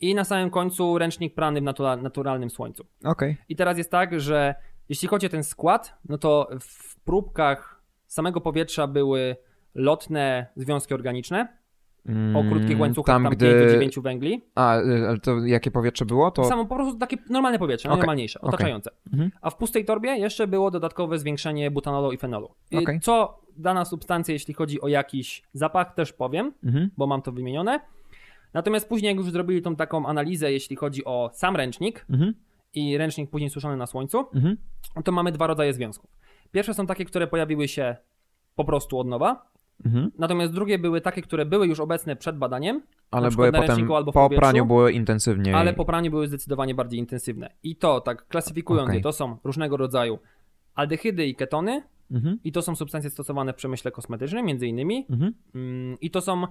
I 0.01 0.15
na 0.15 0.25
samym 0.25 0.51
końcu 0.51 0.99
ręcznik 0.99 1.35
prany 1.35 1.61
w 1.61 1.65
natura- 1.65 1.97
naturalnym 2.03 2.51
słońcu. 2.51 2.87
Okej. 3.05 3.37
I 3.49 3.57
teraz 3.57 3.79
jest 3.79 3.91
tak, 3.91 4.21
że 4.21 4.55
jeśli 4.89 5.09
chodzi 5.09 5.27
o 5.27 5.31
ten 5.31 5.45
skład, 5.45 5.99
no 6.09 6.19
to 6.19 6.49
w 6.61 7.01
próbkach 7.01 7.76
samego 8.07 8.41
powietrza 8.41 8.87
były 8.87 9.37
lotne 9.75 10.47
związki 10.57 10.95
organiczne 10.95 11.49
o 12.35 12.45
krótkich 12.51 12.81
łańcuchach 12.81 13.17
Mm, 13.17 13.31
Tam, 13.31 13.39
tam, 13.39 13.49
gdy... 13.79 13.79
5-9 13.89 14.03
węgli. 14.03 14.43
A, 14.55 14.81
y, 14.81 15.09
ale 15.09 15.19
to 15.19 15.39
jakie 15.47 15.71
powietrze 15.71 16.05
było? 16.05 16.31
To... 16.31 16.45
Samo 16.45 16.67
po 16.67 16.75
prostu 16.75 16.99
takie 16.99 17.17
normalne 17.31 17.59
powietrze, 17.59 17.89
Okej, 17.89 17.97
najnormalniejsze, 17.97 18.41
okej. 18.41 18.49
otaczające. 18.55 18.91
Mhm. 19.13 19.31
A 19.41 19.51
w 19.51 19.57
pustej 19.57 19.85
torbie 19.85 20.11
jeszcze 20.11 20.47
było 20.47 20.71
dodatkowe 20.71 21.19
zwiększenie 21.19 21.71
butanolu 21.71 22.13
i 22.13 22.17
fenolu. 22.19 22.55
Okej. 22.83 23.01
Co 23.01 23.41
dana 23.57 23.85
substancja, 23.85 24.33
jeśli 24.33 24.55
chodzi 24.55 24.81
o 24.81 24.89
jakiś 24.89 25.43
zapach, 25.53 25.95
też 25.95 26.13
powiem, 26.13 26.53
Mhm. 26.65 26.91
bo 26.97 27.07
mam 27.07 27.23
to 27.23 27.33
wymienione. 27.33 27.81
Natomiast 28.55 28.89
później, 28.89 29.09
jak 29.09 29.17
już 29.19 29.31
zrobili 29.31 29.63
tą 29.63 29.77
taką 29.77 30.07
analizę, 30.07 30.53
jeśli 30.53 30.77
chodzi 30.77 31.05
o 31.05 31.31
sam 31.33 31.57
ręcznik 31.57 32.07
Mhm. 32.11 32.35
i 32.75 32.99
ręcznik 32.99 33.31
później 33.31 33.51
suszony 33.51 33.77
na 33.77 33.87
słońcu, 33.87 34.19
Mhm. 34.35 34.57
to 35.05 35.13
mamy 35.13 35.33
dwa 35.33 35.47
rodzaje 35.47 35.73
związków. 35.73 36.11
Pierwsze 36.57 36.75
są 36.75 36.87
takie, 36.87 37.05
które 37.05 37.27
pojawiły 37.27 37.69
się 37.69 37.97
po 38.55 38.65
prostu 38.65 38.99
od 38.99 39.07
nowa, 39.07 39.51
Mhm. 39.87 40.11
natomiast 40.19 40.53
drugie 40.53 40.79
były 40.79 41.01
takie, 41.01 41.23
które 41.23 41.47
były 41.47 41.67
już 41.67 41.81
obecne 41.81 42.17
przed 42.17 42.39
badaniem, 42.39 42.83
Ale 43.11 43.31
były 43.31 43.53
potem 43.53 43.93
albo 43.93 44.13
po 44.13 44.31
praniu 44.31 44.67
były 44.67 44.93
intensywniej. 44.93 45.55
ale 45.55 45.73
po 45.75 45.85
praniu 45.85 46.11
były 46.11 46.29
zdecydowanie 46.29 46.75
bardziej 46.75 47.01
intensywne. 47.01 47.51
I 47.63 47.77
to, 47.77 48.01
tak 48.01 48.29
klasyfikując 48.29 48.87
Okej. 48.89 48.97
je, 48.97 49.03
to 49.03 49.13
są 49.13 49.37
różnego 49.45 49.77
rodzaju 49.77 50.19
aldehydy 50.75 51.27
i 51.27 51.35
ketony, 51.35 51.83
Mhm. 52.11 52.39
i 52.45 52.53
to 52.53 52.63
są 52.63 52.77
substancje 52.77 53.11
stosowane 53.11 53.53
w 53.53 53.57
przemyśle 53.57 53.91
kosmetycznym, 53.91 54.47
między 54.47 54.67
innymi, 54.67 55.07
Mhm. 55.11 55.35
Mm, 55.55 55.97
I 56.01 56.11
to 56.11 56.21
są 56.21 56.45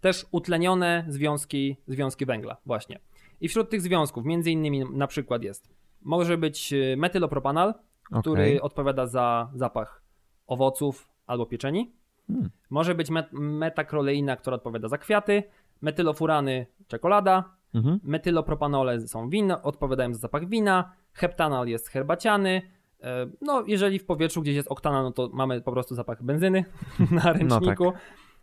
też 0.00 0.26
utlenione 0.30 1.04
związki, 1.08 1.76
związki 1.86 2.26
węgla, 2.26 2.56
właśnie. 2.66 2.98
I 3.40 3.48
wśród 3.48 3.70
tych 3.70 3.80
związków, 3.80 4.24
między 4.24 4.50
innymi 4.50 4.84
na 4.92 5.06
przykład 5.06 5.42
jest, 5.42 5.68
może 6.02 6.38
być 6.38 6.72
y, 6.72 6.94
metylopropanal, 6.98 7.74
który 8.20 8.42
Okej. 8.42 8.60
odpowiada 8.60 9.06
za 9.06 9.50
zapach 9.54 10.02
owoców 10.46 11.08
albo 11.26 11.46
pieczeni. 11.46 11.92
Hmm. 12.26 12.50
Może 12.70 12.94
być 12.94 13.10
met- 13.10 13.32
metakroleina, 13.32 14.36
która 14.36 14.54
odpowiada 14.56 14.88
za 14.88 14.98
kwiaty, 14.98 15.42
metylofurany, 15.82 16.66
czekolada, 16.86 17.44
Mhm. 17.74 18.00
metylopropanole 18.04 19.00
są 19.00 19.28
wina, 19.30 19.62
odpowiadają 19.62 20.14
za 20.14 20.20
zapach 20.20 20.48
wina, 20.48 20.92
heptanal 21.12 21.68
jest 21.68 21.88
herbaciany. 21.88 22.62
E, 23.02 23.26
No, 23.40 23.64
jeżeli 23.66 23.98
w 23.98 24.06
powietrzu 24.06 24.42
gdzieś 24.42 24.54
jest 24.56 24.68
oktanal, 24.68 25.02
no 25.04 25.12
to 25.12 25.30
mamy 25.32 25.60
po 25.60 25.72
prostu 25.72 25.94
zapach 25.94 26.22
benzyny 26.22 26.64
na 27.10 27.32
ręczniku. 27.32 27.92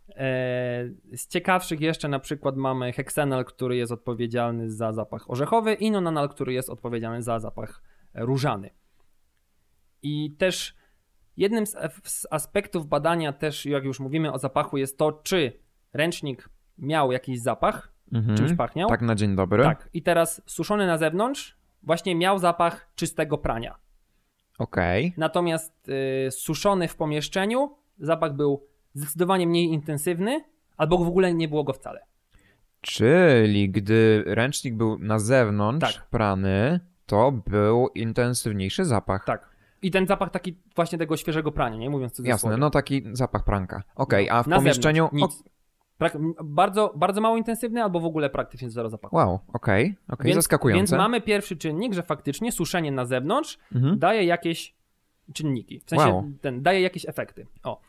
E, 0.08 0.88
Z 1.16 1.26
ciekawszych 1.28 1.80
jeszcze 1.80 2.08
na 2.08 2.18
przykład 2.18 2.56
mamy 2.56 2.92
heksenal, 2.92 3.44
który 3.44 3.76
jest 3.76 3.92
odpowiedzialny 3.92 4.70
za 4.70 4.92
zapach 4.92 5.30
orzechowy 5.30 5.74
i 5.74 5.90
nonanal, 5.90 6.28
który 6.28 6.52
jest 6.52 6.70
odpowiedzialny 6.70 7.22
za 7.22 7.38
zapach 7.38 7.82
różany. 8.14 8.70
I 10.02 10.30
też 10.38 10.74
jednym 11.36 11.66
z, 11.66 11.76
z 12.04 12.26
aspektów 12.30 12.86
badania 12.86 13.32
też, 13.32 13.66
jak 13.66 13.84
już 13.84 14.00
mówimy 14.00 14.32
o 14.32 14.38
zapachu, 14.38 14.76
jest 14.76 14.98
to, 14.98 15.12
czy 15.12 15.52
ręcznik 15.92 16.48
miał 16.78 17.12
jakiś 17.12 17.40
zapach, 17.40 17.92
Mhm. 18.12 18.36
czymś 18.38 18.52
pachniał. 18.54 18.88
Tak 18.88 19.02
na 19.02 19.14
dzień 19.14 19.36
dobry. 19.36 19.62
Tak. 19.62 19.88
I 19.94 20.02
teraz 20.02 20.42
suszony 20.46 20.86
na 20.86 20.98
zewnątrz 20.98 21.56
właśnie 21.82 22.14
miał 22.14 22.38
zapach 22.38 22.90
czystego 22.94 23.38
prania. 23.38 23.76
Okej. 24.58 25.14
Natomiast 25.16 25.88
y, 25.88 26.30
suszony 26.30 26.88
w 26.88 26.96
pomieszczeniu 26.96 27.76
zapach 27.98 28.34
był 28.36 28.66
zdecydowanie 28.94 29.46
mniej 29.46 29.64
intensywny, 29.66 30.44
albo 30.76 30.98
w 30.98 31.08
ogóle 31.08 31.34
nie 31.34 31.48
było 31.48 31.64
go 31.64 31.72
wcale. 31.72 32.00
Czyli 32.80 33.70
gdy 33.70 34.24
ręcznik 34.26 34.74
był 34.74 34.98
na 34.98 35.18
zewnątrz 35.18 35.94
Tak. 35.94 36.06
prany, 36.06 36.80
to 37.06 37.32
był 37.32 37.88
intensywniejszy 37.94 38.84
zapach. 38.84 39.24
Tak. 39.24 39.49
I 39.82 39.90
ten 39.90 40.06
zapach 40.06 40.30
taki 40.30 40.56
właśnie 40.76 40.98
tego 40.98 41.16
świeżego 41.16 41.52
prania, 41.52 41.76
nie 41.76 41.90
mówiąc 41.90 42.12
co 42.12 42.22
Jasne, 42.22 42.56
no 42.56 42.70
taki 42.70 43.02
zapach 43.12 43.44
pranka. 43.44 43.82
Okej, 43.94 44.30
a 44.30 44.42
w 44.42 44.46
Na 44.46 44.56
pomieszczeniu... 44.56 45.04
zewnątrz 45.12 45.36
nic. 45.36 45.50
Prak- 46.00 46.18
bardzo, 46.44 46.92
bardzo 46.96 47.20
mało 47.20 47.36
intensywny, 47.36 47.82
albo 47.82 48.00
w 48.00 48.04
ogóle 48.04 48.30
praktycznie 48.30 48.70
zero 48.70 48.88
zapachu. 48.90 49.16
Wow, 49.16 49.38
okej, 49.52 49.94
okej, 50.08 50.26
Więc, 50.26 50.36
zaskakujące. 50.36 50.78
więc 50.78 50.92
mamy 50.92 51.20
pierwszy 51.20 51.56
czynnik, 51.56 51.94
że 51.94 52.02
faktycznie 52.02 52.52
suszenie 52.52 52.92
na 52.92 53.04
zewnątrz 53.04 53.58
Mhm. 53.74 53.98
daje 53.98 54.24
jakieś 54.24 54.74
czynniki. 55.34 55.80
W 55.80 55.90
sensie 55.90 56.06
Wow. 56.08 56.30
ten, 56.40 56.62
daje 56.62 56.80
jakieś 56.80 57.08
efekty. 57.08 57.46
O. 57.62 57.80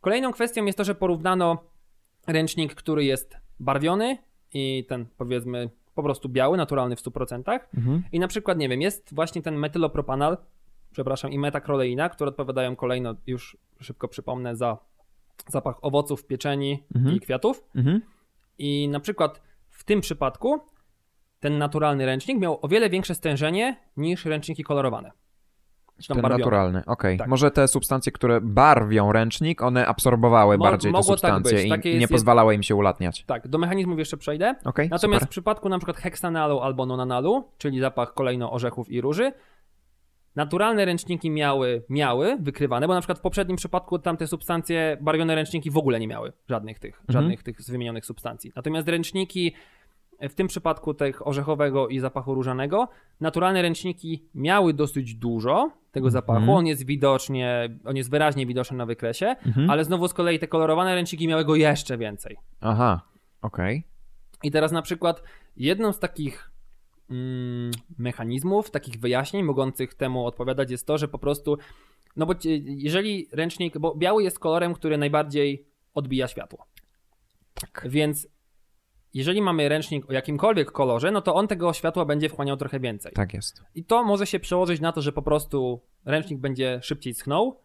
Kolejną 0.00 0.32
kwestią 0.32 0.64
jest 0.64 0.78
to, 0.78 0.84
że 0.84 0.94
porównano 0.94 1.58
ręcznik, 2.26 2.74
który 2.74 3.04
jest 3.04 3.36
barwiony 3.60 4.18
i 4.54 4.84
ten 4.88 5.06
powiedzmy 5.16 5.70
po 5.94 6.02
prostu 6.02 6.28
biały, 6.28 6.56
naturalny 6.56 6.96
w 6.96 7.00
100%. 7.00 7.60
Mhm. 7.76 8.02
I 8.12 8.18
na 8.18 8.28
przykład, 8.28 8.58
nie 8.58 8.68
wiem, 8.68 8.80
jest 8.80 9.14
właśnie 9.14 9.42
ten 9.42 9.56
metylopropanal, 9.56 10.36
przepraszam, 10.92 11.30
i 11.32 11.38
metakroleina, 11.38 12.08
które 12.08 12.28
odpowiadają 12.28 12.76
kolejno, 12.76 13.14
już 13.26 13.56
szybko 13.80 14.08
przypomnę, 14.08 14.56
za 14.56 14.78
zapach 15.48 15.74
owoców, 15.82 16.26
pieczeni 16.26 16.84
Mhm. 16.96 17.16
i 17.16 17.20
kwiatów. 17.20 17.64
Mhm. 17.76 18.00
I 18.58 18.88
na 18.88 19.00
przykład 19.00 19.42
w 19.68 19.84
tym 19.84 20.00
przypadku 20.00 20.60
ten 21.40 21.58
naturalny 21.58 22.06
ręcznik 22.06 22.38
miał 22.40 22.58
o 22.62 22.68
wiele 22.68 22.90
większe 22.90 23.14
stężenie 23.14 23.76
niż 23.96 24.24
ręczniki 24.24 24.62
kolorowane. 24.64 25.10
Ten 26.08 26.20
barwione. 26.22 26.38
naturalny, 26.38 26.82
okej. 26.86 27.18
Tak. 27.18 27.28
Może 27.28 27.50
te 27.50 27.68
substancje, 27.68 28.12
które 28.12 28.40
barwią 28.40 29.12
ręcznik, 29.12 29.62
one 29.62 29.86
absorbowały 29.86 30.58
Mo- 30.58 30.64
bardziej 30.64 30.92
te 30.92 30.98
tak 30.98 31.04
substancje. 31.04 31.68
Takie 31.68 31.90
i 31.90 31.94
nie 31.94 32.00
jest- 32.00 32.12
pozwalały 32.12 32.54
im 32.54 32.62
się 32.62 32.74
ulatniać. 32.74 33.24
Tak, 33.24 33.48
do 33.48 33.58
mechanizmów 33.58 33.98
jeszcze 33.98 34.16
przejdę. 34.16 34.54
Okej, 34.64 34.88
Natomiast 34.88 35.20
super. 35.20 35.26
w 35.28 35.30
przypadku 35.30 35.68
na 35.68 35.78
przykład 35.78 35.96
heksanalu 35.96 36.60
albo 36.60 36.86
nonanalu, 36.86 37.44
czyli 37.58 37.80
zapach 37.80 38.14
kolejno 38.14 38.52
orzechów 38.52 38.90
i 38.90 39.00
róży, 39.00 39.32
naturalne 40.36 40.84
ręczniki 40.84 41.30
miały, 41.30 41.82
miały 41.88 42.36
wykrywane, 42.40 42.86
bo 42.88 42.94
na 42.94 43.00
przykład 43.00 43.18
w 43.18 43.22
poprzednim 43.22 43.56
przypadku 43.56 43.98
tamte 43.98 44.26
substancje, 44.26 44.96
barwione 45.00 45.34
ręczniki 45.34 45.70
w 45.70 45.76
ogóle 45.76 46.00
nie 46.00 46.08
miały 46.08 46.32
żadnych 46.48 46.78
tych, 46.78 47.00
Mhm. 47.00 47.12
żadnych 47.12 47.42
tych 47.42 47.62
z 47.62 47.70
wymienionych 47.70 48.06
substancji. 48.06 48.52
Natomiast 48.56 48.88
ręczniki 48.88 49.52
w 50.20 50.34
tym 50.34 50.46
przypadku 50.46 50.94
tych 50.94 51.26
orzechowego 51.26 51.88
i 51.88 51.98
zapachu 51.98 52.34
różanego, 52.34 52.88
naturalne 53.20 53.62
ręczniki 53.62 54.24
miały 54.34 54.74
dosyć 54.74 55.14
dużo 55.14 55.70
tego 55.92 56.06
Mhm. 56.08 56.10
zapachu, 56.12 56.52
on 56.52 56.66
jest 56.66 56.86
widocznie, 56.86 57.68
on 57.84 57.96
jest 57.96 58.10
wyraźnie 58.10 58.46
widoczny 58.46 58.76
na 58.76 58.86
wykresie, 58.86 59.26
Mhm. 59.46 59.70
ale 59.70 59.84
znowu 59.84 60.08
z 60.08 60.14
kolei 60.14 60.38
te 60.38 60.48
kolorowane 60.48 60.94
ręczniki 60.94 61.28
miały 61.28 61.44
go 61.44 61.56
jeszcze 61.56 61.98
więcej. 61.98 62.36
Aha, 62.60 63.00
okej. 63.42 63.84
I 64.42 64.50
teraz 64.50 64.72
na 64.72 64.82
przykład 64.82 65.22
jedną 65.56 65.92
z 65.92 65.98
takich 65.98 66.49
mechanizmów, 67.98 68.70
takich 68.70 69.00
wyjaśnień 69.00 69.42
mogących 69.42 69.94
temu 69.94 70.26
odpowiadać 70.26 70.70
jest 70.70 70.86
to, 70.86 70.98
że 70.98 71.08
po 71.08 71.18
prostu, 71.18 71.58
no 72.16 72.26
bo 72.26 72.34
jeżeli 72.64 73.28
ręcznik, 73.32 73.78
bo 73.78 73.94
biały 73.94 74.22
jest 74.22 74.38
kolorem, 74.38 74.74
który 74.74 74.98
najbardziej 74.98 75.66
odbija 75.94 76.28
światło. 76.28 76.66
Tak. 77.54 77.86
Więc 77.88 78.28
jeżeli 79.14 79.42
mamy 79.42 79.68
ręcznik 79.68 80.10
o 80.10 80.12
jakimkolwiek 80.12 80.72
kolorze, 80.72 81.10
no 81.10 81.22
to 81.22 81.34
on 81.34 81.48
tego 81.48 81.72
światła 81.72 82.04
będzie 82.04 82.28
wchłaniał 82.28 82.56
trochę 82.56 82.80
więcej. 82.80 83.12
Tak 83.12 83.34
jest. 83.34 83.62
I 83.74 83.84
to 83.84 84.04
może 84.04 84.26
się 84.26 84.40
przełożyć 84.40 84.80
na 84.80 84.92
to, 84.92 85.02
że 85.02 85.12
po 85.12 85.22
prostu 85.22 85.80
ręcznik 86.04 86.40
będzie 86.40 86.80
szybciej 86.82 87.14
schnął 87.14 87.60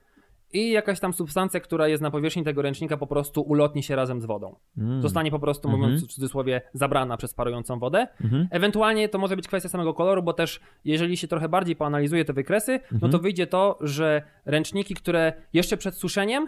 i 0.56 0.70
jakaś 0.72 0.99
tam 0.99 1.14
substancja, 1.14 1.60
która 1.60 1.88
jest 1.88 2.03
na 2.03 2.12
powierzchni 2.12 2.43
tego 2.43 2.62
ręcznika 2.62 2.97
po 2.97 3.08
prostu 3.08 3.41
ulotni 3.41 3.84
się 3.84 3.95
razem 3.95 4.22
z 4.22 4.26
wodą. 4.26 4.56
Mm. 4.78 5.01
Zostanie 5.01 5.32
po 5.32 5.39
prostu, 5.39 5.68
Mhm. 5.68 5.84
mówiąc 5.84 6.03
w 6.06 6.14
cudzysłowie, 6.14 6.62
zabrana 6.74 7.18
przez 7.18 7.34
parującą 7.34 7.80
wodę. 7.80 8.08
Mhm. 8.24 8.47
Ewentualnie 8.51 9.10
to 9.10 9.18
może 9.18 9.36
być 9.36 9.47
kwestia 9.47 9.70
samego 9.70 9.93
koloru, 9.93 10.24
bo 10.24 10.34
też 10.34 10.60
jeżeli 10.86 11.18
się 11.18 11.28
trochę 11.28 11.49
bardziej 11.49 11.76
poanalizuje 11.76 12.26
te 12.26 12.34
wykresy, 12.34 12.80
no 12.91 12.95
Mhm. 12.95 13.12
to 13.12 13.20
wyjdzie 13.20 13.47
to, 13.47 13.78
że 13.82 14.22
ręczniki, 14.45 14.93
które 14.95 15.34
jeszcze 15.53 15.78
przed 15.78 15.95
suszeniem, 15.95 16.47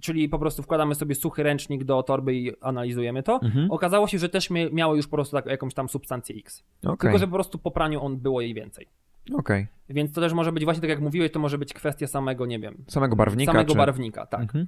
czyli 0.00 0.28
po 0.28 0.38
prostu 0.38 0.62
wkładamy 0.62 0.94
sobie 0.94 1.14
suchy 1.14 1.42
ręcznik 1.42 1.84
do 1.84 2.02
torby 2.02 2.34
i 2.34 2.52
analizujemy 2.60 3.22
to, 3.22 3.40
Mhm. 3.42 3.70
okazało 3.70 4.06
się, 4.08 4.18
że 4.18 4.28
też 4.28 4.50
mia- 4.50 4.72
miały 4.72 4.96
już 4.96 5.06
po 5.08 5.16
prostu 5.16 5.36
tak, 5.36 5.46
jakąś 5.46 5.74
tam 5.74 5.88
substancję 5.88 6.36
X. 6.36 6.64
Okej, 6.84 6.96
Tylko, 6.98 7.18
że 7.18 7.26
po 7.26 7.32
prostu 7.32 7.58
po 7.58 7.70
praniu 7.70 8.02
on 8.04 8.16
było 8.16 8.40
jej 8.40 8.54
więcej. 8.54 8.86
Okej. 9.32 9.66
Więc 9.88 10.12
to 10.12 10.20
też 10.20 10.32
może 10.32 10.52
być 10.52 10.64
właśnie 10.64 10.80
tak 10.80 10.90
jak 10.90 11.00
mówiłeś, 11.00 11.32
to 11.32 11.38
może 11.38 11.58
być 11.58 11.74
kwestia 11.74 12.06
samego, 12.06 12.46
nie 12.46 12.58
wiem, 12.58 12.84
Samego 12.88 13.16
barwnika, 13.16 13.52
samego 13.52 13.72
czy... 13.72 13.78
barwnika, 13.78 14.26
tak. 14.26 14.40
Mhm. 14.40 14.66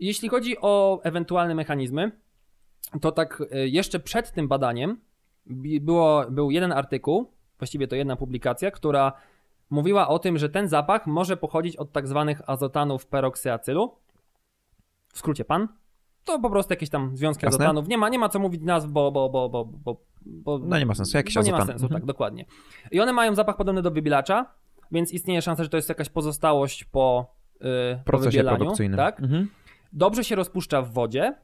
Jeśli 0.00 0.28
chodzi 0.28 0.56
o 0.60 1.00
ewentualne 1.02 1.54
mechanizmy, 1.54 2.12
to 3.00 3.12
tak 3.12 3.42
e, 3.50 3.68
jeszcze 3.68 4.00
przed 4.00 4.32
tym 4.32 4.48
badaniem 4.48 5.00
było, 5.80 6.26
był 6.30 6.50
jeden 6.50 6.72
artykuł, 6.72 7.32
właściwie 7.58 7.88
to 7.88 7.96
jedna 7.96 8.16
publikacja, 8.16 8.70
która 8.70 9.12
mówiła 9.70 10.08
o 10.08 10.18
tym, 10.18 10.38
że 10.38 10.48
ten 10.48 10.68
zapach 10.68 11.06
może 11.06 11.36
pochodzić 11.36 11.76
od 11.76 11.92
tak 11.92 12.08
zwanych 12.08 12.50
azotanów 12.50 13.06
perokseacylu. 13.06 13.94
W 15.12 15.18
skrócie 15.18 15.44
pan. 15.44 15.68
To 16.24 16.38
po 16.38 16.50
prostu 16.50 16.72
jakieś 16.72 16.90
tam 16.90 17.16
związki 17.16 17.46
Jasne. 17.46 17.58
azotanów. 17.58 17.88
Nie 17.88 17.98
ma, 17.98 18.08
nie 18.08 18.18
ma 18.18 18.28
co 18.28 18.38
mówić 18.38 18.62
nazw, 18.62 18.88
bo, 18.88 19.12
bo, 19.12 19.28
bo, 19.30 19.48
bo, 19.48 19.64
bo, 19.64 20.00
bo 20.24 20.58
No 20.58 20.78
nie 20.78 20.86
ma 20.86 20.94
sensu, 20.94 21.16
jakiś 21.16 21.34
bo 21.34 21.42
nie 21.42 21.50
ma 21.50 21.56
azotan. 21.56 21.72
sensu, 21.74 21.84
Mhm. 21.84 22.00
tak, 22.00 22.06
dokładnie. 22.06 22.44
I 22.90 23.00
one 23.00 23.12
mają 23.12 23.34
zapach 23.34 23.56
podobny 23.56 23.82
do 23.82 23.90
wybielacza, 23.90 24.46
więc 24.92 25.12
istnieje 25.12 25.42
szansa, 25.42 25.62
że 25.62 25.68
to 25.68 25.76
jest 25.76 25.88
jakaś 25.88 26.08
pozostałość 26.08 26.84
po, 26.84 27.34
yy, 27.60 27.66
po 27.98 28.04
procesie 28.04 28.30
wybielaniu. 28.30 28.56
produkcyjnym. 28.58 28.96
Tak? 28.96 29.20
Mhm. 29.20 29.48
Dobrze 29.92 30.24
się 30.24 30.36
rozpuszcza 30.36 30.82
w 30.82 30.92
wodzie, 30.92 31.34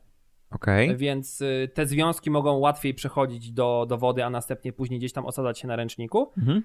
Okej. 0.51 0.97
więc 0.97 1.41
y, 1.41 1.71
te 1.75 1.87
związki 1.87 2.31
mogą 2.31 2.57
łatwiej 2.59 2.95
przechodzić 2.95 3.53
do, 3.53 3.87
do 3.89 3.99
wody, 3.99 4.25
a 4.25 4.31
następnie 4.31 4.73
później 4.73 4.99
gdzieś 4.99 5.13
tam 5.13 5.27
osadzać 5.27 5.59
się 5.59 5.69
na 5.69 5.77
ręczniku. 5.77 6.33
Mhm. 6.39 6.63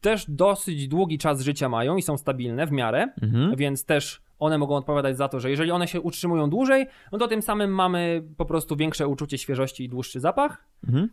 Też 0.00 0.24
dosyć 0.28 0.88
długi 0.88 1.18
czas 1.18 1.40
życia 1.40 1.68
mają 1.68 1.96
i 1.96 2.02
są 2.02 2.16
stabilne 2.16 2.66
w 2.66 2.72
miarę, 2.72 3.12
Mhm. 3.22 3.56
więc 3.56 3.84
też 3.84 4.22
one 4.38 4.58
mogą 4.58 4.76
odpowiadać 4.76 5.16
za 5.16 5.28
to, 5.28 5.40
że 5.40 5.50
jeżeli 5.50 5.70
one 5.70 5.88
się 5.88 6.00
utrzymują 6.00 6.50
dłużej, 6.50 6.86
no 7.12 7.18
to 7.18 7.28
tym 7.28 7.42
samym 7.42 7.70
mamy 7.74 8.22
po 8.36 8.44
prostu 8.44 8.76
większe 8.76 9.08
uczucie 9.08 9.38
świeżości 9.38 9.84
i 9.84 9.88
dłuższy 9.88 10.20
zapach. 10.20 10.64
Mhm. 10.86 11.08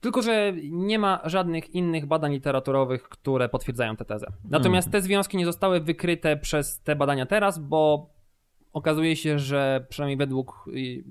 Tylko, 0.00 0.22
że 0.22 0.52
nie 0.62 0.98
ma 0.98 1.20
żadnych 1.24 1.74
innych 1.74 2.06
badań 2.06 2.32
literaturowych, 2.32 3.02
które 3.02 3.48
potwierdzają 3.48 3.96
tę 3.96 4.04
tezę. 4.04 4.26
Natomiast 4.50 4.90
te 4.90 5.02
związki 5.02 5.36
nie 5.36 5.44
zostały 5.44 5.80
wykryte 5.80 6.36
przez 6.36 6.80
te 6.80 6.96
badania 6.96 7.26
teraz, 7.26 7.58
bo 7.58 8.10
okazuje 8.72 9.16
się, 9.16 9.38
że 9.38 9.86
przynajmniej 9.88 10.16
według, 10.16 10.64
y, 10.74 11.04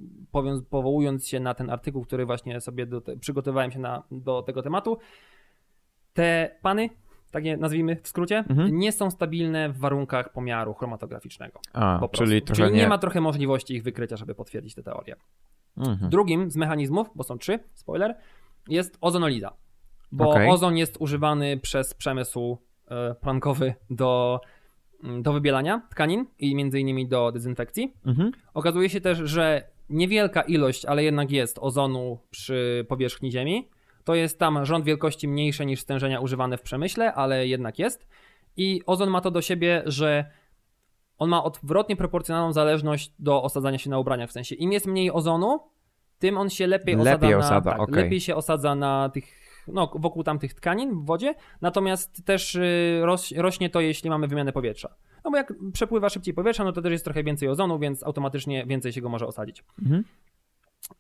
powołując 0.70 1.28
się 1.28 1.40
na 1.40 1.54
ten 1.54 1.70
artykuł, 1.70 2.04
który 2.06 2.26
właśnie 2.26 2.62
sobie 2.62 2.88
te, 2.88 3.18
przygotowałem 3.18 3.72
się 3.72 3.80
na, 3.80 4.04
do 4.12 4.42
tego 4.42 4.62
tematu, 4.62 4.98
te 6.14 6.56
pany, 6.62 6.90
tak 7.32 7.46
je 7.46 7.58
nazwijmy 7.58 7.96
w 8.04 8.08
skrócie, 8.08 8.44
Mhm. 8.50 8.78
nie 8.80 8.92
są 8.92 9.12
stabilne 9.12 9.70
w 9.70 9.78
warunkach 9.78 10.32
pomiaru 10.32 10.74
chromatograficznego. 10.74 11.60
A, 11.74 12.00
czyli 12.12 12.42
Czyli 12.42 12.64
nie 12.72 12.78
nie... 12.78 12.88
ma 12.88 12.98
trochę 12.98 13.22
możliwości 13.22 13.76
ich 13.76 13.84
wykrycia, 13.84 14.18
żeby 14.18 14.36
potwierdzić 14.36 14.76
tę 14.76 14.84
teorię. 14.84 15.16
Mhm. 15.78 16.10
Drugim 16.10 16.52
z 16.52 16.56
mechanizmów, 16.56 17.08
bo 17.16 17.24
są 17.24 17.38
trzy, 17.38 17.60
spoiler, 17.74 18.16
jest 18.70 18.98
ozonoliza. 19.02 19.54
Bo 20.12 20.30
Okej. 20.30 20.50
ozon 20.50 20.78
jest 20.78 20.98
używany 21.00 21.58
przez 21.58 21.94
przemysł 21.94 22.58
e, 22.88 23.16
prankowy 23.16 23.74
do, 23.90 24.40
mm, 25.04 25.24
do 25.24 25.34
wybielania 25.34 25.82
tkanin 25.90 26.26
i 26.40 26.56
między 26.56 26.80
innymi 26.80 27.08
do 27.08 27.32
dezynfekcji. 27.32 27.94
Mhm. 28.06 28.32
Okazuje 28.54 28.90
się 28.90 29.02
też, 29.02 29.18
że 29.18 29.68
niewielka 29.90 30.42
ilość, 30.42 30.86
ale 30.86 31.04
jednak 31.04 31.32
jest 31.32 31.60
ozonu 31.62 32.20
przy 32.30 32.86
powierzchni 32.90 33.32
Ziemi. 33.32 33.70
To 34.04 34.16
jest 34.16 34.40
tam 34.40 34.66
rząd 34.66 34.86
wielkości 34.86 35.28
mniejsze 35.28 35.66
niż 35.66 35.82
stężenia 35.82 36.20
używane 36.20 36.58
w 36.58 36.62
przemyśle, 36.62 37.14
ale 37.14 37.48
jednak 37.48 37.80
jest. 37.80 38.08
I 38.58 38.82
ozon 38.86 39.10
ma 39.10 39.22
to 39.22 39.32
do 39.32 39.42
siebie, 39.42 39.84
że 39.86 40.26
on 41.18 41.30
ma 41.30 41.44
odwrotnie 41.44 41.96
proporcjonalną 41.96 42.54
zależność 42.54 43.14
do 43.20 43.44
osadzania 43.44 43.78
się 43.78 43.90
na 43.90 44.00
ubraniach. 44.00 44.30
W 44.30 44.34
sensie 44.34 44.56
im 44.56 44.72
jest 44.72 44.88
mniej 44.88 45.12
ozonu, 45.12 45.60
tym 46.20 46.38
on 46.38 46.50
się 46.50 46.68
lepiej, 46.68 46.96
Lepiej 46.96 47.14
osadza, 47.14 47.30
na, 47.30 47.38
osada, 47.38 47.72
tak, 47.72 47.80
okej. 47.80 48.04
lepiej 48.04 48.22
się 48.22 48.36
osadza 48.36 48.76
na 48.76 49.10
tych, 49.10 49.26
no, 49.68 49.92
wokół 49.96 50.24
tamtych 50.24 50.54
tkanin 50.54 51.02
w 51.02 51.06
wodzie, 51.06 51.36
natomiast 51.62 52.26
też 52.26 52.56
y, 52.56 53.00
roś, 53.04 53.32
rośnie 53.32 53.70
to, 53.70 53.82
jeśli 53.82 54.10
mamy 54.10 54.28
wymianę 54.28 54.54
powietrza. 54.54 54.96
No 55.24 55.32
bo 55.32 55.38
jak 55.38 55.54
przepływa 55.74 56.10
szybciej 56.10 56.34
powietrza, 56.34 56.64
no 56.64 56.72
to 56.72 56.82
też 56.82 56.92
jest 56.92 57.04
trochę 57.04 57.24
więcej 57.24 57.50
ozonu, 57.50 57.80
więc 57.80 58.04
automatycznie 58.04 58.66
więcej 58.66 58.94
się 58.94 59.02
go 59.02 59.10
może 59.10 59.28
osadzić. 59.28 59.64
Mhm. 59.82 60.04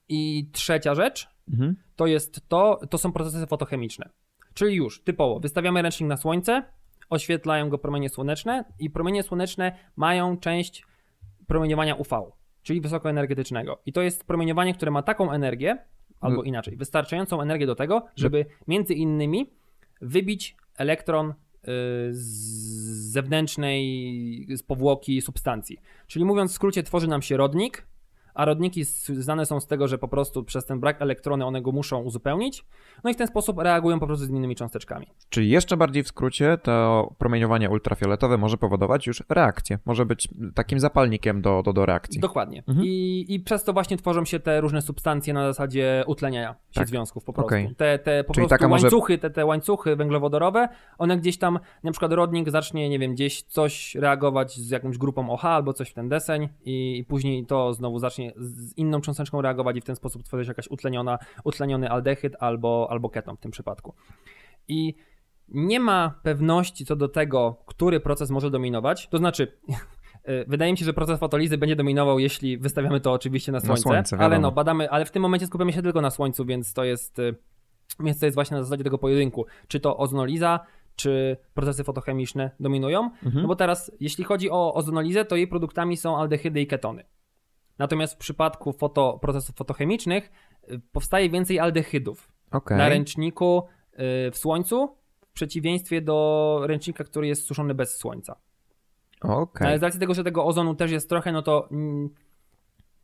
I 0.09 0.49
trzecia 0.51 0.95
rzecz 0.95 1.27
Mhm. 1.51 1.75
to 1.95 2.07
jest 2.07 2.49
to, 2.49 2.79
to 2.89 2.97
są 2.97 3.11
procesy 3.11 3.47
fotochemiczne. 3.47 4.09
Czyli 4.53 4.75
już 4.75 5.03
typowo 5.03 5.39
wystawiamy 5.39 5.81
ręcznik 5.81 6.09
na 6.09 6.17
słońce, 6.17 6.63
oświetlają 7.09 7.69
go 7.69 7.77
promienie 7.77 8.09
słoneczne 8.09 8.65
i 8.79 8.89
promienie 8.89 9.23
słoneczne 9.23 9.77
mają 9.95 10.37
część 10.37 10.85
promieniowania 11.47 11.95
UV, 11.95 12.31
czyli 12.63 12.81
wysokoenergetycznego. 12.81 13.81
I 13.85 13.93
to 13.93 14.01
jest 14.01 14.23
promieniowanie, 14.23 14.73
które 14.73 14.91
ma 14.91 15.01
taką 15.03 15.31
energię, 15.31 15.77
albo 16.19 16.37
No. 16.37 16.43
inaczej, 16.43 16.77
wystarczającą 16.77 17.41
energię 17.41 17.65
do 17.65 17.75
tego, 17.75 18.05
żeby 18.15 18.45
między 18.67 18.93
innymi 18.93 19.49
wybić 20.01 20.55
elektron 20.77 21.29
y, 21.29 21.33
z 22.11 23.11
zewnętrznej 23.11 24.47
z 24.49 24.63
powłoki 24.63 25.21
substancji. 25.21 25.77
Czyli 26.07 26.25
mówiąc 26.25 26.51
w 26.51 26.55
skrócie, 26.55 26.83
tworzy 26.83 27.07
nam 27.07 27.21
się 27.21 27.37
rodnik, 27.37 27.87
a 28.33 28.45
rodniki 28.45 28.83
znane 28.83 29.45
są 29.45 29.59
z 29.59 29.67
tego, 29.67 29.87
że 29.87 29.97
po 29.97 30.07
prostu 30.07 30.43
przez 30.43 30.65
ten 30.65 30.79
brak 30.79 31.01
elektrony 31.01 31.45
one 31.45 31.61
go 31.61 31.71
muszą 31.71 32.01
uzupełnić, 32.01 32.65
no 33.03 33.09
i 33.09 33.13
w 33.13 33.17
ten 33.17 33.27
sposób 33.27 33.59
reagują 33.59 33.99
po 33.99 34.07
prostu 34.07 34.25
z 34.25 34.29
innymi 34.29 34.55
cząsteczkami. 34.55 35.07
Czyli 35.29 35.49
jeszcze 35.49 35.77
bardziej 35.77 36.03
w 36.03 36.07
skrócie, 36.07 36.57
to 36.63 37.13
promieniowanie 37.17 37.69
ultrafioletowe 37.69 38.37
może 38.37 38.57
powodować 38.57 39.07
już 39.07 39.23
reakcję. 39.29 39.79
Może 39.85 40.05
być 40.05 40.27
takim 40.55 40.79
zapalnikiem 40.79 41.41
do, 41.41 41.61
do, 41.65 41.73
do 41.73 41.85
reakcji. 41.85 42.19
Dokładnie. 42.19 42.63
Mhm. 42.67 42.87
I, 42.87 43.25
I 43.29 43.39
przez 43.39 43.63
to 43.63 43.73
właśnie 43.73 43.97
tworzą 43.97 44.25
się 44.25 44.39
te 44.39 44.61
różne 44.61 44.81
substancje 44.81 45.33
na 45.33 45.47
zasadzie 45.47 46.03
utleniania 46.07 46.49
się 46.71 46.79
Tak. 46.79 46.87
związków 46.87 47.23
po 47.23 47.33
prostu. 47.33 47.47
Okej. 47.47 47.75
Te, 47.77 47.99
te 47.99 48.23
po 48.23 48.33
Czyli 48.33 48.41
prostu 48.41 48.49
taka 48.49 48.67
może- 48.67 48.87
łańcuchy, 48.87 49.17
te, 49.17 49.29
te 49.29 49.45
łańcuchy 49.45 49.95
węglowodorowe, 49.95 50.69
one 50.97 51.17
gdzieś 51.17 51.37
tam, 51.37 51.59
na 51.83 51.91
przykład 51.91 52.11
rodnik 52.13 52.49
zacznie, 52.49 52.89
nie 52.89 52.99
wiem, 52.99 53.13
gdzieś 53.13 53.41
coś 53.43 53.95
reagować 53.95 54.55
z 54.57 54.69
jakąś 54.69 54.97
grupą 54.97 55.29
OH 55.29 55.45
albo 55.45 55.73
coś 55.73 55.89
w 55.89 55.93
ten 55.93 56.09
deseń 56.09 56.49
i, 56.65 56.97
i 56.97 57.03
później 57.05 57.45
to 57.45 57.73
znowu 57.73 57.99
zacznie 57.99 58.20
z 58.37 58.77
inną 58.77 59.01
cząsteczką 59.01 59.41
reagować 59.41 59.77
i 59.77 59.81
w 59.81 59.85
ten 59.85 59.95
sposób 59.95 60.23
tworzy 60.23 60.45
się 60.45 60.49
jakaś 60.49 60.67
utleniona, 60.67 61.19
utleniony 61.43 61.89
aldehyd 61.89 62.35
albo, 62.39 62.87
albo 62.89 63.09
keton 63.09 63.37
w 63.37 63.39
tym 63.39 63.51
przypadku. 63.51 63.93
I 64.67 64.95
nie 65.47 65.79
ma 65.79 66.19
pewności 66.23 66.85
co 66.85 66.95
do 66.95 67.07
tego, 67.07 67.63
który 67.65 67.99
proces 67.99 68.29
może 68.31 68.51
dominować. 68.51 69.07
To 69.09 69.17
znaczy, 69.17 69.57
wydaje 70.47 70.71
mi 70.71 70.77
się, 70.77 70.85
że 70.85 70.93
proces 70.93 71.19
fotolizy 71.19 71.57
będzie 71.57 71.75
dominował, 71.75 72.19
jeśli 72.19 72.57
wystawiamy 72.57 72.99
to 72.99 73.11
oczywiście 73.11 73.51
na 73.51 73.55
Na 73.59 73.65
słońce. 73.65 73.81
słońce, 73.83 74.17
ale 74.17 74.39
no, 74.39 74.51
badamy, 74.51 74.89
ale 74.89 75.05
w 75.05 75.11
tym 75.11 75.21
momencie 75.21 75.47
skupiamy 75.47 75.73
się 75.73 75.81
tylko 75.81 76.01
na 76.01 76.09
słońcu, 76.11 76.45
więc 76.45 76.73
to 76.73 76.83
jest. 76.83 77.19
y, 77.19 77.35
Więc 77.99 78.19
to 78.19 78.25
jest 78.25 78.35
właśnie 78.35 78.57
na 78.57 78.63
zasadzie 78.63 78.83
tego 78.83 78.97
pojedynku. 78.97 79.45
Czy 79.67 79.79
to 79.79 79.97
ozonoliza, 79.97 80.59
czy 80.95 81.37
procesy 81.53 81.83
fotochemiczne 81.83 82.51
dominują. 82.59 82.99
Mhm. 83.03 83.41
No 83.41 83.47
bo 83.47 83.55
teraz, 83.55 83.91
jeśli 83.99 84.23
chodzi 84.23 84.51
o 84.51 84.73
ozonolizę, 84.73 85.25
to 85.25 85.35
jej 85.35 85.47
produktami 85.47 85.97
są 85.97 86.17
aldehydy 86.17 86.61
i 86.61 86.67
ketony. 86.67 87.03
Natomiast 87.81 88.13
w 88.13 88.17
przypadku 88.17 88.73
foto, 88.73 89.19
procesów 89.21 89.55
fotochemicznych 89.55 90.31
y, 90.71 90.81
powstaje 90.91 91.29
więcej 91.29 91.59
aldehydów 91.59 92.31
Okej. 92.51 92.77
na 92.77 92.89
ręczniku 92.89 93.63
y, 93.93 94.31
w 94.31 94.37
słońcu, 94.37 94.97
w 95.25 95.33
przeciwieństwie 95.33 96.01
do 96.01 96.59
ręcznika, 96.63 97.03
który 97.03 97.27
jest 97.27 97.45
suszony 97.45 97.73
bez 97.73 97.97
słońca. 97.97 98.35
Okej. 99.21 99.67
Ale 99.67 99.79
z 99.79 99.83
racji 99.83 99.99
tego, 99.99 100.13
że 100.13 100.23
tego 100.23 100.45
ozonu 100.45 100.75
też 100.75 100.91
jest 100.91 101.09
trochę, 101.09 101.31
no 101.31 101.41
to 101.41 101.69
mm, 101.71 102.09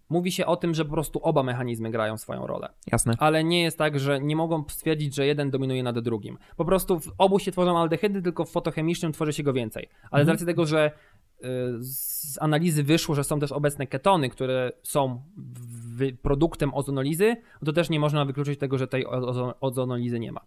mówi 0.09 0.32
się 0.32 0.45
o 0.45 0.55
tym, 0.55 0.73
że 0.73 0.86
po 0.86 0.91
prostu 0.91 1.19
oba 1.23 1.43
mechanizmy 1.43 1.91
grają 1.91 2.17
swoją 2.17 2.47
rolę. 2.47 2.69
Jasne. 2.91 3.13
Ale 3.19 3.43
nie 3.43 3.61
jest 3.61 3.78
tak, 3.78 3.99
że 3.99 4.19
nie 4.21 4.36
mogą 4.36 4.63
stwierdzić, 4.69 5.15
że 5.15 5.25
jeden 5.25 5.51
dominuje 5.51 5.84
nad 5.84 5.99
drugim. 5.99 6.38
Po 6.55 6.65
prostu 6.65 6.99
w 6.99 7.11
obu 7.17 7.39
się 7.39 7.51
tworzą 7.51 7.78
aldehydy, 7.78 8.21
tylko 8.21 8.45
w 8.45 8.51
fotochemicznym 8.51 9.11
tworzy 9.11 9.34
się 9.34 9.43
go 9.43 9.53
więcej. 9.53 9.89
Ale 10.11 10.23
z 10.23 10.28
Mhm. 10.28 10.36
racji 10.36 10.45
tego, 10.47 10.65
że 10.65 10.91
z 11.79 12.38
analizy 12.41 12.83
wyszło, 12.83 13.15
że 13.15 13.23
są 13.23 13.39
też 13.39 13.51
obecne 13.51 13.88
ketony, 13.88 14.29
które 14.29 14.71
są 14.83 15.21
produktem 16.21 16.73
ozonolizy, 16.73 17.35
no 17.61 17.65
to 17.65 17.73
też 17.73 17.89
nie 17.89 17.99
można 17.99 18.25
wykluczyć 18.25 18.59
tego, 18.59 18.77
że 18.77 18.88
tej 18.88 19.07
ozo- 19.07 19.53
ozonolizy 19.59 20.19
nie 20.19 20.31
ma. 20.31 20.41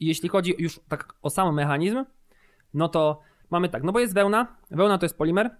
I 0.00 0.06
jeśli 0.06 0.28
chodzi 0.28 0.54
już 0.58 0.80
tak 0.88 1.14
o 1.22 1.30
sam 1.30 1.54
mechanizm, 1.54 2.04
no 2.74 2.88
to 2.88 3.20
mamy 3.50 3.68
tak, 3.68 3.82
no 3.82 3.92
bo 3.92 4.00
jest 4.00 4.14
wełna, 4.14 4.56
wełna 4.70 4.98
to 4.98 5.04
jest 5.04 5.18
polimer, 5.18 5.50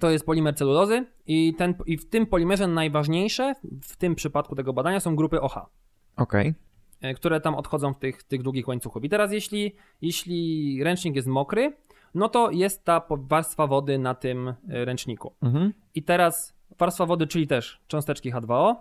to 0.00 0.10
jest 0.10 0.26
polimer 0.26 0.54
celulozy 0.56 1.06
i, 1.26 1.54
ten, 1.54 1.74
i 1.86 1.96
w 1.96 2.08
tym 2.08 2.26
polimerze 2.26 2.66
najważniejsze 2.66 3.54
w 3.82 3.96
tym 3.96 4.14
przypadku 4.14 4.56
tego 4.56 4.72
badania 4.72 5.00
są 5.00 5.16
grupy 5.16 5.40
OH, 5.40 5.58
Okej. 6.16 6.54
e, 7.00 7.14
które 7.14 7.40
tam 7.40 7.54
odchodzą 7.54 7.94
w 7.94 7.98
tych, 7.98 8.22
tych 8.22 8.42
długich 8.42 8.68
łańcuchów. 8.68 9.04
I 9.04 9.08
teraz 9.08 9.32
jeśli, 9.32 9.76
jeśli 10.02 10.80
ręcznik 10.84 11.16
jest 11.16 11.28
mokry, 11.28 11.76
no 12.14 12.28
to 12.28 12.50
jest 12.50 12.84
ta 12.84 13.02
warstwa 13.10 13.66
wody 13.66 13.98
na 13.98 14.14
tym 14.14 14.48
e, 14.48 14.54
ręczniku. 14.84 15.32
Mhm. 15.42 15.72
I 15.94 16.02
teraz 16.02 16.54
warstwa 16.78 17.06
wody, 17.06 17.26
czyli 17.26 17.46
też 17.46 17.80
cząsteczki 17.86 18.32
H2O 18.32 18.74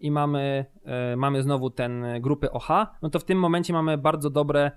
i 0.00 0.10
mamy, 0.10 0.64
e, 0.84 1.16
mamy 1.16 1.42
znowu 1.42 1.70
ten 1.70 2.04
e, 2.04 2.20
grupy 2.20 2.50
OH, 2.50 2.68
no 3.02 3.10
to 3.10 3.18
w 3.18 3.24
tym 3.24 3.38
momencie 3.38 3.72
mamy 3.72 3.98
bardzo 3.98 4.30
dobre, 4.30 4.70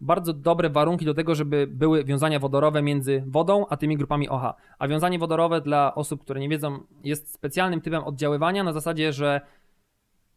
bardzo 0.00 0.32
dobre 0.32 0.70
warunki 0.70 1.04
do 1.04 1.14
tego, 1.14 1.34
żeby 1.34 1.66
były 1.66 2.04
wiązania 2.04 2.38
wodorowe 2.38 2.82
między 2.82 3.24
wodą 3.26 3.66
a 3.68 3.76
tymi 3.76 3.96
grupami 3.96 4.28
OH. 4.28 4.54
A 4.78 4.88
wiązanie 4.88 5.18
wodorowe 5.18 5.60
dla 5.60 5.94
osób, 5.94 6.20
które 6.20 6.40
nie 6.40 6.48
wiedzą, 6.48 6.78
jest 7.04 7.34
specjalnym 7.34 7.80
typem 7.80 8.04
oddziaływania 8.04 8.64
na 8.64 8.72
zasadzie, 8.72 9.12
że 9.12 9.40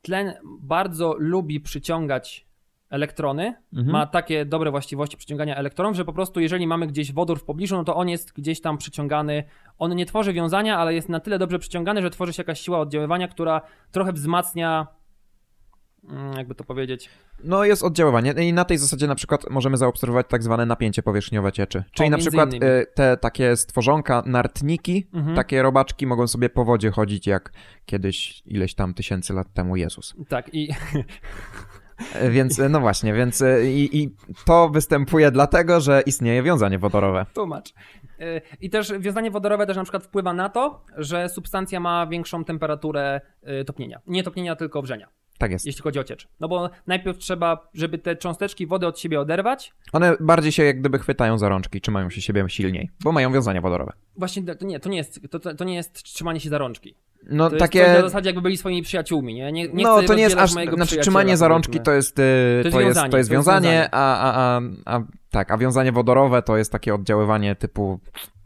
tlen 0.02 0.34
bardzo 0.60 1.16
lubi 1.18 1.60
przyciągać 1.60 2.48
elektrony, 2.90 3.54
Mhm. 3.74 3.92
ma 3.92 4.06
takie 4.06 4.46
dobre 4.46 4.72
właściwości 4.72 5.18
przyciągania 5.18 5.56
elektronów, 5.56 5.96
że 5.96 6.06
po 6.06 6.14
prostu 6.14 6.40
jeżeli 6.40 6.68
mamy 6.68 6.88
gdzieś 6.88 7.14
wodór 7.14 7.40
w 7.40 7.44
pobliżu, 7.44 7.76
no 7.76 7.84
to 7.84 7.96
on 7.96 8.10
jest 8.10 8.34
gdzieś 8.34 8.62
tam 8.62 8.78
przyciągany. 8.78 9.44
On 9.78 9.96
nie 9.96 10.06
tworzy 10.06 10.34
wiązania, 10.34 10.78
ale 10.78 10.94
jest 10.94 11.10
na 11.10 11.20
tyle 11.20 11.40
dobrze 11.40 11.60
przyciągany, 11.60 12.02
że 12.02 12.10
tworzy 12.10 12.34
się 12.34 12.42
jakaś 12.42 12.62
siła 12.62 12.80
oddziaływania, 12.80 13.28
która 13.28 13.62
trochę 13.92 14.14
wzmacnia, 14.14 14.88
mm, 16.10 16.34
jakby 16.38 16.56
to 16.56 16.64
powiedzieć, 16.64 17.10
No 17.44 17.64
jest 17.66 17.84
oddziaływanie 17.84 18.32
i 18.32 18.54
na 18.54 18.66
tej 18.66 18.78
zasadzie 18.78 19.08
na 19.08 19.16
przykład 19.16 19.50
możemy 19.50 19.78
zaobserwować 19.78 20.26
tak 20.30 20.44
zwane 20.44 20.66
napięcie 20.66 21.04
powierzchniowe 21.04 21.52
cieczy. 21.52 21.84
Czyli 21.92 22.10
na 22.10 22.18
między 22.18 22.30
przykład 22.30 22.54
innymi. 22.54 22.72
y, 22.72 22.86
te 22.96 23.18
takie 23.18 23.56
stworzonka, 23.58 24.24
nartniki, 24.26 25.08
Mhm. 25.14 25.36
takie 25.36 25.62
robaczki 25.62 26.08
mogą 26.08 26.28
sobie 26.28 26.50
po 26.50 26.66
wodzie 26.66 26.92
chodzić 26.92 27.28
jak 27.28 27.52
kiedyś 27.86 28.44
ileś 28.46 28.76
tam 28.76 28.94
tysięcy 28.94 29.34
lat 29.34 29.54
temu 29.54 29.76
Jezus. 29.76 30.16
tak 30.30 30.54
i 30.54 30.72
E, 30.72 30.76
Więc 32.36 32.60
e, 32.60 32.70
no 32.70 32.80
właśnie, 32.80 33.14
więc 33.14 33.42
e, 33.42 33.66
i, 33.72 34.04
i 34.04 34.16
to 34.46 34.70
występuje 34.70 35.32
dlatego, 35.32 35.82
że 35.82 36.02
istnieje 36.06 36.44
wiązanie 36.44 36.80
wodorowe. 36.80 37.26
tłumacz. 37.34 37.70
Y, 38.22 38.42
I 38.62 38.70
też 38.70 38.94
wiązanie 39.00 39.32
wodorowe 39.32 39.66
też 39.68 39.78
na 39.78 39.84
przykład 39.84 40.04
wpływa 40.04 40.34
na 40.34 40.50
to, 40.50 40.82
że 40.98 41.30
substancja 41.30 41.80
ma 41.80 42.08
większą 42.08 42.44
temperaturę 42.46 43.22
y, 43.62 43.66
topnienia. 43.66 44.00
Nie 44.08 44.24
topnienia, 44.24 44.56
tylko 44.56 44.82
wrzenia, 44.82 45.08
Tak 45.38 45.52
jest. 45.52 45.66
jeśli 45.66 45.82
chodzi 45.82 46.00
o 46.00 46.04
ciecz. 46.04 46.28
No 46.40 46.48
bo 46.48 46.70
najpierw 46.88 47.18
trzeba, 47.18 47.70
żeby 47.74 47.98
te 47.98 48.16
cząsteczki 48.16 48.68
wody 48.68 48.88
od 48.88 49.00
siebie 49.00 49.20
oderwać, 49.20 49.74
One 49.94 50.16
bardziej 50.20 50.52
się 50.52 50.64
jak 50.64 50.80
gdyby 50.80 51.00
chwytają 51.00 51.38
za 51.38 51.50
rączki, 51.50 51.82
trzymają 51.82 52.10
się 52.10 52.22
siebie 52.22 52.46
silniej, 52.48 52.90
bo 53.04 53.12
mają 53.12 53.34
wiązanie 53.34 53.62
wodorowe. 53.62 53.94
Właśnie 54.18 54.56
to 54.56 54.66
nie, 54.66 54.80
to 54.80 54.90
nie 54.90 54.98
jest, 54.98 55.20
to, 55.32 55.40
to 55.56 55.64
nie 55.64 55.76
jest 55.76 56.04
trzymanie 56.04 56.40
się 56.40 56.50
za 56.50 56.58
rączki. 56.58 56.96
No 57.30 57.50
To 57.50 57.58
takie... 57.58 57.80
jest 57.80 57.94
na 57.96 58.02
zasadzie, 58.02 58.30
jakby 58.30 58.42
byli 58.42 58.58
swoimi 58.58 58.82
przyjaciółmi, 58.82 59.34
nie? 59.34 59.52
Nie, 59.52 59.68
nie 59.68 59.84
no 59.84 59.98
chcę 59.98 60.08
to 60.08 60.16
nie 60.16 60.24
jest 60.24 60.38
aż, 60.38 60.52
znaczy 60.52 60.98
trzymanie 60.98 61.38
za 61.38 61.48
rączki 61.48 61.80
to 61.80 61.92
jest, 61.92 62.20
y, 62.20 62.24
To 62.62 62.68
jest 62.68 62.72
to 62.72 62.82
jest, 62.82 62.96
to 62.96 63.02
jest 63.02 63.12
to 63.12 63.18
jest 63.18 63.30
wiązanie, 63.30 63.90
a, 63.92 64.18
a, 64.18 64.58
a, 64.58 64.62
a 64.98 65.02
tak, 65.32 65.52
a 65.52 65.58
wiązanie 65.58 65.92
wodorowe 65.92 66.42
to 66.42 66.58
jest 66.58 66.72
takie 66.72 66.96
oddziaływanie 66.96 67.56
typu, 67.56 68.00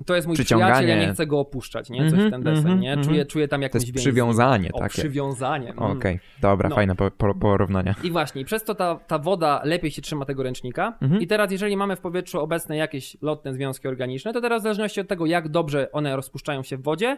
To 0.06 0.16
jest 0.16 0.28
mój 0.28 0.38
przyjaciel, 0.38 0.88
ja 0.88 0.96
nie 1.00 1.14
chcę 1.14 1.28
go 1.28 1.40
opuszczać, 1.40 1.90
nie? 1.90 2.00
Coś 2.00 2.14
Mhm, 2.20 2.28
w 2.30 2.32
ten 2.32 2.44
desen, 2.44 2.58
mhm, 2.58 2.80
nie? 2.80 2.90
mhm. 2.90 3.08
Czuję, 3.08 3.26
czuję 3.26 3.48
tam 3.48 3.60
to 3.60 3.64
jakąś 3.64 3.82
jest 3.82 3.94
więź. 3.94 4.06
przywiązanie 4.06 4.70
O, 4.74 4.80
takie. 4.80 4.90
przywiązanie. 5.02 5.70
mm. 5.72 5.84
Okej, 5.84 6.20
dobra, 6.42 6.70
No. 6.70 6.76
fajne 6.76 6.96
po, 6.96 7.12
po, 7.12 7.36
porównanie. 7.36 7.96
I 8.04 8.12
właśnie, 8.12 8.46
przez 8.46 8.64
to 8.64 8.76
ta, 8.76 8.96
ta 8.96 9.20
woda 9.20 9.62
lepiej 9.64 9.92
się 9.92 10.02
trzyma 10.02 10.26
tego 10.26 10.44
ręcznika. 10.44 10.98
Mhm. 11.02 11.22
I 11.22 11.28
teraz, 11.28 11.52
jeżeli 11.52 11.78
mamy 11.78 11.96
w 11.96 12.00
powietrzu 12.02 12.40
obecne 12.40 12.78
jakieś 12.78 13.18
lotne 13.22 13.54
związki 13.54 13.88
organiczne, 13.88 14.34
to 14.34 14.42
teraz 14.42 14.62
w 14.62 14.64
zależności 14.64 15.02
od 15.02 15.08
tego, 15.08 15.26
jak 15.26 15.50
dobrze 15.50 15.92
one 15.92 16.16
rozpuszczają 16.16 16.64
się 16.64 16.78
w 16.78 16.84
wodzie, 16.84 17.18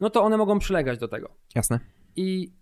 no 0.00 0.10
to 0.10 0.22
one 0.22 0.36
mogą 0.36 0.58
przylegać 0.58 0.98
do 0.98 1.08
tego. 1.08 1.28
Jasne. 1.54 1.80
I, 2.16 2.52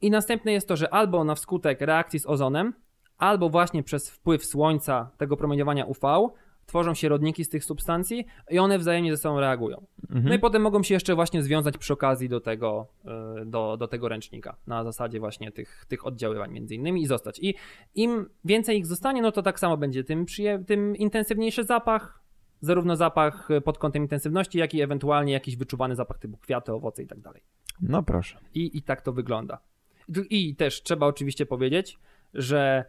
I 0.00 0.10
następne 0.10 0.52
jest 0.52 0.68
to, 0.68 0.76
że 0.76 0.94
albo 0.94 1.24
na 1.24 1.34
wskutek 1.34 1.80
reakcji 1.80 2.18
z 2.18 2.26
ozonem, 2.26 2.72
albo 3.18 3.50
właśnie 3.50 3.82
przez 3.82 4.10
wpływ 4.10 4.44
słońca, 4.44 5.10
tego 5.18 5.36
promieniowania 5.36 5.84
UV, 5.84 6.28
tworzą 6.66 6.94
się 6.94 7.08
rodniki 7.08 7.44
z 7.44 7.48
tych 7.48 7.64
substancji 7.64 8.26
i 8.50 8.58
one 8.58 8.78
wzajemnie 8.78 9.16
ze 9.16 9.22
sobą 9.22 9.40
reagują. 9.40 9.86
Mhm. 10.02 10.24
No 10.28 10.34
i 10.34 10.38
potem 10.38 10.62
mogą 10.62 10.82
się 10.82 10.94
jeszcze 10.94 11.14
właśnie 11.14 11.42
związać 11.42 11.78
przy 11.78 11.92
okazji 11.92 12.28
do 12.28 12.40
tego, 12.40 12.86
y, 13.42 13.46
do, 13.46 13.76
do 13.76 13.88
tego 13.88 14.08
ręcznika, 14.08 14.56
na 14.66 14.84
zasadzie 14.84 15.20
właśnie 15.20 15.52
tych, 15.52 15.84
tych 15.88 16.06
oddziaływań 16.06 16.52
między 16.52 16.74
innymi 16.74 17.02
i 17.02 17.06
zostać. 17.06 17.38
I 17.42 17.54
im 17.94 18.28
więcej 18.44 18.78
ich 18.78 18.86
zostanie, 18.86 19.22
no 19.22 19.32
to 19.32 19.42
tak 19.42 19.60
samo 19.60 19.76
będzie 19.76 20.04
tym, 20.04 20.24
przyje- 20.24 20.64
tym 20.64 20.96
intensywniejszy 20.96 21.64
zapach, 21.64 22.19
zarówno 22.60 22.96
zapach 22.96 23.50
y, 23.50 23.60
pod 23.60 23.78
kątem 23.78 24.02
intensywności, 24.02 24.58
jak 24.58 24.74
i 24.74 24.82
ewentualnie 24.82 25.32
jakiś 25.32 25.56
wyczuwany 25.56 25.94
zapach 25.94 26.18
typu 26.18 26.36
kwiaty, 26.36 26.72
owoce 26.72 27.02
i 27.02 27.06
tak 27.06 27.20
dalej. 27.20 27.42
No 27.80 28.02
proszę. 28.02 28.38
I, 28.54 28.78
I 28.78 28.82
tak 28.82 29.02
to 29.02 29.12
wygląda. 29.12 29.58
I 30.30 30.56
też 30.56 30.82
trzeba 30.82 31.06
oczywiście 31.06 31.46
powiedzieć, 31.46 31.98
że 32.34 32.84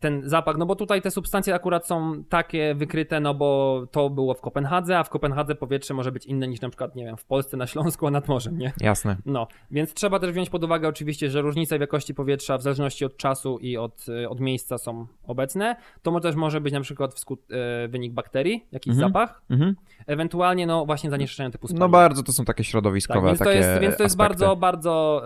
ten 0.00 0.28
zapach, 0.28 0.56
no 0.56 0.66
bo 0.66 0.76
tutaj 0.76 1.02
te 1.02 1.10
substancje 1.10 1.54
akurat 1.54 1.86
są 1.86 2.24
takie 2.28 2.74
wykryte, 2.74 3.20
no 3.20 3.34
bo 3.34 3.82
to 3.90 4.10
było 4.10 4.34
w 4.34 4.40
Kopenhadze, 4.40 4.98
a 4.98 5.04
w 5.04 5.10
Kopenhadze 5.10 5.54
powietrze 5.54 5.94
może 5.94 6.12
być 6.12 6.26
inne 6.26 6.48
niż 6.48 6.60
na 6.60 6.68
przykład, 6.68 6.94
nie 6.96 7.04
wiem, 7.04 7.16
w 7.16 7.24
Polsce, 7.24 7.56
na 7.56 7.66
Śląsku, 7.66 8.06
a 8.06 8.10
nad 8.10 8.28
morzem, 8.28 8.58
nie? 8.58 8.72
Jasne. 8.80 9.16
No, 9.26 9.46
więc 9.70 9.94
trzeba 9.94 10.18
też 10.18 10.30
wziąć 10.32 10.50
pod 10.50 10.64
uwagę 10.64 10.88
oczywiście, 10.88 11.30
że 11.30 11.40
różnice 11.42 11.78
w 11.78 11.80
jakości 11.80 12.14
powietrza 12.14 12.58
w 12.58 12.62
zależności 12.62 13.04
od 13.04 13.16
czasu 13.16 13.58
i 13.58 13.76
od, 13.76 14.06
y, 14.08 14.28
od 14.28 14.40
miejsca 14.40 14.78
są 14.78 15.06
obecne. 15.26 15.76
To 16.02 16.20
też 16.20 16.34
może 16.34 16.60
być 16.60 16.72
na 16.72 16.80
przykład 16.80 17.14
wskut, 17.14 17.40
e, 17.84 17.88
wynik 17.88 18.12
bakterii, 18.12 18.66
jakiś 18.72 18.90
Mhm. 18.92 19.08
zapach, 19.08 19.42
Mhm. 19.50 19.76
ewentualnie 20.06 20.66
no 20.66 20.86
właśnie 20.86 21.10
zanieczyszczenia 21.10 21.50
typu 21.50 21.66
No 21.70 21.76
spalin. 21.76 21.92
bardzo 21.92 22.22
to 22.22 22.32
są 22.32 22.44
takie 22.44 22.62
Tak, 22.62 22.66
środowiskowe 22.70 23.26
więc, 23.26 23.38
to 23.38 23.44
takie 23.44 23.58
jest, 23.58 23.80
więc 23.80 23.96
to 23.96 24.02
jest 24.02 24.14
aspekty. 24.20 24.40
bardzo, 24.40 24.56
bardzo. 24.56 25.22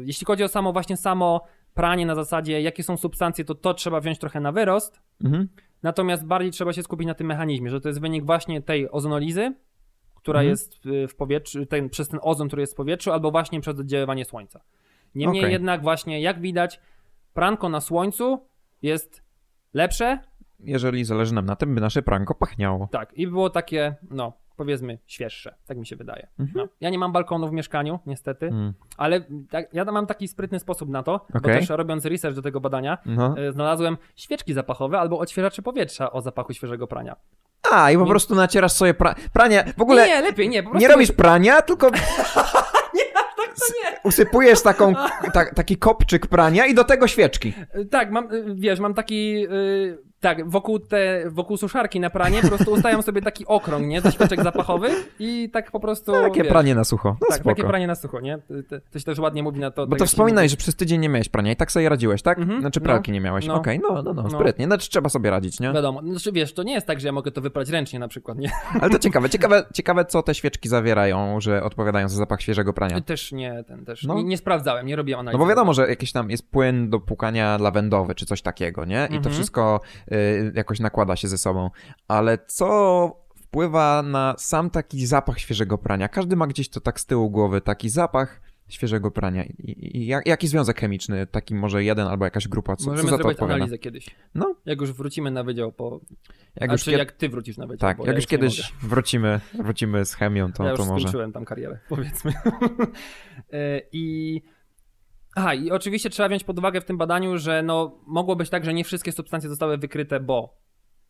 y, 0.00 0.04
jeśli 0.04 0.26
chodzi 0.26 0.44
o 0.44 0.48
samo 0.48 0.72
właśnie 0.72 0.96
samo 0.96 1.40
pranie 1.74 2.06
na 2.06 2.14
zasadzie, 2.14 2.60
jakie 2.60 2.82
są 2.82 2.96
substancje, 2.96 3.44
to 3.44 3.54
to 3.54 3.74
trzeba 3.74 4.00
wziąć 4.00 4.18
trochę 4.18 4.40
na 4.40 4.52
wyrost. 4.52 5.00
Mhm. 5.24 5.48
Natomiast 5.82 6.26
bardziej 6.26 6.50
trzeba 6.52 6.72
się 6.72 6.82
skupić 6.82 7.06
na 7.06 7.14
tym 7.14 7.26
mechanizmie, 7.26 7.70
że 7.70 7.80
to 7.80 7.88
jest 7.88 8.00
wynik 8.00 8.24
właśnie 8.24 8.62
tej 8.62 8.90
ozonolizy, 8.90 9.54
która 10.14 10.40
Mhm. 10.40 10.50
jest 10.50 10.86
y, 10.86 11.08
w 11.08 11.14
powietrzu, 11.16 11.66
ten, 11.66 11.90
przez 11.90 12.08
ten 12.08 12.20
ozon, 12.22 12.46
który 12.48 12.62
jest 12.62 12.72
w 12.72 12.76
powietrzu, 12.76 13.12
albo 13.12 13.30
właśnie 13.30 13.60
przez 13.60 13.78
oddziaływanie 13.80 14.24
słońca. 14.24 14.60
Niemniej 15.14 15.40
Okej. 15.42 15.52
jednak 15.52 15.82
właśnie, 15.82 16.20
jak 16.20 16.40
widać, 16.40 16.80
pranko 17.34 17.68
na 17.68 17.80
słońcu 17.80 18.46
jest 18.82 19.22
lepsze, 19.74 20.18
Jeżeli 20.60 21.04
zależy 21.04 21.34
nam 21.34 21.46
na 21.46 21.56
tym, 21.56 21.74
by 21.74 21.80
nasze 21.80 22.02
pranko 22.02 22.34
pachniało. 22.34 22.88
tak, 22.92 23.14
i 23.14 23.26
było 23.26 23.50
takie, 23.50 23.94
no, 24.10 24.32
powiedzmy, 24.56 24.98
świeższe, 25.06 25.54
tak 25.66 25.78
mi 25.78 25.86
się 25.86 25.96
wydaje. 25.96 26.26
Mhm. 26.38 26.52
No. 26.56 26.68
Ja 26.80 26.90
nie 26.90 26.98
mam 26.98 27.12
balkonu 27.12 27.48
w 27.48 27.52
mieszkaniu, 27.52 27.98
niestety, 28.06 28.46
Mm. 28.46 28.72
ale 28.96 29.20
tak, 29.50 29.74
ja 29.74 29.84
mam 29.84 30.06
taki 30.06 30.28
sprytny 30.28 30.58
sposób 30.60 30.88
na 30.88 31.02
to, 31.02 31.26
bo 31.32 31.38
Okej. 31.38 31.60
też 31.60 31.68
robiąc 31.68 32.04
research 32.04 32.36
do 32.36 32.42
tego 32.42 32.60
badania, 32.60 32.98
No. 33.06 33.34
e, 33.38 33.52
znalazłem 33.52 33.96
świeczki 34.16 34.54
zapachowe 34.54 34.98
albo 35.00 35.18
odświeżacze 35.18 35.62
powietrza 35.62 36.12
o 36.12 36.20
zapachu 36.20 36.52
świeżego 36.52 36.86
prania. 36.86 37.16
A, 37.72 37.90
i 37.90 37.94
po 37.96 38.02
Nie- 38.02 38.08
prostu 38.10 38.34
nacierasz 38.34 38.72
sobie 38.72 38.94
pra... 38.94 39.14
pranie. 39.32 39.64
W 39.78 39.82
ogóle 39.82 40.06
Nie, 40.06 40.20
lepiej, 40.20 40.48
nie, 40.48 40.62
nie 40.74 40.88
robisz 40.88 41.12
prania, 41.12 41.62
tylko 41.62 41.90
Tak 43.36 43.54
to 43.54 43.66
nie. 43.90 43.98
usypujesz 44.04 44.62
taką, 44.62 44.94
ta, 45.34 45.54
taki 45.54 45.76
kopczyk 45.76 46.26
prania 46.26 46.66
i 46.66 46.74
do 46.74 46.84
tego 46.84 47.08
świeczki. 47.08 47.54
E, 47.72 47.84
Tak, 47.84 48.10
mam, 48.10 48.24
e, 48.24 48.28
wiesz, 48.54 48.80
mam 48.80 48.94
taki, 48.94 49.46
Tak, 50.24 50.50
wokół, 50.50 50.78
te, 50.78 51.24
wokół 51.30 51.56
suszarki 51.56 52.00
na 52.00 52.10
pranie 52.10 52.42
po 52.42 52.48
prostu 52.48 52.72
ustają 52.72 53.02
sobie 53.02 53.22
taki 53.22 53.46
okrąg, 53.46 53.86
nie? 53.86 54.00
Ze 54.00 54.12
świeczek 54.12 54.42
zapachowych 54.42 55.14
i 55.18 55.50
tak 55.52 55.70
po 55.70 55.80
prostu, 55.80 56.12
Takie 56.12 56.42
wiesz, 56.42 56.48
pranie 56.52 56.74
na 56.74 56.84
sucho. 56.84 57.08
No 57.20 57.26
tak, 57.28 57.36
spoko. 57.38 57.50
takie 57.56 57.64
pranie 57.68 57.86
na 57.86 57.94
sucho, 57.94 58.20
nie? 58.20 58.38
To, 58.92 58.98
się 58.98 59.04
też 59.04 59.18
ładnie 59.18 59.42
mówi 59.42 59.60
na 59.60 59.70
to. 59.70 59.86
Bo 59.86 59.96
to 59.96 60.06
wspominaj, 60.06 60.48
że 60.48 60.56
przez 60.56 60.76
tydzień 60.76 61.00
nie 61.00 61.08
miałeś 61.08 61.28
prania 61.28 61.52
i 61.52 61.56
tak 61.56 61.72
sobie 61.72 61.88
radziłeś, 61.88 62.22
tak? 62.22 62.38
Mhm, 62.38 62.60
Znaczy 62.60 62.80
no, 62.80 62.84
pralki 62.84 63.12
nie 63.12 63.20
miałeś. 63.20 63.46
no. 63.46 63.54
Okej, 63.54 63.80
no, 63.82 64.02
no, 64.02 64.14
no, 64.14 64.22
No. 64.22 64.30
sprytnie. 64.30 64.64
Znaczy 64.64 64.90
trzeba 64.90 65.08
sobie 65.08 65.30
radzić, 65.30 65.60
nie? 65.60 65.72
Wiadomo, 65.72 66.00
znaczy 66.02 66.32
wiesz, 66.32 66.54
to 66.54 66.62
nie 66.62 66.72
jest 66.72 66.86
tak, 66.86 67.00
że 67.00 67.08
ja 67.08 67.12
mogę 67.12 67.30
to 67.30 67.40
wyprać 67.40 67.68
ręcznie 67.70 67.98
na 67.98 68.08
przykład, 68.08 68.38
nie? 68.38 68.50
Ale 68.80 68.90
to 68.90 68.98
ciekawe, 68.98 69.30
ciekawe, 69.30 69.64
ciekawe 69.74 70.04
co 70.04 70.22
te 70.22 70.34
świeczki 70.34 70.68
zawierają, 70.68 71.40
że 71.40 71.62
odpowiadają 71.62 72.08
za 72.08 72.16
zapach 72.16 72.40
świeżego 72.42 72.72
prania. 72.72 73.00
Też 73.00 73.32
nie, 73.32 73.64
ten 73.68 73.84
też, 73.84 74.04
No. 74.04 74.14
nie, 74.14 74.24
nie 74.24 74.36
sprawdzałem, 74.38 74.86
nie 74.86 74.96
robiłem 74.96 75.16
No 75.18 75.20
analizy. 75.20 75.38
bo 75.38 75.46
wiadomo, 75.46 75.74
że 75.74 75.88
jakiś 75.88 76.12
tam 76.12 76.30
jest 76.30 76.50
płyn 76.50 76.90
do 76.90 77.00
płukania 77.00 77.58
lawendowy 77.58 78.14
czy 78.14 78.26
coś 78.26 78.42
takiego, 78.42 78.84
nie? 78.84 79.04
I 79.04 79.08
to 79.08 79.16
Mhm. 79.16 79.34
wszystko 79.34 79.80
jakoś 80.54 80.80
nakłada 80.80 81.16
się 81.16 81.28
ze 81.28 81.38
sobą. 81.38 81.70
Ale 82.08 82.38
co 82.46 83.24
wpływa 83.36 84.02
na 84.02 84.34
sam 84.38 84.70
taki 84.70 85.06
zapach 85.06 85.38
świeżego 85.38 85.78
prania? 85.78 86.08
Każdy 86.08 86.36
ma 86.36 86.46
gdzieś 86.46 86.68
to 86.68 86.80
tak 86.80 87.00
z 87.00 87.06
tyłu 87.06 87.30
głowy, 87.30 87.60
taki 87.60 87.88
zapach 87.88 88.40
świeżego 88.68 89.10
prania. 89.10 89.44
I, 89.44 89.98
i, 89.98 90.06
jak- 90.06 90.26
jaki 90.26 90.48
związek 90.48 90.80
chemiczny? 90.80 91.26
Taki 91.26 91.54
może 91.54 91.84
jeden 91.84 92.06
albo 92.06 92.24
jakaś 92.24 92.48
grupa? 92.48 92.76
Co, 92.76 92.84
co 92.84 92.90
Możemy 92.90 93.10
za 93.10 93.18
to 93.18 93.28
odpowiada? 93.28 93.54
analizę 93.54 93.78
kiedyś. 93.78 94.06
No, 94.34 94.54
Jak 94.66 94.80
już 94.80 94.92
wrócimy 94.92 95.30
na 95.30 95.44
wydział 95.44 95.72
po... 95.72 96.00
jak 96.56 96.72
już, 96.72 96.86
jak 96.86 97.12
ty 97.12 97.28
wrócisz 97.28 97.56
na 97.56 97.66
wydział, 97.66 97.78
tak, 97.88 97.98
jak 97.98 98.06
ja 98.06 98.12
już 98.14 98.26
kiedyś 98.26 98.72
wrócimy, 98.82 99.40
wrócimy 99.54 100.04
z 100.04 100.14
chemią, 100.14 100.52
to, 100.52 100.64
ja 100.64 100.70
już 100.70 100.80
to 100.80 100.86
może. 100.86 101.00
skończyłem 101.02 101.32
tam 101.32 101.44
karierę, 101.44 101.78
powiedzmy. 101.88 102.32
E, 103.52 103.80
I... 103.92 104.42
Aha, 105.34 105.54
i 105.54 105.70
oczywiście 105.70 106.10
trzeba 106.10 106.28
wziąć 106.28 106.44
pod 106.44 106.58
uwagę 106.58 106.80
w 106.80 106.84
tym 106.84 106.98
badaniu, 106.98 107.38
że 107.38 107.62
no, 107.62 107.98
mogło 108.06 108.36
być 108.36 108.50
tak, 108.50 108.64
że 108.64 108.74
nie 108.74 108.84
wszystkie 108.84 109.12
substancje 109.12 109.50
zostały 109.50 109.78
wykryte, 109.78 110.20
bo 110.20 110.54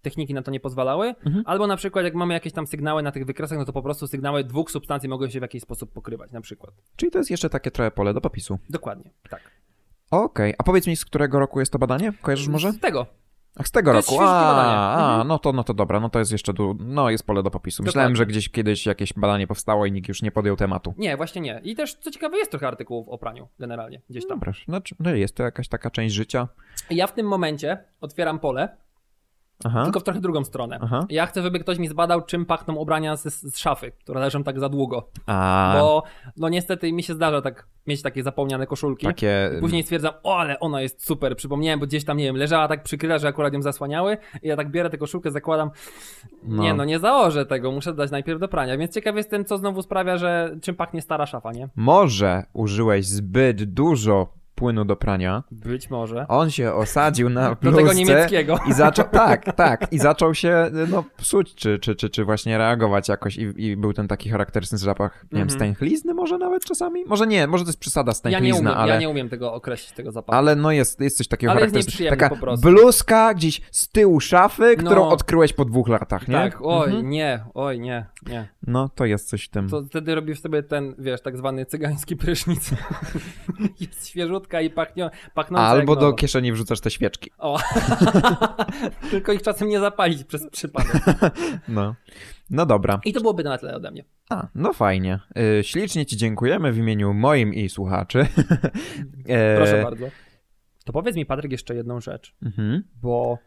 techniki 0.02 0.34
na 0.34 0.42
to 0.42 0.50
nie 0.50 0.60
pozwalały, 0.60 1.08
Mhm. 1.26 1.44
albo 1.46 1.66
na 1.66 1.76
przykład 1.76 2.04
jak 2.04 2.14
mamy 2.14 2.34
jakieś 2.34 2.52
tam 2.52 2.66
sygnały 2.66 3.02
na 3.02 3.12
tych 3.12 3.24
wykresach, 3.26 3.58
no 3.58 3.64
to 3.64 3.72
po 3.72 3.82
prostu 3.82 4.06
sygnały 4.06 4.44
dwóch 4.44 4.70
substancji 4.70 5.08
mogą 5.08 5.28
się 5.28 5.38
w 5.38 5.42
jakiś 5.42 5.62
sposób 5.62 5.92
pokrywać, 5.92 6.32
na 6.32 6.40
przykład. 6.40 6.74
Czyli 6.96 7.10
to 7.12 7.18
jest 7.18 7.30
jeszcze 7.30 7.50
takie 7.50 7.70
trochę 7.70 7.90
pole 7.90 8.14
do 8.14 8.20
popisu. 8.20 8.58
Dokładnie, 8.70 9.10
tak. 9.30 9.40
Okej, 10.10 10.54
a 10.58 10.62
powiedz 10.62 10.86
mi, 10.86 10.96
z 10.96 11.04
którego 11.04 11.38
roku 11.38 11.60
jest 11.60 11.72
to 11.72 11.78
badanie? 11.78 12.12
Kojarzysz 12.22 12.48
może? 12.48 12.72
Z 12.72 12.80
tego. 12.80 13.06
Ach, 13.56 13.68
z 13.68 13.70
tego 13.70 13.90
To 13.92 13.96
roku. 13.96 14.20
A, 14.20 14.94
a 14.94 15.08
Mhm. 15.10 15.28
no 15.28 15.38
to 15.38 15.52
no 15.52 15.64
to 15.64 15.74
dobra, 15.74 16.00
no 16.00 16.08
to 16.08 16.18
jest 16.18 16.32
jeszcze 16.32 16.54
tu, 16.54 16.76
no 16.80 17.10
jest 17.10 17.26
pole 17.26 17.42
do 17.42 17.50
popisu. 17.50 17.82
Myślałem, 17.82 18.12
Dokładnie. 18.12 18.16
że 18.16 18.26
gdzieś 18.26 18.48
kiedyś 18.48 18.86
jakieś 18.86 19.12
badanie 19.12 19.46
powstało 19.46 19.86
i 19.86 19.92
nikt 19.92 20.08
już 20.08 20.22
nie 20.22 20.30
podjął 20.30 20.56
tematu. 20.56 20.94
Nie, 20.98 21.16
właśnie 21.16 21.40
nie. 21.42 21.60
I 21.64 21.74
też, 21.76 21.94
co 21.94 22.10
ciekawe, 22.10 22.36
jest 22.38 22.50
trochę 22.50 22.68
artykułów 22.68 23.08
o 23.08 23.18
praniu, 23.18 23.48
generalnie, 23.58 24.00
gdzieś 24.10 24.26
tam. 24.26 24.38
Dobra, 24.38 24.52
znaczy, 24.68 24.94
no 25.00 25.10
jest 25.14 25.36
to 25.36 25.42
jakaś 25.42 25.68
taka 25.68 25.90
część 25.90 26.14
życia. 26.14 26.48
Ja 26.90 27.06
w 27.06 27.12
tym 27.12 27.26
momencie 27.28 27.78
otwieram 28.00 28.38
pole, 28.38 28.76
Aha. 29.64 29.84
tylko 29.84 30.00
w 30.00 30.02
trochę 30.02 30.20
drugą 30.20 30.44
stronę. 30.44 30.78
Aha. 30.82 31.06
Ja 31.10 31.26
chcę, 31.26 31.42
żeby 31.42 31.58
ktoś 31.58 31.78
mi 31.78 31.88
zbadał, 31.88 32.22
czym 32.22 32.46
pachną 32.46 32.74
ubrania 32.74 33.16
z, 33.16 33.22
z 33.24 33.58
szafy, 33.58 33.92
które 33.92 34.20
leżą 34.20 34.44
tak 34.44 34.60
za 34.60 34.68
długo. 34.68 35.08
A 35.26 35.76
Bo 35.80 36.02
no 36.36 36.48
niestety 36.48 36.92
mi 36.92 37.02
się 37.02 37.14
zdarza 37.14 37.40
tak 37.42 37.66
mieć 37.86 38.02
takie 38.02 38.22
zapomniane 38.22 38.66
koszulki. 38.66 39.06
takie. 39.06 39.50
Później 39.60 39.82
stwierdzam, 39.82 40.12
o 40.22 40.36
ale 40.38 40.60
ona 40.60 40.80
jest 40.80 41.06
super, 41.06 41.36
przypomniałem, 41.36 41.80
bo 41.80 41.86
gdzieś 41.86 42.04
tam, 42.04 42.16
nie 42.16 42.24
wiem, 42.24 42.36
leżała 42.36 42.68
tak 42.68 42.82
przykryta, 42.82 43.18
że 43.18 43.28
akurat 43.28 43.54
ją 43.54 43.62
zasłaniały 43.62 44.16
i 44.42 44.48
ja 44.48 44.56
tak 44.56 44.70
bierę 44.70 44.90
tę 44.90 44.98
koszulkę, 44.98 45.30
zakładam, 45.30 45.70
nie 46.42 46.68
No. 46.70 46.74
no, 46.76 46.84
nie 46.84 46.98
założę 46.98 47.46
tego, 47.46 47.72
muszę 47.72 47.94
dać 47.94 48.10
najpierw 48.10 48.40
do 48.40 48.48
prania, 48.48 48.76
więc 48.76 48.94
ciekaw 48.94 49.16
jestem, 49.16 49.44
co 49.44 49.58
znowu 49.58 49.82
sprawia, 49.82 50.16
że 50.18 50.56
czym 50.62 50.74
pachnie 50.76 51.02
stara 51.02 51.26
szafa, 51.26 51.52
nie? 51.52 51.68
Może 51.76 52.42
użyłeś 52.52 53.06
zbyt 53.06 53.64
dużo 53.64 54.34
płynu 54.54 54.84
do 54.84 54.96
prania. 54.96 55.42
Być 55.50 55.90
może. 55.90 56.26
On 56.28 56.50
się 56.50 56.72
osadził 56.74 57.30
na 57.30 57.48
Do 57.48 57.56
bluzce 57.56 57.80
tego 57.80 57.92
niemieckiego. 57.92 58.58
i 58.68 58.72
zaczął, 58.72 59.04
tak, 59.26 59.56
tak, 59.56 59.92
i 59.92 59.98
zaczął 59.98 60.34
się 60.34 60.70
no, 60.90 61.04
psuć, 61.16 61.54
czy, 61.54 61.78
czy, 61.78 61.94
czy, 61.96 62.10
czy 62.10 62.24
właśnie 62.24 62.58
reagować 62.58 63.08
jakoś 63.08 63.36
i, 63.36 63.52
i 63.56 63.76
był 63.76 63.92
ten 63.92 64.08
taki 64.08 64.30
charakterystyczny 64.30 64.78
zapach, 64.84 65.22
nie 65.24 65.28
wiem, 65.38 65.42
Mhm. 65.42 65.58
stęchlizny 65.60 66.14
może 66.14 66.38
nawet 66.38 66.64
czasami? 66.64 67.04
Może 67.04 67.26
nie, 67.26 67.46
może 67.46 67.64
to 67.64 67.68
jest 67.68 67.80
przesada 67.80 68.10
Ja 68.10 68.12
nie, 68.12 68.14
stęchlizna, 68.14 68.70
umiem, 68.70 68.82
ale... 68.82 68.92
ja 68.94 69.00
nie 69.00 69.08
umiem 69.08 69.28
tego 69.28 69.52
określić, 69.54 69.92
tego 69.92 70.12
zapachu. 70.12 70.38
Ale 70.38 70.56
no 70.56 70.72
jest, 70.72 71.00
jest 71.00 71.16
coś 71.16 71.28
takiego 71.28 71.50
Ale 71.50 71.60
charakterystycznego. 71.60 72.10
Taka 72.16 72.28
po 72.28 72.36
prostu. 72.36 72.68
bluzka 72.68 73.34
gdzieś 73.34 73.60
z 73.70 73.88
tyłu 73.88 74.20
szafy, 74.20 74.76
którą 74.76 74.94
No. 75.04 75.08
odkryłeś 75.08 75.52
po 75.52 75.64
dwóch 75.64 75.88
latach, 75.88 76.28
nie? 76.28 76.34
Tak, 76.34 76.58
oj, 76.62 76.86
Mhm. 76.86 77.08
nie, 77.10 77.44
oj, 77.54 77.80
nie, 77.80 78.06
nie. 78.26 78.48
No 78.66 78.88
to 78.88 79.04
jest 79.04 79.28
coś 79.28 79.44
w 79.44 79.48
tym. 79.48 79.68
To 79.68 79.82
wtedy 79.84 80.14
robisz 80.14 80.40
sobie 80.40 80.62
ten, 80.62 80.94
wiesz, 80.98 81.20
tak 81.22 81.36
zwany 81.36 81.66
cygański 81.66 82.16
prysznic. 82.16 82.70
jest 83.80 84.06
świeżutka 84.44 84.60
i 84.60 84.70
pachnie, 84.70 85.10
pachnąca 85.34 85.64
Albo 85.66 85.96
do 85.96 86.12
kieszeni 86.12 86.52
wrzucasz 86.52 86.80
te 86.80 86.90
świeczki. 86.90 87.30
O. 87.38 87.58
Tylko 89.10 89.32
ich 89.32 89.42
czasem 89.42 89.68
nie 89.68 89.80
zapalić 89.80 90.24
przez 90.24 90.50
przypadek. 90.50 90.92
No. 91.68 91.94
No 92.50 92.66
dobra. 92.66 93.00
I 93.04 93.12
to 93.12 93.20
byłoby 93.20 93.44
na 93.44 93.58
tyle 93.58 93.74
ode 93.76 93.90
mnie. 93.90 94.04
A, 94.30 94.48
no 94.54 94.72
fajnie. 94.72 95.20
Y, 95.60 95.64
ślicznie 95.64 96.06
ci 96.06 96.16
dziękujemy 96.16 96.72
w 96.72 96.78
imieniu 96.78 97.14
moim 97.14 97.54
i 97.54 97.68
słuchaczy. 97.68 98.26
E, 99.28 99.56
Proszę 99.56 99.82
bardzo. 99.82 100.06
To 100.84 100.92
powiedz 100.92 101.16
mi, 101.16 101.26
Patryk, 101.26 101.52
jeszcze 101.52 101.74
jedną 101.74 102.00
rzecz, 102.00 102.34
Mhm. 102.42 102.82
bo 103.02 103.38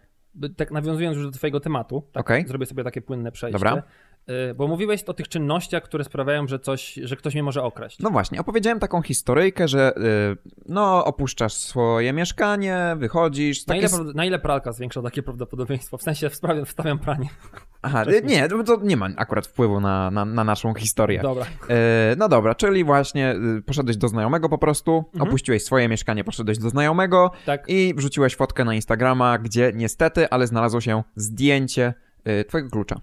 tak 0.58 0.72
nawiązując 0.72 1.18
już 1.18 1.26
do 1.26 1.32
twojego 1.32 1.60
tematu, 1.60 2.04
tak, 2.12 2.22
Okej. 2.22 2.48
zrobię 2.48 2.66
sobie 2.66 2.84
takie 2.84 3.02
płynne 3.02 3.32
przejście. 3.32 3.54
Dobra. 3.60 3.84
Y, 4.30 4.54
Bo 4.54 4.68
mówiłeś 4.68 5.04
o 5.04 5.14
tych 5.14 5.28
czynnościach, 5.28 5.84
które 5.84 6.04
sprawiają, 6.04 6.48
że 6.48 6.60
coś, 6.60 6.94
że 7.04 7.16
ktoś 7.16 7.34
mnie 7.34 7.44
może 7.44 7.64
okraść. 7.64 8.00
No 8.00 8.10
właśnie, 8.10 8.40
opowiedziałem 8.42 8.80
taką 8.80 9.02
historyjkę, 9.02 9.68
że 9.68 9.94
y, 9.98 10.38
no 10.70 11.06
opuszczasz 11.06 11.54
swoje 11.54 12.14
mieszkanie, 12.14 12.96
wychodzisz. 12.98 13.68
na, 13.68 13.74
Takie... 13.74 13.80
ile, 13.80 13.86
s- 13.88 13.94
prawd- 13.96 14.16
na 14.16 14.26
ile 14.26 14.40
pralka 14.40 14.72
zwiększa 14.72 15.02
takie 15.02 15.24
prawdopodobieństwo? 15.24 15.98
W 15.98 16.02
sensie 16.04 16.30
wstawiam, 16.30 16.66
wstawiam 16.66 17.00
pranie. 17.00 17.30
Aha, 17.82 18.04
y, 18.08 18.22
nie, 18.26 18.48
to, 18.50 18.64
to 18.64 18.80
nie 18.84 18.98
ma 18.98 19.10
akurat 19.18 19.48
wpływu 19.48 19.80
na, 19.80 20.12
na, 20.12 20.26
na 20.26 20.44
naszą 20.44 20.74
historię. 20.74 21.22
Dobra. 21.22 21.46
E, 21.70 22.16
no 22.18 22.30
dobra, 22.30 22.56
czyli 22.56 22.84
właśnie 22.84 23.36
y, 23.58 23.62
poszedłeś 23.62 23.98
do 23.98 24.08
znajomego 24.08 24.50
po 24.50 24.58
prostu, 24.58 24.98
Mhm. 25.14 25.30
opuściłeś 25.30 25.64
swoje 25.64 25.90
mieszkanie, 25.90 26.24
poszedłeś 26.24 26.58
do 26.58 26.70
znajomego 26.70 27.32
Tak. 27.46 27.64
i 27.70 27.94
wrzuciłeś 27.98 28.36
fotkę 28.36 28.66
na 28.66 28.74
Instagrama, 28.76 29.38
gdzie 29.38 29.72
niestety, 29.76 30.30
ale 30.30 30.48
znalazło 30.48 30.82
się 30.82 31.04
zdjęcie 31.16 31.94
y, 32.28 32.46
twojego 32.46 32.70
klucza. 32.70 33.02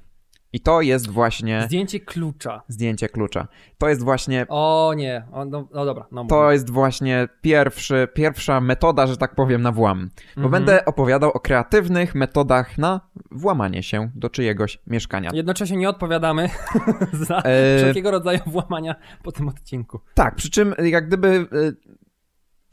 I 0.55 0.61
to 0.61 0.81
jest 0.81 1.11
właśnie 1.11 1.63
Zdjęcie 1.63 2.01
klucza. 2.01 2.63
zdjęcie 2.69 3.09
klucza. 3.09 3.49
To 3.79 3.89
jest 3.89 4.03
właśnie 4.03 4.47
O 4.49 4.93
nie, 4.97 5.25
o, 5.33 5.45
no, 5.45 5.69
no 5.75 5.85
dobra. 5.85 6.07
No, 6.13 6.25
to 6.25 6.53
jest 6.53 6.71
właśnie 6.71 7.29
pierwszy, 7.43 8.09
pierwsza 8.15 8.61
metoda, 8.61 9.07
że 9.07 9.17
tak 9.17 9.35
powiem, 9.35 9.63
na 9.63 9.73
włam. 9.73 10.11
Bo 10.37 10.43
Mhm. 10.43 10.51
będę 10.51 10.85
opowiadał 10.85 11.31
o 11.31 11.41
kreatywnych 11.41 12.15
metodach 12.15 12.79
na 12.79 13.01
włamanie 13.31 13.83
się 13.83 14.11
do 14.15 14.31
czyjegoś 14.31 14.79
mieszkania. 14.87 15.31
Jednocześnie 15.35 15.77
nie 15.77 15.89
odpowiadamy 15.89 16.49
za 17.29 17.37
E, 17.39 17.79
wszelkiego 17.79 18.11
rodzaju 18.11 18.41
włamania 18.47 18.95
po 19.23 19.33
tym 19.33 19.49
odcinku. 19.49 20.01
Tak, 20.15 20.35
przy 20.35 20.51
czym 20.51 20.75
jak 20.85 21.07
gdyby 21.07 21.29
y, 21.29 21.77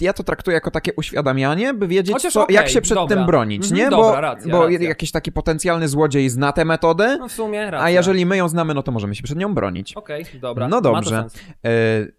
ja 0.01 0.13
to 0.13 0.23
traktuję 0.23 0.55
jako 0.55 0.71
takie 0.71 0.93
uświadamianie, 0.93 1.73
by 1.73 1.87
wiedzieć, 1.87 2.13
Chociaż 2.13 2.33
co, 2.33 2.43
okej, 2.43 2.55
jak 2.55 2.69
się 2.69 2.81
przed 2.81 2.95
dobra. 2.95 3.17
tym 3.17 3.25
bronić, 3.25 3.63
Mhm, 3.63 3.77
nie? 3.79 3.89
dobra, 3.89 4.11
bo 4.15 4.21
racja, 4.21 4.51
bo 4.51 4.67
racja. 4.67 4.89
jakiś 4.89 5.11
taki 5.11 5.31
potencjalny 5.31 5.87
złodziej 5.87 6.29
zna 6.29 6.51
tę 6.51 6.65
metodę, 6.65 7.17
No 7.19 7.27
w 7.27 7.31
sumie 7.31 7.71
racja. 7.71 7.81
a 7.85 7.89
jeżeli 7.89 8.25
my 8.25 8.37
ją 8.37 8.47
znamy, 8.49 8.73
no 8.73 8.83
to 8.83 8.91
możemy 8.91 9.15
się 9.15 9.23
przed 9.23 9.37
nią 9.37 9.53
bronić. 9.53 9.93
Okej, 9.93 10.25
dobra. 10.41 10.67
No 10.67 10.75
Ma 10.77 10.81
dobrze. 10.81 11.25
Y, 11.67 12.13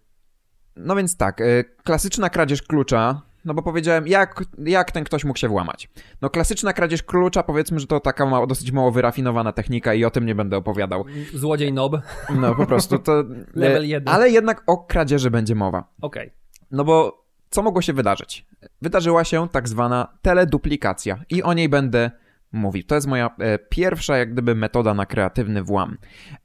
no 0.75 0.95
więc 0.95 1.17
tak, 1.17 1.41
y, 1.41 1.63
klasyczna 1.83 2.29
kradzież 2.29 2.61
klucza, 2.61 3.21
no 3.45 3.53
bo 3.53 3.61
powiedziałem, 3.63 4.07
jak, 4.07 4.43
jak 4.65 4.91
ten 4.91 5.03
ktoś 5.03 5.23
mógł 5.25 5.39
się 5.39 5.47
włamać? 5.47 5.89
No 6.21 6.29
klasyczna 6.29 6.73
kradzież 6.73 7.03
klucza, 7.03 7.43
powiedzmy, 7.43 7.79
że 7.79 7.87
to 7.87 7.99
taka 7.99 8.25
mało, 8.25 8.47
dosyć 8.47 8.71
mało 8.71 8.91
wyrafinowana 8.91 9.51
technika 9.51 9.93
i 9.93 10.05
o 10.05 10.09
tym 10.11 10.25
nie 10.25 10.35
będę 10.35 10.57
opowiadał. 10.57 11.05
Złodziej 11.33 11.73
nob. 11.73 11.95
No 12.35 12.55
po 12.55 12.65
prostu 12.65 12.99
to... 12.99 13.23
Level 13.55 13.83
y, 13.83 13.87
jeden. 13.87 14.13
Ale 14.13 14.29
jednak 14.29 14.63
o 14.67 14.77
kradzieży 14.77 15.31
będzie 15.31 15.55
mowa. 15.55 15.83
Okej. 16.01 16.33
No 16.71 16.83
bo 16.83 17.22
co 17.53 17.61
mogło 17.61 17.81
się 17.81 17.93
wydarzyć? 17.93 18.45
Wydarzyła 18.81 19.23
się 19.23 19.49
tak 19.49 19.69
zwana 19.69 20.17
teleduplikacja 20.21 21.19
i 21.29 21.43
o 21.43 21.53
niej 21.53 21.69
będę 21.69 22.11
mówił. 22.51 22.83
To 22.83 22.95
jest 22.95 23.07
moja 23.07 23.35
e, 23.39 23.59
pierwsza 23.59 24.17
jak 24.17 24.33
gdyby 24.33 24.55
metoda 24.55 24.93
na 24.93 25.05
kreatywny 25.05 25.63
włam. 25.63 25.97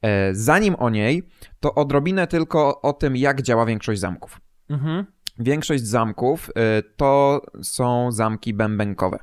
E, 0.03 0.35
zanim 0.35 0.75
o 0.75 0.91
niej, 0.91 1.23
to 1.61 1.75
odrobinę 1.75 2.27
tylko 2.27 2.81
o 2.81 2.93
tym, 2.93 3.17
jak 3.17 3.43
działa 3.43 3.67
większość 3.67 4.01
zamków. 4.01 4.41
Mhm. 4.71 5.07
Większość 5.39 5.87
zamków 5.87 6.51
e, 6.57 6.83
to 6.83 7.43
są 7.63 8.13
zamki 8.13 8.55
bębenkowe. 8.55 9.19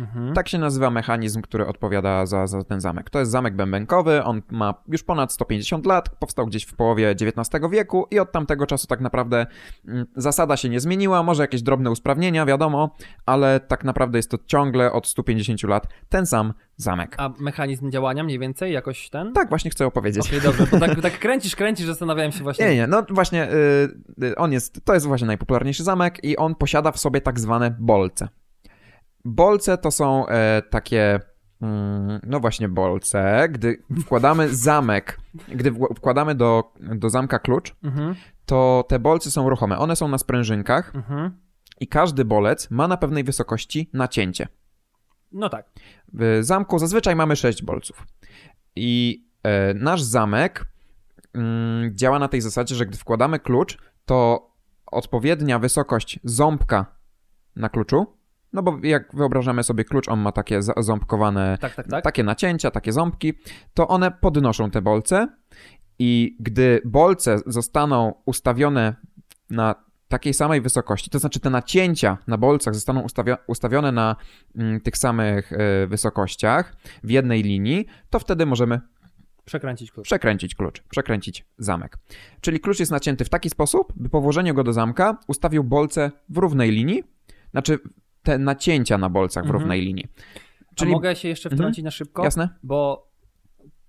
Mhm. 0.00 0.34
Tak 0.34 0.48
się 0.48 0.58
nazywa 0.58 0.90
mechanizm, 0.90 1.42
który 1.42 1.66
odpowiada 1.66 2.26
za, 2.26 2.46
za 2.46 2.64
ten 2.64 2.80
zamek. 2.80 3.10
To 3.10 3.18
jest 3.18 3.30
zamek 3.30 3.56
bębenkowy, 3.56 4.24
on 4.24 4.42
ma 4.50 4.74
już 4.88 5.02
ponad 5.02 5.32
150 5.32 5.86
lat, 5.86 6.08
powstał 6.08 6.46
gdzieś 6.46 6.64
w 6.64 6.74
połowie 6.74 7.10
XIX 7.10 7.64
wieku 7.70 8.06
i 8.10 8.18
od 8.18 8.32
tamtego 8.32 8.66
czasu 8.66 8.86
tak 8.86 9.00
naprawdę 9.00 9.46
mm, 9.88 10.06
zasada 10.16 10.56
się 10.56 10.68
nie 10.68 10.80
zmieniła, 10.80 11.22
może 11.22 11.42
jakieś 11.42 11.62
drobne 11.62 11.90
usprawnienia, 11.90 12.46
wiadomo, 12.46 12.96
ale 13.26 13.60
tak 13.60 13.84
naprawdę 13.84 14.18
jest 14.18 14.30
to 14.30 14.38
ciągle 14.46 14.92
od 14.92 15.06
150 15.06 15.62
lat 15.62 15.86
ten 16.08 16.26
sam 16.26 16.52
zamek. 16.76 17.14
A 17.18 17.30
mechanizm 17.38 17.90
działania 17.90 18.24
mniej 18.24 18.38
więcej 18.38 18.72
jakoś 18.72 19.10
ten? 19.10 19.32
Tak 19.32 19.48
właśnie 19.48 19.70
chcę 19.70 19.86
opowiedzieć. 19.86 20.26
Okej, 20.26 20.40
dobrze, 20.40 20.66
bo 20.72 20.80
tak, 20.80 21.00
tak 21.10 21.18
kręcisz, 21.18 21.56
kręcisz, 21.56 21.86
zastanawiałem 21.86 22.32
się 22.32 22.42
właśnie. 22.42 22.66
Nie, 22.66 22.76
nie, 22.76 22.86
no 22.86 23.02
właśnie, 23.10 23.52
y, 23.52 24.24
y, 24.24 24.36
on 24.36 24.52
jest, 24.52 24.84
to 24.84 24.94
jest 24.94 25.06
właśnie 25.06 25.26
najpopularniejszy 25.26 25.84
zamek 25.84 26.24
i 26.24 26.36
on 26.36 26.54
posiada 26.54 26.92
w 26.92 26.98
sobie 26.98 27.20
tak 27.20 27.40
zwane 27.40 27.76
bolce. 27.78 28.28
Bolce 29.26 29.78
to 29.78 29.90
są 29.90 30.26
e, 30.26 30.62
takie 30.70 31.20
mm, 31.62 32.20
no 32.26 32.40
właśnie 32.40 32.68
bolce, 32.68 33.48
gdy 33.50 33.82
wkładamy 34.02 34.54
zamek, 34.54 35.20
gdy 35.48 35.72
wkładamy 35.96 36.34
do, 36.34 36.72
do 36.80 37.10
zamka 37.10 37.38
klucz, 37.38 37.74
Mhm, 37.84 38.14
to 38.46 38.84
te 38.88 38.98
bolce 38.98 39.30
są 39.30 39.50
ruchome. 39.50 39.78
One 39.78 39.96
są 39.96 40.08
na 40.08 40.18
sprężynkach 40.18 40.94
mhm. 40.94 41.30
i 41.80 41.88
każdy 41.88 42.24
bolec 42.24 42.70
ma 42.70 42.88
na 42.88 42.96
pewnej 42.96 43.24
wysokości 43.24 43.90
nacięcie. 43.92 44.48
No 45.32 45.48
tak. 45.48 45.70
W 46.12 46.38
zamku 46.40 46.78
zazwyczaj 46.78 47.16
mamy 47.16 47.36
6 47.36 47.62
bolców. 47.62 48.06
I 48.76 49.24
e, 49.42 49.74
nasz 49.74 50.02
zamek 50.02 50.66
mm, 51.34 51.96
działa 51.96 52.18
na 52.18 52.28
tej 52.28 52.40
zasadzie, 52.40 52.74
że 52.74 52.86
gdy 52.86 52.98
wkładamy 52.98 53.38
klucz, 53.38 53.78
to 54.04 54.50
odpowiednia 54.86 55.58
wysokość 55.58 56.20
ząbka 56.24 56.86
na 57.56 57.68
kluczu, 57.68 58.16
no 58.52 58.62
bo 58.62 58.78
jak 58.82 59.16
wyobrażamy 59.16 59.62
sobie 59.62 59.84
klucz, 59.84 60.08
on 60.08 60.20
ma 60.20 60.32
takie 60.32 60.60
ząbkowane, 60.76 61.58
Tak, 61.60 61.74
tak, 61.74 61.88
tak. 61.88 62.04
takie 62.04 62.24
nacięcia, 62.24 62.70
takie 62.70 62.92
ząbki, 62.92 63.32
to 63.74 63.88
one 63.88 64.10
podnoszą 64.10 64.70
te 64.70 64.82
bolce 64.82 65.28
i 65.98 66.36
gdy 66.40 66.80
bolce 66.84 67.38
zostaną 67.46 68.14
ustawione 68.24 68.96
na 69.50 69.74
takiej 70.08 70.34
samej 70.34 70.60
wysokości, 70.60 71.10
to 71.10 71.18
znaczy 71.18 71.40
te 71.40 71.50
nacięcia 71.50 72.18
na 72.26 72.38
bolcach 72.38 72.74
zostaną 72.74 73.02
ustawio- 73.06 73.36
ustawione 73.46 73.92
na 73.92 74.16
mm, 74.56 74.80
tych 74.80 74.96
samych 74.98 75.52
e, 75.52 75.86
wysokościach 75.86 76.76
w 77.04 77.10
jednej 77.10 77.42
linii, 77.42 77.86
to 78.10 78.18
wtedy 78.18 78.46
możemy 78.46 78.80
Przekręcić 79.44 79.92
klucz. 79.92 80.06
przekręcić 80.06 80.54
klucz, 80.54 80.82
przekręcić 80.82 81.44
zamek. 81.58 81.98
Czyli 82.40 82.60
klucz 82.60 82.80
jest 82.80 82.92
nacięty 82.92 83.24
w 83.24 83.28
taki 83.28 83.50
sposób, 83.50 83.92
by 83.96 84.08
po 84.08 84.20
włożeniu 84.20 84.54
go 84.54 84.64
do 84.64 84.72
zamka 84.72 85.18
ustawił 85.26 85.64
bolce 85.64 86.10
w 86.28 86.36
równej 86.36 86.70
linii, 86.70 87.02
znaczy 87.50 87.78
te 88.26 88.38
nacięcia 88.38 88.98
na 88.98 89.10
bolcach 89.10 89.44
w 89.44 89.46
Mhm. 89.46 89.60
równej 89.62 89.80
linii. 89.80 90.06
Czyli... 90.74 90.90
A 90.90 90.94
mogę 90.94 91.16
się 91.16 91.28
jeszcze 91.28 91.48
Mhm. 91.48 91.58
wtrącić 91.58 91.84
na 91.84 91.90
szybko? 91.90 92.24
Jasne? 92.24 92.48
Bo 92.62 93.08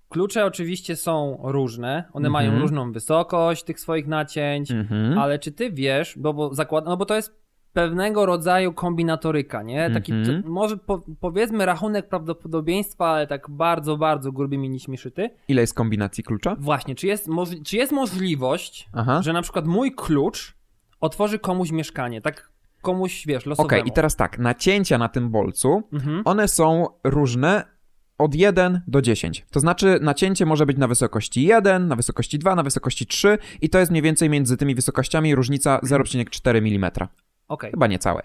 klucze 0.08 0.44
oczywiście 0.44 0.96
są 0.96 1.38
różne, 1.42 2.04
one 2.12 2.28
Mhm. 2.28 2.32
mają 2.32 2.60
różną 2.60 2.92
wysokość 2.92 3.64
tych 3.64 3.80
swoich 3.80 4.06
nacięć, 4.06 4.70
Mhm. 4.70 5.18
ale 5.18 5.38
czy 5.38 5.52
ty 5.52 5.70
wiesz, 5.72 6.14
bo, 6.18 6.34
bo 6.34 6.54
zakładam, 6.54 6.88
no 6.90 6.96
bo 6.96 7.04
to 7.06 7.14
jest 7.16 7.38
pewnego 7.72 8.26
rodzaju 8.26 8.72
kombinatoryka, 8.72 9.62
nie? 9.62 9.90
Taki, 9.90 10.12
Mhm. 10.12 10.42
to, 10.42 10.48
może 10.48 10.76
po, 10.76 11.00
powiedzmy 11.20 11.66
rachunek 11.66 12.08
prawdopodobieństwa, 12.08 13.06
ale 13.08 13.26
tak 13.26 13.50
bardzo, 13.50 13.96
bardzo 13.96 14.32
grubymi 14.32 14.70
nićmi 14.70 14.98
szyty. 14.98 15.30
Ile 15.48 15.60
jest 15.60 15.74
kombinacji 15.74 16.24
klucza? 16.24 16.56
Właśnie, 16.58 16.94
czy 16.94 17.06
jest, 17.06 17.28
czy 17.66 17.76
jest 17.76 17.92
możliwość, 17.92 18.88
Aha. 18.92 19.22
że 19.22 19.32
na 19.32 19.42
przykład 19.42 19.66
mój 19.66 19.92
klucz 19.94 20.54
otworzy 21.00 21.38
komuś 21.38 21.70
mieszkanie, 21.72 22.20
tak 22.20 22.50
komuś, 22.92 23.26
wiesz, 23.26 23.42
Okej, 23.42 23.50
losowemu. 23.50 23.84
i 23.86 23.92
teraz 23.92 24.16
tak, 24.16 24.38
nacięcia 24.38 24.98
na 24.98 25.08
tym 25.08 25.30
bolcu, 25.30 25.82
Mhm. 25.92 26.22
one 26.24 26.48
są 26.48 26.86
różne 27.04 27.64
od 28.18 28.34
1 28.34 28.80
do 28.86 29.02
10. 29.02 29.46
To 29.50 29.60
znaczy 29.60 29.98
nacięcie 30.02 30.46
może 30.46 30.66
być 30.66 30.76
na 30.78 30.88
wysokości 30.88 31.42
1, 31.44 31.88
na 31.88 31.96
wysokości 31.96 32.38
2, 32.38 32.54
na 32.54 32.62
wysokości 32.62 33.06
3 33.06 33.38
i 33.60 33.68
to 33.68 33.78
jest 33.78 33.90
mniej 33.90 34.02
więcej 34.02 34.30
między 34.30 34.56
tymi 34.56 34.74
wysokościami 34.74 35.34
różnica 35.34 35.78
0,4 35.78 36.56
mm. 36.56 36.90
Okej, 37.48 37.70
Chyba 37.70 37.86
niecałe. 37.86 38.22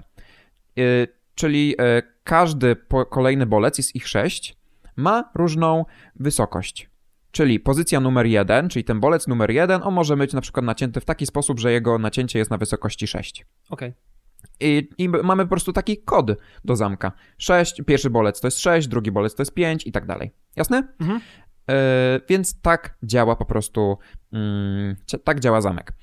Yy, 0.76 1.08
czyli 1.36 1.70
yy, 1.70 1.76
każdy 2.24 2.76
po, 2.76 3.06
kolejny 3.06 3.46
bolec, 3.46 3.78
jest 3.78 3.96
ich 3.96 4.08
6, 4.08 4.56
ma 4.96 5.32
różną 5.36 5.86
wysokość. 6.16 6.90
Czyli 7.32 7.60
pozycja 7.60 8.00
numer 8.00 8.26
1, 8.26 8.70
czyli 8.70 8.84
ten 8.84 9.00
bolec 9.00 9.28
numer 9.28 9.52
1, 9.52 9.82
on 9.84 9.94
może 9.94 10.18
być 10.18 10.34
na 10.34 10.42
przykład 10.42 10.66
nacięty 10.66 11.00
w 11.02 11.06
taki 11.06 11.26
sposób, 11.26 11.60
że 11.60 11.72
jego 11.72 12.00
nacięcie 12.00 12.40
jest 12.40 12.52
na 12.52 12.58
wysokości 12.58 13.08
6. 13.08 13.46
okej. 13.70 13.94
I, 14.60 14.90
I 14.98 15.10
mamy 15.10 15.44
po 15.44 15.50
prostu 15.50 15.74
taki 15.74 15.98
kod 15.98 16.32
do 16.66 16.76
zamka. 16.76 17.12
6, 17.38 17.82
pierwszy 17.86 18.10
bolec 18.10 18.42
to 18.42 18.48
jest 18.48 18.60
6, 18.60 18.88
drugi 18.88 19.12
bolec 19.12 19.36
to 19.36 19.42
jest 19.42 19.54
5 19.54 19.88
i 19.88 19.92
tak 19.92 20.06
dalej. 20.06 20.32
Jasne? 20.56 20.88
Mhm. 21.02 21.20
E, 21.70 22.20
więc 22.30 22.62
tak 22.62 22.98
działa 23.04 23.36
po 23.36 23.46
prostu, 23.46 23.98
cia- 25.08 25.20
tak 25.24 25.40
działa 25.40 25.62
zamek. 25.62 25.94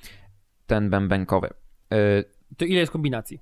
Ten 0.66 0.90
bębenkowy. 0.90 1.48
E, 1.92 2.24
To 2.56 2.64
ile 2.64 2.80
jest 2.80 2.92
kombinacji? 2.92 3.40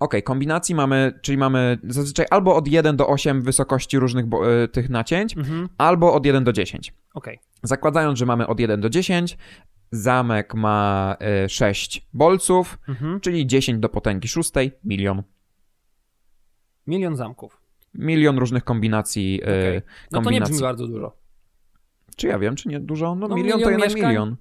Okej, 0.00 0.22
kombinacji 0.22 0.74
mamy, 0.74 1.18
czyli 1.22 1.38
mamy 1.38 1.78
zazwyczaj 1.84 2.26
albo 2.30 2.56
od 2.56 2.68
1 2.68 2.96
do 2.96 3.06
8 3.08 3.42
wysokości 3.42 3.98
różnych 3.98 4.26
bo, 4.26 4.52
e, 4.62 4.68
tych 4.68 4.90
nacięć, 4.90 5.36
Mhm. 5.36 5.68
albo 5.78 6.14
od 6.14 6.26
1 6.26 6.44
do 6.44 6.52
10. 6.52 6.94
Okej. 7.14 7.38
Zakładając, 7.62 8.18
że 8.18 8.26
mamy 8.26 8.46
od 8.46 8.60
1 8.60 8.80
do 8.80 8.90
10, 8.90 9.38
zamek 9.90 10.54
ma 10.54 11.16
e, 11.20 11.48
6 11.48 12.06
bolców, 12.12 12.78
Mhm. 12.88 13.20
czyli 13.20 13.46
10 13.46 13.80
do 13.80 13.88
potęgi 13.88 14.28
szóstej, 14.28 14.72
milion. 14.84 15.22
Milion 16.86 17.16
zamków. 17.16 17.60
Milion 17.94 18.38
różnych 18.38 18.64
kombinacji. 18.64 19.40
e, 19.42 19.44
Okej. 19.44 19.74
No 19.76 19.82
to 20.10 20.18
nie 20.18 20.24
kombinacji. 20.24 20.52
brzmi 20.52 20.62
bardzo 20.62 20.86
dużo. 20.86 21.16
Czy 22.16 22.26
ja 22.26 22.38
wiem, 22.38 22.56
czy 22.56 22.68
nie 22.68 22.80
dużo? 22.80 23.14
No, 23.14 23.28
No, 23.28 23.36
milion, 23.36 23.50
to 23.52 23.56
milion 23.56 23.70
jednak 23.72 23.88
mieszkań. 23.88 24.08
milion. 24.10 24.36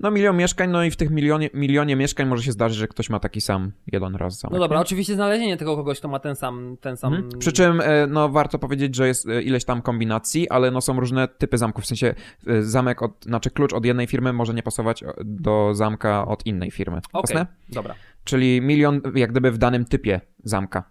No 0.00 0.10
milion 0.10 0.36
mieszkań, 0.36 0.70
no 0.70 0.84
i 0.84 0.90
w 0.90 0.96
tych 0.96 1.10
milionie, 1.10 1.50
milionie 1.54 1.96
mieszkań 1.96 2.26
może 2.26 2.42
się 2.42 2.52
zdarzyć, 2.52 2.78
że 2.78 2.88
ktoś 2.88 3.10
ma 3.10 3.20
taki 3.20 3.40
sam 3.40 3.72
jeden 3.92 4.14
raz 4.14 4.38
zamek. 4.38 4.52
No 4.52 4.58
dobra, 4.58 4.80
oczywiście 4.80 5.14
znalezienie 5.14 5.56
tego 5.56 5.76
kogoś, 5.76 5.98
kto 5.98 6.08
ma 6.08 6.18
ten 6.18 6.36
sam, 6.36 6.76
ten 6.80 6.96
sam... 6.96 7.14
Mhm. 7.14 7.38
Przy 7.38 7.52
czym, 7.52 7.80
e, 7.80 8.06
no 8.06 8.28
warto 8.28 8.58
powiedzieć, 8.58 8.96
że 8.96 9.06
jest 9.06 9.28
e, 9.28 9.42
ileś 9.42 9.64
tam 9.64 9.82
kombinacji, 9.82 10.50
ale 10.50 10.70
no 10.70 10.80
są 10.80 11.00
różne 11.00 11.28
typy 11.28 11.58
zamków, 11.58 11.84
w 11.84 11.86
sensie 11.86 12.14
e, 12.46 12.62
zamek, 12.62 13.02
od, 13.02 13.24
znaczy 13.24 13.50
klucz 13.50 13.72
od 13.72 13.84
jednej 13.84 14.06
firmy 14.06 14.32
może 14.32 14.54
nie 14.54 14.62
pasować 14.62 15.04
do 15.24 15.74
zamka 15.74 16.26
od 16.26 16.46
innej 16.46 16.70
firmy. 16.70 17.00
Okej, 17.12 17.36
Jasne? 17.36 17.46
dobra. 17.68 17.94
Czyli 18.24 18.60
milion 18.60 19.00
jak 19.14 19.30
gdyby 19.30 19.50
w 19.50 19.58
danym 19.58 19.84
typie 19.84 20.20
zamka, 20.44 20.84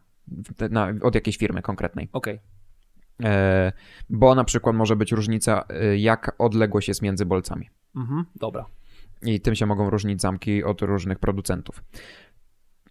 na, 0.70 0.94
od 1.02 1.16
jakiejś 1.16 1.38
firmy 1.38 1.62
konkretnej. 1.62 2.10
Okej. 2.14 2.40
E, 3.24 3.72
bo 4.10 4.36
na 4.36 4.44
przykład 4.44 4.76
może 4.76 4.96
być 4.96 5.12
różnica, 5.12 5.66
jak 5.98 6.36
odległość 6.38 6.88
jest 6.88 7.02
między 7.02 7.26
bolcami. 7.26 7.70
Mhm, 7.96 8.26
dobra. 8.36 8.66
I 9.24 9.42
tym 9.42 9.56
się 9.56 9.66
mogą 9.66 9.90
różnić 9.90 10.22
zamki 10.22 10.64
od 10.64 10.82
różnych 10.82 11.20
producentów. 11.20 11.84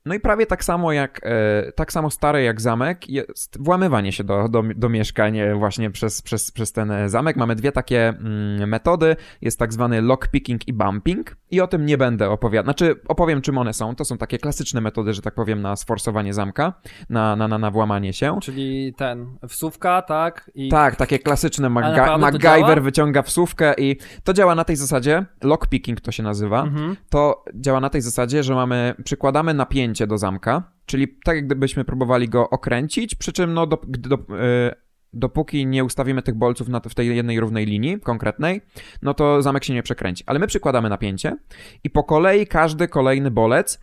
No 0.04 0.14
i 0.14 0.20
prawie 0.20 0.46
tak 0.46 0.64
samo 0.64 0.92
jak, 0.92 1.20
e, 1.22 1.72
tak 1.72 1.92
samo 1.92 2.10
stare 2.10 2.42
jak 2.42 2.60
zamek 2.60 3.08
jest 3.08 3.62
włamywanie 3.62 4.12
się 4.12 4.24
do, 4.24 4.48
do, 4.48 4.62
do 4.76 4.88
mieszkań 4.88 5.38
e, 5.38 5.54
właśnie 5.54 5.90
przez, 5.90 6.22
przez, 6.22 6.52
przez 6.52 6.72
ten 6.72 6.90
e, 6.90 7.08
zamek. 7.08 7.36
Mamy 7.36 7.54
dwie 7.54 7.72
takie 7.72 8.08
mm, 8.08 8.68
metody. 8.68 9.16
Jest 9.40 9.58
tak 9.58 9.72
zwany 9.72 10.02
lockpicking 10.02 10.68
i 10.68 10.72
bumping 10.72 11.36
i 11.50 11.60
o 11.60 11.66
tym 11.66 11.86
nie 11.86 11.98
będę 11.98 12.30
opowiadał. 12.30 12.64
Znaczy 12.64 13.00
opowiem 13.08 13.40
czym 13.40 13.58
one 13.58 13.72
są. 13.72 13.94
To 13.94 14.04
są 14.04 14.18
takie 14.18 14.38
klasyczne 14.38 14.80
metody, 14.80 15.14
że 15.14 15.22
tak 15.22 15.34
powiem, 15.34 15.62
na 15.62 15.76
sforsowanie 15.76 16.34
zamka, 16.34 16.72
na, 17.10 17.36
na, 17.36 17.48
na, 17.48 17.58
na 17.58 17.70
włamanie 17.70 18.12
się. 18.12 18.38
Czyli 18.42 18.94
ten, 18.96 19.38
wsówka, 19.48 20.02
tak? 20.02 20.50
I... 20.54 20.68
Tak, 20.68 20.96
takie 20.96 21.18
klasyczne 21.18 21.70
to 21.74 22.18
MacGyver 22.18 22.82
wyciąga 22.82 23.22
wsówkę 23.22 23.74
i 23.78 23.96
to 24.24 24.32
działa 24.32 24.54
na 24.54 24.64
tej 24.64 24.76
zasadzie, 24.76 25.24
lockpicking 25.42 26.00
to 26.00 26.12
się 26.12 26.22
nazywa, 26.22 26.62
Mhm. 26.62 26.96
to 27.10 27.44
działa 27.54 27.80
na 27.80 27.90
tej 27.90 28.00
zasadzie, 28.00 28.42
że 28.42 28.54
mamy, 28.54 28.94
przykładamy 29.04 29.54
napięcie 29.54 29.89
do 30.06 30.18
zamka, 30.18 30.72
czyli 30.86 31.08
tak 31.24 31.36
jak 31.36 31.46
gdybyśmy 31.46 31.84
próbowali 31.84 32.28
go 32.28 32.50
okręcić, 32.50 33.14
przy 33.14 33.32
czym 33.32 33.54
no 33.54 33.66
do, 33.66 33.78
do, 33.86 34.16
e, 34.16 34.74
dopóki 35.12 35.66
nie 35.66 35.84
ustawimy 35.84 36.22
tych 36.22 36.34
bolców 36.34 36.68
na, 36.68 36.80
w 36.80 36.94
tej 36.94 37.16
jednej 37.16 37.40
równej 37.40 37.66
linii 37.66 38.00
konkretnej, 38.00 38.60
no 39.02 39.14
to 39.14 39.42
zamek 39.42 39.64
się 39.64 39.74
nie 39.74 39.82
przekręci. 39.82 40.24
Ale 40.26 40.38
my 40.38 40.46
przykładamy 40.46 40.88
napięcie 40.88 41.36
i 41.84 41.90
po 41.90 42.04
kolei 42.04 42.46
każdy 42.46 42.88
kolejny 42.88 43.30
bolec 43.30 43.80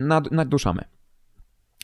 nad, 0.00 0.30
nadduszamy. 0.30 0.97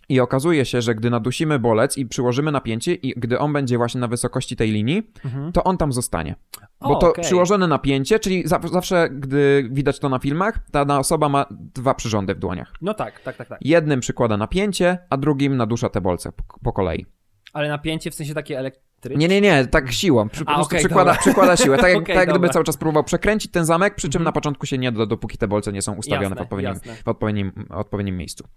I 0.09 0.20
okazuje 0.20 0.64
się, 0.64 0.82
że 0.82 0.94
gdy 0.94 1.10
nadusimy 1.10 1.59
bolec 1.59 1.98
i 1.98 2.06
przyłożymy 2.06 2.52
napięcie 2.52 2.94
i 2.94 3.14
gdy 3.16 3.39
on 3.39 3.52
będzie 3.52 3.76
właśnie 3.78 4.01
na 4.01 4.09
wysokości 4.09 4.56
tej 4.56 4.70
linii, 4.70 5.02
Mhm. 5.24 5.52
to 5.52 5.64
on 5.64 5.76
tam 5.76 5.93
zostanie. 5.93 6.35
O, 6.81 6.89
Bo 6.89 6.97
to 6.97 7.09
okej. 7.10 7.24
przyłożone 7.24 7.68
napięcie, 7.68 8.18
czyli 8.18 8.48
za, 8.48 8.60
zawsze, 8.72 9.09
gdy 9.10 9.68
widać 9.70 9.98
to 9.98 10.09
na 10.09 10.18
filmach, 10.18 10.59
ta 10.72 10.98
osoba 10.98 11.28
ma 11.28 11.47
dwa 11.51 11.94
przyrządy 11.94 12.35
w 12.35 12.39
dłoniach. 12.39 12.72
No 12.82 12.94
tak, 12.94 13.20
tak, 13.20 13.36
tak, 13.36 13.48
tak. 13.48 13.59
Jednym 13.62 14.01
przykłada 14.01 14.36
napięcie, 14.36 14.98
a 15.10 15.16
drugim 15.16 15.56
nadusza 15.56 15.89
te 15.89 16.01
bolce 16.01 16.32
po, 16.32 16.43
po 16.64 16.72
kolei. 16.72 17.06
Ale 17.55 17.68
napięcie 17.68 18.10
w 18.10 18.14
sensie 18.14 18.35
takie 18.35 18.59
elektryczne? 18.59 19.18
Nie, 19.18 19.28
nie, 19.28 19.40
nie, 19.40 19.66
tak 19.66 19.93
siłą. 19.93 20.28
Przy, 20.28 20.44
A, 20.47 20.60
okej, 20.60 20.78
przykłada, 20.78 21.10
dobra. 21.10 21.20
przykłada 21.20 21.56
siłę. 21.56 21.76
Tak, 21.78 21.90
jak, 21.94 22.02
Okej, 22.02 22.16
tak 22.16 22.28
gdyby 22.28 22.48
cały 22.48 22.64
czas 22.64 22.76
próbował 22.76 23.05
przekręcić 23.05 23.52
ten 23.52 23.64
zamek, 23.64 23.94
przy 23.94 24.09
czym 24.09 24.20
Mhm. 24.20 24.24
na 24.24 24.32
początku 24.32 24.66
się 24.66 24.78
nie 24.78 24.93
da, 24.93 25.06
dopóki 25.06 25.39
te 25.39 25.48
bolce 25.48 25.72
nie 25.72 25.82
są 25.82 25.94
ustawione 25.94 26.22
Jasne, 26.22 26.36
w, 26.36 26.40
odpowiednim, 26.40 26.81
w 27.05 27.09
odpowiednim, 27.09 27.52
odpowiednim 27.70 28.16
miejscu. 28.16 28.48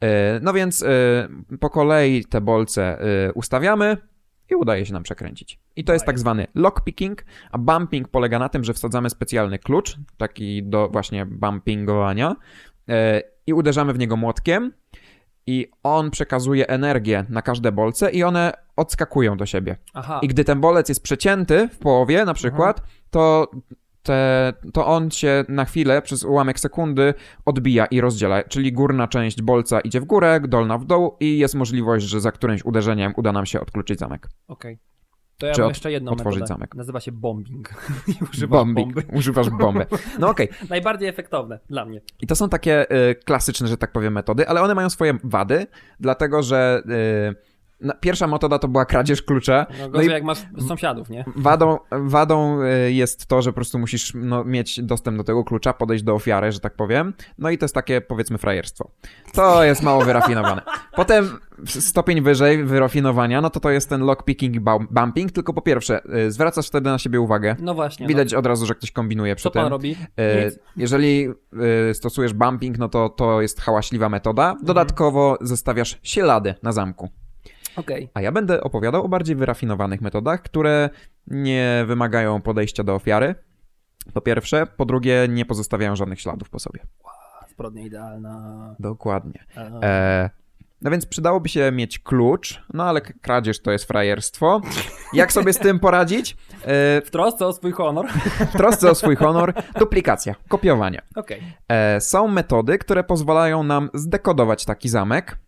E, 0.00 0.40
No 0.42 0.52
więc 0.52 0.82
e, 0.82 0.88
po 1.60 1.70
kolei 1.70 2.24
te 2.24 2.40
bolce 2.40 3.00
e, 3.28 3.32
ustawiamy 3.32 3.96
i 4.50 4.54
udaje 4.54 4.86
się 4.86 4.92
nam 4.92 5.02
przekręcić. 5.02 5.58
I 5.76 5.84
to 5.84 5.92
jest 5.92 6.04
tak 6.06 6.18
zwany 6.18 6.46
lockpicking, 6.54 7.24
a 7.50 7.58
bumping 7.58 8.08
polega 8.08 8.38
na 8.38 8.48
tym, 8.48 8.64
że 8.64 8.74
wsadzamy 8.74 9.10
specjalny 9.10 9.58
klucz, 9.58 9.96
taki 10.16 10.62
do 10.62 10.88
właśnie 10.88 11.26
bumpingowania 11.26 12.36
i 13.46 13.52
uderzamy 13.52 13.92
w 13.92 13.98
niego 13.98 14.16
młotkiem 14.16 14.72
i 15.46 15.66
on 15.82 16.10
przekazuje 16.10 16.68
energię 16.68 17.24
na 17.28 17.42
każde 17.42 17.72
bolce 17.72 18.10
i 18.10 18.22
one 18.22 18.52
odskakują 18.76 19.36
do 19.36 19.46
siebie. 19.46 19.76
Aha, 19.94 20.20
I 20.22 20.28
gdy 20.28 20.44
ten 20.44 20.60
bolec 20.60 20.88
jest 20.88 21.02
przecięty 21.02 21.68
w 21.68 21.78
połowie 21.78 22.24
na 22.24 22.34
przykład, 22.34 22.82
to 23.10 23.50
te, 24.02 24.52
to 24.72 24.86
on 24.86 25.10
się 25.10 25.44
na 25.48 25.64
chwilę, 25.64 26.02
przez 26.02 26.24
ułamek 26.24 26.60
sekundy 26.60 27.14
odbija 27.44 27.86
i 27.86 28.00
rozdziela, 28.00 28.42
czyli 28.42 28.72
górna 28.72 29.08
część 29.08 29.42
bolca 29.42 29.80
idzie 29.80 30.00
w 30.00 30.04
górę, 30.04 30.40
dolna 30.48 30.78
w 30.78 30.84
dół 30.84 31.16
i 31.20 31.38
jest 31.38 31.54
możliwość, 31.54 32.06
że 32.06 32.20
za 32.20 32.32
którymś 32.32 32.64
uderzeniem 32.64 33.12
uda 33.16 33.32
nam 33.32 33.46
się 33.46 33.60
odkluczyć 33.60 33.98
zamek. 33.98 34.28
Okej. 34.48 34.78
To 35.40 35.46
ja 35.46 35.52
Czy 35.54 35.60
mam 35.60 35.68
od- 35.68 35.70
jeszcze 35.76 35.92
jedną 35.92 36.12
otworzyć 36.12 36.40
metodę. 36.40 36.54
zamek. 36.54 36.74
Nazywa 36.74 37.00
się 37.00 37.12
bombing. 37.12 37.68
Używasz 38.32 38.58
Bombik. 38.60 38.84
bomby. 38.94 39.02
Używasz 39.12 39.50
bomby. 39.50 39.86
No 40.18 40.28
okej. 40.28 40.48
Najbardziej 40.70 41.08
efektowne 41.08 41.58
dla 41.68 41.84
mnie. 41.84 42.00
I 42.20 42.26
to 42.26 42.36
są 42.36 42.48
takie 42.48 42.92
y, 43.10 43.14
klasyczne, 43.14 43.68
że 43.68 43.76
tak 43.76 43.92
powiem, 43.92 44.12
metody, 44.12 44.48
ale 44.48 44.62
one 44.62 44.74
mają 44.74 44.90
swoje 44.90 45.18
wady, 45.24 45.66
dlatego 46.00 46.42
że 46.42 46.82
y, 46.86 47.49
pierwsza 48.00 48.26
metoda 48.26 48.58
to 48.58 48.68
była 48.68 48.84
kradzież 48.84 49.22
klucza. 49.22 49.66
No 49.70 49.76
No 49.84 49.88
gorzej 49.90 50.08
i 50.08 50.12
jak 50.12 50.24
masz 50.24 50.38
sąsiadów, 50.68 51.10
nie? 51.10 51.24
wadą, 51.36 51.78
wadą 51.90 52.62
y, 52.62 52.92
jest 52.92 53.26
to, 53.26 53.42
że 53.42 53.50
po 53.50 53.54
prostu 53.54 53.78
musisz 53.78 54.12
no, 54.14 54.44
mieć 54.44 54.82
dostęp 54.82 55.16
do 55.16 55.24
tego 55.24 55.44
klucza, 55.44 55.72
podejść 55.72 56.04
do 56.04 56.14
ofiary, 56.14 56.52
że 56.52 56.60
tak 56.60 56.74
powiem. 56.74 57.14
No 57.38 57.50
i 57.50 57.58
to 57.58 57.64
jest 57.64 57.74
takie, 57.74 58.00
powiedzmy, 58.00 58.38
frajerstwo. 58.38 58.90
To 59.32 59.64
jest 59.64 59.82
mało 59.82 60.04
wyrafinowane. 60.04 60.62
Potem 60.96 61.38
stopień 61.66 62.20
wyżej 62.22 62.64
wyrafinowania, 62.64 63.40
no 63.40 63.50
to 63.50 63.60
to 63.60 63.70
jest 63.70 63.88
ten 63.88 64.00
lockpicking 64.04 64.54
i 64.54 64.60
bum- 64.60 64.86
bumping, 64.90 65.32
tylko 65.32 65.52
po 65.52 65.62
pierwsze, 65.62 66.00
y, 66.26 66.32
zwracasz 66.32 66.66
wtedy 66.66 66.90
na 66.90 66.98
siebie 66.98 67.20
uwagę. 67.20 67.56
No 67.60 67.74
właśnie. 67.74 68.06
Widać 68.06 68.34
od 68.34 68.46
razu, 68.46 68.66
że 68.66 68.74
ktoś 68.74 68.90
kombinuje 68.92 69.32
no. 69.32 69.36
przy 69.36 69.42
Co 69.42 69.50
tym. 69.50 69.62
pan 69.62 69.70
robi? 69.70 69.96
E, 70.16 70.44
Nic. 70.44 70.58
Jeżeli 70.76 71.28
e, 71.90 71.94
stosujesz 71.94 72.32
bumping, 72.32 72.78
no 72.78 72.88
to 72.88 73.08
to 73.08 73.42
jest 73.42 73.60
hałaśliwa 73.60 74.08
metoda. 74.08 74.44
Mhm. 74.48 74.64
Dodatkowo 74.66 75.38
zostawiasz 75.40 75.98
ślady 76.02 76.54
na 76.62 76.72
zamku. 76.72 77.08
Okej. 77.76 78.10
A 78.14 78.20
ja 78.20 78.32
będę 78.32 78.60
opowiadał 78.60 79.04
o 79.04 79.08
bardziej 79.08 79.36
wyrafinowanych 79.36 80.00
metodach, 80.00 80.42
które 80.42 80.90
nie 81.26 81.84
wymagają 81.86 82.40
podejścia 82.42 82.84
do 82.84 82.94
ofiary. 82.94 83.34
Po 84.14 84.20
pierwsze, 84.20 84.66
po 84.66 84.84
drugie, 84.84 85.26
nie 85.28 85.44
pozostawiają 85.44 85.96
żadnych 85.96 86.20
śladów 86.20 86.50
po 86.50 86.58
sobie. 86.58 86.80
Zbrodnia 87.48 87.82
idealna. 87.82 88.74
Dokładnie. 88.78 89.44
E, 89.82 90.30
no 90.82 90.90
więc 90.90 91.06
przydałoby 91.06 91.48
się 91.48 91.72
mieć 91.72 91.98
klucz, 91.98 92.62
no 92.74 92.84
ale 92.84 93.00
kradzież 93.00 93.62
to 93.62 93.70
jest 93.70 93.84
frajerstwo. 93.84 94.60
Jak 95.12 95.32
sobie 95.32 95.52
z 95.52 95.58
tym 95.58 95.78
poradzić? 95.78 96.36
E, 96.62 97.00
W 97.02 97.08
trosce 97.10 97.46
o 97.46 97.52
swój 97.52 97.72
honor. 97.72 98.06
w 98.52 98.52
trosce 98.52 98.90
o 98.90 98.94
swój 98.94 99.16
honor, 99.16 99.54
duplikacja, 99.78 100.34
kopiowanie. 100.48 101.02
Okej. 101.16 101.42
E, 101.68 102.00
są 102.00 102.28
metody, 102.28 102.78
które 102.78 103.04
pozwalają 103.04 103.62
nam 103.62 103.90
zdekodować 103.94 104.64
taki 104.64 104.88
zamek, 104.88 105.38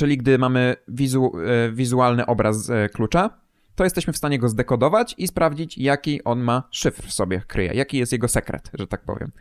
czyli 0.00 0.16
gdy 0.16 0.38
mamy 0.38 0.76
wizu, 0.88 1.32
e, 1.46 1.72
wizualny 1.72 2.26
obraz 2.26 2.70
e, 2.70 2.88
klucza, 2.88 3.30
to 3.74 3.84
jesteśmy 3.84 4.12
w 4.12 4.16
stanie 4.16 4.38
go 4.38 4.48
zdekodować 4.48 5.14
i 5.18 5.28
sprawdzić, 5.28 5.78
jaki 5.78 6.24
on 6.24 6.40
ma 6.40 6.62
szyfr 6.70 7.02
w 7.06 7.12
sobie 7.12 7.42
kryje, 7.46 7.72
jaki 7.74 7.98
jest 7.98 8.12
jego 8.12 8.28
sekret, 8.28 8.70
że 8.74 8.86
tak 8.86 9.00
powiem, 9.04 9.32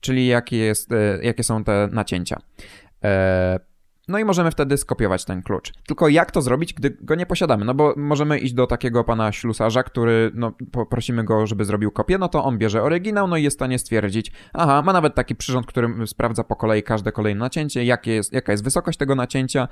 czyli 0.00 0.26
jaki 0.26 0.56
jest, 0.56 0.92
e, 0.92 1.18
jakie 1.22 1.42
są 1.42 1.64
te 1.64 1.88
nacięcia. 1.92 2.40
No 4.08 4.18
i 4.18 4.24
możemy 4.24 4.50
wtedy 4.50 4.76
skopiować 4.76 5.24
ten 5.24 5.42
klucz. 5.42 5.72
Tylko 5.86 6.08
jak 6.08 6.30
to 6.30 6.42
zrobić, 6.42 6.74
gdy 6.74 6.96
go 7.00 7.14
nie 7.14 7.26
posiadamy? 7.26 7.64
No 7.64 7.74
bo 7.74 7.94
możemy 7.96 8.38
iść 8.38 8.54
do 8.54 8.66
takiego 8.66 9.04
pana 9.04 9.32
ślusarza, 9.32 9.82
który, 9.82 10.30
no, 10.34 10.52
poprosimy 10.72 11.24
go, 11.24 11.46
żeby 11.46 11.64
zrobił 11.64 11.90
kopię, 11.90 12.18
no 12.18 12.28
to 12.28 12.44
on 12.44 12.58
bierze 12.58 12.82
oryginał, 12.82 13.28
no 13.28 13.36
i 13.36 13.42
jest 13.42 13.56
w 13.56 13.58
stanie 13.58 13.78
stwierdzić, 13.78 14.32
aha, 14.52 14.82
ma 14.82 14.92
nawet 14.92 15.14
taki 15.14 15.34
przyrząd, 15.34 15.66
który 15.66 16.06
sprawdza 16.06 16.44
po 16.44 16.56
kolei 16.56 16.82
każde 16.82 17.12
kolejne 17.12 17.40
nacięcie, 17.40 17.84
jakie 17.84 18.12
jest, 18.12 18.32
jaka 18.32 18.52
jest 18.52 18.64
wysokość 18.64 18.98
tego 18.98 19.14
nacięcia, 19.14 19.68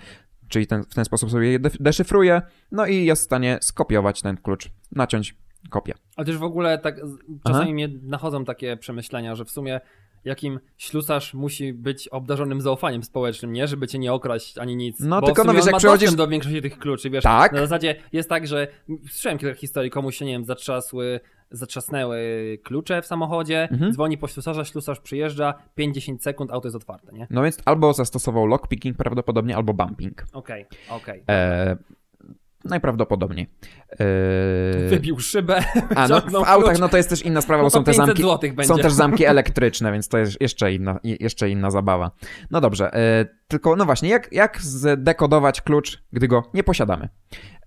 czyli 0.49 0.67
ten, 0.67 0.83
w 0.83 0.95
ten 0.95 1.05
sposób 1.05 1.31
sobie 1.31 1.53
je 1.53 1.59
deszyfruje, 1.59 2.43
no 2.73 2.87
i 2.87 3.05
jest 3.05 3.23
w 3.23 3.25
stanie 3.25 3.59
skopiować 3.61 4.23
ten 4.23 4.37
klucz, 4.37 4.71
naciąć 4.93 5.37
kopię. 5.71 5.95
Ale 6.17 6.27
też 6.27 6.39
w 6.39 6.43
ogóle 6.43 6.79
tak 6.79 7.01
czasami 7.47 7.75
mnie 7.75 7.89
nachodzą 8.03 8.45
takie 8.45 8.77
przemyślenia, 8.77 9.35
że 9.35 9.45
w 9.45 9.51
sumie 9.51 9.81
jakim 10.25 10.61
ślusarz 10.79 11.35
musi 11.35 11.73
być 11.73 12.09
obdarzonym 12.09 12.61
zaufaniem 12.61 13.03
społecznym, 13.03 13.53
nie? 13.53 13.67
Żeby 13.69 13.87
cię 13.87 13.99
nie 13.99 14.13
okraść 14.13 14.59
ani 14.59 14.77
nic. 14.77 15.01
No, 15.01 15.21
Bo 15.21 15.27
tylko 15.27 15.45
no 15.45 15.53
wiesz, 15.53 15.67
jak 15.67 15.77
przychodzisz- 15.77 16.15
do 16.15 16.29
większości 16.29 16.63
tych 16.63 16.79
kluczy, 16.79 17.11
wiesz. 17.11 17.25
Tak. 17.25 17.53
Na 17.53 17.59
zasadzie 17.59 17.97
jest 18.13 18.29
tak, 18.29 18.47
że 18.47 18.67
słyszałem 19.11 19.39
kilka 19.39 19.55
historii, 19.55 19.91
komuś 19.91 20.17
się, 20.17 20.25
nie 20.25 20.33
wiem, 20.33 20.45
zatrzasły, 20.45 21.21
zatrzasnęły 21.57 22.19
klucze 22.65 23.03
w 23.03 23.07
samochodzie, 23.07 23.69
Mhm. 23.73 23.93
dzwoni 23.93 24.19
po 24.19 24.29
ślusarza, 24.29 24.65
ślusarz 24.65 25.01
przyjeżdża, 25.01 25.55
5-10 25.79 26.19
sekund, 26.23 26.51
auto 26.51 26.69
jest 26.69 26.77
otwarte, 26.77 27.13
nie? 27.13 27.27
No 27.31 27.43
więc 27.43 27.59
albo 27.65 27.93
zastosował 27.93 28.47
lockpicking 28.47 28.97
prawdopodobnie, 28.97 29.57
albo 29.57 29.75
bumping. 29.75 30.25
Okej, 30.33 30.67
okej. 30.91 31.25
E, 31.29 31.77
najprawdopodobniej. 32.65 33.47
E, 33.93 33.97
Wybił 34.89 35.19
szybę, 35.21 35.65
A 35.97 36.09
no 36.09 36.21
w 36.21 36.35
autach 36.35 36.55
klucz. 36.71 36.79
no 36.81 36.89
to 36.89 36.97
jest 36.97 37.09
też 37.09 37.23
inna 37.25 37.41
sprawa, 37.41 37.63
no 37.63 37.67
bo 37.67 37.71
to 37.71 37.77
są 37.79 37.85
te 37.85 37.91
500 37.93 38.19
zamki. 38.19 38.65
Są 38.65 38.77
też 38.79 38.93
zamki 38.93 39.25
elektryczne, 39.25 39.93
więc 39.93 40.09
to 40.09 40.19
jest 40.19 40.41
jeszcze 40.41 40.73
inna, 40.73 41.01
jeszcze 41.05 41.51
inna 41.51 41.71
zabawa. 41.71 42.11
No 42.51 42.61
dobrze, 42.61 42.95
e, 42.95 43.27
tylko 43.49 43.77
no 43.77 43.85
właśnie, 43.85 44.09
jak, 44.09 44.33
jak 44.33 44.61
zdekodować 44.63 45.61
klucz, 45.61 46.03
gdy 46.13 46.29
go 46.29 46.43
nie 46.55 46.65
posiadamy? 46.65 47.09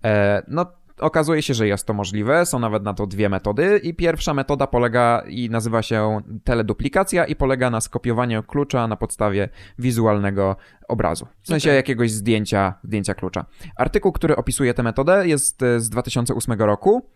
E, 0.04 0.42
no 0.48 0.66
okazuje 1.00 1.42
się, 1.42 1.54
że 1.54 1.66
jest 1.66 1.86
to 1.86 1.94
możliwe, 1.94 2.46
są 2.46 2.58
nawet 2.58 2.82
na 2.82 2.94
to 2.94 3.06
dwie 3.06 3.28
metody 3.28 3.80
i 3.82 3.94
pierwsza 3.94 4.34
metoda 4.34 4.66
polega 4.66 5.22
i 5.28 5.50
nazywa 5.50 5.82
się 5.82 6.20
teleduplikacja 6.44 7.24
i 7.24 7.36
polega 7.36 7.70
na 7.70 7.80
skopiowaniu 7.80 8.42
klucza 8.42 8.86
na 8.88 8.96
podstawie 8.96 9.48
wizualnego 9.78 10.56
obrazu, 10.88 11.26
w 11.40 11.48
sensie 11.48 11.70
Okej. 11.70 11.76
jakiegoś 11.76 12.10
zdjęcia, 12.10 12.74
zdjęcia 12.84 13.14
klucza. 13.14 13.46
Artykuł, 13.76 14.12
który 14.12 14.36
opisuje 14.36 14.74
tę 14.74 14.82
metodę 14.82 15.28
jest 15.28 15.62
e, 15.62 15.80
z 15.80 15.90
2008 15.90 16.58
roku. 16.58 17.08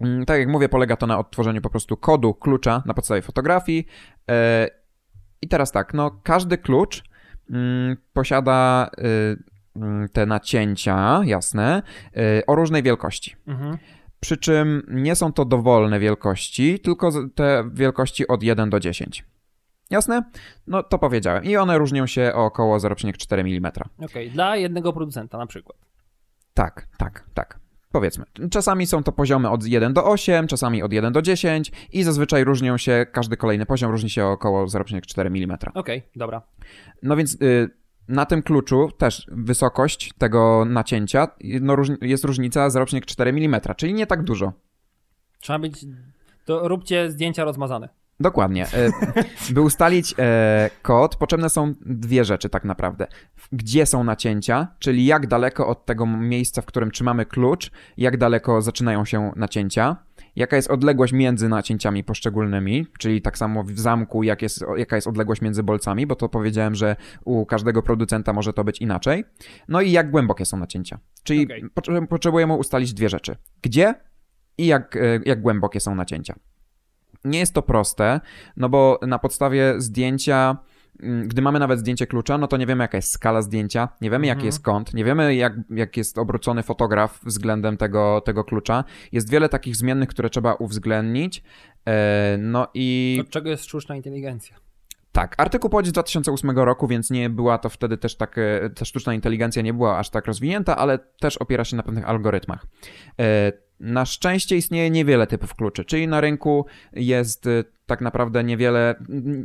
Mm, 0.00 0.24
Tak 0.24 0.38
jak 0.38 0.48
mówię, 0.48 0.68
polega 0.68 0.96
to 0.96 1.06
na 1.06 1.18
odtworzeniu 1.18 1.60
po 1.60 1.70
prostu 1.70 1.96
kodu 1.96 2.34
klucza 2.34 2.82
na 2.86 2.94
podstawie 2.94 3.22
fotografii. 3.22 3.86
E, 4.30 4.68
I 5.42 5.48
teraz 5.48 5.72
tak, 5.72 5.94
no 5.94 6.10
każdy 6.22 6.58
klucz 6.58 7.04
mm, 7.50 7.96
posiada 8.12 8.90
y, 8.98 9.50
te 10.12 10.26
nacięcia, 10.26 11.20
jasne, 11.24 11.82
y, 12.16 12.46
o 12.46 12.54
różnej 12.54 12.82
wielkości. 12.82 13.36
Mhm. 13.46 13.78
Przy 14.20 14.36
czym 14.36 14.82
nie 14.88 15.14
są 15.14 15.32
to 15.32 15.44
dowolne 15.44 16.00
wielkości, 16.00 16.80
tylko 16.80 17.10
te 17.34 17.70
wielkości 17.72 18.28
od 18.28 18.42
1 18.42 18.70
do 18.70 18.80
10. 18.80 19.24
Jasne? 19.90 20.24
No 20.66 20.82
to 20.82 20.98
powiedziałem. 20.98 21.44
I 21.44 21.56
one 21.56 21.78
różnią 21.78 22.06
się 22.06 22.32
o 22.34 22.44
około 22.44 22.78
0,4 22.78 23.40
mm. 23.40 23.72
Okej, 24.04 24.30
dla 24.30 24.56
jednego 24.56 24.92
producenta 24.92 25.38
na 25.38 25.46
przykład. 25.46 25.78
Tak, 26.54 26.86
tak, 26.98 27.24
tak. 27.34 27.60
Powiedzmy. 27.92 28.24
Czasami 28.50 28.86
są 28.86 29.02
to 29.02 29.12
poziomy 29.12 29.50
od 29.50 29.66
1 29.66 29.92
do 29.92 30.04
8, 30.04 30.46
czasami 30.46 30.82
od 30.82 30.92
1 30.92 31.12
do 31.12 31.22
10 31.22 31.72
i 31.92 32.02
zazwyczaj 32.02 32.44
różnią 32.44 32.78
się, 32.78 33.06
każdy 33.12 33.36
kolejny 33.36 33.66
poziom 33.66 33.90
różni 33.90 34.10
się 34.10 34.24
o 34.24 34.32
około 34.32 34.66
0,4 34.66 35.26
mm. 35.26 35.58
Okej, 35.74 36.02
dobra. 36.16 36.42
No 37.02 37.16
więc 37.16 37.34
y, 37.42 37.70
na 38.10 38.26
tym 38.26 38.42
kluczu 38.42 38.90
też 38.98 39.26
wysokość 39.32 40.12
tego 40.18 40.64
nacięcia 40.64 41.28
no, 41.60 41.76
jest 42.00 42.24
różnica 42.24 42.68
0,4 42.68 43.28
mm, 43.28 43.60
czyli 43.76 43.94
nie 43.94 44.06
tak 44.06 44.22
dużo. 44.22 44.52
Trzeba 45.40 45.58
być. 45.58 45.84
To 46.44 46.68
róbcie 46.68 47.10
zdjęcia 47.10 47.44
rozmazane. 47.44 47.88
Dokładnie. 48.20 48.66
E, 48.66 48.90
By 49.54 49.60
ustalić 49.60 50.14
e, 50.18 50.70
kod, 50.82 51.16
potrzebne 51.16 51.50
są 51.50 51.74
dwie 51.80 52.24
rzeczy 52.24 52.48
tak 52.48 52.64
naprawdę. 52.64 53.06
Gdzie 53.52 53.86
są 53.86 54.04
nacięcia, 54.04 54.68
czyli 54.78 55.06
jak 55.06 55.26
daleko 55.26 55.68
od 55.68 55.86
tego 55.86 56.06
miejsca, 56.06 56.62
w 56.62 56.66
którym 56.66 56.90
trzymamy 56.90 57.26
klucz, 57.26 57.70
jak 57.96 58.16
daleko 58.16 58.62
zaczynają 58.62 59.04
się 59.04 59.32
nacięcia, 59.36 59.96
jaka 60.36 60.56
jest 60.56 60.70
odległość 60.70 61.12
między 61.12 61.48
nacięciami 61.48 62.04
poszczególnymi, 62.04 62.86
czyli 62.98 63.22
tak 63.22 63.38
samo 63.38 63.64
w 63.64 63.78
zamku, 63.78 64.22
jak 64.22 64.42
jest, 64.42 64.64
jaka 64.76 64.96
jest 64.96 65.08
odległość 65.08 65.42
między 65.42 65.62
bolcami, 65.62 66.06
bo 66.06 66.16
to 66.16 66.28
powiedziałem, 66.28 66.74
że 66.74 66.96
u 67.24 67.46
każdego 67.46 67.82
producenta 67.82 68.32
może 68.32 68.52
to 68.52 68.64
być 68.64 68.80
inaczej. 68.80 69.24
No 69.68 69.80
i 69.80 69.90
jak 69.92 70.10
głębokie 70.10 70.44
są 70.44 70.56
nacięcia. 70.56 70.98
Czyli 71.22 71.48
potrze- 71.74 72.06
potrzebujemy 72.06 72.54
ustalić 72.54 72.94
dwie 72.94 73.08
rzeczy. 73.08 73.36
Gdzie 73.62 73.94
i 74.58 74.66
jak, 74.66 74.96
e, 74.96 75.00
jak 75.26 75.42
głębokie 75.42 75.80
są 75.80 75.94
nacięcia. 75.94 76.34
Nie 77.24 77.38
jest 77.38 77.54
to 77.54 77.62
proste, 77.62 78.20
no 78.56 78.68
bo 78.68 78.98
na 79.02 79.18
podstawie 79.18 79.74
zdjęcia, 79.78 80.56
gdy 81.26 81.42
mamy 81.42 81.58
nawet 81.58 81.78
zdjęcie 81.78 82.06
klucza, 82.06 82.38
no 82.38 82.46
to 82.46 82.56
nie 82.56 82.66
wiemy 82.66 82.84
jaka 82.84 82.98
jest 82.98 83.12
skala 83.12 83.42
zdjęcia, 83.42 83.88
nie 84.00 84.10
wiemy 84.10 84.26
jaki 84.26 84.38
Mhm. 84.38 84.46
jest 84.46 84.62
kąt, 84.62 84.94
nie 84.94 85.04
wiemy 85.04 85.34
jak, 85.34 85.52
jak 85.70 85.96
jest 85.96 86.18
obrócony 86.18 86.62
fotograf 86.62 87.20
względem 87.24 87.76
tego, 87.76 88.20
tego 88.24 88.44
klucza. 88.44 88.84
Jest 89.12 89.30
wiele 89.30 89.48
takich 89.48 89.76
zmiennych, 89.76 90.08
które 90.08 90.30
trzeba 90.30 90.54
uwzględnić. 90.54 91.42
E, 91.86 92.36
No 92.38 92.68
i 92.74 93.18
Od 93.20 93.30
czego 93.30 93.50
jest 93.50 93.64
sztuczna 93.64 93.96
inteligencja? 93.96 94.56
Tak, 95.12 95.34
artykuł 95.38 95.70
pochodzi 95.70 95.90
z 95.90 95.92
2008 95.92 96.50
roku, 96.50 96.86
więc 96.88 97.10
nie 97.10 97.30
była 97.30 97.58
to 97.58 97.68
wtedy 97.68 97.96
też 97.96 98.16
tak, 98.16 98.38
e, 98.38 98.70
ta 98.70 98.84
sztuczna 98.84 99.14
inteligencja 99.14 99.62
nie 99.62 99.74
była 99.74 99.98
aż 99.98 100.10
tak 100.10 100.26
rozwinięta, 100.26 100.76
ale 100.76 100.98
też 101.20 101.36
opiera 101.36 101.64
się 101.64 101.76
na 101.76 101.82
pewnych 101.82 102.08
algorytmach. 102.08 102.66
E, 103.20 103.52
Na 103.80 104.04
szczęście 104.06 104.56
istnieje 104.56 104.90
niewiele 104.90 105.26
typów 105.26 105.54
kluczy, 105.54 105.84
czyli 105.84 106.08
na 106.08 106.20
rynku 106.20 106.66
jest 106.92 107.46
e, 107.46 107.64
tak 107.86 108.00
naprawdę 108.00 108.44
niewiele 108.44 108.94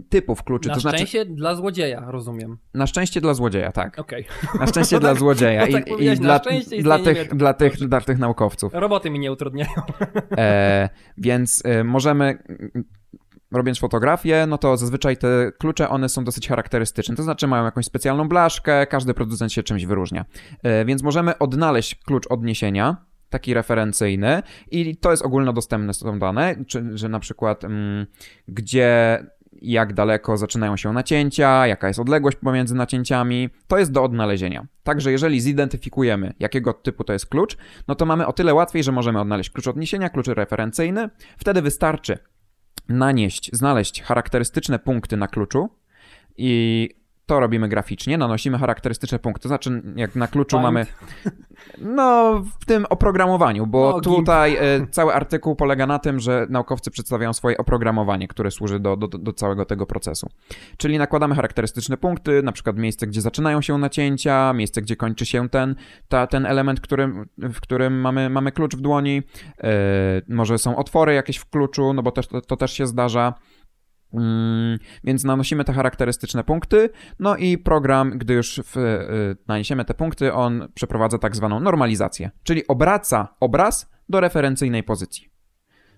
typów 0.09 0.43
kluczy, 0.43 0.69
Na 0.69 0.75
to 0.75 0.81
znaczy 0.81 0.97
szczęście 0.97 1.25
dla 1.25 1.55
złodzieja, 1.55 2.03
rozumiem. 2.07 2.57
na 2.73 2.87
szczęście 2.87 3.21
dla 3.21 3.33
złodzieja, 3.33 3.71
tak. 3.71 3.99
Okej. 3.99 4.25
Na 4.59 4.67
szczęście 4.67 4.95
No 4.95 4.99
dla 5.05 5.09
tak- 5.09 5.19
złodzieja 5.19 5.65
no 5.65 5.71
tak 5.71 5.87
i, 5.87 5.91
i 6.05 6.15
dla, 6.15 6.39
dla, 6.81 6.99
tych, 6.99 7.35
dla, 7.35 7.53
tych, 7.53 7.77
dla 7.87 8.01
tych 8.01 8.17
naukowców. 8.19 8.73
Roboty 8.73 9.09
mi 9.09 9.19
nie 9.19 9.31
utrudniają. 9.31 9.71
E, 10.37 10.89
więc 11.17 11.63
możemy. 11.83 12.37
Robiąc 13.57 13.79
fotografię, 13.79 14.45
no 14.47 14.57
to 14.57 14.77
zazwyczaj 14.77 15.17
te 15.17 15.51
klucze, 15.59 15.89
one 15.89 16.09
są 16.09 16.23
dosyć 16.23 16.47
charakterystyczne, 16.47 17.15
to 17.15 17.23
znaczy 17.23 17.47
mają 17.47 17.65
jakąś 17.65 17.85
specjalną 17.85 18.27
blaszkę, 18.27 18.87
każdy 18.87 19.13
producent 19.13 19.53
się 19.53 19.63
czymś 19.63 19.85
wyróżnia. 19.85 20.25
E, 20.63 20.85
więc 20.85 21.03
możemy 21.03 21.37
odnaleźć 21.37 21.95
klucz 21.95 22.27
odniesienia, 22.27 22.97
taki 23.29 23.53
referencyjny 23.53 24.43
i 24.71 24.97
to 24.97 25.11
jest 25.11 25.25
ogólnodostępne 25.25 25.93
są 25.93 26.19
dane, 26.19 26.55
czy, 26.67 26.97
że 26.97 27.09
na 27.09 27.19
przykład 27.19 27.63
mm, 27.63 28.05
gdzie 28.47 29.19
jak 29.61 29.93
daleko 29.93 30.37
zaczynają 30.37 30.77
się 30.77 30.93
nacięcia, 30.93 31.67
jaka 31.67 31.87
jest 31.87 31.99
odległość 31.99 32.37
pomiędzy 32.37 32.75
nacięciami, 32.75 33.49
to 33.67 33.77
jest 33.77 33.91
do 33.91 34.03
odnalezienia. 34.03 34.67
Także 34.83 35.11
jeżeli 35.11 35.41
zidentyfikujemy, 35.41 36.33
jakiego 36.39 36.73
typu 36.73 37.03
to 37.03 37.13
jest 37.13 37.25
klucz, 37.25 37.57
no 37.87 37.95
to 37.95 38.05
mamy 38.05 38.27
o 38.27 38.33
tyle 38.33 38.53
łatwiej, 38.53 38.83
że 38.83 38.91
możemy 38.91 39.21
odnaleźć 39.21 39.49
klucz 39.49 39.67
odniesienia, 39.67 40.09
klucz 40.09 40.27
referencyjny. 40.27 41.09
Wtedy 41.37 41.61
wystarczy 41.61 42.17
nanieść, 42.89 43.49
znaleźć 43.53 44.01
charakterystyczne 44.01 44.79
punkty 44.79 45.17
na 45.17 45.27
kluczu 45.27 45.69
i 46.37 46.89
to 47.25 47.39
robimy 47.39 47.69
graficznie, 47.69 48.17
nanosimy 48.17 48.57
charakterystyczne 48.57 49.19
punkty. 49.19 49.41
To 49.41 49.47
znaczy, 49.47 49.81
jak 49.95 50.15
na 50.15 50.27
kluczu 50.27 50.57
Paint. 50.57 50.63
mamy. 50.63 50.85
No, 51.81 52.33
w 52.61 52.65
tym 52.65 52.85
oprogramowaniu, 52.89 53.67
bo 53.67 53.91
No, 53.91 54.01
tutaj 54.01 54.55
e, 54.55 54.87
cały 54.91 55.13
artykuł 55.13 55.55
polega 55.55 55.87
na 55.87 55.99
tym, 55.99 56.19
że 56.19 56.47
naukowcy 56.49 56.91
przedstawiają 56.91 57.33
swoje 57.33 57.57
oprogramowanie, 57.57 58.27
które 58.27 58.51
służy 58.51 58.79
do, 58.79 58.97
do, 58.97 59.07
do 59.07 59.33
całego 59.33 59.65
tego 59.65 59.85
procesu. 59.85 60.29
Czyli 60.77 60.97
nakładamy 60.97 61.35
charakterystyczne 61.35 61.97
punkty, 61.97 62.43
na 62.43 62.51
przykład 62.51 62.77
miejsce, 62.77 63.07
gdzie 63.07 63.21
zaczynają 63.21 63.61
się 63.61 63.77
nacięcia, 63.77 64.53
miejsce, 64.53 64.81
gdzie 64.81 64.95
kończy 64.95 65.25
się 65.25 65.49
ten, 65.49 65.75
ta, 66.07 66.27
ten 66.27 66.45
element, 66.45 66.81
którym, 66.81 67.25
w 67.37 67.61
którym 67.61 68.01
mamy, 68.01 68.29
mamy 68.29 68.51
klucz 68.51 68.75
w 68.75 68.81
dłoni. 68.81 69.21
E, 69.63 69.71
może 70.29 70.57
są 70.57 70.75
otwory 70.75 71.13
jakieś 71.13 71.37
w 71.37 71.49
kluczu, 71.49 71.93
no 71.93 72.03
bo 72.03 72.11
też, 72.11 72.27
to, 72.27 72.41
to 72.41 72.57
też 72.57 72.73
się 72.73 72.87
zdarza. 72.87 73.33
Mm, 74.13 74.79
Więc 75.03 75.23
nanosimy 75.23 75.63
te 75.63 75.73
charakterystyczne 75.73 76.43
punkty, 76.43 76.89
no 77.19 77.35
i 77.35 77.57
program, 77.57 78.17
gdy 78.17 78.33
już 78.33 78.61
w, 78.65 78.77
y, 78.77 79.37
naniesiemy 79.47 79.85
te 79.85 79.93
punkty, 79.93 80.33
on 80.33 80.67
przeprowadza 80.73 81.17
tak 81.17 81.35
zwaną 81.35 81.59
normalizację, 81.59 82.31
czyli 82.43 82.67
obraca 82.67 83.35
obraz 83.39 83.91
do 84.09 84.19
referencyjnej 84.19 84.83
pozycji. 84.83 85.29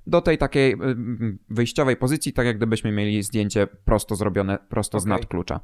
Do 0.07 0.21
tej 0.21 0.37
takiej 0.37 0.73
y, 0.73 0.75
y, 0.75 1.37
wyjściowej 1.49 1.95
pozycji, 1.97 2.33
tak 2.33 2.45
jak 2.45 2.57
gdybyśmy 2.57 2.91
mieli 2.91 3.23
zdjęcie 3.23 3.67
prosto 3.67 4.15
zrobione, 4.15 4.57
prosto 4.69 4.99
z 4.99 5.03
Okej. 5.03 5.09
nadklucza. 5.11 5.59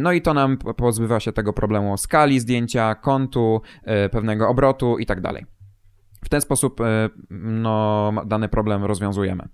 No 0.00 0.12
i 0.12 0.22
to 0.22 0.34
nam 0.34 0.56
po- 0.56 0.74
pozbywa 0.74 1.20
się 1.20 1.32
tego 1.32 1.52
problemu 1.52 1.96
skali 1.96 2.40
zdjęcia, 2.40 2.94
kątu, 2.94 3.62
pewnego 4.10 4.48
obrotu 4.48 4.98
i 4.98 5.06
tak 5.06 5.20
dalej. 5.20 5.46
W 6.24 6.28
ten 6.28 6.40
sposób 6.40 6.80
no, 7.30 8.12
dany 8.26 8.48
problem 8.48 8.84
rozwiązujemy. 8.84 9.48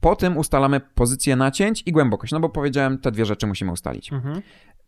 Po 0.00 0.16
tym 0.16 0.36
ustalamy 0.36 0.80
pozycję 0.80 1.36
nacięć 1.36 1.82
i 1.86 1.92
głębokość, 1.92 2.32
no 2.32 2.40
bo 2.40 2.48
powiedziałem, 2.48 2.98
te 2.98 3.10
dwie 3.10 3.24
rzeczy 3.24 3.46
musimy 3.46 3.72
ustalić. 3.72 4.12
Mhm. 4.12 4.42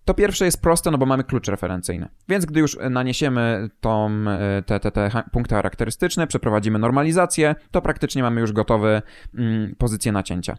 To 0.04 0.14
pierwsze 0.14 0.44
jest 0.44 0.62
proste, 0.62 0.90
no 0.90 0.98
bo 0.98 1.06
mamy 1.06 1.24
klucz 1.24 1.48
referencyjny. 1.48 2.08
Więc 2.28 2.46
gdy 2.46 2.60
już 2.60 2.78
naniesiemy 2.90 3.68
tą, 3.80 4.10
y, 4.58 4.62
te, 4.62 4.80
te, 4.80 4.90
te 4.90 5.10
punkty 5.32 5.54
charakterystyczne, 5.54 6.26
przeprowadzimy 6.26 6.78
normalizację, 6.78 7.54
to 7.70 7.82
praktycznie 7.82 8.22
mamy 8.22 8.40
już 8.40 8.52
gotowe 8.52 9.02
mm, 9.34 9.74
pozycję 9.78 10.12
nacięcia. 10.12 10.56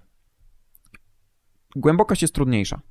Głębokość 1.76 2.22
jest 2.22 2.36
trudniejsza, 2.36 2.82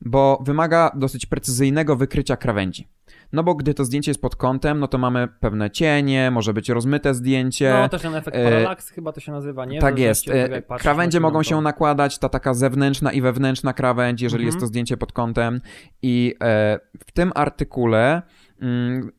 bo 0.00 0.42
wymaga 0.46 0.90
dosyć 0.94 1.26
precyzyjnego 1.26 1.96
wykrycia 1.96 2.36
krawędzi. 2.36 2.88
No 3.32 3.42
bo 3.42 3.54
gdy 3.54 3.74
to 3.74 3.84
zdjęcie 3.84 4.10
jest 4.10 4.22
pod 4.22 4.36
kątem, 4.36 4.80
no 4.80 4.88
to 4.88 4.98
mamy 4.98 5.28
pewne 5.40 5.70
cienie, 5.70 6.30
może 6.30 6.54
być 6.54 6.68
rozmyte 6.68 7.14
zdjęcie. 7.14 7.74
No, 7.82 7.88
też 7.88 8.02
ten 8.02 8.14
efekt 8.14 8.36
e, 8.36 8.44
parallax 8.44 8.90
chyba 8.90 9.12
to 9.12 9.20
się 9.20 9.32
nazywa, 9.32 9.64
nie? 9.64 9.80
Tak 9.80 9.98
jest. 9.98 10.28
E, 10.28 10.62
Krawędzie 10.62 11.20
mogą 11.20 11.42
się 11.42 11.60
nakładać, 11.60 12.18
ta 12.18 12.28
taka 12.28 12.54
zewnętrzna 12.54 13.12
i 13.12 13.20
wewnętrzna 13.20 13.72
krawędź, 13.72 14.22
jeżeli 14.22 14.42
Mhm. 14.44 14.46
jest 14.48 14.60
to 14.60 14.66
zdjęcie 14.66 14.96
pod 14.96 15.12
kątem. 15.12 15.60
I 16.02 16.34
e, 16.42 16.78
w 17.06 17.12
tym 17.12 17.32
artykule 17.34 18.22
mm, 18.60 19.10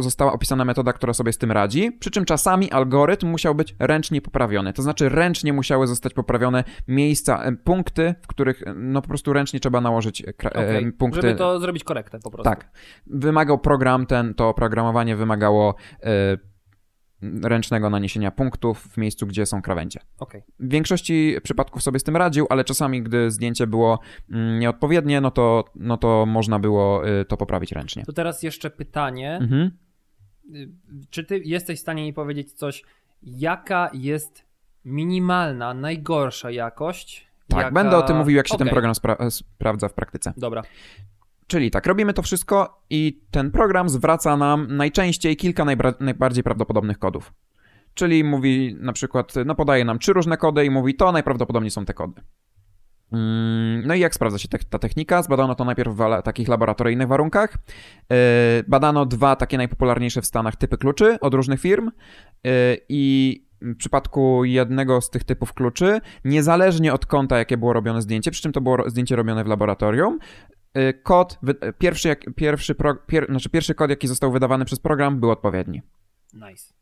została 0.00 0.32
opisana 0.32 0.64
metoda, 0.64 0.92
która 0.92 1.12
sobie 1.12 1.32
z 1.32 1.38
tym 1.38 1.52
radzi, 1.52 1.92
przy 1.92 2.10
czym 2.10 2.24
czasami 2.24 2.70
algorytm 2.70 3.26
musiał 3.26 3.54
być 3.54 3.74
ręcznie 3.78 4.22
poprawiony. 4.22 4.72
To 4.72 4.82
znaczy 4.82 5.08
ręcznie 5.08 5.52
musiały 5.52 5.86
zostać 5.86 6.14
poprawione 6.14 6.64
miejsca, 6.88 7.44
e, 7.44 7.52
punkty, 7.52 8.14
w 8.22 8.26
których 8.26 8.62
e, 8.62 8.74
no 8.74 9.02
po 9.02 9.08
prostu 9.08 9.32
ręcznie 9.32 9.60
trzeba 9.60 9.80
nałożyć 9.80 10.22
e, 10.22 10.50
Okej, 10.50 10.92
punkty. 10.92 11.22
Żeby 11.22 11.34
to 11.34 11.60
zrobić 11.60 11.84
korektę 11.84 12.18
po 12.24 12.30
prostu. 12.30 12.50
Tak. 12.50 12.70
Wymagał 13.06 13.58
program 13.58 14.06
ten, 14.06 14.34
to 14.34 14.48
oprogramowanie 14.48 15.16
wymagało 15.16 15.74
ręcznego 17.42 17.90
naniesienia 17.90 18.30
punktów 18.30 18.82
w 18.82 18.96
miejscu, 18.96 19.26
gdzie 19.26 19.46
są 19.46 19.62
krawędzie. 19.62 20.00
Okej. 20.18 20.42
W 20.60 20.68
większości 20.68 21.36
przypadków 21.42 21.82
sobie 21.82 21.98
z 21.98 22.02
tym 22.02 22.16
radził, 22.16 22.46
ale 22.50 22.64
czasami, 22.64 23.02
gdy 23.02 23.30
zdjęcie 23.30 23.66
było 23.66 23.98
mm, 24.30 24.58
nieodpowiednie, 24.58 25.20
no 25.20 25.30
to, 25.30 25.64
no 25.74 25.96
to 25.96 26.26
można 26.26 26.58
było 26.58 27.08
y, 27.20 27.24
to 27.24 27.36
poprawić 27.36 27.72
ręcznie. 27.72 28.04
To 28.04 28.12
teraz 28.12 28.42
jeszcze 28.42 28.70
pytanie. 28.70 29.38
Mhm. 29.42 29.70
Y, 30.54 30.68
Czy 31.10 31.24
ty 31.24 31.38
jesteś 31.38 31.78
w 31.78 31.82
stanie 31.82 32.02
mi 32.02 32.12
powiedzieć 32.12 32.52
coś, 32.52 32.82
jaka 33.22 33.90
jest 33.92 34.44
minimalna, 34.84 35.74
najgorsza 35.74 36.50
jakość? 36.50 37.26
Tak, 37.48 37.58
jaka... 37.58 37.70
będę 37.70 37.96
o 37.96 38.02
tym 38.02 38.16
mówił, 38.16 38.36
jak 38.36 38.48
się 38.48 38.56
ten 38.56 38.68
Okej, 38.68 38.72
program 38.72 38.92
spra- 38.92 39.30
sprawdza 39.30 39.88
w 39.88 39.94
praktyce. 39.94 40.32
Dobra. 40.36 40.62
Czyli 41.46 41.70
tak, 41.70 41.86
robimy 41.86 42.12
to 42.14 42.22
wszystko 42.22 42.82
i 42.90 43.20
ten 43.30 43.50
program 43.50 43.88
zwraca 43.88 44.36
nam 44.36 44.76
najczęściej 44.76 45.36
kilka 45.36 45.64
najbardziej 46.00 46.44
prawdopodobnych 46.44 46.98
kodów. 46.98 47.32
Czyli 47.94 48.24
mówi 48.24 48.76
na 48.80 48.92
przykład, 48.92 49.34
no 49.46 49.54
podaje 49.54 49.84
nam 49.84 49.98
trzy 49.98 50.12
różne 50.12 50.36
kody 50.36 50.64
i 50.64 50.70
mówi, 50.70 50.94
to 50.94 51.12
najprawdopodobniej 51.12 51.70
są 51.70 51.84
te 51.84 51.94
kody. 51.94 52.22
Mm, 53.12 53.82
No 53.86 53.94
i 53.94 54.00
jak 54.00 54.14
sprawdza 54.14 54.38
się 54.38 54.48
te- 54.48 54.58
ta 54.58 54.78
technika? 54.78 55.22
Zbadano 55.22 55.54
to 55.54 55.64
najpierw 55.64 55.94
w 55.96 56.00
ala- 56.00 56.22
takich 56.22 56.48
laboratoryjnych 56.48 57.08
warunkach. 57.08 57.58
Yy, 58.10 58.16
Badano 58.68 59.06
dwa 59.06 59.36
takie 59.36 59.56
najpopularniejsze 59.56 60.22
w 60.22 60.26
Stanach 60.26 60.56
typy 60.56 60.78
kluczy 60.78 61.20
od 61.20 61.34
różnych 61.34 61.60
firm 61.60 61.90
yy, 62.44 62.50
i 62.88 63.44
w 63.60 63.76
przypadku 63.76 64.44
jednego 64.44 65.00
z 65.00 65.10
tych 65.10 65.24
typów 65.24 65.54
kluczy, 65.54 66.00
niezależnie 66.24 66.92
od 66.92 67.06
kąta, 67.06 67.38
jakie 67.38 67.56
było 67.56 67.72
robione 67.72 68.02
zdjęcie, 68.02 68.30
przy 68.30 68.42
czym 68.42 68.52
to 68.52 68.60
było 68.60 68.90
zdjęcie 68.90 69.16
robione 69.16 69.44
w 69.44 69.46
laboratorium, 69.46 70.18
kod, 71.02 71.38
wy- 71.42 71.72
pierwszy, 71.78 72.08
jak, 72.08 72.24
pierwszy, 72.36 72.74
pro, 72.74 72.94
pier, 72.94 73.26
znaczy 73.26 73.50
pierwszy 73.50 73.74
kod, 73.74 73.90
jaki 73.90 74.08
został 74.08 74.32
wydawany 74.32 74.64
przez 74.64 74.78
program, 74.78 75.20
był 75.20 75.30
odpowiedni. 75.30 75.82
Nice. 76.34 76.74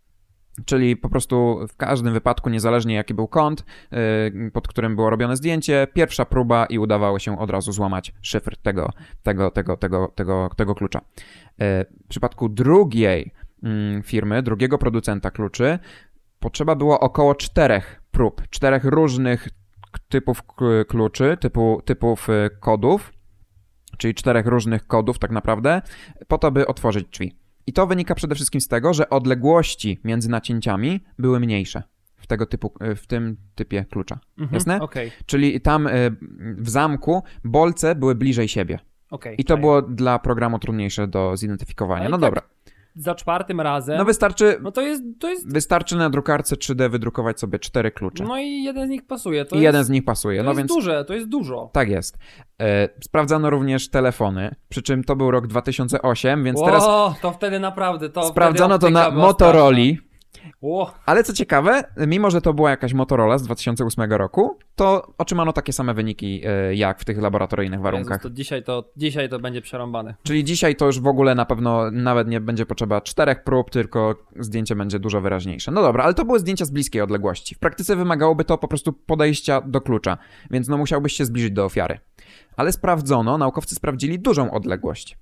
Czyli 0.65 0.97
po 0.97 1.09
prostu 1.09 1.61
w 1.69 1.77
każdym 1.77 2.13
wypadku, 2.13 2.51
niezależnie 2.51 2.95
jaki 2.95 3.15
był 3.15 3.29
kąt, 3.29 3.65
yy, 3.91 4.51
pod 4.51 4.69
którym 4.69 4.97
było 4.97 5.11
robione 5.11 5.37
zdjęcie, 5.37 5.87
pierwsza 5.95 6.25
próba 6.25 6.67
i 6.67 6.79
udawało 6.79 7.19
się 7.19 7.39
od 7.39 7.51
razu 7.51 7.73
złamać 7.73 8.13
szyfr 8.23 8.57
tego, 8.57 8.93
tego, 9.23 9.51
tego, 9.51 9.77
tego, 9.77 10.13
tego, 10.15 10.51
tego 10.57 10.75
klucza. 10.75 11.01
W 11.59 12.09
przypadku 12.09 12.49
drugiej 12.49 13.33
mm, 13.63 14.03
firmy, 14.03 14.43
drugiego 14.43 14.79
producenta 14.79 15.31
kluczy, 15.31 15.79
potrzeba 16.41 16.75
było 16.75 17.01
około 17.01 17.35
czterech 17.35 18.03
prób, 18.11 18.43
czterech 18.51 18.85
różnych 18.85 19.49
typów 20.09 20.43
kluczy, 20.89 21.37
typu, 21.41 21.83
typów 21.85 22.29
y, 22.29 22.51
kodów, 22.61 23.13
czyli 24.01 24.15
czterech 24.15 24.47
różnych 24.47 24.87
kodów 24.87 25.19
tak 25.19 25.31
naprawdę, 25.31 25.83
po 26.29 26.39
to, 26.39 26.51
by 26.51 26.67
otworzyć 26.67 27.09
drzwi. 27.09 27.37
I 27.67 27.73
to 27.73 27.87
wynika 27.87 28.15
przede 28.15 28.35
wszystkim 28.35 28.61
z 28.61 28.69
tego, 28.69 28.95
że 28.95 29.11
odległości 29.11 30.01
między 30.05 30.31
nacięciami 30.31 31.01
były 31.19 31.41
mniejsze 31.41 31.83
w, 32.17 32.27
tego 32.27 32.47
typu, 32.47 32.73
w 32.97 33.07
tym 33.07 33.37
typie 33.55 33.85
klucza. 33.91 34.19
Mhm. 34.39 34.55
Jasne? 34.55 34.81
Okej, 34.81 35.13
Czyli 35.27 35.61
tam 35.61 35.87
y, 35.87 35.91
w 36.59 36.71
zamku 36.71 37.23
bolce 37.45 37.95
były 37.95 38.15
bliżej 38.15 38.49
siebie. 38.49 38.79
okej. 39.11 39.41
I 39.41 39.45
to 39.45 39.57
było 39.57 39.83
dla 39.83 40.19
programu 40.19 40.59
trudniejsze 40.59 41.09
do 41.09 41.37
zidentyfikowania. 41.37 42.01
Ale 42.01 42.11
No 42.11 42.19
tak 42.19 42.21
dobra. 42.21 42.43
Za 43.01 43.15
czwartym 43.15 43.61
razem. 43.61 43.99
No 43.99 44.05
wystarczy, 44.05 44.59
No 44.63 44.73
to 44.73 44.81
jest, 44.83 45.03
to 45.21 45.29
jest. 45.29 45.53
wystarczy 45.53 45.97
na 45.97 46.11
drukarce 46.11 46.57
3D 46.57 46.91
wydrukować 46.91 47.41
sobie 47.41 47.59
cztery 47.59 47.91
klucze. 47.91 48.25
No 48.25 48.39
i 48.39 48.63
jeden 48.63 48.87
z 48.87 48.91
nich 48.91 49.07
pasuje. 49.07 49.45
To 49.45 49.57
I 49.57 49.59
jest, 49.59 49.65
jeden 49.65 49.85
z 49.85 49.91
nich 49.91 50.05
pasuje. 50.05 50.39
To 50.39 50.45
No 50.45 50.51
jest 50.51 50.59
więc 50.59 50.69
duże, 50.75 51.05
to 51.05 51.15
jest 51.15 51.29
dużo. 51.29 51.71
tak 51.73 51.89
jest. 51.89 52.19
E, 52.61 52.89
sprawdzano 53.05 53.51
również 53.51 53.89
telefony, 53.91 54.55
przy 54.69 54.83
czym 54.83 55.05
to 55.05 55.17
był 55.17 55.31
rok 55.31 55.47
2008, 55.47 56.45
więc 56.45 56.61
teraz 56.65 56.85
o, 56.87 57.15
to 57.23 57.31
wtedy 57.33 57.61
naprawdę 57.61 58.09
to. 58.11 58.23
sprawdzono 58.23 58.79
to 58.79 58.91
na 58.91 59.01
straszna. 59.01 59.21
O, 60.63 60.95
Ale 61.07 61.25
co 61.25 61.33
ciekawe, 61.33 61.85
mimo 62.07 62.31
że 62.31 62.41
to 62.41 62.55
była 62.55 62.71
jakaś 62.71 62.93
Motorola 62.93 63.39
z 63.39 63.43
2008 63.43 64.13
roku, 64.13 64.59
to 64.77 65.13
otrzymano 65.19 65.53
takie 65.53 65.73
same 65.73 65.95
wyniki 65.95 66.43
e, 66.45 66.75
jak 66.75 67.01
w 67.01 67.05
tych 67.05 67.19
laboratoryjnych 67.19 67.81
warunkach. 67.81 68.19
Jezus, 68.19 68.23
to 68.23 68.31
dzisiaj 68.31 68.63
to 68.63 68.85
dzisiaj 68.97 69.29
to 69.29 69.39
będzie 69.39 69.61
przerąbane. 69.63 70.15
Czyli 70.23 70.45
dzisiaj 70.45 70.77
to 70.77 70.87
już 70.87 71.01
w 71.01 71.07
ogóle 71.07 71.35
na 71.35 71.45
pewno 71.45 71.91
nawet 71.91 72.29
nie 72.29 72.41
będzie 72.41 72.67
potrzeba 72.67 73.01
czterech 73.01 73.45
prób, 73.45 73.71
tylko 73.71 74.15
zdjęcie 74.39 74.77
będzie 74.77 74.99
dużo 74.99 75.21
wyraźniejsze. 75.21 75.71
No 75.71 75.83
dobra, 75.83 76.05
ale 76.05 76.15
to 76.15 76.25
były 76.25 76.39
zdjęcia 76.39 76.65
z 76.65 76.71
bliskiej 76.71 77.03
odległości. 77.03 77.55
W 77.55 77.59
praktyce 77.59 77.97
wymagałoby 77.97 78.45
to 78.45 78.59
po 78.59 78.69
prostu 78.69 78.93
podejścia 78.93 79.61
do 79.61 79.81
klucza, 79.81 80.19
więc 80.51 80.69
no 80.69 80.79
musiałbyś 80.79 81.13
się 81.13 81.25
zbliżyć 81.25 81.53
do 81.53 81.65
ofiary. 81.65 81.99
Ale 82.57 82.73
sprawdzono, 82.73 83.39
naukowcy 83.39 83.75
sprawdzili 83.75 84.19
dużą 84.19 84.51
odległość. 84.51 85.19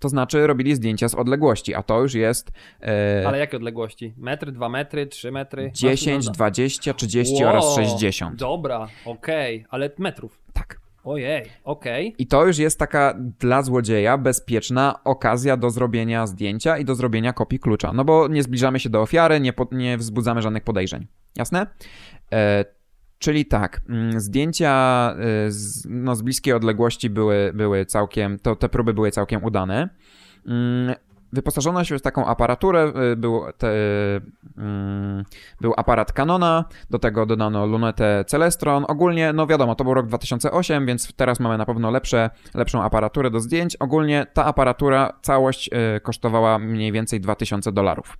To 0.00 0.08
znaczy 0.08 0.46
robili 0.46 0.74
zdjęcia 0.74 1.08
z 1.08 1.14
odległości, 1.14 1.74
a 1.74 1.82
to 1.82 2.02
już 2.02 2.14
jest 2.14 2.52
e, 2.82 3.24
Ale 3.26 3.38
jakie 3.38 3.56
odległości? 3.56 4.14
Metry, 4.16 4.52
dwa 4.52 4.68
metry, 4.68 5.06
trzy 5.06 5.32
metry? 5.32 5.70
10, 5.74 6.26
No, 6.26 6.32
20, 6.32 6.94
30 6.94 7.44
wow, 7.44 7.52
oraz 7.52 7.74
60. 7.74 8.36
Dobra, 8.36 8.88
okej, 9.04 9.64
ale 9.70 9.90
metrów. 9.98 10.42
Tak. 10.52 10.80
Ojej, 11.04 11.42
okej. 11.64 12.14
I 12.18 12.26
to 12.26 12.46
już 12.46 12.58
jest 12.58 12.78
taka 12.78 13.14
dla 13.38 13.62
złodzieja 13.62 14.18
bezpieczna 14.18 15.00
okazja 15.04 15.56
do 15.56 15.70
zrobienia 15.70 16.26
zdjęcia 16.26 16.78
i 16.78 16.84
do 16.84 16.94
zrobienia 16.94 17.32
kopii 17.32 17.58
klucza. 17.58 17.92
No 17.92 18.04
bo 18.04 18.28
nie 18.28 18.42
zbliżamy 18.42 18.80
się 18.80 18.90
do 18.90 19.02
ofiary, 19.02 19.40
nie, 19.40 19.52
po, 19.52 19.68
nie 19.72 19.98
wzbudzamy 19.98 20.42
żadnych 20.42 20.64
podejrzeń. 20.64 21.06
Jasne? 21.36 21.66
E, 22.32 22.64
czyli 23.20 23.46
tak, 23.46 23.80
mm, 23.88 24.20
zdjęcia 24.20 24.72
e, 25.18 25.50
z, 25.50 25.86
no, 25.88 26.16
z 26.16 26.22
bliskiej 26.22 26.52
odległości 26.54 27.10
były, 27.10 27.52
były 27.54 27.86
całkiem, 27.86 28.38
to 28.38 28.56
te 28.56 28.68
próby 28.68 28.94
były 28.94 29.10
całkiem 29.10 29.44
udane. 29.44 29.88
Mm, 30.46 30.94
Wyposażono 31.32 31.84
się 31.84 31.98
w 31.98 32.02
taką 32.02 32.26
aparaturę, 32.26 32.92
y, 33.12 33.16
był, 33.16 33.42
te, 33.58 33.68
mm, 34.58 35.24
był 35.60 35.74
aparat 35.76 36.12
Canona, 36.12 36.64
do 36.90 36.98
tego 36.98 37.26
dodano 37.26 37.66
lunetę 37.66 38.24
Celestron. 38.26 38.84
Ogólnie, 38.88 39.32
no 39.32 39.46
wiadomo, 39.46 39.74
to 39.74 39.84
był 39.84 39.94
rok 39.94 40.06
2008, 40.06 40.86
więc 40.86 41.12
teraz 41.16 41.40
mamy 41.40 41.58
na 41.58 41.66
pewno 41.66 41.90
lepsze, 41.90 42.30
lepszą 42.54 42.82
aparaturę 42.82 43.30
do 43.30 43.40
zdjęć. 43.40 43.76
Ogólnie 43.76 44.26
ta 44.32 44.44
aparatura, 44.44 45.12
całość 45.22 45.70
y, 45.96 46.00
kosztowała 46.00 46.58
mniej 46.58 46.92
więcej 46.92 47.20
2000 47.20 47.72
dolarów. 47.72 48.18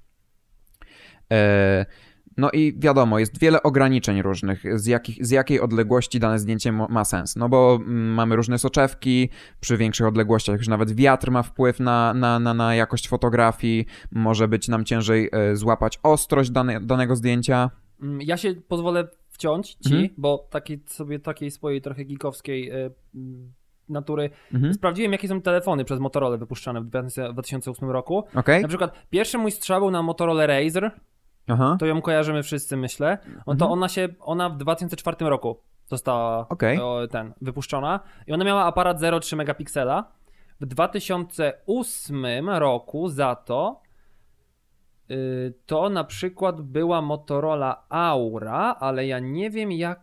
No 2.37 2.51
i 2.51 2.75
wiadomo, 2.79 3.19
jest 3.19 3.39
wiele 3.39 3.63
ograniczeń 3.63 4.23
różnych, 4.23 4.79
z, 4.81 4.87
jakich, 4.87 5.27
z 5.27 5.31
jakiej 5.31 5.61
odległości 5.61 6.21
dane 6.21 6.39
zdjęcie 6.39 6.73
ma 6.73 7.05
sens. 7.05 7.37
No 7.37 7.49
bo 7.49 7.75
mm, 7.83 8.15
mamy 8.15 8.37
różne 8.37 8.59
soczewki, 8.59 9.29
przy 9.61 9.77
większych 9.77 10.07
odległościach 10.07 10.59
już 10.59 10.69
nawet 10.69 10.93
wiatr 10.93 11.31
ma 11.31 11.43
wpływ 11.43 11.81
na, 11.81 12.15
na, 12.15 12.39
na, 12.39 12.55
na 12.55 12.75
jakość 12.75 13.09
fotografii, 13.09 13.87
może 14.13 14.49
być 14.49 14.69
nam 14.69 14.85
ciężej 14.85 15.29
e, 15.33 15.57
złapać 15.57 16.01
ostrość 16.03 16.51
dane, 16.51 16.81
danego 16.81 17.17
zdjęcia. 17.17 17.71
Mm, 18.03 18.21
Ja 18.23 18.37
się 18.37 18.55
pozwolę 18.69 19.09
wciąć 19.29 19.75
ci, 19.75 19.93
Mhm. 19.95 20.09
bo 20.17 20.49
takiej 20.51 20.83
sobie 20.87 21.19
takiej 21.19 21.51
swojej 21.51 21.81
trochę 21.81 22.05
geekowskiej 22.05 22.71
y, 22.73 22.91
mm, 23.15 23.53
natury. 23.89 24.31
Mhm. 24.55 24.75
Sprawdziłem, 24.75 25.13
jakie 25.13 25.29
są 25.29 25.43
telefony 25.43 25.85
przez 25.85 26.01
Motorola 26.01 26.37
wypuszczane 26.37 26.81
w 26.81 26.85
2000 26.85 27.33
2008 27.33 27.91
roku. 27.91 28.25
Okej? 28.35 28.63
Na 28.63 28.69
przykład 28.69 28.93
pierwszy 29.11 29.39
mój 29.39 29.51
strzał 29.51 29.81
był 29.81 29.91
na 29.91 30.03
Motorola 30.03 30.47
Razer, 30.47 30.91
Aha. 31.51 31.77
to 31.81 31.87
ją 31.87 32.03
kojarzymy 32.03 32.43
wszyscy, 32.43 32.77
myślę. 32.77 33.19
No 33.37 33.43
to 33.45 33.53
Mhm. 33.53 33.73
ona 33.73 33.89
się, 33.89 34.09
ona 34.21 34.49
w 34.49 34.57
2004 34.57 35.17
roku 35.29 35.61
została 35.87 36.49
Okej. 36.49 36.79
o, 36.79 37.01
ten, 37.11 37.33
wypuszczona 37.41 38.01
i 38.27 38.33
ona 38.33 38.45
miała 38.45 38.65
aparat 38.65 39.01
0,3 39.01 39.37
megapiksela. 39.37 40.13
W 40.61 40.67
2008 40.67 42.49
roku 42.59 43.09
za 43.09 43.35
to 43.35 43.81
y, 45.11 45.55
to 45.67 45.89
na 45.89 46.05
przykład 46.05 46.61
była 46.61 47.03
Motorola 47.03 47.85
Aura, 47.89 48.77
ale 48.81 49.07
ja 49.07 49.19
nie 49.19 49.51
wiem 49.51 49.73
jaki 49.73 50.01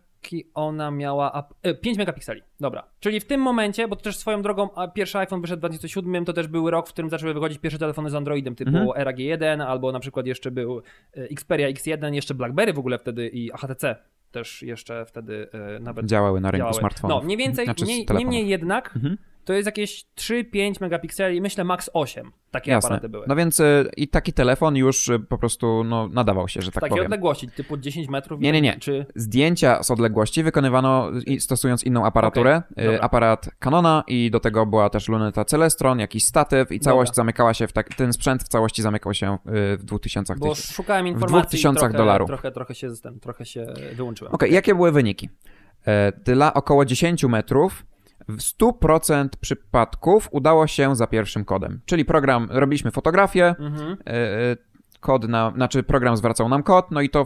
ona 0.54 0.90
miała 0.90 1.32
ap- 1.32 1.54
y, 1.66 1.74
5 1.74 1.98
megapikseli. 1.98 2.42
Dobra. 2.60 2.82
Czyli 3.00 3.20
w 3.20 3.24
tym 3.26 3.40
momencie, 3.40 3.88
bo 3.88 3.96
to 3.96 4.02
też 4.02 4.16
swoją 4.16 4.42
drogą 4.42 4.68
a 4.74 4.88
pierwszy 4.88 5.18
iPhone 5.18 5.40
wyszedł 5.40 5.58
w 5.58 5.60
2007, 5.60 6.24
to 6.24 6.32
też 6.32 6.46
był 6.46 6.70
rok, 6.70 6.88
w 6.88 6.92
którym 6.92 7.10
zaczęły 7.10 7.34
wychodzić 7.34 7.58
pierwsze 7.58 7.78
telefony 7.78 8.10
z 8.10 8.14
Androidem 8.14 8.54
typu 8.54 8.70
Mhm. 8.70 8.88
Era 8.96 9.12
G1 9.12 9.62
albo 9.62 9.92
na 9.92 10.00
przykład 10.00 10.26
jeszcze 10.26 10.50
był 10.50 10.78
y, 10.78 10.82
Xperia 11.30 11.68
X1, 11.68 12.12
jeszcze 12.14 12.34
BlackBerry 12.34 12.72
w 12.72 12.78
ogóle 12.78 12.98
wtedy 12.98 13.28
i 13.28 13.50
HTC 13.50 13.96
też 14.30 14.62
jeszcze 14.62 15.04
wtedy 15.06 15.48
y, 15.76 15.80
nawet 15.80 16.06
Działały 16.06 16.40
na 16.40 16.50
rynku 16.50 16.60
działały. 16.62 16.78
smartfonów. 16.78 17.16
No, 17.18 17.24
mniej 17.24 17.36
więcej, 17.36 17.64
Znaczy 17.64 17.84
telefonów. 17.86 18.20
niemniej 18.20 18.48
jednak 18.48 18.92
Mhm. 18.96 19.18
To 19.48 19.52
jest 19.52 19.66
jakieś 19.66 20.04
3-5 20.16 20.80
megapikseli, 20.80 21.40
myślę 21.40 21.64
max 21.64 21.90
8 21.92 22.32
takie 22.50 22.70
Jasne. 22.70 22.88
aparaty 22.88 23.08
były. 23.08 23.24
No 23.28 23.36
więc 23.36 23.60
e, 23.60 23.84
i 23.96 24.08
taki 24.08 24.32
telefon 24.32 24.76
już 24.76 25.08
e, 25.08 25.18
po 25.18 25.38
prostu 25.38 25.84
no, 25.84 26.08
nadawał 26.08 26.48
się, 26.48 26.62
że 26.62 26.70
w 26.70 26.74
tak 26.74 26.80
takiej 26.80 26.90
powiem. 26.90 27.04
odległości, 27.06 27.48
typu 27.48 27.76
10 27.76 28.08
metrów. 28.08 28.40
Nie, 28.40 28.52
nie, 28.52 28.60
nie. 28.60 28.78
Czy... 28.78 29.06
Zdjęcia 29.14 29.82
z 29.82 29.90
odległości 29.90 30.42
wykonywano 30.42 31.10
i- 31.26 31.40
stosując 31.40 31.84
inną 31.84 32.06
aparaturę, 32.06 32.62
e, 32.76 32.84
dobra. 32.84 33.00
aparat 33.00 33.50
Canona 33.58 34.04
i 34.06 34.30
do 34.30 34.40
tego 34.40 34.66
była 34.66 34.90
też 34.90 35.08
luneta 35.08 35.44
Celestron, 35.44 35.98
jakiś 35.98 36.24
statyw 36.24 36.72
i 36.72 36.80
całość 36.80 37.10
Dobra. 37.10 37.16
zamykała 37.16 37.54
się 37.54 37.66
w 37.66 37.72
tak, 37.72 37.94
ten 37.94 38.12
sprzęt 38.12 38.42
w 38.42 38.48
całości 38.48 38.82
zamykał 38.82 39.14
się 39.14 39.32
e, 39.32 39.76
w 39.76 39.84
2000 39.84 40.34
Bo 40.38 40.54
tych. 40.54 40.64
szukałem 40.64 41.06
informacji 41.06 41.50
tysiącach 41.50 41.82
i 41.90 41.92
trochę, 41.92 41.98
dolarów. 41.98 42.26
Trochę, 42.28 42.52
trochę, 42.52 42.74
się, 42.74 42.88
ten, 43.02 43.20
trochę 43.20 43.44
się 43.46 43.66
wyłączyłem. 43.94 44.34
Okej, 44.34 44.52
jakie 44.52 44.74
były 44.74 44.92
wyniki? 44.92 45.28
E, 45.86 46.12
Dla 46.24 46.54
około 46.54 46.84
10 46.84 47.24
metrów 47.24 47.84
w 48.28 48.38
100% 48.38 49.28
przypadków 49.40 50.28
udało 50.32 50.66
się 50.66 50.96
za 50.96 51.06
pierwszym 51.06 51.44
kodem. 51.44 51.80
Czyli 51.86 52.04
program, 52.04 52.48
robiliśmy 52.50 52.90
fotografię, 52.90 53.54
Mhm. 53.58 53.96
e, 54.06 54.12
e, 54.14 54.56
kod 55.00 55.28
na, 55.28 55.50
znaczy 55.54 55.82
program 55.82 56.16
zwracał 56.16 56.48
nam 56.48 56.62
kod, 56.62 56.90
no 56.90 57.00
i 57.00 57.10
to, 57.10 57.20
e, 57.20 57.24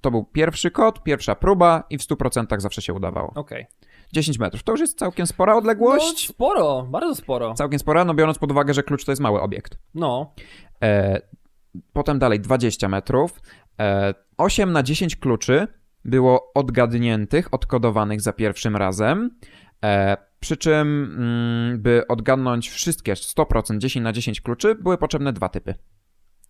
to 0.00 0.10
był 0.10 0.24
pierwszy 0.24 0.70
kod, 0.70 1.02
pierwsza 1.02 1.34
próba 1.34 1.84
i 1.90 1.98
w 1.98 2.02
100% 2.02 2.60
zawsze 2.60 2.82
się 2.82 2.92
udawało. 2.94 3.32
Okej. 3.34 3.66
10 4.12 4.38
metrów, 4.38 4.62
to 4.62 4.72
już 4.72 4.80
jest 4.80 4.98
całkiem 4.98 5.26
spora 5.26 5.52
No, 5.52 5.58
odległość. 5.58 6.28
sporo, 6.28 6.82
bardzo 6.90 7.14
sporo. 7.14 7.54
Całkiem 7.54 7.78
spora, 7.78 8.04
no 8.04 8.14
biorąc 8.14 8.38
pod 8.38 8.50
uwagę, 8.50 8.74
że 8.74 8.82
klucz 8.82 9.04
to 9.04 9.12
jest 9.12 9.22
mały 9.22 9.40
obiekt. 9.40 9.78
No, 9.94 10.34
E, 10.82 11.20
potem 11.92 12.18
dalej 12.18 12.40
20 12.40 12.88
metrów. 12.88 13.40
E, 13.80 14.14
8 14.38 14.72
na 14.72 14.82
10 14.82 15.16
kluczy 15.16 15.68
było 16.04 16.52
odgadniętych, 16.54 17.54
odkodowanych 17.54 18.20
za 18.20 18.32
pierwszym 18.32 18.76
razem. 18.76 19.30
E, 19.84 20.16
przy 20.40 20.56
czym, 20.56 21.14
mm, 21.18 21.82
by 21.82 22.06
odgadnąć 22.08 22.70
wszystkie 22.70 23.12
100%, 23.16 23.78
10 23.78 24.04
na 24.04 24.12
10 24.12 24.40
kluczy, 24.40 24.74
były 24.74 24.98
potrzebne 24.98 25.32
dwa 25.32 25.48
typy. 25.48 25.74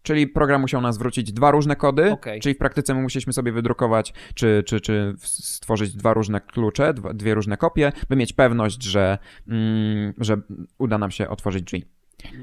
Czyli 0.02 0.26
program 0.26 0.60
musiał 0.60 0.80
nam 0.80 0.92
zwrócić 0.92 1.32
dwa 1.32 1.50
różne 1.50 1.76
kody, 1.76 2.12
Okej. 2.12 2.40
czyli 2.40 2.54
w 2.54 2.58
praktyce 2.58 2.94
my 2.94 3.02
musieliśmy 3.02 3.32
sobie 3.32 3.52
wydrukować, 3.52 4.14
czy, 4.34 4.62
czy, 4.66 4.80
czy 4.80 5.14
stworzyć 5.18 5.94
dwa 5.96 6.14
różne 6.14 6.40
klucze, 6.40 6.94
dwie 7.14 7.34
różne 7.34 7.56
kopie, 7.56 7.92
by 8.08 8.16
mieć 8.16 8.32
pewność, 8.32 8.82
że, 8.82 9.18
mm, 9.48 10.14
że 10.18 10.36
uda 10.78 10.98
nam 10.98 11.10
się 11.10 11.28
otworzyć 11.28 11.62
drzwi. 11.62 11.84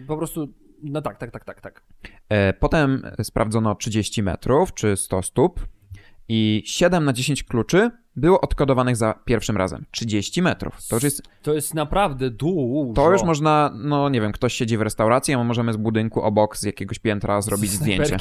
po 0.08 0.18
prostu, 0.18 0.54
no 0.84 1.02
tak, 1.02 1.18
tak, 1.18 1.32
tak, 1.32 1.46
tak, 1.46 1.62
tak. 1.62 1.84
E, 2.30 2.54
Potem 2.54 3.02
sprawdzono 3.24 3.76
30 3.76 4.24
metrów 4.24 4.74
czy 4.74 4.96
100 4.98 5.22
stóp 5.22 5.68
i 6.30 6.64
7 6.66 7.06
na 7.06 7.14
10 7.14 7.44
kluczy 7.44 7.92
było 8.16 8.42
odkodowanych 8.42 8.96
za 8.96 9.14
pierwszym 9.26 9.58
razem. 9.58 9.86
30 9.92 10.42
metrów. 10.42 10.88
To 10.90 10.96
już 10.96 11.04
jest, 11.04 11.22
To 11.42 11.54
jest 11.54 11.74
naprawdę 11.74 12.30
dużo. 12.30 12.94
to 12.96 13.12
już 13.12 13.24
można, 13.24 13.72
no 13.76 14.10
nie 14.10 14.22
wiem, 14.22 14.32
ktoś 14.32 14.54
siedzi 14.54 14.78
w 14.78 14.82
restauracji, 14.82 15.34
a 15.34 15.38
my 15.38 15.44
możemy 15.44 15.74
z 15.74 15.78
budynku 15.78 16.22
obok, 16.22 16.58
z 16.58 16.64
jakiegoś 16.64 17.00
piętra 17.00 17.42
zrobić 17.42 17.72
zdjęcie. 17.72 18.18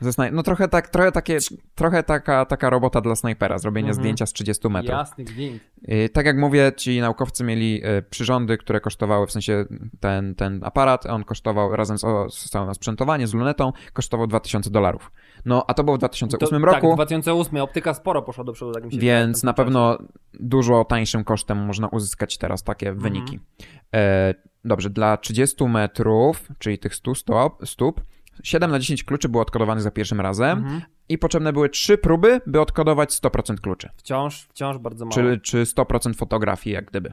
Ze 0.00 0.10
snaj- 0.10 0.32
no 0.32 0.42
trochę 0.42 0.68
tak, 0.68 0.88
trochę 0.88 1.12
takie, 1.12 1.38
trochę 1.74 2.02
taka, 2.02 2.44
taka 2.46 2.70
robota 2.70 3.00
dla 3.00 3.16
snajpera, 3.16 3.58
zrobienie 3.58 3.88
Mhm. 3.88 4.02
zdjęcia 4.02 4.26
z 4.26 4.32
30 4.32 4.68
metrów. 4.68 4.90
Jasny 4.98 5.24
gwint. 5.24 5.62
Tak 6.12 6.26
jak 6.26 6.36
mówię, 6.38 6.72
ci 6.76 7.00
naukowcy 7.00 7.44
mieli 7.44 7.82
y, 7.98 8.02
przyrządy, 8.10 8.58
które 8.58 8.80
kosztowały, 8.80 9.26
w 9.26 9.32
sensie 9.32 9.64
ten, 10.00 10.34
ten 10.34 10.60
aparat, 10.64 11.06
on 11.06 11.24
kosztował 11.24 11.76
razem 11.76 11.98
z, 11.98 12.04
o, 12.04 12.30
z 12.30 12.50
całym 12.50 12.74
sprzętowaniem, 12.74 13.26
z 13.28 13.34
lunetą, 13.34 13.72
kosztował 13.92 14.26
2000 14.26 14.70
dolarów. 14.70 15.10
No, 15.44 15.64
a 15.68 15.74
to 15.74 15.84
było 15.84 15.96
w 15.96 15.98
2008 15.98 16.60
to, 16.60 16.66
roku, 16.66 16.86
Tak, 16.88 16.94
2008 16.94 17.56
optyka 17.62 17.94
sporo 17.94 18.22
poszła 18.22 18.44
do 18.44 18.52
przodu, 18.52 18.72
tak 18.72 18.84
mi 18.84 18.92
się 18.92 18.98
w 18.98 19.00
więc 19.00 19.42
na 19.42 19.52
pewno 19.52 19.98
dużo 20.34 20.84
tańszym 20.84 21.24
kosztem 21.24 21.58
można 21.66 21.88
uzyskać 21.88 22.38
teraz 22.38 22.62
takie 22.62 22.88
Mhm. 22.88 23.02
wyniki. 23.02 23.38
E, 23.94 24.34
dobrze, 24.64 24.90
dla 24.90 25.16
30 25.16 25.64
metrów, 25.68 26.48
czyli 26.58 26.78
tych 26.78 26.94
100 26.94 27.14
stop, 27.14 27.66
stóp, 27.68 28.00
7 28.42 28.70
na 28.70 28.78
10 28.78 29.04
kluczy 29.04 29.28
było 29.28 29.42
odkodowanych 29.42 29.82
za 29.82 29.90
pierwszym 29.90 30.20
razem 30.20 30.58
Mhm. 30.58 30.80
i 31.08 31.18
potrzebne 31.18 31.52
były 31.52 31.68
3 31.68 31.98
próby, 31.98 32.40
by 32.46 32.60
odkodować 32.60 33.12
100% 33.12 33.60
kluczy. 33.60 33.88
Wciąż, 33.96 34.46
wciąż 34.50 34.78
bardzo 34.78 35.04
mało. 35.04 35.14
Czy, 35.14 35.40
czy 35.42 35.64
100% 35.66 36.14
fotografii, 36.16 36.74
jak 36.74 36.84
gdyby. 36.84 37.12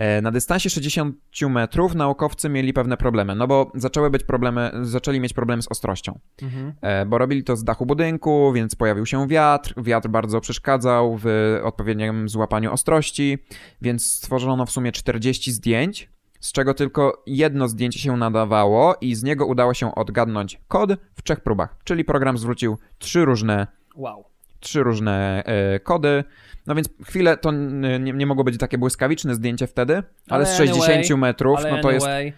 E, 0.00 0.22
Na 0.22 0.30
dystansie 0.30 0.70
60 0.70 1.16
metrów 1.48 1.94
naukowcy 1.94 2.48
mieli 2.48 2.72
pewne 2.72 2.96
problemy, 2.96 3.34
no 3.34 3.46
bo 3.46 3.72
zaczęły 3.74 4.10
być 4.10 4.24
problemy, 4.24 4.70
zaczęli 4.82 5.20
mieć 5.20 5.32
problemy 5.32 5.62
z 5.62 5.68
ostrością, 5.70 6.18
Mhm. 6.42 6.72
E, 6.80 7.06
bo 7.06 7.18
robili 7.18 7.44
to 7.44 7.56
z 7.56 7.64
dachu 7.64 7.86
budynku, 7.86 8.52
więc 8.52 8.74
pojawił 8.74 9.06
się 9.06 9.28
wiatr, 9.28 9.74
wiatr 9.76 10.08
bardzo 10.08 10.40
przeszkadzał 10.40 11.16
w 11.22 11.26
odpowiednim 11.64 12.28
złapaniu 12.28 12.72
ostrości, 12.72 13.38
więc 13.82 14.12
stworzono 14.12 14.66
w 14.66 14.70
sumie 14.70 14.92
40 14.92 15.52
zdjęć, 15.52 16.10
z 16.40 16.52
czego 16.52 16.74
tylko 16.74 17.22
jedno 17.26 17.68
zdjęcie 17.68 17.98
się 17.98 18.16
nadawało 18.16 18.94
i 19.00 19.14
z 19.14 19.22
niego 19.22 19.46
udało 19.46 19.74
się 19.74 19.94
odgadnąć 19.94 20.60
kod 20.68 20.90
w 21.14 21.22
trzech 21.22 21.40
próbach, 21.40 21.76
czyli 21.84 22.04
program 22.04 22.38
zwrócił 22.38 22.78
trzy 22.98 23.24
różne 23.24 23.66
Wow. 23.96 24.24
Trzy 24.60 24.82
różne 24.82 25.42
e, 25.44 25.80
kody. 25.80 26.24
No 26.66 26.74
więc 26.74 26.88
chwilę 27.04 27.36
to 27.36 27.52
nie, 27.52 27.98
nie 27.98 28.26
mogło 28.26 28.44
być 28.44 28.58
takie 28.58 28.78
błyskawiczne 28.78 29.34
zdjęcie 29.34 29.66
wtedy, 29.66 29.94
ale, 29.94 30.04
Ale 30.28 30.46
z 30.46 30.56
60 30.56 30.88
anyway, 30.88 31.16
metrów, 31.16 31.60
no 31.70 31.80
to 31.82 31.90
jest 31.90 32.06
anyway, 32.06 32.32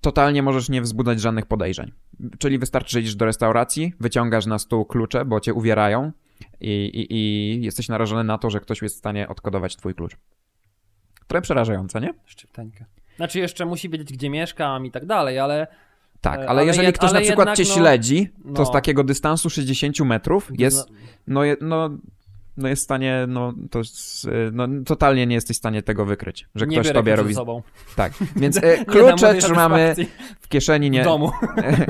totalnie 0.00 0.42
możesz 0.42 0.68
nie 0.68 0.82
wzbudzać 0.82 1.20
żadnych 1.20 1.46
podejrzeń. 1.46 1.92
Czyli 2.38 2.58
wystarczy, 2.58 2.92
że 2.92 3.00
idziesz 3.00 3.16
do 3.16 3.24
restauracji, 3.24 3.92
wyciągasz 4.00 4.46
na 4.46 4.58
stół 4.58 4.84
klucze, 4.84 5.24
bo 5.24 5.40
cię 5.40 5.54
uwierają 5.54 6.12
i, 6.60 6.70
i, 6.70 7.14
i 7.14 7.64
jesteś 7.64 7.88
narażony 7.88 8.24
na 8.24 8.38
to, 8.38 8.50
że 8.50 8.60
ktoś 8.60 8.82
jest 8.82 8.94
w 8.94 8.98
stanie 8.98 9.28
odkodować 9.28 9.76
twój 9.76 9.94
klucz. 9.94 10.16
Trochę 11.26 11.42
przerażające, 11.42 12.00
nie? 12.00 12.14
Szczyptańka. 12.26 12.84
Znaczy 13.16 13.38
jeszcze 13.38 13.66
musi 13.66 13.88
wiedzieć, 13.88 14.12
gdzie 14.12 14.30
mieszkam 14.30 14.86
i 14.86 14.90
tak 14.90 15.06
dalej, 15.06 15.38
ale 15.38 15.66
Tak, 16.22 16.34
E, 16.40 16.42
ale, 16.42 16.48
ale 16.48 16.66
jeżeli 16.66 16.88
jed- 16.88 16.92
ktoś 16.92 17.10
ale 17.10 17.20
na 17.20 17.26
przykład 17.26 17.56
cię 17.56 17.64
no- 17.68 17.74
śledzi, 17.74 18.28
to 18.54 18.62
no. 18.62 18.66
z 18.66 18.70
takiego 18.70 19.04
dystansu 19.04 19.50
60 19.50 20.00
metrów 20.00 20.50
jest, 20.58 20.76
zna- 20.76 20.96
no, 21.26 21.40
no, 21.60 21.90
no 22.56 22.68
jest 22.68 22.82
w 22.82 22.84
stanie, 22.84 23.24
no, 23.28 23.52
to 23.70 23.78
jest, 23.78 24.28
no 24.52 24.68
totalnie 24.86 25.26
nie 25.26 25.34
jesteś 25.34 25.56
w 25.56 25.58
stanie 25.58 25.82
tego 25.82 26.04
wykryć, 26.04 26.48
że 26.54 26.66
nie 26.66 26.80
ktoś 26.80 26.92
tobie 26.92 27.16
robi, 27.16 27.34
ze 27.34 27.40
sobą. 27.40 27.62
tak, 27.96 28.12
więc 28.36 28.56
e, 28.62 28.84
klucze 28.84 29.34
trzymamy 29.34 29.94
w 30.40 30.48
kieszeni, 30.48 30.90
nie, 30.90 31.00
w 31.00 31.04
domu. 31.04 31.30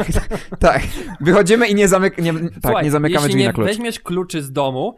tak, 0.58 0.82
wychodzimy 1.20 1.68
i 1.68 1.74
nie, 1.74 1.88
zamyk, 1.88 2.18
nie, 2.18 2.32
tak, 2.32 2.50
Słuchaj, 2.62 2.84
nie 2.84 2.90
zamykamy 2.90 3.14
jeśli 3.20 3.28
drzwi 3.28 3.40
nie 3.40 3.46
na 3.46 3.52
klucz. 3.52 3.66
weźmiesz 3.66 4.00
kluczy 4.00 4.42
z 4.42 4.52
domu, 4.52 4.96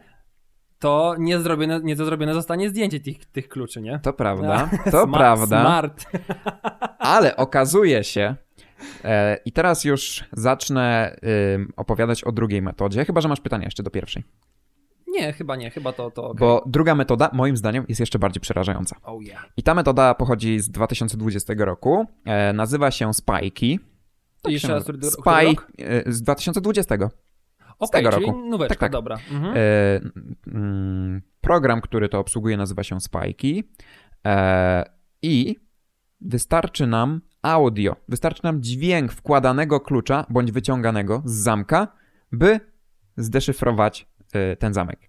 to 0.79 1.15
nie 1.19 1.39
zrobione, 1.39 1.79
nie 1.83 1.95
zrobione 1.95 2.33
zostanie 2.33 2.69
zdjęcie 2.69 2.99
tych, 2.99 3.25
tych 3.25 3.49
kluczy, 3.49 3.81
nie? 3.81 3.99
To 4.03 4.13
prawda, 4.13 4.69
to 4.91 4.91
Smart, 5.03 5.11
prawda, 5.13 5.61
Smart. 5.61 6.05
ale 6.99 7.35
okazuje 7.35 8.03
się, 8.03 8.35
i 9.45 9.51
teraz 9.51 9.83
już 9.83 10.23
zacznę 10.33 11.15
opowiadać 11.75 12.23
o 12.23 12.31
drugiej 12.31 12.61
metodzie, 12.61 13.05
chyba, 13.05 13.21
że 13.21 13.27
masz 13.27 13.39
pytanie 13.39 13.65
jeszcze 13.65 13.83
do 13.83 13.89
pierwszej. 13.89 14.23
Nie, 15.07 15.33
chyba 15.33 15.55
nie, 15.55 15.69
chyba 15.69 15.93
to, 15.93 16.11
to 16.11 16.23
okej. 16.23 16.39
Bo 16.39 16.63
druga 16.65 16.95
metoda, 16.95 17.29
moim 17.33 17.57
zdaniem, 17.57 17.85
jest 17.89 17.99
jeszcze 17.99 18.19
bardziej 18.19 18.41
przerażająca. 18.41 18.95
Oh 19.03 19.23
yeah. 19.23 19.45
I 19.57 19.63
ta 19.63 19.73
metoda 19.73 20.13
pochodzi 20.13 20.59
z 20.59 20.69
2020 20.69 21.53
roku. 21.57 22.05
E, 22.25 22.53
nazywa 22.53 22.91
się 22.91 23.13
Spikey. 23.13 23.79
To 24.41 24.49
jeszcze 24.49 24.67
raz, 24.67 24.83
który? 24.83 25.03
Spy 25.03 25.55
e, 25.77 26.11
z 26.11 26.21
2020. 26.21 26.95
Okej, 26.95 28.03
tego 28.03 28.11
czyli 28.11 28.25
roku. 28.25 28.39
nóweczka, 28.39 28.75
Tak, 28.75 28.79
tak. 28.79 28.91
dobra. 28.91 29.17
Mhm. 29.31 29.53
E, 29.57 30.01
mm, 30.47 31.21
program, 31.41 31.81
który 31.81 32.09
to 32.09 32.19
obsługuje, 32.19 32.57
nazywa 32.57 32.83
się 32.83 33.01
Spikey. 33.01 33.63
E, 34.25 34.83
I 35.21 35.55
wystarczy 36.21 36.87
nam 36.87 37.21
audio, 37.45 37.95
wystarczy 38.09 38.43
nam 38.43 38.61
dźwięk 38.63 39.11
wkładanego 39.11 39.79
klucza 39.79 40.25
bądź 40.29 40.51
wyciąganego 40.51 41.21
z 41.25 41.31
zamka, 41.33 41.87
by 42.31 42.59
zdeszyfrować 43.17 44.07
e, 44.33 44.55
ten 44.55 44.73
zamek. 44.73 44.99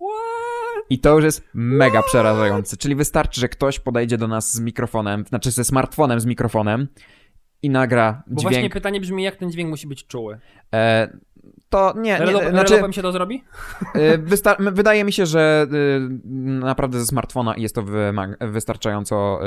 I 0.91 0.99
to 0.99 1.15
już 1.15 1.25
jest 1.25 1.45
mega 1.55 2.03
przerażające. 2.03 2.77
Czyli 2.77 2.95
wystarczy, 2.95 3.41
że 3.41 3.49
ktoś 3.49 3.81
podejdzie 3.81 4.19
do 4.19 4.29
nas 4.29 4.53
z 4.55 4.61
mikrofonem, 4.61 5.25
znaczy 5.29 5.51
ze 5.51 5.65
smartfonem 5.65 6.21
z 6.21 6.27
mikrofonem 6.27 6.89
i 7.63 7.71
nagra 7.71 8.23
Bo 8.27 8.43
właśnie 8.43 8.59
dźwięk. 8.59 8.73
pytanie 8.73 9.01
brzmi, 9.01 9.23
jak 9.23 9.37
ten 9.37 9.51
dźwięk 9.53 9.71
musi 9.71 9.87
być 9.87 10.07
czuły. 10.07 10.39
E, 10.75 11.19
to 11.69 11.93
nie, 11.97 12.03
nie 12.03 12.19
Relop, 12.19 12.45
znaczy, 12.51 12.83
się 12.93 13.03
to 13.03 13.13
zrobi? 13.13 13.45
e, 13.95 14.19
wystar- 14.19 14.73
wydaje 14.75 15.05
mi 15.05 15.13
się, 15.13 15.27
że 15.27 15.67
e, 15.73 16.01
naprawdę 16.65 17.01
ze 17.01 17.07
smartfona 17.07 17.55
jest 17.57 17.75
to 17.75 17.83
wyma- 17.83 18.49
wystarczająco 18.51 19.17
o- 19.17 19.41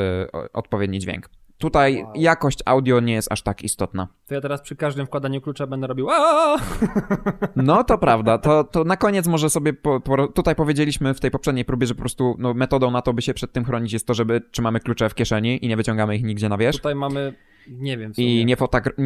odpowiedni 0.54 1.00
dźwięk. 1.00 1.30
Tutaj 1.60 2.04
Wow. 2.04 2.14
jakość 2.16 2.60
audio 2.66 3.00
nie 3.00 3.14
jest 3.14 3.32
aż 3.32 3.42
tak 3.42 3.64
istotna. 3.64 4.08
To 4.28 4.34
ja 4.36 4.42
teraz 4.42 4.62
przy 4.62 4.76
każdym 4.76 5.06
wkładaniu 5.06 5.42
klucza 5.42 5.68
będę 5.68 5.88
robił 5.88 6.10
"Aaa!" 6.10 6.58
No 7.56 7.84
to 7.84 7.98
prawda, 7.98 8.38
to, 8.38 8.64
to 8.64 8.84
na 8.84 8.98
koniec 8.98 9.28
może 9.28 9.50
sobie, 9.50 9.74
po, 9.74 10.00
po, 10.00 10.28
tutaj 10.28 10.56
powiedzieliśmy 10.56 11.14
w 11.14 11.20
tej 11.20 11.32
poprzedniej 11.32 11.66
próbie, 11.66 11.88
że 11.88 11.96
po 11.96 12.00
prostu 12.00 12.36
no, 12.40 12.54
metodą 12.54 12.92
na 12.92 13.02
to, 13.02 13.14
by 13.14 13.22
się 13.22 13.34
przed 13.34 13.52
tym 13.54 13.66
chronić 13.66 13.94
jest 13.94 14.08
to, 14.08 14.14
żeby 14.14 14.42
trzymamy 14.52 14.80
klucze 14.80 15.10
w 15.10 15.16
kieszeni 15.16 15.66
i 15.66 15.68
nie 15.68 15.78
wyciągamy 15.78 16.16
ich 16.16 16.24
nigdzie 16.24 16.50
na 16.50 16.58
wierzch. 16.58 16.80
Tutaj 16.80 16.96
mamy, 16.96 17.34
nie 17.68 17.98
wiem. 17.98 18.12
I 18.18 18.46
nie 18.46 18.58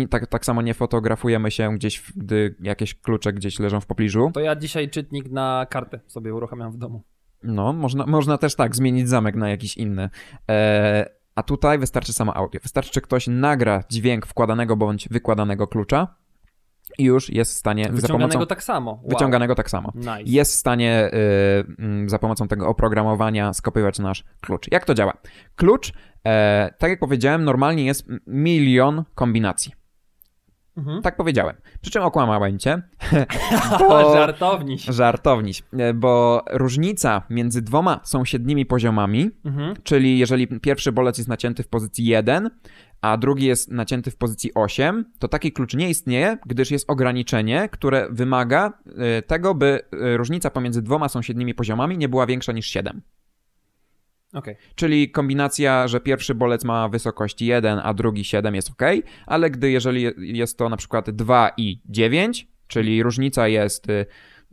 tak, 0.10 0.28
tak 0.28 0.46
samo 0.46 0.62
nie 0.62 0.74
fotografujemy 0.74 1.52
się 1.52 1.76
gdzieś, 1.76 2.04
gdy 2.16 2.56
jakieś 2.60 2.96
klucze 2.96 3.34
gdzieś 3.34 3.60
leżą 3.60 3.80
w 3.80 3.86
pobliżu. 3.86 4.32
To 4.34 4.40
ja 4.40 4.56
dzisiaj 4.56 4.90
czytnik 4.90 5.30
na 5.32 5.66
kartę 5.70 6.00
sobie 6.08 6.34
uruchamiam 6.34 6.72
w 6.72 6.78
domu. 6.78 7.04
No, 7.44 7.74
można, 7.74 8.06
można 8.06 8.38
też 8.38 8.56
tak 8.56 8.76
zmienić 8.76 9.10
zamek 9.10 9.36
na 9.36 9.50
jakiś 9.50 9.78
inny. 9.78 10.10
E, 10.50 11.23
a 11.36 11.44
tutaj 11.44 11.80
wystarczy 11.80 12.14
samo 12.14 12.38
audio. 12.38 12.62
Wystarczy, 12.64 13.02
ktoś 13.02 13.28
nagra 13.28 13.84
dźwięk 13.90 14.26
wkładanego 14.26 14.76
bądź 14.78 15.10
wykładanego 15.10 15.68
klucza 15.68 16.16
i 16.98 17.04
już 17.04 17.30
jest 17.30 17.54
w 17.54 17.58
stanie 17.58 17.84
za 17.84 17.92
Wyciąganego 17.92 18.34
pomocą... 18.34 18.48
tak 18.48 18.64
samo. 18.64 18.92
Wow. 18.92 19.10
Wyciąganego 19.10 19.56
tak 19.56 19.70
samo. 19.70 19.92
Nice. 19.96 20.22
Jest 20.26 20.52
w 20.52 20.56
stanie 20.56 21.12
y, 21.14 21.76
mm, 21.80 22.10
za 22.10 22.20
pomocą 22.20 22.48
tego 22.48 22.68
oprogramowania 22.68 23.54
skopiować 23.54 24.00
nasz 24.00 24.24
klucz. 24.42 24.72
Jak 24.72 24.86
to 24.86 24.94
działa? 24.94 25.14
Klucz, 25.56 25.94
e, 26.26 26.74
tak 26.80 26.90
jak 26.90 27.00
powiedziałem, 27.00 27.44
normalnie 27.44 27.86
jest 27.86 28.08
milion 28.28 29.04
kombinacji. 29.16 29.83
Mhm. 30.78 31.02
Tak 31.02 31.16
powiedziałem. 31.18 31.56
Przy 31.82 31.92
czym 31.92 32.04
okłamałem 32.04 32.60
cię. 32.60 32.82
O, 33.90 34.14
żartowniś. 34.14 34.86
Żartowniś, 34.86 35.64
e, 35.78 35.94
bo 35.94 36.44
różnica 36.52 37.22
między 37.30 37.62
dwoma 37.62 38.00
sąsiednimi 38.04 38.66
poziomami, 38.66 39.30
Mhm. 39.46 39.76
czyli 39.84 40.20
jeżeli 40.20 40.48
pierwszy 40.48 40.92
bolec 40.92 41.18
jest 41.18 41.30
nacięty 41.30 41.64
w 41.64 41.68
pozycji 41.68 42.06
1, 42.06 42.50
a 43.02 43.18
drugi 43.18 43.46
jest 43.46 43.72
nacięty 43.72 44.12
w 44.12 44.16
pozycji 44.16 44.52
8, 44.56 45.06
to 45.20 45.28
taki 45.28 45.52
klucz 45.52 45.74
nie 45.74 45.90
istnieje, 45.90 46.38
gdyż 46.46 46.72
jest 46.72 46.90
ograniczenie, 46.90 47.70
które 47.72 48.08
wymaga 48.12 48.74
e, 48.98 49.22
tego, 49.22 49.56
by 49.56 49.80
e, 49.92 50.18
różnica 50.18 50.50
pomiędzy 50.50 50.82
dwoma 50.82 51.10
sąsiednimi 51.10 51.54
poziomami 51.54 51.98
nie 51.98 52.10
była 52.10 52.26
większa 52.26 52.52
niż 52.52 52.68
7. 52.68 53.02
Okej. 54.34 54.56
Czyli 54.76 55.12
kombinacja, 55.12 55.88
że 55.88 56.00
pierwszy 56.00 56.36
bolec 56.36 56.64
ma 56.64 56.90
wysokość 56.90 57.42
1, 57.42 57.80
a 57.84 57.94
drugi 57.94 58.24
7 58.24 58.56
jest 58.56 58.70
ok, 58.70 58.82
ale 59.26 59.50
gdy 59.50 59.72
jeżeli 59.72 60.06
jest 60.18 60.58
to 60.58 60.70
na 60.70 60.78
przykład 60.78 61.10
2 61.10 61.52
i 61.58 61.82
9, 61.86 62.48
czyli 62.68 63.04
różnica 63.04 63.48
jest 63.48 63.90
y, 63.90 64.06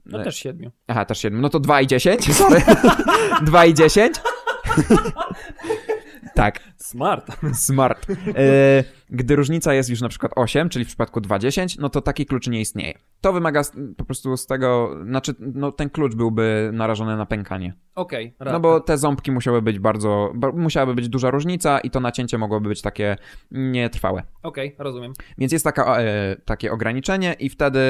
No 0.07 0.25
też 0.25 0.37
siedmiu. 0.37 0.71
Aha, 0.87 1.05
też 1.05 1.19
7. 1.19 1.41
No 1.41 1.49
to 1.49 1.61
2 1.61 1.81
i 1.81 1.87
10, 1.87 2.35
sorry. 2.35 2.63
2 3.43 3.67
i 3.67 3.75
10. 3.75 4.17
tak, 6.35 6.61
Smart. 6.77 7.27
smart. 7.67 8.07
E, 8.11 8.85
Gdy 9.11 9.37
różnica 9.37 9.75
jest 9.75 9.91
już 9.91 10.01
na 10.01 10.09
przykład 10.09 10.33
8, 10.37 10.69
czyli 10.69 10.85
w 10.85 10.89
przypadku 10.89 11.21
2,10, 11.21 11.77
no 11.81 11.89
to 11.89 12.01
taki 12.01 12.27
klucz 12.27 12.47
nie 12.47 12.61
istnieje. 12.61 12.95
To 13.21 13.33
wymaga 13.33 13.63
po 13.97 14.05
prostu 14.05 14.37
z 14.37 14.47
tego, 14.47 14.97
znaczy 15.05 15.35
no 15.41 15.73
ten 15.73 15.91
klucz 15.91 16.15
byłby 16.15 16.71
narażony 16.73 17.17
na 17.17 17.27
pękanie. 17.27 17.75
Okej. 17.95 18.35
No 18.41 18.61
bo 18.61 18.81
te 18.81 18.99
ząbki 18.99 19.33
musiały 19.33 19.63
być 19.63 19.79
bardzo, 19.79 20.33
ba- 20.35 20.53
musiałaby 20.53 20.95
być 20.95 21.09
duża 21.09 21.31
różnica 21.31 21.81
i 21.81 21.91
to 21.91 22.01
nacięcie 22.01 22.39
mogłoby 22.39 22.69
być 22.69 22.83
takie 22.83 23.17
nietrwałe. 23.51 24.23
Okej, 24.43 24.77
rozumiem. 24.79 25.13
Więc 25.39 25.53
jest 25.53 25.65
taka, 25.65 26.01
e, 26.01 26.37
takie 26.45 26.73
ograniczenie 26.73 27.33
i 27.39 27.49
wtedy 27.49 27.81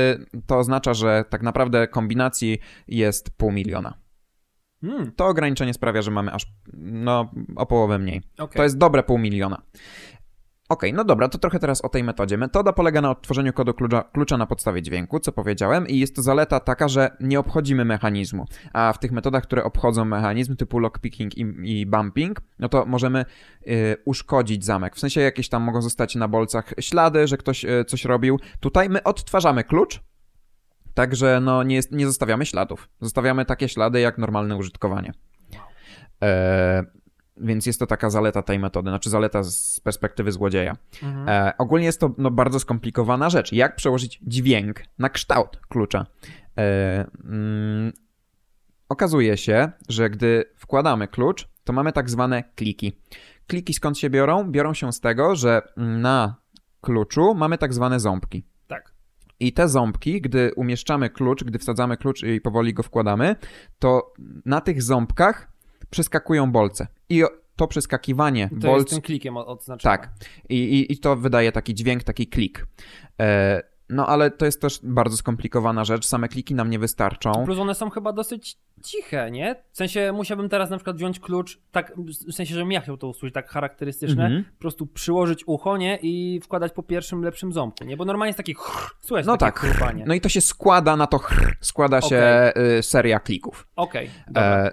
to 0.47 0.59
oznacza, 0.59 0.95
że 0.95 1.25
tak 1.31 1.43
naprawdę 1.43 1.89
kombinacji 1.89 2.59
jest 2.89 3.31
pół 3.37 3.53
miliona. 3.53 3.95
Hmm, 4.83 5.13
To 5.17 5.27
ograniczenie 5.27 5.75
sprawia, 5.75 6.03
że 6.03 6.11
mamy 6.11 6.33
aż 6.33 6.47
no, 6.77 7.31
o 7.57 7.67
połowę 7.67 7.99
mniej. 7.99 8.23
okej. 8.39 8.57
To 8.57 8.63
jest 8.63 8.79
dobre 8.79 9.03
pół 9.03 9.19
miliona. 9.19 9.63
Okej, 10.69 10.93
no 10.93 11.05
dobra, 11.05 11.29
to 11.29 11.39
trochę 11.39 11.59
teraz 11.59 11.81
o 11.85 11.89
tej 11.89 12.05
metodzie. 12.05 12.37
Metoda 12.39 12.73
polega 12.73 13.01
na 13.01 13.11
odtworzeniu 13.11 13.53
kodu 13.53 13.75
klucza, 13.75 14.03
klucza 14.03 14.37
na 14.37 14.47
podstawie 14.47 14.83
dźwięku, 14.83 15.21
co 15.21 15.33
powiedziałem, 15.33 15.89
i 15.89 15.99
jest 15.99 16.17
to 16.17 16.23
zaleta 16.23 16.61
taka, 16.61 16.89
że 16.89 17.17
nie 17.21 17.41
obchodzimy 17.41 17.85
mechanizmu. 17.85 18.45
A 18.73 18.93
w 18.93 18.99
tych 18.99 19.13
metodach, 19.13 19.43
które 19.43 19.65
obchodzą 19.65 20.05
mechanizm, 20.05 20.57
typu 20.57 20.79
lockpicking 20.79 21.39
i, 21.39 21.47
i 21.65 21.87
bumping, 21.87 22.41
no 22.59 22.69
to 22.69 22.87
możemy 22.87 23.25
y, 23.67 23.97
uszkodzić 24.05 24.65
zamek. 24.65 24.97
W 24.97 24.99
sensie 25.01 25.21
jakieś 25.21 25.49
tam 25.49 25.63
mogą 25.63 25.83
zostać 25.83 26.15
na 26.15 26.29
bolcach 26.29 26.75
ślady, 26.81 27.27
że 27.27 27.37
ktoś 27.37 27.65
y, 27.65 27.85
coś 27.85 28.05
robił. 28.05 28.39
Tutaj 28.61 28.89
my 28.89 29.03
odtwarzamy 29.03 29.65
klucz, 29.65 30.01
Także 31.01 31.41
no, 31.41 31.63
nie, 31.63 31.75
jest, 31.75 31.93
nie 31.93 32.07
zostawiamy 32.07 32.47
śladów. 32.47 32.89
Zostawiamy 33.01 33.45
takie 33.45 33.69
ślady 33.69 34.01
jak 34.01 34.19
normalne 34.19 34.57
użytkowanie. 34.57 35.13
E, 36.23 36.85
więc 37.37 37.67
jest 37.67 37.79
to 37.79 37.87
taka 37.87 38.11
zaleta 38.11 38.43
tej 38.43 38.59
metody, 38.59 38.91
znaczy 38.91 39.11
zaleta 39.11 39.43
z 39.43 39.81
perspektywy 39.81 40.33
złodzieja. 40.33 40.77
Mhm. 41.03 41.29
E, 41.29 41.53
ogólnie 41.59 41.87
jest 41.87 42.01
to 42.01 42.15
no, 42.19 42.31
bardzo 42.31 42.61
skomplikowana 42.61 43.31
rzecz. 43.31 43.53
Jak 43.53 43.77
przełożyć 43.77 44.21
dźwięk 44.23 44.83
na 44.99 45.09
kształt 45.09 45.61
klucza? 45.69 46.07
E, 46.59 47.07
mm, 47.25 47.93
okazuje 48.89 49.37
się, 49.37 49.73
że 49.89 50.11
gdy 50.11 50.45
wkładamy 50.57 51.09
klucz, 51.09 51.49
to 51.65 51.73
mamy 51.73 51.93
tak 51.93 52.11
zwane 52.11 52.45
kliki. 52.55 52.93
Kliki 53.47 53.75
skąd 53.75 53.99
się 53.99 54.11
biorą? 54.11 54.51
Biorą 54.51 54.75
się 54.75 54.93
z 54.93 55.01
tego, 55.01 55.37
że 55.37 55.63
na 55.77 56.35
kluczu 56.81 57.35
mamy 57.35 57.59
tak 57.59 57.75
zwane 57.75 58.01
ząbki. 58.01 58.50
I 59.41 59.53
te 59.53 59.69
ząbki, 59.69 60.21
gdy 60.21 60.55
umieszczamy 60.55 61.11
klucz, 61.11 61.45
gdy 61.45 61.59
wsadzamy 61.59 61.97
klucz 61.97 62.23
i 62.23 62.41
powoli 62.41 62.75
go 62.75 62.83
wkładamy, 62.83 63.37
to 63.79 64.13
na 64.45 64.61
tych 64.61 64.83
ząbkach 64.83 65.53
przeskakują 65.91 66.53
bolce. 66.53 66.87
I 67.09 67.23
to 67.57 67.69
przeskakiwanie 67.69 68.49
To 68.49 68.55
jest 68.55 68.67
bolc... 68.67 68.91
tym 68.91 69.01
klikiem 69.01 69.37
odznaczone. 69.37 69.97
Tak. 69.97 70.11
I, 70.49 70.57
i, 70.57 70.93
I 70.93 70.99
to 70.99 71.17
wydaje 71.17 71.53
taki 71.53 71.75
dźwięk, 71.75 72.05
taki 72.05 72.27
klik. 72.27 72.67
E, 73.21 73.63
no 73.91 74.07
ale 74.07 74.31
to 74.31 74.47
jest 74.47 74.61
też 74.61 74.81
bardzo 74.83 75.17
skomplikowana 75.17 75.85
rzecz. 75.85 76.07
Same 76.07 76.29
kliki 76.29 76.55
nam 76.55 76.71
nie 76.71 76.79
wystarczą. 76.79 77.33
Plus 77.45 77.59
one 77.59 77.75
są 77.75 77.91
chyba 77.91 78.13
dosyć 78.13 78.59
ciche, 78.83 79.31
nie? 79.31 79.57
W 79.73 79.77
sensie 79.77 80.13
musiałbym 80.15 80.49
teraz 80.49 80.71
na 80.71 80.77
przykład 80.77 80.97
wziąć 80.97 81.21
klucz, 81.21 81.61
tak, 81.73 81.93
w 82.29 82.33
sensie, 82.33 82.55
żebym 82.55 82.73
ja 82.73 82.81
chciał 82.81 82.97
to 82.97 83.09
usłyszeć, 83.09 83.35
tak 83.35 83.49
charakterystyczne, 83.51 84.25
Mhm. 84.25 84.45
po 84.45 84.59
prostu 84.61 84.87
przyłożyć 84.87 85.45
ucho, 85.47 85.77
nie? 85.77 85.99
I 86.03 86.41
wkładać 86.45 86.73
po 86.73 86.83
pierwszym 86.83 87.23
lepszym 87.25 87.53
ząbku, 87.53 87.85
nie? 87.85 87.97
Bo 87.97 88.05
normalnie 88.05 88.29
jest 88.29 88.37
taki 88.37 88.55
chr, 88.55 88.91
słuchaj, 89.01 89.25
No 89.27 89.37
tak. 89.37 89.59
chrupanie. 89.61 90.05
No 90.07 90.15
i 90.15 90.21
to 90.21 90.29
się 90.29 90.41
składa 90.41 90.97
na 90.97 91.07
to 91.07 91.19
chr, 91.19 91.57
składa 91.61 92.01
się 92.01 92.53
y, 92.79 92.83
seria 92.83 93.21
klików. 93.21 93.67
Okej. 93.77 94.11
E, 94.37 94.71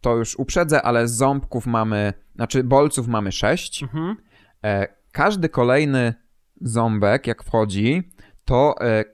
to 0.00 0.16
już 0.16 0.38
uprzedzę, 0.38 0.82
ale 0.82 1.08
ząbków 1.08 1.66
mamy, 1.66 2.12
znaczy 2.34 2.64
bolców 2.64 3.08
mamy 3.08 3.32
sześć. 3.32 3.82
Mhm. 3.82 4.16
E, 4.64 4.88
każdy 5.12 5.48
kolejny 5.48 6.14
ząbek, 6.60 7.26
jak 7.26 7.42
wchodzi, 7.44 8.10
to 8.46 8.74
e, 8.80 9.04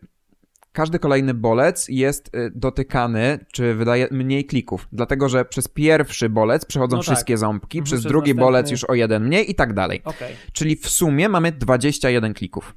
każdy 0.73 0.99
kolejny 0.99 1.35
bolec 1.35 1.89
jest 1.89 2.31
e, 2.35 2.51
dotykany, 2.55 3.39
czy 3.53 3.75
wydaje 3.75 4.09
mniej 4.11 4.45
klików, 4.45 4.89
dlatego 4.93 5.29
że 5.29 5.45
przez 5.45 5.69
pierwszy 5.69 6.29
bolec 6.29 6.65
przechodzą 6.65 6.97
No 6.97 7.03
tak. 7.03 7.07
wszystkie 7.07 7.39
ząbki, 7.39 7.79
Mhm, 7.79 7.85
przez 7.85 8.01
przez 8.01 8.11
drugi 8.13 8.31
następny- 8.35 8.41
bolec 8.41 8.71
już 8.71 8.85
o 8.85 8.95
jeden 8.95 9.25
mniej 9.27 9.51
i 9.51 9.55
tak 9.55 9.73
dalej. 9.75 10.01
Okej. 10.05 10.35
Czyli 10.53 10.77
w 10.77 10.89
sumie 10.89 11.29
mamy 11.29 11.53
21 11.53 12.35
klików. 12.35 12.75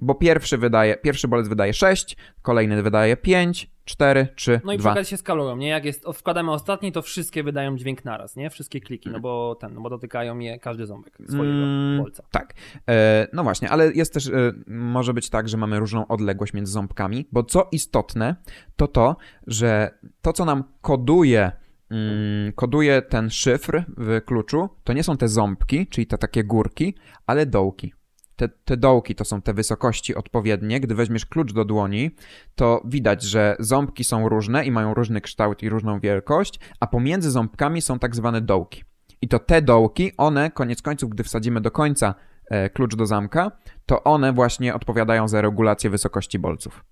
Bo 0.00 0.14
pierwszy 0.14 0.58
wydaje, 0.58 0.96
pierwszy 0.96 1.28
bolec 1.28 1.48
wydaje 1.48 1.72
6, 1.74 2.16
kolejny 2.42 2.82
wydaje 2.82 3.16
5, 3.16 3.70
4, 3.84 4.28
3, 4.36 4.60
No 4.64 4.72
i 4.72 4.76
przy 4.76 4.82
2. 4.82 4.92
okazji 4.92 5.10
się 5.10 5.16
skalują, 5.16 5.56
nie? 5.56 5.68
Jak 5.68 5.84
jest, 5.84 6.04
wkładamy 6.14 6.52
ostatni, 6.52 6.92
to 6.92 7.02
wszystkie 7.02 7.42
wydają 7.42 7.76
dźwięk 7.76 8.04
naraz, 8.04 8.36
nie? 8.36 8.50
Wszystkie 8.50 8.80
kliki, 8.80 9.10
no 9.10 9.20
bo 9.20 9.54
ten, 9.54 9.74
no 9.74 9.80
bo 9.80 9.90
dotykają 9.90 10.38
je 10.38 10.58
każdy 10.58 10.86
ząbek 10.86 11.18
swojego 11.28 11.56
Mm, 11.56 11.98
bolca. 12.02 12.22
Tak. 12.30 12.54
E, 12.88 13.28
no 13.32 13.42
właśnie, 13.44 13.70
ale 13.70 13.92
jest 13.92 14.12
też, 14.14 14.26
e, 14.26 14.52
może 14.66 15.14
być 15.14 15.30
tak, 15.30 15.48
że 15.48 15.56
mamy 15.56 15.78
różną 15.78 16.06
odległość 16.06 16.52
między 16.52 16.72
ząbkami, 16.72 17.28
bo 17.32 17.42
co 17.42 17.68
istotne, 17.72 18.36
to 18.76 18.88
to, 18.88 19.16
że 19.46 19.98
to, 20.22 20.32
co 20.32 20.44
nam 20.44 20.64
koduje, 20.80 21.52
mm, 21.90 22.52
koduje 22.52 23.02
ten 23.02 23.30
szyfr 23.30 23.84
w 23.96 24.20
kluczu, 24.24 24.68
to 24.84 24.92
nie 24.92 25.02
są 25.02 25.16
te 25.16 25.28
ząbki, 25.28 25.86
czyli 25.86 26.06
te 26.06 26.18
takie 26.18 26.44
górki, 26.44 26.94
ale 27.26 27.46
dołki. 27.46 27.92
Te, 28.36 28.48
te 28.48 28.76
dołki 28.76 29.14
to 29.14 29.24
są 29.24 29.42
te 29.42 29.54
wysokości 29.54 30.14
odpowiednie. 30.14 30.80
Gdy 30.80 30.94
weźmiesz 30.94 31.26
klucz 31.26 31.52
do 31.52 31.64
dłoni, 31.64 32.10
to 32.54 32.82
widać, 32.84 33.22
że 33.22 33.56
ząbki 33.58 34.04
są 34.04 34.28
różne 34.28 34.64
i 34.64 34.70
mają 34.70 34.94
różny 34.94 35.20
kształt 35.20 35.62
i 35.62 35.68
różną 35.68 36.00
wielkość, 36.00 36.60
a 36.80 36.86
pomiędzy 36.86 37.30
ząbkami 37.30 37.82
są 37.82 37.98
tak 37.98 38.16
zwane 38.16 38.40
dołki. 38.40 38.84
I 39.22 39.28
to 39.28 39.38
te 39.38 39.62
dołki, 39.62 40.12
one 40.16 40.50
koniec 40.50 40.82
końców, 40.82 41.10
gdy 41.10 41.24
wsadzimy 41.24 41.60
do 41.60 41.70
końca 41.70 42.14
e, 42.50 42.70
klucz 42.70 42.96
do 42.96 43.06
zamka, 43.06 43.52
to 43.86 44.04
one 44.04 44.32
właśnie 44.32 44.74
odpowiadają 44.74 45.28
za 45.28 45.40
regulację 45.40 45.90
wysokości 45.90 46.38
bolców. 46.38 46.84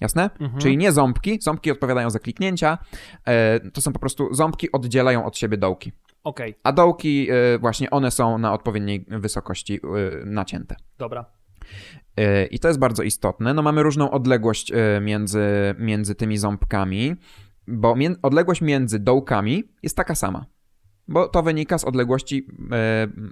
Jasne? 0.00 0.30
Mhm. 0.40 0.60
Czyli 0.60 0.76
nie 0.76 0.92
ząbki, 0.92 1.38
ząbki 1.42 1.70
odpowiadają 1.70 2.10
za 2.10 2.18
kliknięcia, 2.18 2.78
e, 3.24 3.60
to 3.70 3.80
są 3.80 3.92
po 3.92 3.98
prostu 3.98 4.34
ząbki 4.34 4.72
oddzielają 4.72 5.24
od 5.24 5.38
siebie 5.38 5.56
dołki. 5.56 5.92
Okej, 6.24 6.54
A 6.62 6.72
dołki 6.72 7.28
e, 7.30 7.58
właśnie 7.58 7.90
one 7.90 8.10
są 8.10 8.38
na 8.38 8.52
odpowiedniej 8.52 9.06
wysokości 9.08 9.80
e, 10.22 10.24
nacięte. 10.26 10.76
dobra. 10.98 11.24
E, 12.16 12.46
I 12.46 12.58
to 12.58 12.68
jest 12.68 12.80
bardzo 12.80 13.02
istotne. 13.02 13.54
No 13.54 13.62
mamy 13.62 13.82
różną 13.82 14.10
odległość 14.10 14.72
między, 15.00 15.40
między 15.78 16.14
tymi 16.14 16.38
ząbkami, 16.38 17.14
bo 17.68 17.96
mię- 17.96 18.14
odległość 18.22 18.60
między 18.60 18.98
dołkami 18.98 19.64
jest 19.82 19.96
taka 19.96 20.14
sama. 20.14 20.46
Bo 21.08 21.28
to 21.28 21.42
wynika 21.42 21.78
z 21.78 21.84
odległości 21.84 22.46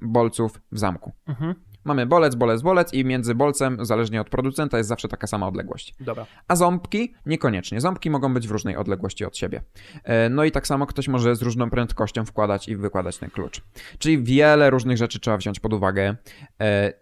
bolców 0.02 0.60
w 0.73 0.78
zamku. 0.78 1.12
Mhm. 1.27 1.55
Mamy 1.85 2.07
bolec, 2.07 2.35
bolec, 2.35 2.63
bolec 2.63 2.93
i 2.95 3.05
między 3.05 3.35
bolcem, 3.35 3.85
zależnie 3.87 4.21
od 4.21 4.31
producenta, 4.31 4.79
jest 4.79 4.89
zawsze 4.89 5.09
taka 5.09 5.27
sama 5.27 5.47
odległość. 5.49 5.95
Dobra. 6.01 6.27
A 6.49 6.57
ząbki 6.57 7.15
niekoniecznie. 7.27 7.81
Ząbki 7.81 8.11
mogą 8.11 8.35
być 8.35 8.49
w 8.49 8.51
różnej 8.51 8.77
odległości 8.77 9.25
od 9.25 9.37
siebie. 9.37 9.63
E, 10.05 10.29
No 10.29 10.45
i 10.45 10.51
tak 10.51 10.67
samo 10.67 10.87
ktoś 10.87 11.09
może 11.09 11.37
z 11.37 11.43
różną 11.43 11.71
prędkością 11.71 12.25
wkładać 12.25 12.69
i 12.69 12.77
wykładać 12.77 13.19
ten 13.19 13.31
klucz. 13.31 13.63
Czyli 13.99 14.23
wiele 14.23 14.71
różnych 14.71 14.97
rzeczy 14.97 15.21
trzeba 15.21 15.37
wziąć 15.37 15.61
pod 15.61 15.73
uwagę. 15.73 16.17
E, 16.61 16.93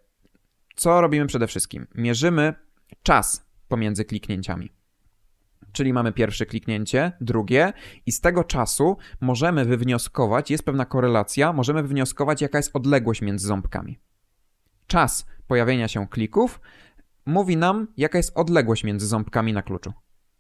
Co 0.77 1.01
robimy 1.01 1.27
przede 1.27 1.47
wszystkim? 1.47 1.87
Mierzymy 1.95 2.55
czas 3.03 3.47
pomiędzy 3.69 4.05
kliknięciami. 4.05 4.71
Czyli 5.73 5.93
mamy 5.93 6.13
pierwsze 6.13 6.47
kliknięcie, 6.47 7.13
drugie, 7.21 7.73
i 8.07 8.13
z 8.13 8.21
tego 8.21 8.45
czasu 8.45 8.97
możemy 9.21 9.65
wywnioskować, 9.65 10.51
jest 10.51 10.65
pewna 10.65 10.85
korelacja, 10.85 11.53
możemy 11.53 11.83
wywnioskować, 11.83 12.43
jaka 12.43 12.59
jest 12.59 12.77
odległość 12.77 13.23
między 13.23 13.47
ząbkami. 13.47 13.99
Czas 14.87 15.27
pojawienia 15.47 15.89
się 15.89 16.09
klików 16.09 16.61
mówi 17.27 17.57
nam, 17.57 17.87
jaka 17.97 18.19
jest 18.19 18.33
odległość 18.35 18.85
między 18.85 19.07
ząbkami 19.07 19.53
na 19.53 19.63
kluczu. 19.63 19.93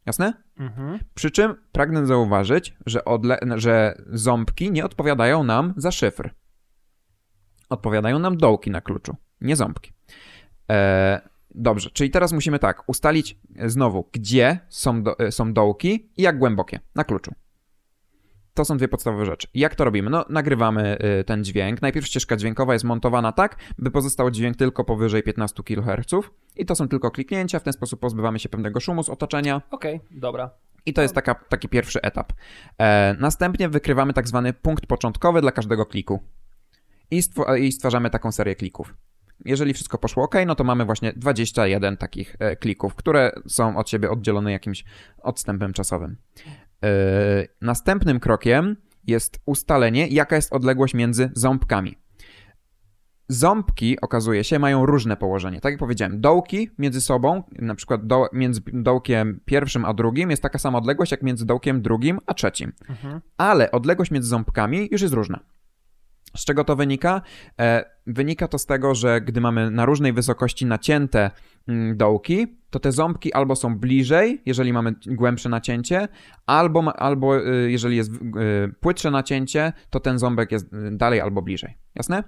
Jasne? 0.06 0.32
Mhm. 0.58 0.98
Przy 1.14 1.30
czym 1.30 1.54
pragnę 1.72 2.06
zauważyć, 2.06 2.76
że, 2.86 3.00
odle- 3.00 3.58
że 3.58 4.02
ząbki 4.12 4.70
nie 4.70 4.84
odpowiadają 4.84 5.44
nam 5.44 5.74
za 5.76 5.90
szyfr. 5.90 6.30
Odpowiadają 7.68 8.18
nam 8.18 8.36
dołki 8.36 8.70
na 8.70 8.80
kluczu, 8.80 9.16
nie 9.40 9.56
ząbki. 9.56 9.92
E, 10.70 11.20
dobrze, 11.54 11.90
czyli 11.90 12.10
teraz 12.10 12.32
musimy 12.32 12.58
tak 12.58 12.88
ustalić 12.88 13.38
e, 13.56 13.70
znowu, 13.70 14.08
gdzie 14.12 14.58
są, 14.68 15.02
do, 15.02 15.18
e, 15.18 15.32
są 15.32 15.52
dołki 15.52 16.10
i 16.16 16.22
jak 16.22 16.38
głębokie 16.38 16.80
na 16.94 17.04
kluczu. 17.04 17.34
To 18.56 18.64
są 18.64 18.76
dwie 18.76 18.88
podstawowe 18.88 19.26
rzeczy. 19.26 19.48
Jak 19.54 19.74
to 19.74 19.84
robimy? 19.84 20.10
No, 20.10 20.24
nagrywamy 20.28 20.98
y, 21.20 21.24
ten 21.24 21.44
dźwięk. 21.44 21.82
Najpierw 21.82 22.06
ścieżka 22.06 22.36
dźwiękowa 22.36 22.72
jest 22.72 22.84
montowana 22.84 23.32
tak, 23.32 23.56
by 23.78 23.90
pozostał 23.90 24.30
dźwięk 24.30 24.56
tylko 24.56 24.84
powyżej 24.84 25.22
15 25.22 25.62
kHz 25.62 26.14
i 26.56 26.66
to 26.66 26.74
są 26.74 26.88
tylko 26.88 27.10
kliknięcia. 27.10 27.58
W 27.58 27.62
ten 27.62 27.72
sposób 27.72 28.00
pozbywamy 28.00 28.38
się 28.38 28.48
pewnego 28.48 28.80
szumu 28.80 29.02
z 29.02 29.08
otoczenia. 29.08 29.62
Okej, 29.70 30.00
dobra. 30.10 30.50
I 30.86 30.92
to 30.92 31.02
jest 31.02 31.14
taka, 31.14 31.34
taki 31.34 31.68
pierwszy 31.68 32.02
etap. 32.02 32.32
E, 32.78 33.16
następnie 33.20 33.68
wykrywamy 33.68 34.12
tak 34.12 34.28
zwany 34.28 34.52
punkt 34.52 34.86
początkowy 34.86 35.40
dla 35.40 35.52
każdego 35.52 35.86
kliku. 35.86 36.20
I, 37.10 37.22
stw- 37.22 37.58
I 37.58 37.72
stwarzamy 37.72 38.10
taką 38.10 38.32
serię 38.32 38.54
klików. 38.54 38.94
Jeżeli 39.44 39.74
wszystko 39.74 39.98
poszło 39.98 40.24
ok, 40.24 40.34
no 40.46 40.54
to 40.54 40.64
mamy 40.64 40.84
właśnie 40.84 41.12
21 41.12 41.96
takich 41.96 42.36
e, 42.38 42.56
klików, 42.56 42.94
które 42.94 43.32
są 43.46 43.76
od 43.76 43.90
siebie 43.90 44.10
oddzielone 44.10 44.52
jakimś 44.52 44.84
odstępem 45.22 45.72
czasowym. 45.72 46.16
E, 46.84 46.88
następnym 47.60 48.20
krokiem 48.20 48.76
jest 49.06 49.40
ustalenie, 49.46 50.08
jaka 50.08 50.36
jest 50.36 50.52
odległość 50.52 50.94
między 50.94 51.30
ząbkami. 51.34 51.96
Ząbki, 53.28 54.00
okazuje 54.00 54.44
się, 54.44 54.58
mają 54.58 54.86
różne 54.86 55.16
położenie. 55.16 55.60
Tak 55.60 55.72
jak 55.72 55.78
powiedziałem, 55.80 56.20
dołki 56.20 56.70
między 56.78 57.00
sobą, 57.00 57.42
na 57.52 57.74
przykład 57.74 58.06
do, 58.06 58.28
między 58.32 58.60
dołkiem 58.72 59.40
pierwszym 59.44 59.84
a 59.84 59.94
drugim 59.94 60.30
jest 60.30 60.42
taka 60.42 60.58
sama 60.58 60.78
odległość 60.78 61.12
jak 61.12 61.22
między 61.22 61.46
dołkiem 61.46 61.82
drugim 61.82 62.18
a 62.26 62.34
trzecim. 62.34 62.72
Mhm. 62.88 63.20
Ale 63.36 63.70
odległość 63.70 64.10
między 64.10 64.28
ząbkami 64.28 64.88
już 64.90 65.02
jest 65.02 65.14
różna. 65.14 65.40
Z 66.36 66.44
czego 66.44 66.64
to 66.64 66.76
wynika? 66.76 67.22
E, 67.60 67.84
wynika 68.06 68.48
to 68.48 68.58
z 68.58 68.66
tego, 68.66 68.94
że 68.94 69.20
gdy 69.20 69.40
mamy 69.40 69.70
na 69.70 69.84
różnej 69.84 70.12
wysokości 70.12 70.66
nacięte 70.66 71.30
mm, 71.68 71.96
dołki, 71.96 72.46
to 72.70 72.80
te 72.80 72.92
ząbki 72.92 73.32
albo 73.32 73.56
są 73.56 73.78
bliżej, 73.78 74.42
jeżeli 74.46 74.72
mamy 74.72 74.94
głębsze 75.06 75.48
nacięcie, 75.48 76.08
albo, 76.46 76.96
albo 76.96 77.38
y, 77.38 77.70
jeżeli 77.70 77.96
jest 77.96 78.12
y, 78.12 78.18
płytsze 78.80 79.10
nacięcie, 79.10 79.72
to 79.90 80.00
ten 80.00 80.18
ząbek 80.18 80.52
jest 80.52 80.72
y, 80.72 80.90
dalej 80.90 81.20
albo 81.20 81.42
bliżej. 81.42 81.78
Jasne? 81.94 82.24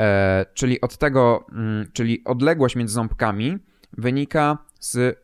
E, 0.00 0.46
czyli 0.54 0.80
od 0.80 0.98
tego, 0.98 1.46
mm, 1.52 1.86
czyli 1.92 2.24
odległość 2.24 2.76
między 2.76 2.94
ząbkami 2.94 3.58
wynika 3.92 4.58
z 4.80 5.18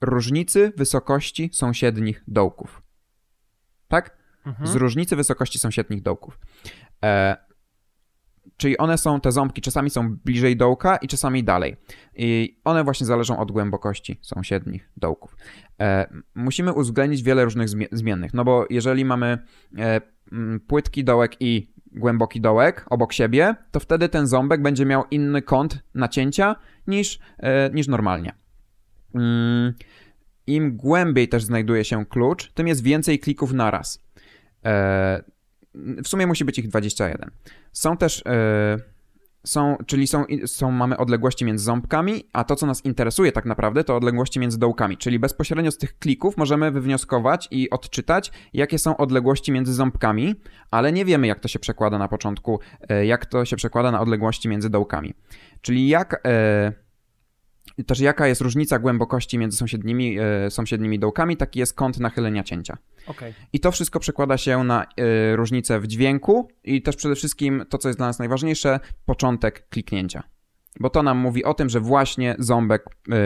różnicy 0.00 0.72
wysokości 0.76 1.50
sąsiednich 1.52 2.24
dołków. 2.28 2.82
Tak? 3.88 4.20
Mhm. 4.46 4.66
Z 4.66 4.74
różnicy 4.74 5.16
wysokości 5.16 5.58
sąsiednich 5.58 6.02
dołków. 6.02 6.38
E, 7.04 7.36
czyli 8.56 8.78
one 8.78 8.98
są, 8.98 9.20
te 9.20 9.32
ząbki 9.32 9.60
czasami 9.60 9.90
są 9.90 10.16
bliżej 10.16 10.56
dołka 10.56 10.96
i 10.96 11.08
czasami 11.08 11.44
dalej. 11.44 11.76
I 12.16 12.60
one 12.64 12.84
właśnie 12.84 13.06
zależą 13.06 13.38
od 13.38 13.52
głębokości 13.52 14.18
sąsiednich 14.22 14.90
dołków. 14.96 15.36
E, 15.80 16.12
musimy 16.34 16.72
uwzględnić 16.72 17.22
wiele 17.22 17.44
różnych 17.44 17.68
zmie- 17.68 17.88
zmiennych, 17.92 18.34
no 18.34 18.44
bo 18.44 18.66
jeżeli 18.70 19.04
mamy 19.04 19.38
e, 19.78 20.00
płytki 20.66 21.04
dołek 21.04 21.36
i 21.40 21.72
głęboki 21.92 22.40
dołek 22.40 22.86
obok 22.90 23.12
siebie, 23.12 23.54
to 23.70 23.80
wtedy 23.80 24.08
ten 24.08 24.26
ząbek 24.26 24.62
będzie 24.62 24.86
miał 24.86 25.04
inny 25.10 25.42
kąt 25.42 25.78
nacięcia 25.94 26.56
niż, 26.86 27.18
e, 27.38 27.70
niż 27.70 27.88
normalnie. 27.88 28.32
Mm, 29.14 29.74
Im 30.46 30.76
głębiej 30.76 31.28
też 31.28 31.44
znajduje 31.44 31.84
się 31.84 32.06
klucz, 32.06 32.52
tym 32.52 32.68
jest 32.68 32.82
więcej 32.82 33.18
klików 33.18 33.52
naraz. 33.52 34.06
E, 34.64 35.22
w 35.74 36.08
sumie 36.08 36.26
musi 36.26 36.44
być 36.44 36.58
ich 36.58 36.68
21. 36.68 37.30
Są 37.72 37.96
też, 37.96 38.22
e, 38.26 38.78
są, 39.44 39.76
czyli 39.86 40.06
są, 40.06 40.24
są, 40.46 40.70
mamy 40.70 40.96
odległości 40.96 41.44
między 41.44 41.64
ząbkami, 41.64 42.24
a 42.32 42.44
to, 42.44 42.56
co 42.56 42.66
nas 42.66 42.84
interesuje 42.84 43.32
tak 43.32 43.44
naprawdę, 43.44 43.84
to 43.84 43.96
odległości 43.96 44.40
między 44.40 44.58
dołkami. 44.58 44.96
Czyli 44.96 45.18
bezpośrednio 45.18 45.70
z 45.70 45.78
tych 45.78 45.98
klików 45.98 46.36
możemy 46.36 46.70
wywnioskować 46.70 47.48
i 47.50 47.70
odczytać, 47.70 48.32
jakie 48.52 48.78
są 48.78 48.96
odległości 48.96 49.52
między 49.52 49.74
ząbkami, 49.74 50.34
ale 50.70 50.92
nie 50.92 51.04
wiemy, 51.04 51.26
jak 51.26 51.40
to 51.40 51.48
się 51.48 51.58
przekłada 51.58 51.98
na 51.98 52.08
początku, 52.08 52.60
e, 52.88 53.06
jak 53.06 53.26
to 53.26 53.44
się 53.44 53.56
przekłada 53.56 53.90
na 53.90 54.00
odległości 54.00 54.48
między 54.48 54.70
dołkami. 54.70 55.14
Czyli 55.60 55.88
jak. 55.88 56.20
E, 56.26 56.89
też 57.86 58.00
jaka 58.00 58.26
jest 58.26 58.40
różnica 58.40 58.78
głębokości 58.78 59.38
między 59.38 59.56
sąsiednimi, 59.56 60.18
e, 60.18 60.50
sąsiednimi 60.50 60.98
dołkami, 60.98 61.36
taki 61.36 61.58
jest 61.58 61.74
kąt 61.74 62.00
nachylenia 62.00 62.42
cięcia. 62.42 62.78
Okej. 63.06 63.34
I 63.52 63.60
to 63.60 63.72
wszystko 63.72 64.00
przekłada 64.00 64.36
się 64.36 64.64
na 64.64 64.84
y, 64.84 65.36
różnicę 65.36 65.80
w 65.80 65.86
dźwięku 65.86 66.48
i 66.64 66.82
też 66.82 66.96
przede 66.96 67.14
wszystkim 67.14 67.64
to, 67.68 67.78
co 67.78 67.88
jest 67.88 67.98
dla 67.98 68.06
nas 68.06 68.18
najważniejsze, 68.18 68.80
początek 69.04 69.68
kliknięcia. 69.68 70.22
Bo 70.80 70.90
to 70.90 71.02
nam 71.02 71.18
mówi 71.18 71.44
o 71.44 71.54
tym, 71.54 71.68
że 71.68 71.80
właśnie 71.80 72.36
ząbek 72.38 72.84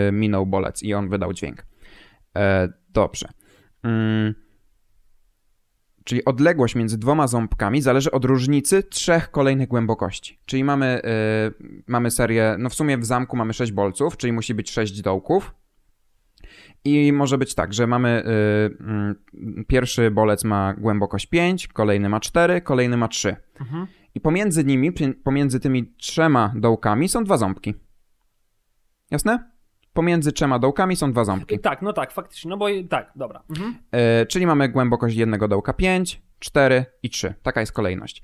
y, 0.09 0.13
minął 0.13 0.47
bolec 0.47 0.83
i 0.83 0.95
on 0.95 1.09
wydał 1.09 1.33
dźwięk. 1.33 1.67
Dobrze. 2.89 3.29
Mm. 3.83 4.44
Czyli 6.05 6.25
odległość 6.25 6.75
między 6.75 6.99
dwoma 6.99 7.27
ząbkami 7.27 7.83
zależy 7.83 8.11
od 8.11 8.25
różnicy 8.25 8.83
trzech 8.83 9.31
kolejnych 9.31 9.69
głębokości. 9.69 10.39
Czyli 10.47 10.65
mamy, 10.65 11.01
yy, 11.63 11.83
mamy 11.87 12.11
serię, 12.11 12.57
no 12.59 12.69
w 12.69 12.75
sumie 12.75 12.99
w 12.99 13.05
zamku 13.05 13.37
mamy 13.37 13.53
6 13.53 13.73
bolców, 13.73 14.17
czyli 14.17 14.33
musi 14.33 14.55
być 14.55 14.71
6 14.71 15.03
dołków. 15.03 15.55
I 16.85 17.13
może 17.13 17.39
być 17.39 17.55
tak, 17.55 17.75
że 17.75 17.87
mamy 17.87 18.23
yy, 19.33 19.45
yy, 19.57 19.65
pierwszy 19.65 20.11
bolec 20.11 20.45
ma 20.45 20.75
głębokość 20.75 21.27
5, 21.27 21.69
kolejny 21.69 22.09
ma 22.09 22.21
4, 22.21 22.61
kolejny 22.61 22.97
ma 22.97 23.09
3. 23.09 23.37
Mhm. 23.61 23.87
I 24.15 24.21
pomiędzy 24.21 24.65
nimi, 24.65 24.93
pomiędzy 25.25 25.61
tymi 25.61 25.95
trzema 25.97 26.53
dołkami 26.57 27.09
są 27.09 27.25
dwa 27.25 27.37
ząbki. 27.37 27.75
Jasne? 29.11 29.54
Pomiędzy 29.95 30.33
trzema 30.33 30.59
dołkami 30.59 30.97
są 30.97 31.13
dwa 31.13 31.25
ząbki. 31.25 31.59
Tak, 31.59 31.83
no 31.83 31.93
tak, 31.93 32.13
faktycznie, 32.13 32.49
no 32.49 32.57
bo 32.57 32.67
tak, 32.91 33.13
dobra. 33.17 33.43
Mhm. 33.51 33.75
E, 33.93 34.27
czyli 34.27 34.47
mamy 34.47 34.69
głębokość 34.69 35.17
jednego 35.17 35.49
dołka 35.49 35.73
5, 35.73 36.23
4 36.39 36.85
i 37.03 37.11
3. 37.11 37.35
Taka 37.43 37.61
jest 37.61 37.73
kolejność. 37.73 38.23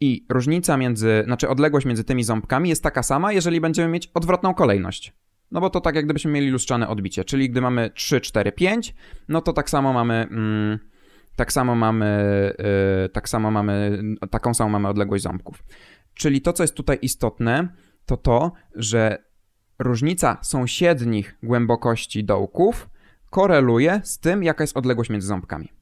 I 0.00 0.26
różnica 0.28 0.76
między, 0.76 1.22
znaczy 1.24 1.48
odległość 1.48 1.86
między 1.86 2.04
tymi 2.04 2.24
ząbkami 2.24 2.68
jest 2.68 2.82
taka 2.82 3.02
sama, 3.02 3.32
jeżeli 3.32 3.60
będziemy 3.60 3.88
mieć 3.88 4.10
odwrotną 4.14 4.54
kolejność. 4.54 5.12
No 5.50 5.60
bo 5.60 5.70
to 5.70 5.80
tak 5.80 5.94
jak 5.94 6.04
gdybyśmy 6.04 6.30
mieli 6.30 6.50
lustrzane 6.50 6.88
odbicie, 6.88 7.24
czyli 7.24 7.50
gdy 7.50 7.60
mamy 7.60 7.90
3, 7.90 8.20
4, 8.20 8.52
5, 8.52 8.94
no 9.28 9.40
to 9.40 9.52
tak 9.52 9.70
samo 9.70 9.92
mamy... 9.92 10.14
Mm, 10.14 10.78
tak 11.36 11.52
samo 11.52 11.74
mamy, 11.74 12.52
yy, 13.02 13.08
tak 13.08 13.28
samo 13.28 13.50
mamy, 13.50 14.02
taką 14.30 14.54
samą 14.54 14.70
mamy 14.70 14.88
odległość 14.88 15.22
ząbków. 15.22 15.64
Czyli 16.14 16.40
to, 16.40 16.52
co 16.52 16.62
jest 16.62 16.74
tutaj 16.74 16.98
istotne, 17.02 17.68
to 18.06 18.16
to, 18.16 18.52
że 18.74 19.29
różnica 19.80 20.38
sąsiednich 20.42 21.36
głębokości 21.42 22.24
dołków 22.24 22.90
koreluje 23.30 24.00
z 24.04 24.18
tym, 24.18 24.42
jaka 24.42 24.62
jest 24.62 24.76
odległość 24.76 25.10
między 25.10 25.26
ząbkami. 25.26 25.72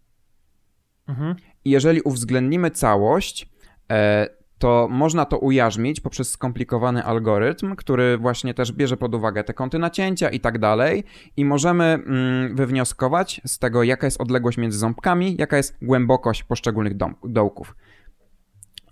Mhm. 1.09 1.35
I 1.65 1.71
jeżeli 1.71 2.01
uwzględnimy 2.03 2.71
całość, 2.71 3.49
e, 3.91 4.29
to 4.59 4.89
można 4.91 5.25
to 5.25 5.39
ujarzmić 5.39 6.01
poprzez 6.01 6.31
skomplikowany 6.31 7.05
algorytm, 7.05 7.77
który 7.77 8.19
właśnie 8.19 8.55
też 8.55 8.73
bierze 8.73 8.97
pod 8.97 9.15
uwagę 9.15 9.45
te 9.45 9.55
kąty 9.55 9.79
nacięcia 9.79 10.29
i 10.29 10.41
tak 10.41 10.59
dalej 10.59 11.05
i 11.37 11.45
możemy 11.45 11.85
mm, 11.85 12.57
wywnioskować 12.57 13.41
z 13.47 13.59
tego, 13.59 13.83
jaka 13.83 14.07
jest 14.07 14.21
odległość 14.21 14.59
między 14.59 14.79
ząbkami, 14.79 15.37
jaka 15.39 15.57
jest 15.57 15.77
głębokość 15.83 16.45
poszczególnych 16.45 16.93
dołków. 17.25 17.75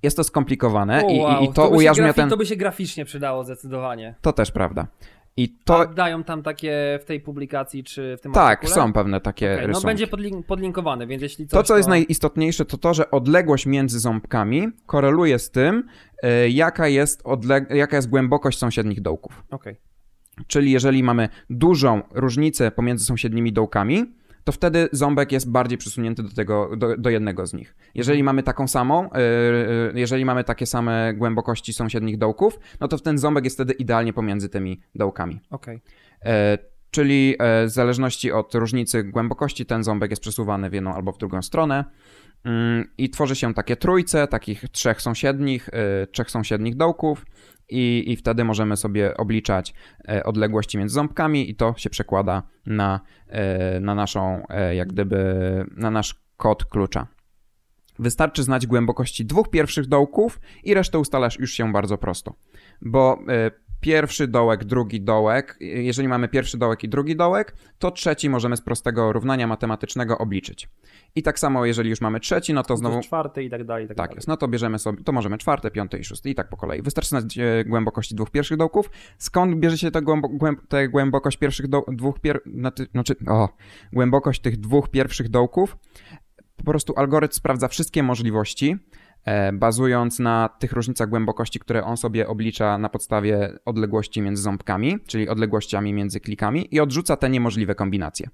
Jest 0.06 0.16
to 0.16 0.24
skomplikowane 0.24 1.02
wow. 1.04 1.42
i, 1.42 1.44
i, 1.44 1.48
to, 1.48 1.52
to 1.52 1.68
ujarzmia 1.68 2.12
ten... 2.12 2.28
To 2.28 2.36
by 2.36 2.46
się 2.46 2.56
graficznie 2.56 3.04
przydało 3.04 3.44
zdecydowanie. 3.44 4.14
To 4.20 4.32
też 4.32 4.50
prawda. 4.50 4.86
I 5.36 5.48
to... 5.64 5.80
A 5.80 5.86
dają 5.86 6.24
tam 6.24 6.42
takie 6.42 6.98
w 7.02 7.04
tej 7.04 7.20
publikacji, 7.20 7.84
czy 7.84 8.16
w 8.16 8.20
tym 8.20 8.32
Tak, 8.32 8.58
artykule? 8.58 8.74
są 8.74 8.92
pewne 8.92 9.20
takie 9.20 9.46
okay, 9.46 9.60
no 9.60 9.66
rysunki. 9.66 9.84
No 9.84 9.88
będzie 9.88 10.06
podlink 10.06 10.46
podlinkowane, 10.46 11.06
więc 11.06 11.22
jeśli 11.22 11.46
coś, 11.46 11.58
To, 11.58 11.62
co 11.62 11.74
to... 11.74 11.76
jest 11.76 11.88
najistotniejsze, 11.88 12.64
to 12.64 12.78
to, 12.78 12.94
że 12.94 13.10
odległość 13.10 13.66
między 13.66 14.00
ząbkami 14.00 14.68
koreluje 14.86 15.38
z 15.38 15.50
tym, 15.50 15.88
yy, 16.22 16.50
jaka, 16.50 16.88
jest 16.88 17.22
odleg... 17.24 17.70
jaka 17.70 17.96
jest 17.96 18.08
głębokość 18.08 18.58
sąsiednich 18.58 19.00
dołków. 19.00 19.44
Okay. 19.50 19.76
Czyli 20.46 20.70
jeżeli 20.70 21.02
mamy 21.02 21.28
dużą 21.50 22.02
różnicę 22.10 22.70
pomiędzy 22.70 23.04
sąsiednimi 23.04 23.52
dołkami, 23.52 24.04
to 24.46 24.52
wtedy 24.52 24.88
ząbek 24.92 25.32
jest 25.32 25.50
bardziej 25.50 25.78
przesunięty 25.78 26.22
do, 26.22 26.28
tego, 26.28 26.76
do, 26.76 26.96
do 26.96 27.10
jednego 27.10 27.46
z 27.46 27.54
nich. 27.54 27.76
Jeżeli 27.94 28.22
mamy 28.22 28.42
taką 28.42 28.68
samą, 28.68 29.02
yy, 29.02 30.00
jeżeli 30.00 30.24
mamy 30.24 30.44
takie 30.44 30.66
same 30.66 31.14
głębokości 31.14 31.72
sąsiednich 31.72 32.18
dołków, 32.18 32.58
no 32.80 32.88
to 32.88 32.98
ten 32.98 33.18
ząbek 33.18 33.44
jest 33.44 33.56
wtedy 33.56 33.72
idealnie 33.72 34.12
pomiędzy 34.12 34.48
tymi 34.48 34.80
dołkami. 34.94 35.40
Okej. 35.50 35.80
Okay. 36.20 36.32
Yy, 36.50 36.58
czyli 36.90 37.28
yy, 37.28 37.36
w 37.66 37.70
zależności 37.70 38.32
od 38.32 38.54
różnicy 38.54 39.04
głębokości 39.04 39.66
ten 39.66 39.84
ząbek 39.84 40.10
jest 40.10 40.22
przesuwany 40.22 40.70
w 40.70 40.72
jedną 40.72 40.94
albo 40.94 41.12
w 41.12 41.18
drugą 41.18 41.42
stronę. 41.42 41.84
Mm, 42.44 42.84
I 42.98 43.10
tworzy 43.10 43.36
się 43.36 43.54
takie 43.54 43.76
trójce, 43.76 44.26
takich 44.26 44.64
trzech 44.68 45.02
sąsiednich, 45.02 45.70
trzech 46.12 46.30
sąsiednich 46.30 46.76
dołków 46.76 47.26
i, 47.68 48.04
i 48.06 48.16
wtedy 48.16 48.44
możemy 48.44 48.76
sobie 48.76 49.16
obliczać 49.16 49.74
e, 50.08 50.24
odległości 50.24 50.78
między 50.78 50.94
ząbkami 50.94 51.50
i 51.50 51.54
to 51.54 51.74
się 51.76 51.90
przekłada 51.90 52.42
na, 52.66 53.00
e, 53.26 53.80
na 53.80 53.94
naszą, 53.94 54.42
e, 54.48 54.74
jak 54.74 54.88
gdyby, 54.88 55.24
na 55.76 55.90
nasz 55.90 56.14
kod 56.36 56.64
klucza. 56.64 57.06
Wystarczy 57.98 58.42
znać 58.42 58.66
głębokości 58.66 59.24
dwóch 59.24 59.50
pierwszych 59.50 59.86
dołków 59.86 60.40
i 60.64 60.74
resztę 60.74 60.98
ustalasz 60.98 61.38
już 61.38 61.52
się 61.52 61.72
bardzo 61.72 61.98
prosto, 61.98 62.34
bo 62.82 63.18
pierwszy 63.86 64.28
dołek, 64.28 64.64
drugi 64.64 65.00
dołek. 65.00 65.56
Jeżeli 65.60 66.08
mamy 66.08 66.28
pierwszy 66.28 66.58
dołek 66.58 66.84
i 66.84 66.88
drugi 66.88 67.16
dołek, 67.16 67.56
to 67.78 67.90
trzeci 67.90 68.30
możemy 68.30 68.56
z 68.56 68.60
prostego 68.60 69.12
równania 69.12 69.46
matematycznego 69.46 70.18
obliczyć. 70.18 70.68
I 71.14 71.22
tak 71.22 71.38
samo, 71.38 71.66
jeżeli 71.66 71.90
już 71.90 72.00
mamy 72.00 72.20
trzeci, 72.20 72.54
no 72.54 72.62
to 72.62 72.76
znowu. 72.76 73.00
czwarty 73.00 73.44
i 73.44 73.50
tak 73.50 73.64
dalej. 73.64 73.84
I 73.84 73.88
tak, 73.88 73.96
tak 73.96 74.06
dalej. 74.06 74.16
jest, 74.16 74.28
no 74.28 74.36
to 74.36 74.48
bierzemy 74.48 74.78
sobie, 74.78 75.04
to 75.04 75.12
możemy 75.12 75.38
czwarte, 75.38 75.70
piąte 75.70 75.98
i 75.98 76.04
szósty 76.04 76.30
i 76.30 76.34
tak 76.34 76.48
po 76.48 76.56
kolei. 76.56 76.82
Wystarczy 76.82 77.08
znać 77.08 77.38
e, 77.38 77.64
głębokości 77.64 78.14
dwóch 78.14 78.30
pierwszych 78.30 78.56
dołków. 78.56 78.90
Skąd 79.18 79.56
bierze 79.56 79.78
się 79.78 79.90
ta, 79.90 80.00
głębo, 80.00 80.28
głęb, 80.28 80.60
głębokość 80.90 81.36
pierwszych 81.36 81.68
do, 81.68 81.84
dwóch 81.88 82.20
pier, 82.20 82.40
znaczy, 82.92 83.16
o, 83.28 83.48
głębokość 83.92 84.40
tych 84.40 84.56
dwóch 84.56 84.90
pierwszych 84.90 85.28
dołków? 85.28 85.76
Po 86.56 86.64
prostu 86.64 86.94
algorytm 86.96 87.34
sprawdza 87.34 87.68
wszystkie 87.68 88.02
możliwości 88.02 88.76
bazując 89.52 90.18
na 90.18 90.48
tych 90.58 90.72
różnicach 90.72 91.08
głębokości, 91.08 91.58
które 91.58 91.84
on 91.84 91.96
sobie 91.96 92.28
oblicza 92.28 92.78
na 92.78 92.88
podstawie 92.88 93.58
odległości 93.64 94.22
między 94.22 94.42
ząbkami, 94.42 94.98
czyli 95.06 95.28
odległościami 95.28 95.92
między 95.92 96.20
klikami 96.20 96.74
i 96.74 96.80
odrzuca 96.80 97.16
te 97.16 97.30
niemożliwe 97.30 97.74
kombinacje. 97.74 98.28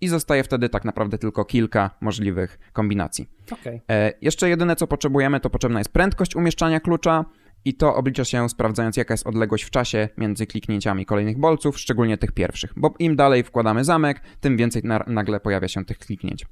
I 0.00 0.08
zostaje 0.08 0.44
wtedy 0.44 0.68
tak 0.68 0.84
naprawdę 0.84 1.18
tylko 1.18 1.44
kilka 1.44 1.90
możliwych 2.00 2.58
kombinacji. 2.72 3.28
Okay. 3.52 3.80
E, 3.90 4.12
jeszcze 4.22 4.48
jedyne, 4.48 4.76
co 4.76 4.86
potrzebujemy, 4.86 5.40
to 5.40 5.50
potrzebna 5.50 5.80
jest 5.80 5.92
prędkość 5.92 6.36
umieszczania 6.36 6.80
klucza 6.80 7.24
i 7.64 7.74
to 7.74 7.94
oblicza 7.94 8.24
się 8.24 8.48
sprawdzając, 8.48 8.96
jaka 8.96 9.14
jest 9.14 9.26
odległość 9.26 9.64
w 9.64 9.70
czasie 9.70 10.08
między 10.18 10.46
kliknięciami 10.46 11.06
kolejnych 11.06 11.38
bolców, 11.38 11.78
szczególnie 11.78 12.18
tych 12.18 12.32
pierwszych, 12.32 12.72
bo 12.76 12.94
im 12.98 13.16
dalej 13.16 13.42
wkładamy 13.42 13.84
zamek, 13.84 14.20
tym 14.40 14.56
więcej 14.56 14.82
nagle 15.06 15.40
pojawia 15.40 15.68
się 15.68 15.84
tych 15.84 15.98
kliknięć. 15.98 16.46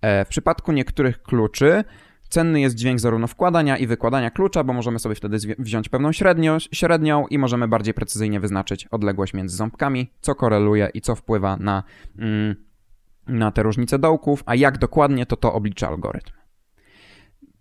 E, 0.00 0.24
w 0.24 0.28
przypadku 0.28 0.72
niektórych 0.72 1.22
kluczy 1.22 1.84
Cenny 2.30 2.60
jest 2.60 2.76
dźwięk 2.76 3.00
zarówno 3.00 3.26
wkładania 3.26 3.76
i 3.76 3.86
wykładania 3.86 4.30
klucza, 4.30 4.64
bo 4.64 4.72
możemy 4.72 4.98
sobie 4.98 5.14
wtedy 5.14 5.38
wziąć 5.58 5.88
pewną 5.88 6.12
średnią, 6.12 6.58
średnią 6.58 7.26
i 7.26 7.38
możemy 7.38 7.68
bardziej 7.68 7.94
precyzyjnie 7.94 8.40
wyznaczyć 8.40 8.86
odległość 8.86 9.34
między 9.34 9.56
ząbkami, 9.56 10.12
co 10.20 10.34
koreluje 10.34 10.90
i 10.94 11.00
co 11.00 11.14
wpływa 11.14 11.56
na, 11.56 11.82
mm, 12.18 12.54
na 13.26 13.50
te 13.50 13.62
różnice 13.62 13.98
dołków, 13.98 14.42
a 14.46 14.54
jak 14.54 14.78
dokładnie 14.78 15.26
to 15.26 15.36
to 15.36 15.52
oblicza 15.52 15.88
algorytm. 15.88 16.32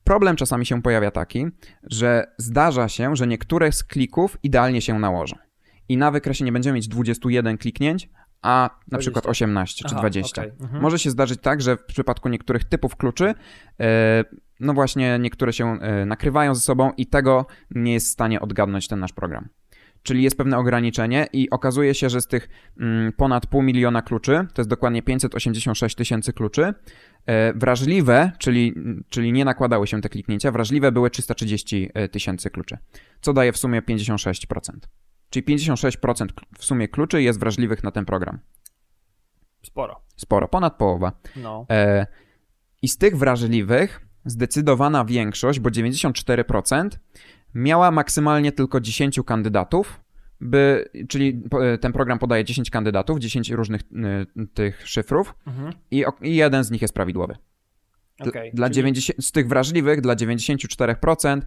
Problem 0.03 0.35
czasami 0.35 0.65
się 0.65 0.81
pojawia 0.81 1.11
taki, 1.11 1.45
że 1.83 2.33
zdarza 2.37 2.89
się, 2.89 3.15
że 3.15 3.27
niektóre 3.27 3.71
z 3.71 3.83
klików 3.83 4.37
idealnie 4.43 4.81
się 4.81 4.99
nałożą. 4.99 5.35
I 5.89 5.97
na 5.97 6.11
wykresie 6.11 6.45
nie 6.45 6.51
będziemy 6.51 6.75
mieć 6.75 6.87
21 6.87 7.57
kliknięć, 7.57 8.09
a 8.41 8.69
na 8.71 8.97
20. 8.97 8.99
przykład 8.99 9.25
18 9.25 9.83
czy 9.89 9.95
Aha, 9.95 9.99
20. 9.99 10.41
Okay. 10.41 10.55
Mhm. 10.61 10.81
Może 10.81 10.99
się 10.99 11.09
zdarzyć 11.09 11.41
tak, 11.41 11.61
że 11.61 11.77
w 11.77 11.85
przypadku 11.85 12.29
niektórych 12.29 12.63
typów 12.63 12.95
kluczy, 12.95 13.33
yy, 13.79 13.85
no 14.60 14.73
właśnie 14.73 15.19
niektóre 15.19 15.53
się 15.53 15.77
yy, 15.81 16.06
nakrywają 16.06 16.56
ze 16.56 16.61
sobą 16.61 16.91
i 16.98 17.07
tego 17.07 17.45
nie 17.72 17.94
jest 17.94 18.07
w 18.07 18.10
stanie 18.10 18.40
odgadnąć 18.40 18.88
ten 18.88 18.99
nasz 18.99 19.14
program. 19.14 19.49
Czyli 20.03 20.23
jest 20.23 20.38
pewne 20.38 20.57
ograniczenie 20.57 21.27
i 21.34 21.49
okazuje 21.49 21.94
się, 21.94 22.10
że 22.10 22.22
z 22.22 22.27
tych 22.27 22.49
mm, 22.80 23.14
ponad 23.14 23.48
pół 23.48 23.61
miliona 23.61 24.02
kluczy, 24.02 24.48
to 24.53 24.61
jest 24.61 24.69
dokładnie 24.69 25.02
586 25.02 25.95
tysięcy 25.95 26.34
kluczy, 26.34 26.61
yy, 27.27 27.34
wrażliwe, 27.56 28.31
czyli, 28.38 28.73
czyli 29.10 29.31
nie 29.34 29.45
nakładały 29.45 29.88
się 29.88 30.02
te 30.02 30.10
kliknięcia, 30.10 30.52
wrażliwe 30.52 30.91
były 30.91 31.10
330 31.10 31.90
tysięcy 32.11 32.49
kluczy, 32.49 32.77
co 33.22 33.34
daje 33.34 33.52
w 33.52 33.57
sumie 33.57 33.81
56%. 33.81 34.72
Czyli 35.30 35.45
56% 35.45 36.27
w 36.57 36.65
sumie 36.65 36.88
kluczy 36.88 37.22
jest 37.22 37.40
wrażliwych 37.40 37.84
na 37.84 37.91
ten 37.91 38.06
program. 38.06 38.40
Sporo. 39.64 40.02
Sporo, 40.15 40.48
ponad 40.48 40.77
połowa. 40.77 41.11
No. 41.36 41.65
E, 41.69 42.07
I 42.81 42.88
z 42.88 42.98
tych 42.98 43.18
wrażliwych 43.18 44.09
zdecydowana 44.30 45.06
większość, 45.06 45.60
bo 45.60 45.69
94%, 45.69 46.89
miała 47.53 47.91
maksymalnie 47.91 48.51
tylko 48.51 48.80
10 48.80 49.19
kandydatów, 49.26 49.99
by, 50.41 50.89
czyli 51.10 51.41
e, 51.61 51.77
ten 51.77 51.93
program 51.93 52.19
podaje 52.19 52.43
10 52.43 52.69
kandydatów, 52.69 53.19
10 53.19 53.49
różnych 53.49 53.81
y, 53.81 54.47
tych 54.53 54.88
szyfrów 54.88 55.35
mhm. 55.47 55.73
i, 55.91 56.06
i 56.22 56.35
jeden 56.35 56.64
z 56.64 56.72
nich 56.72 56.81
jest 56.81 56.93
prawidłowy. 56.93 57.35
Okay, 58.27 58.51
dla 58.53 58.68
czyli... 58.68 58.76
90, 58.76 59.26
z 59.26 59.31
tych 59.31 59.47
wrażliwych, 59.47 60.01
dla 60.01 60.15
94% 60.15 61.41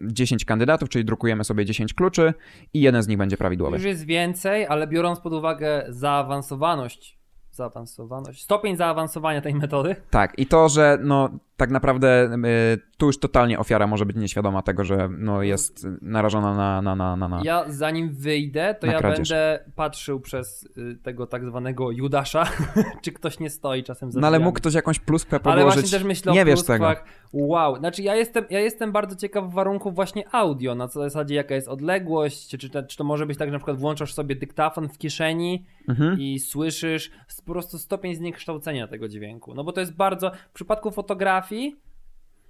10 0.00 0.44
kandydatów, 0.44 0.88
czyli 0.88 1.04
drukujemy 1.04 1.44
sobie 1.44 1.64
10 1.64 1.94
kluczy 1.94 2.34
i 2.74 2.80
jeden 2.80 3.02
z 3.02 3.08
nich 3.08 3.18
będzie 3.18 3.36
prawidłowy. 3.36 3.76
Już 3.76 3.84
jest 3.84 4.04
więcej, 4.04 4.66
ale 4.66 4.86
biorąc 4.86 5.20
pod 5.20 5.32
uwagę 5.32 5.84
zaawansowaność, 5.88 7.18
zaawansowaność, 7.50 8.42
stopień 8.42 8.76
zaawansowania 8.76 9.40
tej 9.40 9.54
metody. 9.54 9.96
Tak, 10.10 10.38
i 10.38 10.46
to, 10.46 10.68
że 10.68 10.98
no 11.02 11.30
tak 11.58 11.70
naprawdę 11.70 12.30
y, 12.74 12.80
tu 12.98 13.06
już 13.06 13.18
totalnie 13.18 13.58
ofiara 13.58 13.86
może 13.86 14.06
być 14.06 14.16
nieświadoma 14.16 14.62
tego, 14.62 14.84
że 14.84 15.08
no, 15.18 15.42
jest 15.42 15.86
narażona 16.02 16.54
na... 16.54 16.82
na, 16.82 16.96
na, 16.96 17.16
na, 17.16 17.28
na. 17.28 17.40
Ja 17.44 17.64
zanim 17.68 18.12
wyjdę, 18.12 18.74
to 18.80 18.86
ja 18.86 18.98
kradzież. 18.98 19.28
będę 19.28 19.64
patrzył 19.76 20.20
przez 20.20 20.62
y, 20.78 20.98
tego 21.02 21.26
tak 21.26 21.44
zwanego 21.44 21.90
Judasza, 21.90 22.44
czy 23.02 23.12
ktoś 23.12 23.40
nie 23.40 23.50
stoi 23.50 23.82
czasem 23.82 24.12
za 24.12 24.20
No 24.20 24.26
ale 24.26 24.38
mógł 24.38 24.56
ktoś 24.56 24.74
jakąś 24.74 24.98
pluskkę 24.98 25.36
Ale 25.36 25.42
podłożyć. 25.56 25.80
właśnie 25.80 25.98
też 25.98 26.06
myślę 26.06 26.32
nie 26.32 26.42
o 26.42 26.44
wiesz 26.44 26.62
tego. 26.62 26.94
Wow, 27.32 27.76
znaczy 27.76 28.02
ja 28.02 28.14
jestem, 28.14 28.44
ja 28.50 28.60
jestem 28.60 28.92
bardzo 28.92 29.16
ciekaw 29.16 29.54
warunków 29.54 29.94
właśnie 29.94 30.24
audio, 30.34 30.74
na 30.74 30.88
co 30.88 31.00
zasadzie 31.00 31.34
jaka 31.34 31.54
jest 31.54 31.68
odległość, 31.68 32.48
czy, 32.48 32.58
czy, 32.58 32.70
to, 32.70 32.82
czy 32.82 32.96
to 32.96 33.04
może 33.04 33.26
być 33.26 33.38
tak, 33.38 33.48
że 33.48 33.52
na 33.52 33.58
przykład 33.58 33.76
włączasz 33.78 34.14
sobie 34.14 34.36
dyktafon 34.36 34.88
w 34.88 34.98
kieszeni 34.98 35.64
Mhm. 35.88 36.18
i 36.20 36.38
słyszysz 36.38 37.10
po 37.46 37.52
prostu 37.52 37.78
stopień 37.78 38.14
zniekształcenia 38.14 38.88
tego 38.88 39.08
dźwięku. 39.08 39.54
No 39.54 39.64
bo 39.64 39.72
to 39.72 39.80
jest 39.80 39.96
bardzo, 39.96 40.30
w 40.50 40.52
przypadku 40.52 40.90
fotografii 40.90 41.47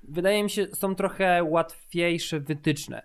wydaje 0.02 0.42
mi 0.44 0.50
się 0.50 0.66
są 0.66 0.94
trochę 0.94 1.44
łatwiejsze 1.44 2.40
wytyczne 2.40 3.02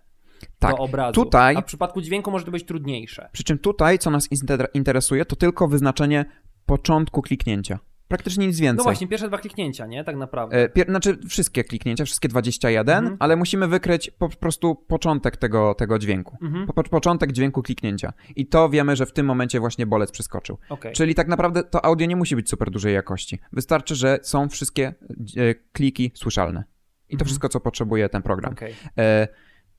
Tak, 0.59 0.71
do 0.71 0.77
obrazu, 0.77 1.13
tutaj- 1.23 1.55
a 1.55 1.61
w 1.61 1.65
przypadku 1.65 2.01
dźwięku 2.01 2.31
może 2.31 2.45
to 2.45 2.51
być 2.51 2.63
trudniejsze. 2.65 3.29
Przy 3.31 3.43
czym 3.43 3.59
tutaj, 3.59 3.99
co 3.99 4.09
nas 4.09 4.29
inter- 4.31 4.67
interesuje, 4.73 5.25
to 5.25 5.35
tylko 5.35 5.67
wyznaczenie 5.67 6.25
początku 6.65 7.21
kliknięcia. 7.21 7.79
Praktycznie 8.07 8.47
nic 8.47 8.59
więcej. 8.59 8.77
No 8.77 8.83
właśnie, 8.83 9.07
pierwsze 9.07 9.27
dwa 9.27 9.37
kliknięcia, 9.37 9.85
nie? 9.87 10.03
Tak 10.03 10.15
naprawdę. 10.15 10.57
E, 10.63 10.69
Pier- 10.69 10.85
znaczy 10.89 11.17
wszystkie 11.29 11.63
kliknięcia, 11.63 12.05
wszystkie 12.05 12.27
21, 12.27 12.97
Mhm. 12.97 13.17
ale 13.19 13.35
musimy 13.35 13.67
wykryć 13.67 14.11
po 14.11 14.29
prostu 14.29 14.75
początek 14.75 15.37
tego, 15.37 15.73
tego 15.75 15.99
dźwięku. 15.99 16.37
Mhm. 16.41 16.67
Po, 16.67 16.83
początek 16.83 17.31
dźwięku 17.31 17.61
kliknięcia. 17.63 18.13
I 18.35 18.47
to 18.47 18.69
wiemy, 18.69 18.95
że 18.95 19.05
w 19.05 19.13
tym 19.13 19.25
momencie 19.25 19.59
właśnie 19.59 19.85
bolec 19.85 20.11
przeskoczył. 20.11 20.57
Okej. 20.69 20.93
Czyli 20.93 21.15
tak 21.15 21.27
naprawdę 21.27 21.63
to 21.63 21.85
audio 21.85 22.07
nie 22.07 22.15
musi 22.15 22.35
być 22.35 22.49
super 22.49 22.71
dużej 22.71 22.93
jakości. 22.93 23.39
Wystarczy, 23.53 23.95
że 23.95 24.19
są 24.21 24.49
wszystkie 24.49 24.87
e, 24.87 25.55
kliki 25.55 26.11
słyszalne. 26.15 26.63
I 27.09 27.11
to 27.11 27.15
Mhm. 27.15 27.25
wszystko, 27.25 27.49
co 27.49 27.59
potrzebuje 27.59 28.09
ten 28.09 28.21
program. 28.21 28.53
Okej. 28.53 28.73
E, 28.97 29.27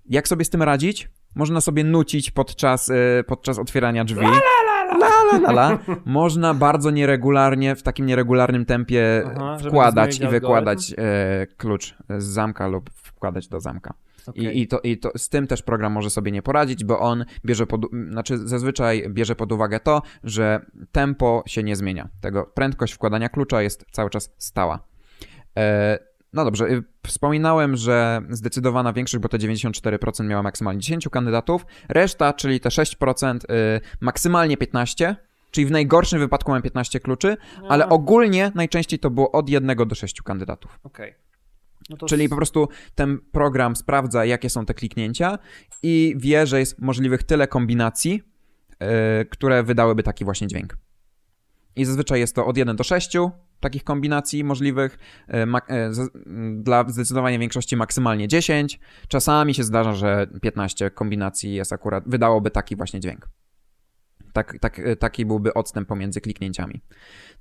jak 0.06 0.28
sobie 0.28 0.44
z 0.44 0.50
tym 0.50 0.62
radzić? 0.62 1.08
Można 1.34 1.60
sobie 1.60 1.84
nucić 1.84 2.30
podczas, 2.30 2.90
podczas 3.26 3.58
otwierania 3.58 4.04
drzwi. 4.04 4.20
La, 4.20 4.28
la, 4.28 4.36
la, 4.66 4.73
la. 5.50 5.78
Można 6.04 6.54
bardzo 6.54 6.90
nieregularnie, 6.90 7.76
w 7.76 7.82
takim 7.82 8.06
nieregularnym 8.06 8.64
tempie 8.64 9.24
Aha, 9.36 9.58
wkładać 9.58 10.20
i 10.20 10.28
wykładać 10.28 10.94
e, 10.98 11.46
klucz 11.56 11.94
z 12.18 12.24
zamka 12.24 12.66
lub 12.66 12.90
wkładać 12.90 13.48
do 13.48 13.60
zamka. 13.60 13.94
Okej. 14.26 14.44
I, 14.44 14.62
i, 14.62 14.68
to, 14.68 14.80
I 14.80 14.98
to 14.98 15.10
z 15.16 15.28
tym 15.28 15.46
też 15.46 15.62
program 15.62 15.92
może 15.92 16.10
sobie 16.10 16.32
nie 16.32 16.42
poradzić, 16.42 16.84
bo 16.84 17.00
on 17.00 17.24
bierze 17.44 17.66
pod, 17.66 17.80
znaczy 18.10 18.48
zazwyczaj 18.48 19.04
bierze 19.08 19.36
pod 19.36 19.52
uwagę 19.52 19.80
to, 19.80 20.02
że 20.24 20.66
tempo 20.92 21.42
się 21.46 21.62
nie 21.62 21.76
zmienia. 21.76 22.08
Tego 22.20 22.44
prędkość 22.54 22.92
wkładania 22.92 23.28
klucza 23.28 23.62
jest 23.62 23.84
cały 23.90 24.10
czas 24.10 24.34
stała. 24.38 24.78
E, 25.56 25.98
no 26.34 26.44
dobrze, 26.44 26.64
y, 26.70 26.82
wspominałem, 27.06 27.76
że 27.76 28.22
zdecydowana 28.30 28.92
większość, 28.92 29.22
bo 29.22 29.28
te 29.28 29.38
94% 29.38 30.24
miała 30.26 30.42
maksymalnie 30.42 30.80
10 30.80 31.08
kandydatów, 31.08 31.66
reszta, 31.88 32.32
czyli 32.32 32.60
te 32.60 32.68
6%, 32.68 33.44
y, 33.44 33.80
maksymalnie 34.00 34.56
15, 34.56 35.16
czyli 35.50 35.66
w 35.66 35.70
najgorszym 35.70 36.18
wypadku 36.18 36.50
mamy 36.50 36.62
15 36.62 37.00
kluczy, 37.00 37.36
ale 37.68 37.84
A, 37.84 37.88
ogólnie 37.88 38.52
najczęściej 38.54 38.98
to 38.98 39.10
było 39.10 39.32
od 39.32 39.48
1 39.48 39.76
do 39.88 39.94
6 39.94 40.22
kandydatów. 40.22 40.78
Okej. 40.82 41.14
No 41.90 41.96
to 41.96 42.06
Czyli 42.06 42.24
s- 42.24 42.30
po 42.30 42.36
prostu 42.36 42.68
ten 42.94 43.18
program 43.32 43.76
sprawdza, 43.76 44.24
jakie 44.24 44.50
są 44.50 44.66
te 44.66 44.74
kliknięcia 44.74 45.38
i 45.82 46.14
wie, 46.16 46.46
że 46.46 46.58
jest 46.60 46.78
możliwych 46.82 47.22
tyle 47.22 47.46
kombinacji, 47.48 48.22
yy, 48.80 48.86
które 49.30 49.62
wydałyby 49.62 50.02
taki 50.02 50.24
właśnie 50.24 50.46
dźwięk. 50.48 50.76
I 51.76 51.84
zazwyczaj 51.84 52.20
jest 52.20 52.34
to 52.34 52.46
od 52.46 52.56
1 52.56 52.76
do 52.76 52.84
6 52.84 53.16
takich 53.60 53.84
kombinacji 53.84 54.44
możliwych, 54.44 54.98
z- 55.90 55.98
yy, 55.98 56.62
dla 56.62 56.84
zdecydowanie 56.88 57.38
większości 57.38 57.76
maksymalnie 57.76 58.28
10. 58.28 58.80
Czasami 59.08 59.54
się 59.54 59.64
zdarza, 59.64 59.94
że 59.94 60.26
15 60.42 60.90
kombinacji 60.90 61.54
jest 61.54 61.72
akurat, 61.72 62.04
wydałoby 62.06 62.50
taki 62.50 62.76
właśnie 62.76 63.00
dźwięk. 63.00 63.28
Tak, 64.32 64.56
tak, 64.60 64.78
yy, 64.78 64.96
taki 64.96 65.26
byłby 65.26 65.54
odstęp 65.54 65.88
pomiędzy 65.88 66.20
kliknięciami. 66.20 66.82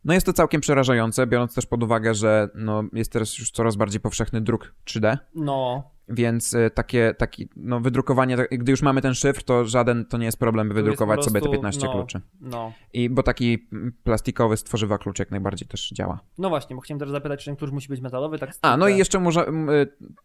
No 0.03 0.13
jest 0.13 0.25
to 0.25 0.33
całkiem 0.33 0.61
przerażające, 0.61 1.27
biorąc 1.27 1.55
też 1.55 1.65
pod 1.65 1.83
uwagę, 1.83 2.13
że 2.15 2.49
no, 2.55 2.83
jest 2.93 3.11
teraz 3.11 3.37
już 3.39 3.51
coraz 3.51 3.75
bardziej 3.75 4.01
powszechny 4.01 4.41
druk 4.41 4.75
3D, 4.85 5.17
No, 5.35 5.91
więc 6.09 6.53
e, 6.53 6.69
takie, 6.69 7.13
taki, 7.17 7.49
no, 7.55 7.79
wydrukowanie, 7.79 8.37
tak- 8.37 8.49
gdy 8.51 8.71
już 8.71 8.81
mamy 8.81 9.01
ten 9.01 9.13
szyfr, 9.13 9.43
to 9.43 9.65
żaden 9.65 10.05
to 10.05 10.17
nie 10.17 10.25
jest 10.25 10.39
problem, 10.39 10.67
by 10.67 10.73
wydrukować 10.73 11.17
po 11.17 11.23
sobie 11.23 11.39
te 11.39 11.39
prostu, 11.39 11.51
15 11.51 11.85
no. 11.85 11.91
kluczy. 11.91 12.21
no. 12.41 12.73
I 12.93 13.09
bo 13.09 13.23
taki 13.23 13.67
plastikowy 14.03 14.57
stworzywa 14.57 14.97
klucz 14.97 15.19
jak 15.19 15.31
najbardziej 15.31 15.67
też 15.67 15.89
działa. 15.89 16.19
No 16.37 16.49
właśnie, 16.49 16.75
bo 16.75 16.81
chciałem 16.81 16.99
też 16.99 17.09
zapytać, 17.09 17.39
czy 17.39 17.45
ten 17.45 17.55
klucz 17.55 17.71
musi 17.71 17.87
być 17.87 18.01
metalowy, 18.01 18.39
tak 18.39 18.51
A, 18.61 18.77
no 18.77 18.87
i 18.87 18.97
jeszcze 18.97 19.19
może 19.19 19.47
y, 19.47 19.53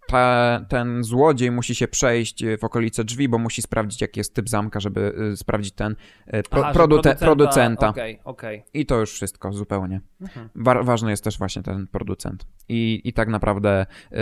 ta, 0.07 0.61
ten 0.69 1.05
złodziej 1.05 1.51
musi 1.51 1.75
się 1.75 1.89
przejść 1.89 2.43
y, 2.43 2.59
w 2.59 2.65
okolice 2.65 3.05
drzwi, 3.05 3.29
bo 3.29 3.39
musi 3.39 3.63
sprawdzić, 3.63 4.01
jaki 4.01 4.21
jest 4.21 4.35
typ 4.35 4.49
zamka, 4.49 4.81
żeby 4.81 5.15
y, 5.33 5.37
sprawdzić 5.37 5.75
ten 5.75 5.97
y, 6.27 6.43
pro, 6.51 6.61
Aha, 6.61 6.69
że 6.69 6.75
produte, 6.75 7.15
producenta. 7.15 7.89
Okej, 7.89 8.21
okej. 8.25 8.65
I 8.75 8.87
to 8.87 9.01
już 9.01 9.13
wszystko 9.13 9.53
zupełnie. 9.53 10.01
Mhm. 10.21 10.49
Wa- 10.55 10.83
ważny 10.83 11.11
jest 11.11 11.25
też 11.25 11.39
właśnie 11.39 11.63
ten 11.63 11.87
producent. 11.87 12.47
I, 12.69 13.01
i 13.05 13.13
tak 13.13 13.29
naprawdę 13.29 13.87
y, 14.13 14.17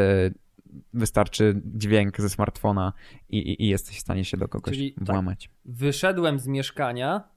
wystarczy 0.94 1.60
dźwięk 1.64 2.20
ze 2.20 2.28
smartfona 2.28 2.92
i, 3.28 3.38
i, 3.38 3.64
i 3.64 3.68
jesteś 3.68 3.96
w 3.96 4.00
stanie 4.00 4.24
się 4.24 4.36
do 4.36 4.48
kogoś 4.48 4.74
Czyli 4.74 4.92
tak. 4.92 5.04
włamać. 5.04 5.50
Wyszedłem 5.64 6.38
z 6.38 6.46
mieszkania, 6.46 7.28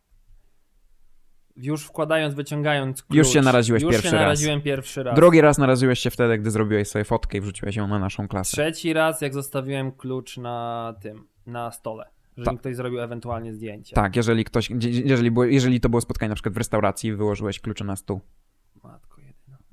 już 1.56 1.86
wkładając, 1.86 2.34
wyciągając 2.34 3.04
klucz. 3.04 3.18
Już 3.18 3.28
się 3.30 3.42
naraziłeś 3.42 3.84
już 3.84 3.92
pierwszy 3.92 4.08
się 4.08 4.16
raz. 4.16 4.22
naraziłem 4.22 4.62
pierwszy 4.62 5.04
raz. 5.04 5.16
Drugi 5.16 5.42
raz 5.42 5.58
naraziłeś 5.58 6.00
się 6.00 6.10
wtedy, 6.10 6.38
gdy 6.38 6.52
zrobiłeś 6.52 6.88
sobie 6.88 7.06
fotkę 7.06 7.38
i 7.38 7.42
wrzuciłeś 7.42 7.76
ją 7.76 7.88
na 7.88 8.00
naszą 8.00 8.28
klasę. 8.28 8.52
Trzeci 8.52 8.94
raz, 8.94 9.22
jak 9.22 9.34
zostawiłem 9.34 9.92
klucz 9.92 10.38
na 10.38 10.96
tym, 11.02 11.28
na 11.46 11.72
stole. 11.72 12.10
Żeby 12.38 12.52
Tak. 12.52 12.60
ktoś 12.60 12.76
zrobił 12.76 13.02
ewentualnie 13.02 13.54
zdjęcie. 13.54 13.96
Tak, 13.96 14.16
jeżeli 14.16 14.44
ktoś, 14.44 14.70
jeżeli, 15.04 15.32
było, 15.32 15.46
jeżeli 15.46 15.80
to 15.80 15.90
było 15.90 16.02
spotkanie 16.02 16.30
na 16.30 16.36
przykład 16.36 16.54
w 16.54 16.58
restauracji 16.58 17.14
wyłożyłeś 17.16 17.60
klucze 17.60 17.84
na 17.84 17.96
stół. 17.96 18.22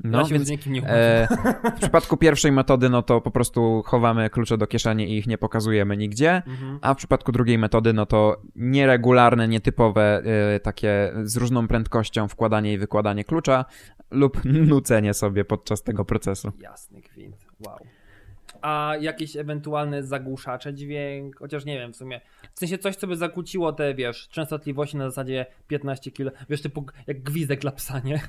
No, 0.05 0.19
ja 0.19 0.25
więc 0.25 0.47
z 0.47 0.51
nikim 0.51 0.73
nie 0.73 0.81
umawiam. 0.81 0.99
e, 0.99 1.29
w 1.77 1.81
przypadku 1.81 2.17
pierwszej 2.17 2.53
metody, 2.53 2.89
no 2.89 3.03
to 3.03 3.21
po 3.21 3.31
prostu 3.31 3.83
chowamy 3.87 4.31
klucze 4.31 4.59
do 4.59 4.67
kieszeni 4.67 5.11
i 5.13 5.19
ich 5.19 5.27
nie 5.27 5.39
pokazujemy 5.39 5.97
nigdzie. 5.97 6.43
Mhm. 6.47 6.79
A 6.83 6.95
w 6.95 6.97
przypadku 6.97 7.33
drugiej 7.33 7.59
metody, 7.59 7.93
no 7.93 8.07
to 8.07 8.43
nieregularne, 8.57 9.49
nietypowe, 9.49 10.23
y, 10.57 10.61
takie 10.61 11.13
z 11.23 11.37
różną 11.37 11.69
prędkością 11.69 12.29
wkładanie 12.29 12.73
i 12.73 12.79
wykładanie 12.79 13.25
klucza 13.25 13.65
lub 14.11 14.45
nucenie 14.71 15.15
sobie 15.15 15.45
podczas 15.45 15.83
tego 15.83 16.05
procesu. 16.05 16.53
Jasny 16.61 17.01
gwint. 17.01 17.47
Wow. 17.67 17.79
A 18.63 18.95
jakieś 19.01 19.37
ewentualne 19.37 20.03
zagłuszacze 20.03 20.75
dźwięk? 20.75 21.37
Chociaż 21.37 21.65
nie 21.65 21.79
wiem 21.79 21.93
w 21.93 21.97
sumie. 21.97 22.21
W 22.55 22.59
sensie 22.59 22.79
coś, 22.79 22.97
co 22.97 23.07
by 23.07 23.17
zakłóciło 23.17 23.73
te, 23.73 23.95
wiesz, 23.95 24.29
częstotliwości 24.29 24.97
na 24.97 25.11
zasadzie 25.11 25.47
15 25.69 26.11
kilo. 26.11 26.31
Wiesz, 26.49 26.63
typu 26.63 26.87
jak 27.07 27.23
gwizdek 27.23 27.61
dla 27.61 27.73
psa, 27.73 27.99
nie? 27.99 28.21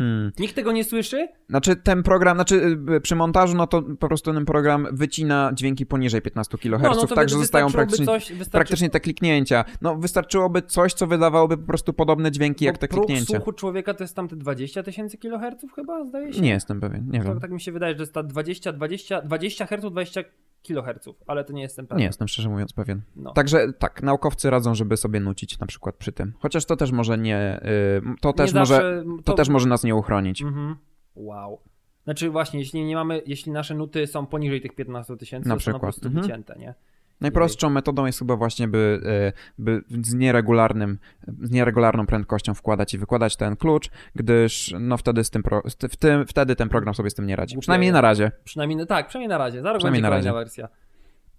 Hmm. 0.00 0.32
Nikt 0.38 0.54
tego 0.54 0.72
nie 0.72 0.84
słyszy? 0.84 1.28
Znaczy 1.48 1.76
ten 1.76 2.02
program, 2.02 2.36
znaczy 2.36 2.78
y, 2.96 3.00
przy 3.00 3.16
montażu, 3.16 3.56
no 3.56 3.66
to 3.66 3.82
po 3.82 4.08
prostu 4.08 4.32
ten 4.34 4.44
program 4.44 4.86
wycina 4.92 5.50
dźwięki 5.54 5.86
poniżej 5.86 6.22
15 6.22 6.58
kHz, 6.58 6.82
No, 6.82 6.88
no 6.94 7.06
to 7.06 7.14
tak, 7.14 7.28
że 7.28 7.36
wy- 7.36 7.42
zostają 7.42 7.70
praktycznie, 7.72 8.06
coś, 8.06 8.22
wystarczy 8.32 8.50
praktycznie 8.50 8.90
te 8.90 9.00
kliknięcia. 9.00 9.64
No 9.82 9.96
wystarczyłoby 9.96 10.62
coś, 10.62 10.94
co 10.94 11.06
wydawałoby 11.06 11.58
po 11.58 11.66
prostu 11.66 11.92
podobne 11.92 12.30
dźwięki 12.30 12.64
jak 12.64 12.74
bo 12.74 12.78
te 12.80 12.88
próg 12.88 13.06
kliknięcia. 13.06 13.34
słuchu 13.36 13.52
człowieka 13.52 13.94
to 13.94 14.04
jest 14.04 14.16
tam 14.16 14.28
te 14.28 14.36
20 14.36 14.82
tysięcy 14.82 15.18
kiloherców 15.18 15.72
chyba, 15.74 16.04
zdaje 16.04 16.32
się? 16.32 16.40
Nie 16.40 16.50
jestem 16.50 16.80
pewien, 16.80 17.06
nie 17.10 17.18
To, 17.22 17.24
wiem. 17.28 17.40
tak 17.40 17.50
mi 17.50 17.60
się 17.60 17.72
wydaje, 17.72 17.94
że 17.94 18.00
jest 18.02 18.14
ta 18.14 18.22
20, 18.22 18.72
20, 18.72 19.22
20 19.22 19.66
Hz, 19.66 19.90
20 19.90 20.20
kHz, 20.62 21.08
ale 21.26 21.44
to 21.44 21.52
nie 21.52 21.62
jestem 21.62 21.86
pewien. 21.86 21.98
Nie 21.98 22.06
jestem 22.06 22.28
szczerze 22.28 22.48
mówiąc 22.48 22.72
pewien. 22.72 23.02
No. 23.16 23.32
Także 23.32 23.72
tak, 23.72 24.02
naukowcy 24.02 24.50
radzą, 24.50 24.74
żeby 24.74 24.96
sobie 24.96 25.20
nucić 25.20 25.58
na 25.58 25.66
przykład 25.66 25.96
przy 25.96 26.12
tym. 26.12 26.32
Chociaż 26.38 26.64
to 26.64 26.76
też 26.76 26.92
może 26.92 27.18
nie, 27.18 27.60
y, 27.64 28.20
to 28.20 28.28
Nie 28.28 28.34
też 28.34 28.54
może, 28.54 28.74
zawsze 28.74 29.04
to 29.24 29.32
też 29.32 29.48
może 29.48 29.68
nas 29.68 29.84
nie 29.84 29.94
uchronić. 29.94 30.42
Mhm. 30.42 30.76
Wow. 31.14 31.60
Znaczy 32.04 32.30
właśnie, 32.30 32.58
jeśli 32.60 32.84
nie 32.84 32.94
mamy, 32.94 33.22
jeśli 33.26 33.52
nasze 33.52 33.74
nuty 33.74 34.06
są 34.06 34.26
poniżej 34.26 34.60
tych 34.60 34.74
15 34.74 35.16
tysięcy, 35.16 35.48
to 35.48 35.60
są 35.60 35.72
po 35.72 35.80
prostu 35.80 36.06
Mhm. 36.06 36.22
wycięte, 36.26 36.56
nie? 36.58 36.74
Najprostszą 37.20 37.70
metodą 37.70 38.06
jest 38.06 38.18
chyba 38.18 38.36
właśnie, 38.36 38.68
by, 38.68 39.00
y, 39.28 39.32
by 39.58 39.82
z, 40.04 40.14
nieregularnym, 40.14 40.98
z 41.42 41.50
nieregularną 41.50 42.06
prędkością 42.06 42.54
wkładać 42.54 42.94
i 42.94 42.98
wykładać 42.98 43.36
ten 43.36 43.56
klucz, 43.56 43.90
gdyż 44.14 44.74
no 44.80 44.96
wtedy, 44.96 45.24
z 45.24 45.30
tym 45.30 45.42
pro, 45.42 45.62
w 45.90 45.96
tym, 45.96 46.26
wtedy 46.26 46.56
ten 46.56 46.68
program 46.68 46.94
sobie 46.94 47.10
z 47.10 47.14
tym 47.14 47.26
nie 47.26 47.36
radzi. 47.36 47.54
Głupie. 47.54 47.62
Przynajmniej 47.62 47.92
na 47.92 48.00
razie. 48.00 48.32
Przynajmniej, 48.44 48.86
tak, 48.86 49.08
przynajmniej 49.08 49.28
na 49.28 49.38
razie. 49.38 49.62
Za 49.62 49.72
rok 49.72 49.82
będzie 49.82 50.02
kolejna 50.02 50.10
razie. 50.10 50.32
wersja. 50.32 50.68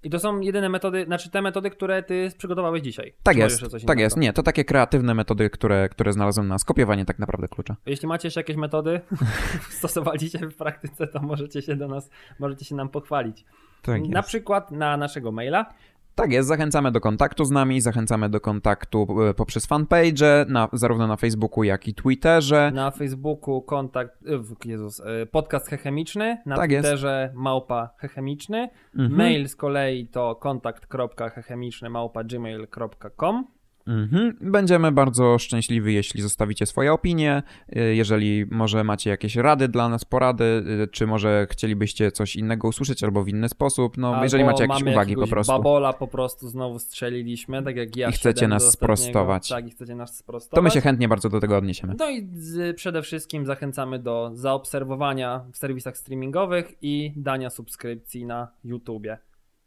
I 0.03 0.09
to 0.09 0.19
są 0.19 0.39
jedyne 0.39 0.69
metody, 0.69 1.05
znaczy 1.05 1.29
te 1.29 1.41
metody, 1.41 1.69
które 1.69 2.03
ty 2.03 2.31
przygotowałeś 2.37 2.81
dzisiaj. 2.81 3.13
Tak 3.23 3.35
Czy 3.35 3.39
jest, 3.39 3.61
tak 3.61 3.83
innego? 3.83 4.01
jest. 4.01 4.17
Nie, 4.17 4.33
to 4.33 4.43
takie 4.43 4.65
kreatywne 4.65 5.13
metody, 5.13 5.49
które, 5.49 5.89
które 5.89 6.13
znalazłem 6.13 6.47
na 6.47 6.59
skopiowanie 6.59 7.05
tak 7.05 7.19
naprawdę 7.19 7.47
klucza. 7.47 7.75
Jeśli 7.85 8.07
macie 8.07 8.27
jeszcze 8.27 8.39
jakieś 8.39 8.55
metody, 8.55 9.01
stosowaliście 9.79 10.39
w 10.39 10.55
praktyce, 10.55 11.07
to 11.07 11.21
możecie 11.21 11.61
się 11.61 11.75
do 11.75 11.87
nas, 11.87 12.09
możecie 12.39 12.65
się 12.65 12.75
nam 12.75 12.89
pochwalić. 12.89 13.45
Tak 13.81 14.07
na 14.07 14.23
przykład 14.23 14.71
na 14.71 14.97
naszego 14.97 15.31
maila 15.31 15.73
Tak 16.15 16.31
jest, 16.31 16.47
zachęcamy 16.49 16.91
do 16.91 17.01
kontaktu 17.01 17.45
z 17.45 17.51
nami, 17.51 17.81
zachęcamy 17.81 18.29
do 18.29 18.39
kontaktu 18.41 19.07
e, 19.29 19.33
poprzez 19.33 19.65
fanpage, 19.65 20.45
na, 20.49 20.69
zarówno 20.73 21.07
na 21.07 21.17
Facebooku, 21.17 21.63
jak 21.63 21.87
i 21.87 21.93
Twitterze. 21.93 22.71
Na 22.75 22.91
Facebooku 22.91 23.61
kontakt, 23.61 24.13
e, 24.27 24.69
Jezus, 24.69 24.99
e, 24.99 25.25
podcast 25.25 25.67
hechemiczny, 25.67 26.37
na 26.45 26.55
Tak 26.55 26.71
jest. 26.71 26.83
Twitterze 26.83 27.31
małpa 27.35 27.89
hechemiczny, 27.97 28.69
Mhm. 28.95 29.15
mail 29.17 29.47
z 29.49 29.55
kolei 29.55 30.07
to 30.07 30.35
kontakt.hechemiczny 30.35 31.89
małpa 31.89 32.23
gmail.com. 32.23 33.47
Mhm. 33.87 34.37
Będziemy 34.41 34.91
bardzo 34.91 35.39
szczęśliwi, 35.39 35.93
jeśli 35.93 36.21
zostawicie 36.21 36.65
swoje 36.65 36.93
opinie, 36.93 37.43
y, 37.75 37.95
jeżeli 37.95 38.45
może 38.51 38.83
macie 38.83 39.09
jakieś 39.09 39.35
rady 39.35 39.67
dla 39.67 39.89
nas, 39.89 40.05
porady, 40.05 40.43
y, 40.83 40.87
czy 40.87 41.07
może 41.07 41.47
chcielibyście 41.49 42.11
coś 42.11 42.35
innego 42.35 42.67
usłyszeć 42.67 43.03
albo 43.03 43.23
w 43.23 43.27
inny 43.27 43.49
sposób, 43.49 43.97
no 43.97 44.23
jeżeli 44.23 44.43
Albo 44.43 44.51
macie 44.51 44.63
jakieś 44.63 44.93
uwagi 44.93 45.15
po 45.15 45.27
prostu. 45.27 45.53
Babola 45.53 45.93
po 45.93 46.07
prostu 46.07 46.49
znowu 46.49 46.79
strzeliliśmy, 46.79 47.63
tak 47.63 47.75
jak 47.75 47.95
ja 47.95 48.09
I 48.09 48.11
chcecie 48.11 48.47
nas 48.47 48.71
sprostować. 48.71 49.49
Tak, 49.49 49.67
i 49.67 49.71
chcecie 49.71 49.95
nas 49.95 50.17
sprostować. 50.17 50.55
To 50.55 50.61
my 50.61 50.71
się 50.71 50.81
chętnie 50.81 51.07
bardzo 51.07 51.29
do 51.29 51.39
tego 51.39 51.57
odniesiemy. 51.57 51.95
No 51.99 52.09
i 52.09 52.29
z, 52.33 52.77
przede 52.77 53.01
wszystkim 53.01 53.45
zachęcamy 53.45 53.99
do 53.99 54.31
zaobserwowania 54.33 55.45
w 55.53 55.57
serwisach 55.57 55.97
streamingowych 55.97 56.73
i 56.81 57.13
dania 57.15 57.49
subskrypcji 57.49 58.25
na 58.25 58.47
YouTubie. 58.63 59.17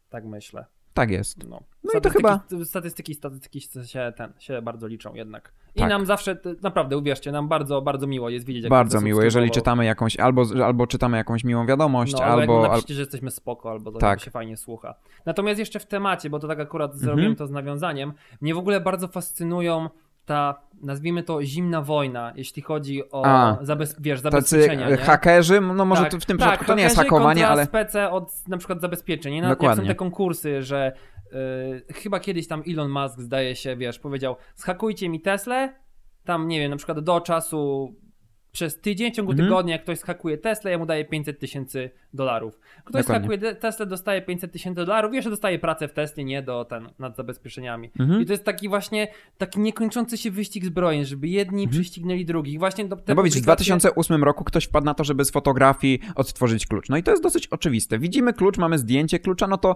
Tak 0.09 0.25
myślę. 0.25 0.65
Tak 0.95 1.11
jest. 1.11 1.49
No, 1.49 1.59
No 1.83 1.91
i 1.99 2.01
to 2.01 2.09
chyba- 2.09 2.39
Statystyki, 2.63 3.15
statystyki 3.15 3.61
się, 3.85 4.13
ten, 4.17 4.33
się 4.39 4.61
bardzo 4.61 4.87
liczą 4.87 5.13
jednak. 5.15 5.51
I 5.75 5.79
Tak. 5.79 5.89
nam 5.89 6.05
zawsze, 6.05 6.37
naprawdę 6.61 6.97
uwierzcie, 6.97 7.31
nam 7.31 7.47
bardzo, 7.47 7.81
bardzo 7.81 8.07
miło 8.07 8.29
jest 8.29 8.45
widzieć, 8.45 8.63
jak 8.63 8.69
Bardzo 8.69 9.01
miło, 9.01 9.23
jeżeli 9.23 9.51
czytamy 9.51 9.85
jakąś, 9.85 10.17
albo, 10.17 10.43
albo 10.65 10.87
czytamy 10.87 11.17
jakąś 11.17 11.43
miłą 11.43 11.65
wiadomość, 11.65 12.13
No, 12.13 12.23
albo 12.23 12.63
Al... 12.63 12.69
napiszcie, 12.69 12.93
że 12.93 12.99
jesteśmy 13.01 13.31
spoko, 13.31 13.71
albo 13.71 13.91
to 13.91 13.99
Tak. 13.99 14.19
się 14.21 14.31
fajnie 14.31 14.57
słucha. 14.57 14.95
Natomiast 15.25 15.59
jeszcze 15.59 15.79
w 15.79 15.85
temacie, 15.85 16.29
bo 16.29 16.39
to 16.39 16.47
tak 16.47 16.59
akurat 16.59 16.91
Mhm. 16.91 17.05
zrobiłem 17.05 17.35
to 17.35 17.47
z 17.47 17.51
nawiązaniem, 17.51 18.13
mnie 18.41 18.55
w 18.55 18.57
ogóle 18.57 18.81
bardzo 18.81 19.07
fascynują 19.07 19.89
ta, 20.25 20.61
nazwijmy 20.81 21.23
to 21.23 21.43
zimna 21.43 21.81
wojna, 21.81 22.33
jeśli 22.35 22.61
chodzi 22.61 23.11
o 23.11 23.25
A, 23.25 23.57
zabez, 23.61 23.95
wiesz, 23.99 24.21
Tacy 24.21 24.31
zabezpieczenia. 24.31 24.89
nie? 24.89 24.97
hakerzy, 24.97 25.61
no 25.61 25.85
może 25.85 26.01
Tak, 26.03 26.21
w 26.21 26.25
tym 26.25 26.37
tak, 26.37 26.47
przypadku 26.47 26.65
to 26.65 26.75
nie 26.75 26.83
jest 26.83 26.95
hakowanie, 26.95 27.47
ale... 27.47 27.65
spece 27.65 28.09
od 28.11 28.47
na 28.47 28.57
przykład 28.57 28.81
zabezpieczeń. 28.81 29.33
Nie? 29.33 29.41
No, 29.41 29.47
Jak 29.49 29.57
są 29.57 29.61
Dokładnie. 29.61 29.87
te 29.87 29.95
konkursy, 29.95 30.61
że 30.63 30.93
y, 31.89 31.93
chyba 31.93 32.19
kiedyś 32.19 32.47
tam 32.47 32.63
Elon 32.67 32.89
Musk 32.91 33.19
zdaje 33.19 33.55
się, 33.55 33.75
wiesz, 33.75 33.99
powiedział 33.99 34.35
zhakujcie 34.55 35.09
mi 35.09 35.21
Teslę, 35.21 35.73
tam 36.25 36.47
nie 36.47 36.59
wiem, 36.59 36.71
na 36.71 36.77
przykład 36.77 36.99
do 36.99 37.21
czasu 37.21 37.93
przez 38.55 38.81
tydzień, 38.81 39.11
w 39.11 39.15
ciągu 39.15 39.31
Mhm. 39.31 39.49
tygodnia, 39.49 39.73
jak 39.73 39.83
ktoś 39.83 39.97
zhakuje 39.99 40.37
Teslę, 40.37 40.71
ja 40.71 40.77
mu 40.77 40.85
daję 40.85 41.05
500 41.05 41.39
tysięcy 41.39 41.89
dolarów. 42.13 42.59
Ktoś 42.85 43.05
de- 43.39 43.55
Teslę, 43.55 43.85
dostaje 43.85 44.21
500 44.21 44.51
tysięcy 44.51 44.75
dolarów, 44.85 45.13
jeszcze 45.13 45.29
dostaje 45.29 45.59
pracę 45.59 45.87
w 45.87 45.93
Tesli, 45.93 46.25
nie 46.25 46.41
do 46.41 46.65
ten, 46.65 46.89
nad 46.99 47.15
zabezpieczeniami. 47.15 47.91
Mhm. 47.99 48.21
I 48.21 48.25
to 48.25 48.33
jest 48.33 48.43
taki 48.43 48.69
właśnie, 48.69 49.07
taki 49.37 49.59
niekończący 49.59 50.17
się 50.17 50.31
wyścig 50.31 50.65
zbrojeń, 50.65 51.05
żeby 51.05 51.27
jedni 51.27 51.67
prześcignęli 51.67 52.25
drugich. 52.25 52.59
Właśnie 52.59 52.85
do, 52.85 52.95
No 53.07 53.15
bo 53.15 53.23
widzisz, 53.23 53.41
w 53.41 53.43
publikacje- 53.45 53.65
2008 53.65 54.23
roku 54.23 54.43
ktoś 54.43 54.63
wpadł 54.65 54.85
na 54.85 54.93
to, 54.93 55.03
żeby 55.03 55.25
z 55.25 55.31
fotografii 55.31 55.99
odtworzyć 56.15 56.67
klucz. 56.67 56.89
No 56.89 56.97
i 56.97 57.03
to 57.03 57.11
jest 57.11 57.23
dosyć 57.23 57.47
oczywiste. 57.47 57.99
Widzimy 57.99 58.33
klucz, 58.33 58.57
mamy 58.57 58.77
zdjęcie 58.77 59.19
klucza, 59.19 59.47
no 59.47 59.57
to 59.57 59.75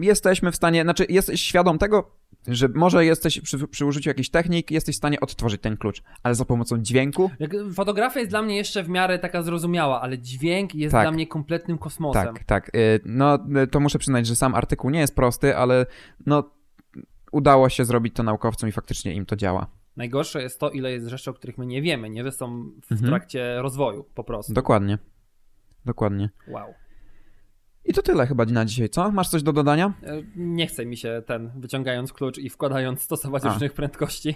jesteśmy 0.00 0.52
w 0.52 0.56
stanie, 0.56 0.82
znaczy 0.82 1.06
jesteś 1.08 1.40
świadom 1.42 1.78
tego, 1.78 2.10
że 2.46 2.68
może 2.68 3.04
jesteś 3.04 3.40
przy, 3.40 3.68
przy 3.68 3.86
użyciu 3.86 4.10
jakichś 4.10 4.28
technik, 4.28 4.70
jesteś 4.70 4.94
w 4.94 4.98
stanie 4.98 5.20
odtworzyć 5.20 5.60
ten 5.62 5.76
klucz, 5.76 6.02
ale 6.22 6.34
za 6.34 6.44
pomocą 6.44 6.78
dźwięku? 6.78 7.30
Jak, 7.38 7.50
fotografia 7.74 8.20
jest 8.20 8.32
dla 8.32 8.42
mnie 8.42 8.56
jeszcze 8.56 8.82
w 8.82 8.88
miarę 8.88 9.18
taka 9.18 9.42
zrozumiała, 9.42 10.00
ale 10.00 10.18
dźwięk 10.18 10.74
jest 10.74 10.92
Tak. 10.92 11.04
dla 11.04 11.10
mnie 11.10 11.26
kompletnym 11.26 11.78
kosmosem. 11.78 12.34
Tak, 12.34 12.44
tak. 12.44 12.74
Y, 12.74 13.00
No 13.04 13.38
y, 13.62 13.66
to 13.66 13.80
muszę 13.80 13.98
przyznać, 13.98 14.26
że 14.26 14.36
sam 14.36 14.54
artykuł 14.54 14.90
nie 14.90 15.00
jest 15.00 15.16
prosty, 15.16 15.56
ale 15.56 15.86
no 16.26 16.50
udało 17.32 17.68
się 17.68 17.84
zrobić 17.84 18.14
to 18.14 18.22
naukowcom 18.22 18.68
i 18.68 18.72
faktycznie 18.72 19.14
im 19.14 19.26
to 19.26 19.36
działa. 19.36 19.66
Najgorsze 19.96 20.42
jest 20.42 20.60
to, 20.60 20.70
ile 20.70 20.92
jest 20.92 21.06
rzeczy, 21.06 21.30
o 21.30 21.34
których 21.34 21.58
my 21.58 21.66
nie 21.66 21.82
wiemy, 21.82 22.10
nie? 22.10 22.24
Że 22.24 22.32
są 22.32 22.70
w 22.88 22.92
Mhm. 22.92 23.10
trakcie 23.10 23.62
rozwoju 23.62 24.04
po 24.14 24.24
prostu. 24.24 24.52
Dokładnie. 24.52 24.98
Dokładnie. 25.84 26.30
Wow. 26.48 26.74
I 27.88 27.92
to 27.92 28.02
tyle 28.02 28.26
chyba 28.26 28.44
na 28.44 28.64
dzisiaj, 28.64 28.88
co? 28.88 29.10
Masz 29.12 29.28
coś 29.28 29.42
do 29.42 29.52
dodania? 29.52 29.92
E, 30.02 30.22
Nie 30.36 30.66
chce 30.66 30.86
mi 30.86 30.96
się 30.96 31.22
ten, 31.26 31.50
wyciągając 31.56 32.12
klucz 32.12 32.38
i 32.38 32.50
wkładając, 32.50 33.02
stosować 33.02 33.44
A. 33.44 33.52
różnych 33.52 33.72
prędkości. 33.72 34.34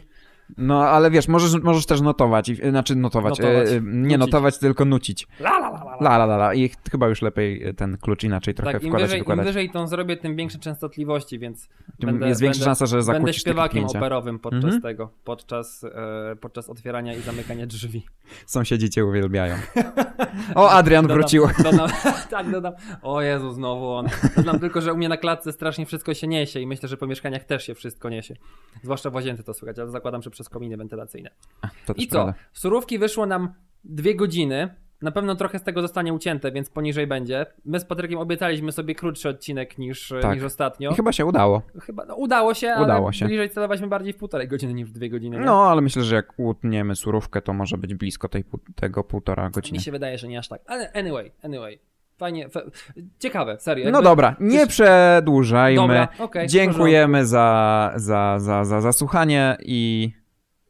No, 0.59 0.85
ale 0.89 1.11
wiesz, 1.11 1.29
możesz, 1.29 1.63
możesz 1.63 1.87
też 1.87 2.01
notować, 2.01 2.51
znaczy 2.71 2.97
notować, 2.97 3.39
Notować, 3.39 3.69
e, 3.69 3.77
e, 3.77 3.81
nie 3.81 3.91
nucić. 4.03 4.19
notować, 4.19 4.59
tylko 4.59 4.85
nucić. 4.85 5.29
La, 5.41 5.51
la, 5.51 5.69
la, 5.69 5.85
la, 5.85 5.97
la. 6.01 6.17
La, 6.19 6.25
la, 6.25 6.35
la. 6.37 6.55
I 6.55 6.69
ch- 6.69 6.77
chyba 6.91 7.09
już 7.09 7.23
lepiej 7.23 7.65
e, 7.65 7.75
ten 7.75 7.99
klucz 7.99 8.25
inaczej 8.25 8.55
trochę 8.55 8.73
Tak, 8.73 8.83
im 8.83 8.89
wkładać 8.89 9.07
wyżej, 9.09 9.19
im 9.19 9.23
wykładać. 9.25 9.47
wyżej 9.47 9.71
tą 9.71 9.87
zrobię, 9.87 10.17
tym 10.17 10.37
większe 10.37 10.59
częstotliwości, 10.59 11.39
więc 11.39 11.69
Tym 12.01 12.11
będę, 12.11 12.29
jest 12.29 12.41
większa 12.41 12.59
będę, 12.59 12.65
szansa, 12.65 12.87
że 12.87 12.97
będę 12.97 13.13
zakłócisz 13.13 13.43
te 13.45 13.51
śpiewakiem 13.51 13.85
operowym 13.85 14.39
podczas 14.39 14.65
Mhm. 14.65 14.83
tego, 14.83 15.11
podczas, 15.25 15.85
e, 15.85 16.37
podczas 16.41 16.71
otwierania 16.71 17.15
i 17.15 17.21
zamykania 17.21 17.67
drzwi. 17.67 18.07
Sąsiedzi 18.47 18.91
cię 18.91 19.05
uwielbiają. 19.05 19.55
O, 20.55 20.71
Adrian 20.71 21.05
Dodam- 21.07 21.15
wrócił. 21.19 21.45
Dodam, 21.63 21.89
tak, 22.31 22.51
dodam. 22.51 22.73
O 23.03 23.23
Jezu, 23.23 23.53
znowu 23.53 23.91
on. 23.93 24.07
Dodam 24.37 24.59
tylko, 24.61 24.81
że 24.81 24.93
u 24.93 24.97
mnie 24.97 25.09
na 25.09 25.17
klatce 25.17 25.53
strasznie 25.53 25.87
wszystko 25.87 26.15
się 26.15 26.27
niesie 26.29 26.61
i 26.61 26.67
myślę, 26.67 26.89
że 26.89 26.97
po 26.97 27.07
mieszkaniach 27.07 27.45
też 27.45 27.67
się 27.67 27.75
wszystko 27.75 28.09
niesie. 28.11 28.35
Zwłaszcza 28.83 29.11
w 29.11 29.15
łazience 29.15 29.43
to 29.43 29.55
słychać, 29.55 29.79
ale 29.79 29.91
zakładam, 29.91 30.23
że 30.23 30.31
przez 30.31 30.42
kominy 30.49 30.77
wentylacyjne. 30.77 31.31
I 31.97 32.07
co? 32.07 32.13
prawda. 32.13 32.35
Surówki 32.53 32.99
wyszło 32.99 33.27
nam 33.27 33.55
dwie 33.85 34.15
godziny. 34.15 34.75
Na 35.03 35.11
pewno 35.11 35.35
trochę 35.37 35.59
z 35.59 35.63
tego 35.63 35.83
zostanie 35.83 36.13
ucięte, 36.13 36.53
więc 36.53 36.71
poniżej 36.71 37.07
będzie. 37.07 37.47
My 37.65 37.81
z 37.81 37.85
Patrykiem 37.85 38.19
obiecaliśmy 38.19 38.73
sobie 38.73 38.95
krótszy 38.95 39.29
odcinek 39.29 39.79
niż, 39.79 40.13
Tak. 40.23 40.35
niż 40.35 40.45
ostatnio. 40.45 40.91
I 40.91 40.95
chyba 40.95 41.13
się 41.13 41.27
udało. 41.27 41.63
Chyba 41.81 42.05
no, 42.05 42.15
udało 42.15 42.55
się, 42.55 42.71
ale 42.73 42.85
Udało 42.85 43.13
się. 43.13 43.27
bliżej 43.27 43.51
celowaliśmy 43.51 43.89
bardziej 43.89 44.13
w 44.13 44.17
półtorej 44.17 44.49
godziny 44.49 44.75
niż 44.75 44.89
w 44.89 44.93
dwie 44.93 45.11
godziny. 45.11 45.39
nie? 45.39 45.45
No, 45.45 45.65
ale 45.71 45.81
myślę, 45.81 46.03
że 46.03 46.15
jak 46.15 46.33
utniemy 46.37 46.97
surówkę, 46.97 47.43
to 47.43 47.53
może 47.53 47.79
być 47.79 47.95
blisko 47.95 48.29
tej, 48.29 48.45
tego 48.75 49.05
półtora 49.05 49.51
godziny. 49.51 49.79
Mi 49.79 49.83
się 49.85 49.93
wydaje, 49.93 50.19
że 50.19 50.29
nie 50.29 50.39
aż 50.39 50.49
tak. 50.49 50.61
Ale 50.67 50.93
anyway, 50.93 51.33
anyway. 51.43 51.79
Fajnie, 52.17 52.49
fe... 52.49 52.63
ciekawe, 53.19 53.57
serio. 53.61 53.85
No 53.85 53.91
jakby- 53.91 54.05
dobra, 54.05 54.37
nie 54.41 54.67
przedłużajmy. 54.67 55.83
Dobra, 55.83 56.09
w 56.47 56.47
Dziękujemy 56.47 57.27
za, 57.27 57.93
za, 57.97 58.39
za, 58.39 58.65
za, 58.65 58.81
za 58.81 58.93
słuchanie 58.93 59.57
i, 59.63 60.13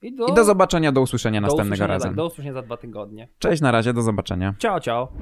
i 0.03 0.13
do, 0.13 0.27
I 0.27 0.35
do 0.35 0.45
zobaczenia, 0.45 0.93
do 0.93 1.01
usłyszenia 1.01 1.41
do 1.41 1.47
następnego 1.47 1.75
usłyszenia, 1.75 1.87
razem. 1.87 2.11
Tak, 2.11 2.17
do 2.17 2.27
usłyszenia 2.27 2.53
za 2.53 2.63
dwa 2.63 2.77
tygodnie. 2.77 3.29
Cześć, 3.39 3.63
na 3.63 3.71
razie, 3.71 3.93
do 3.93 4.03
zobaczenia. 4.03 4.55
Ciao, 4.59 4.81
ciao. 4.81 5.13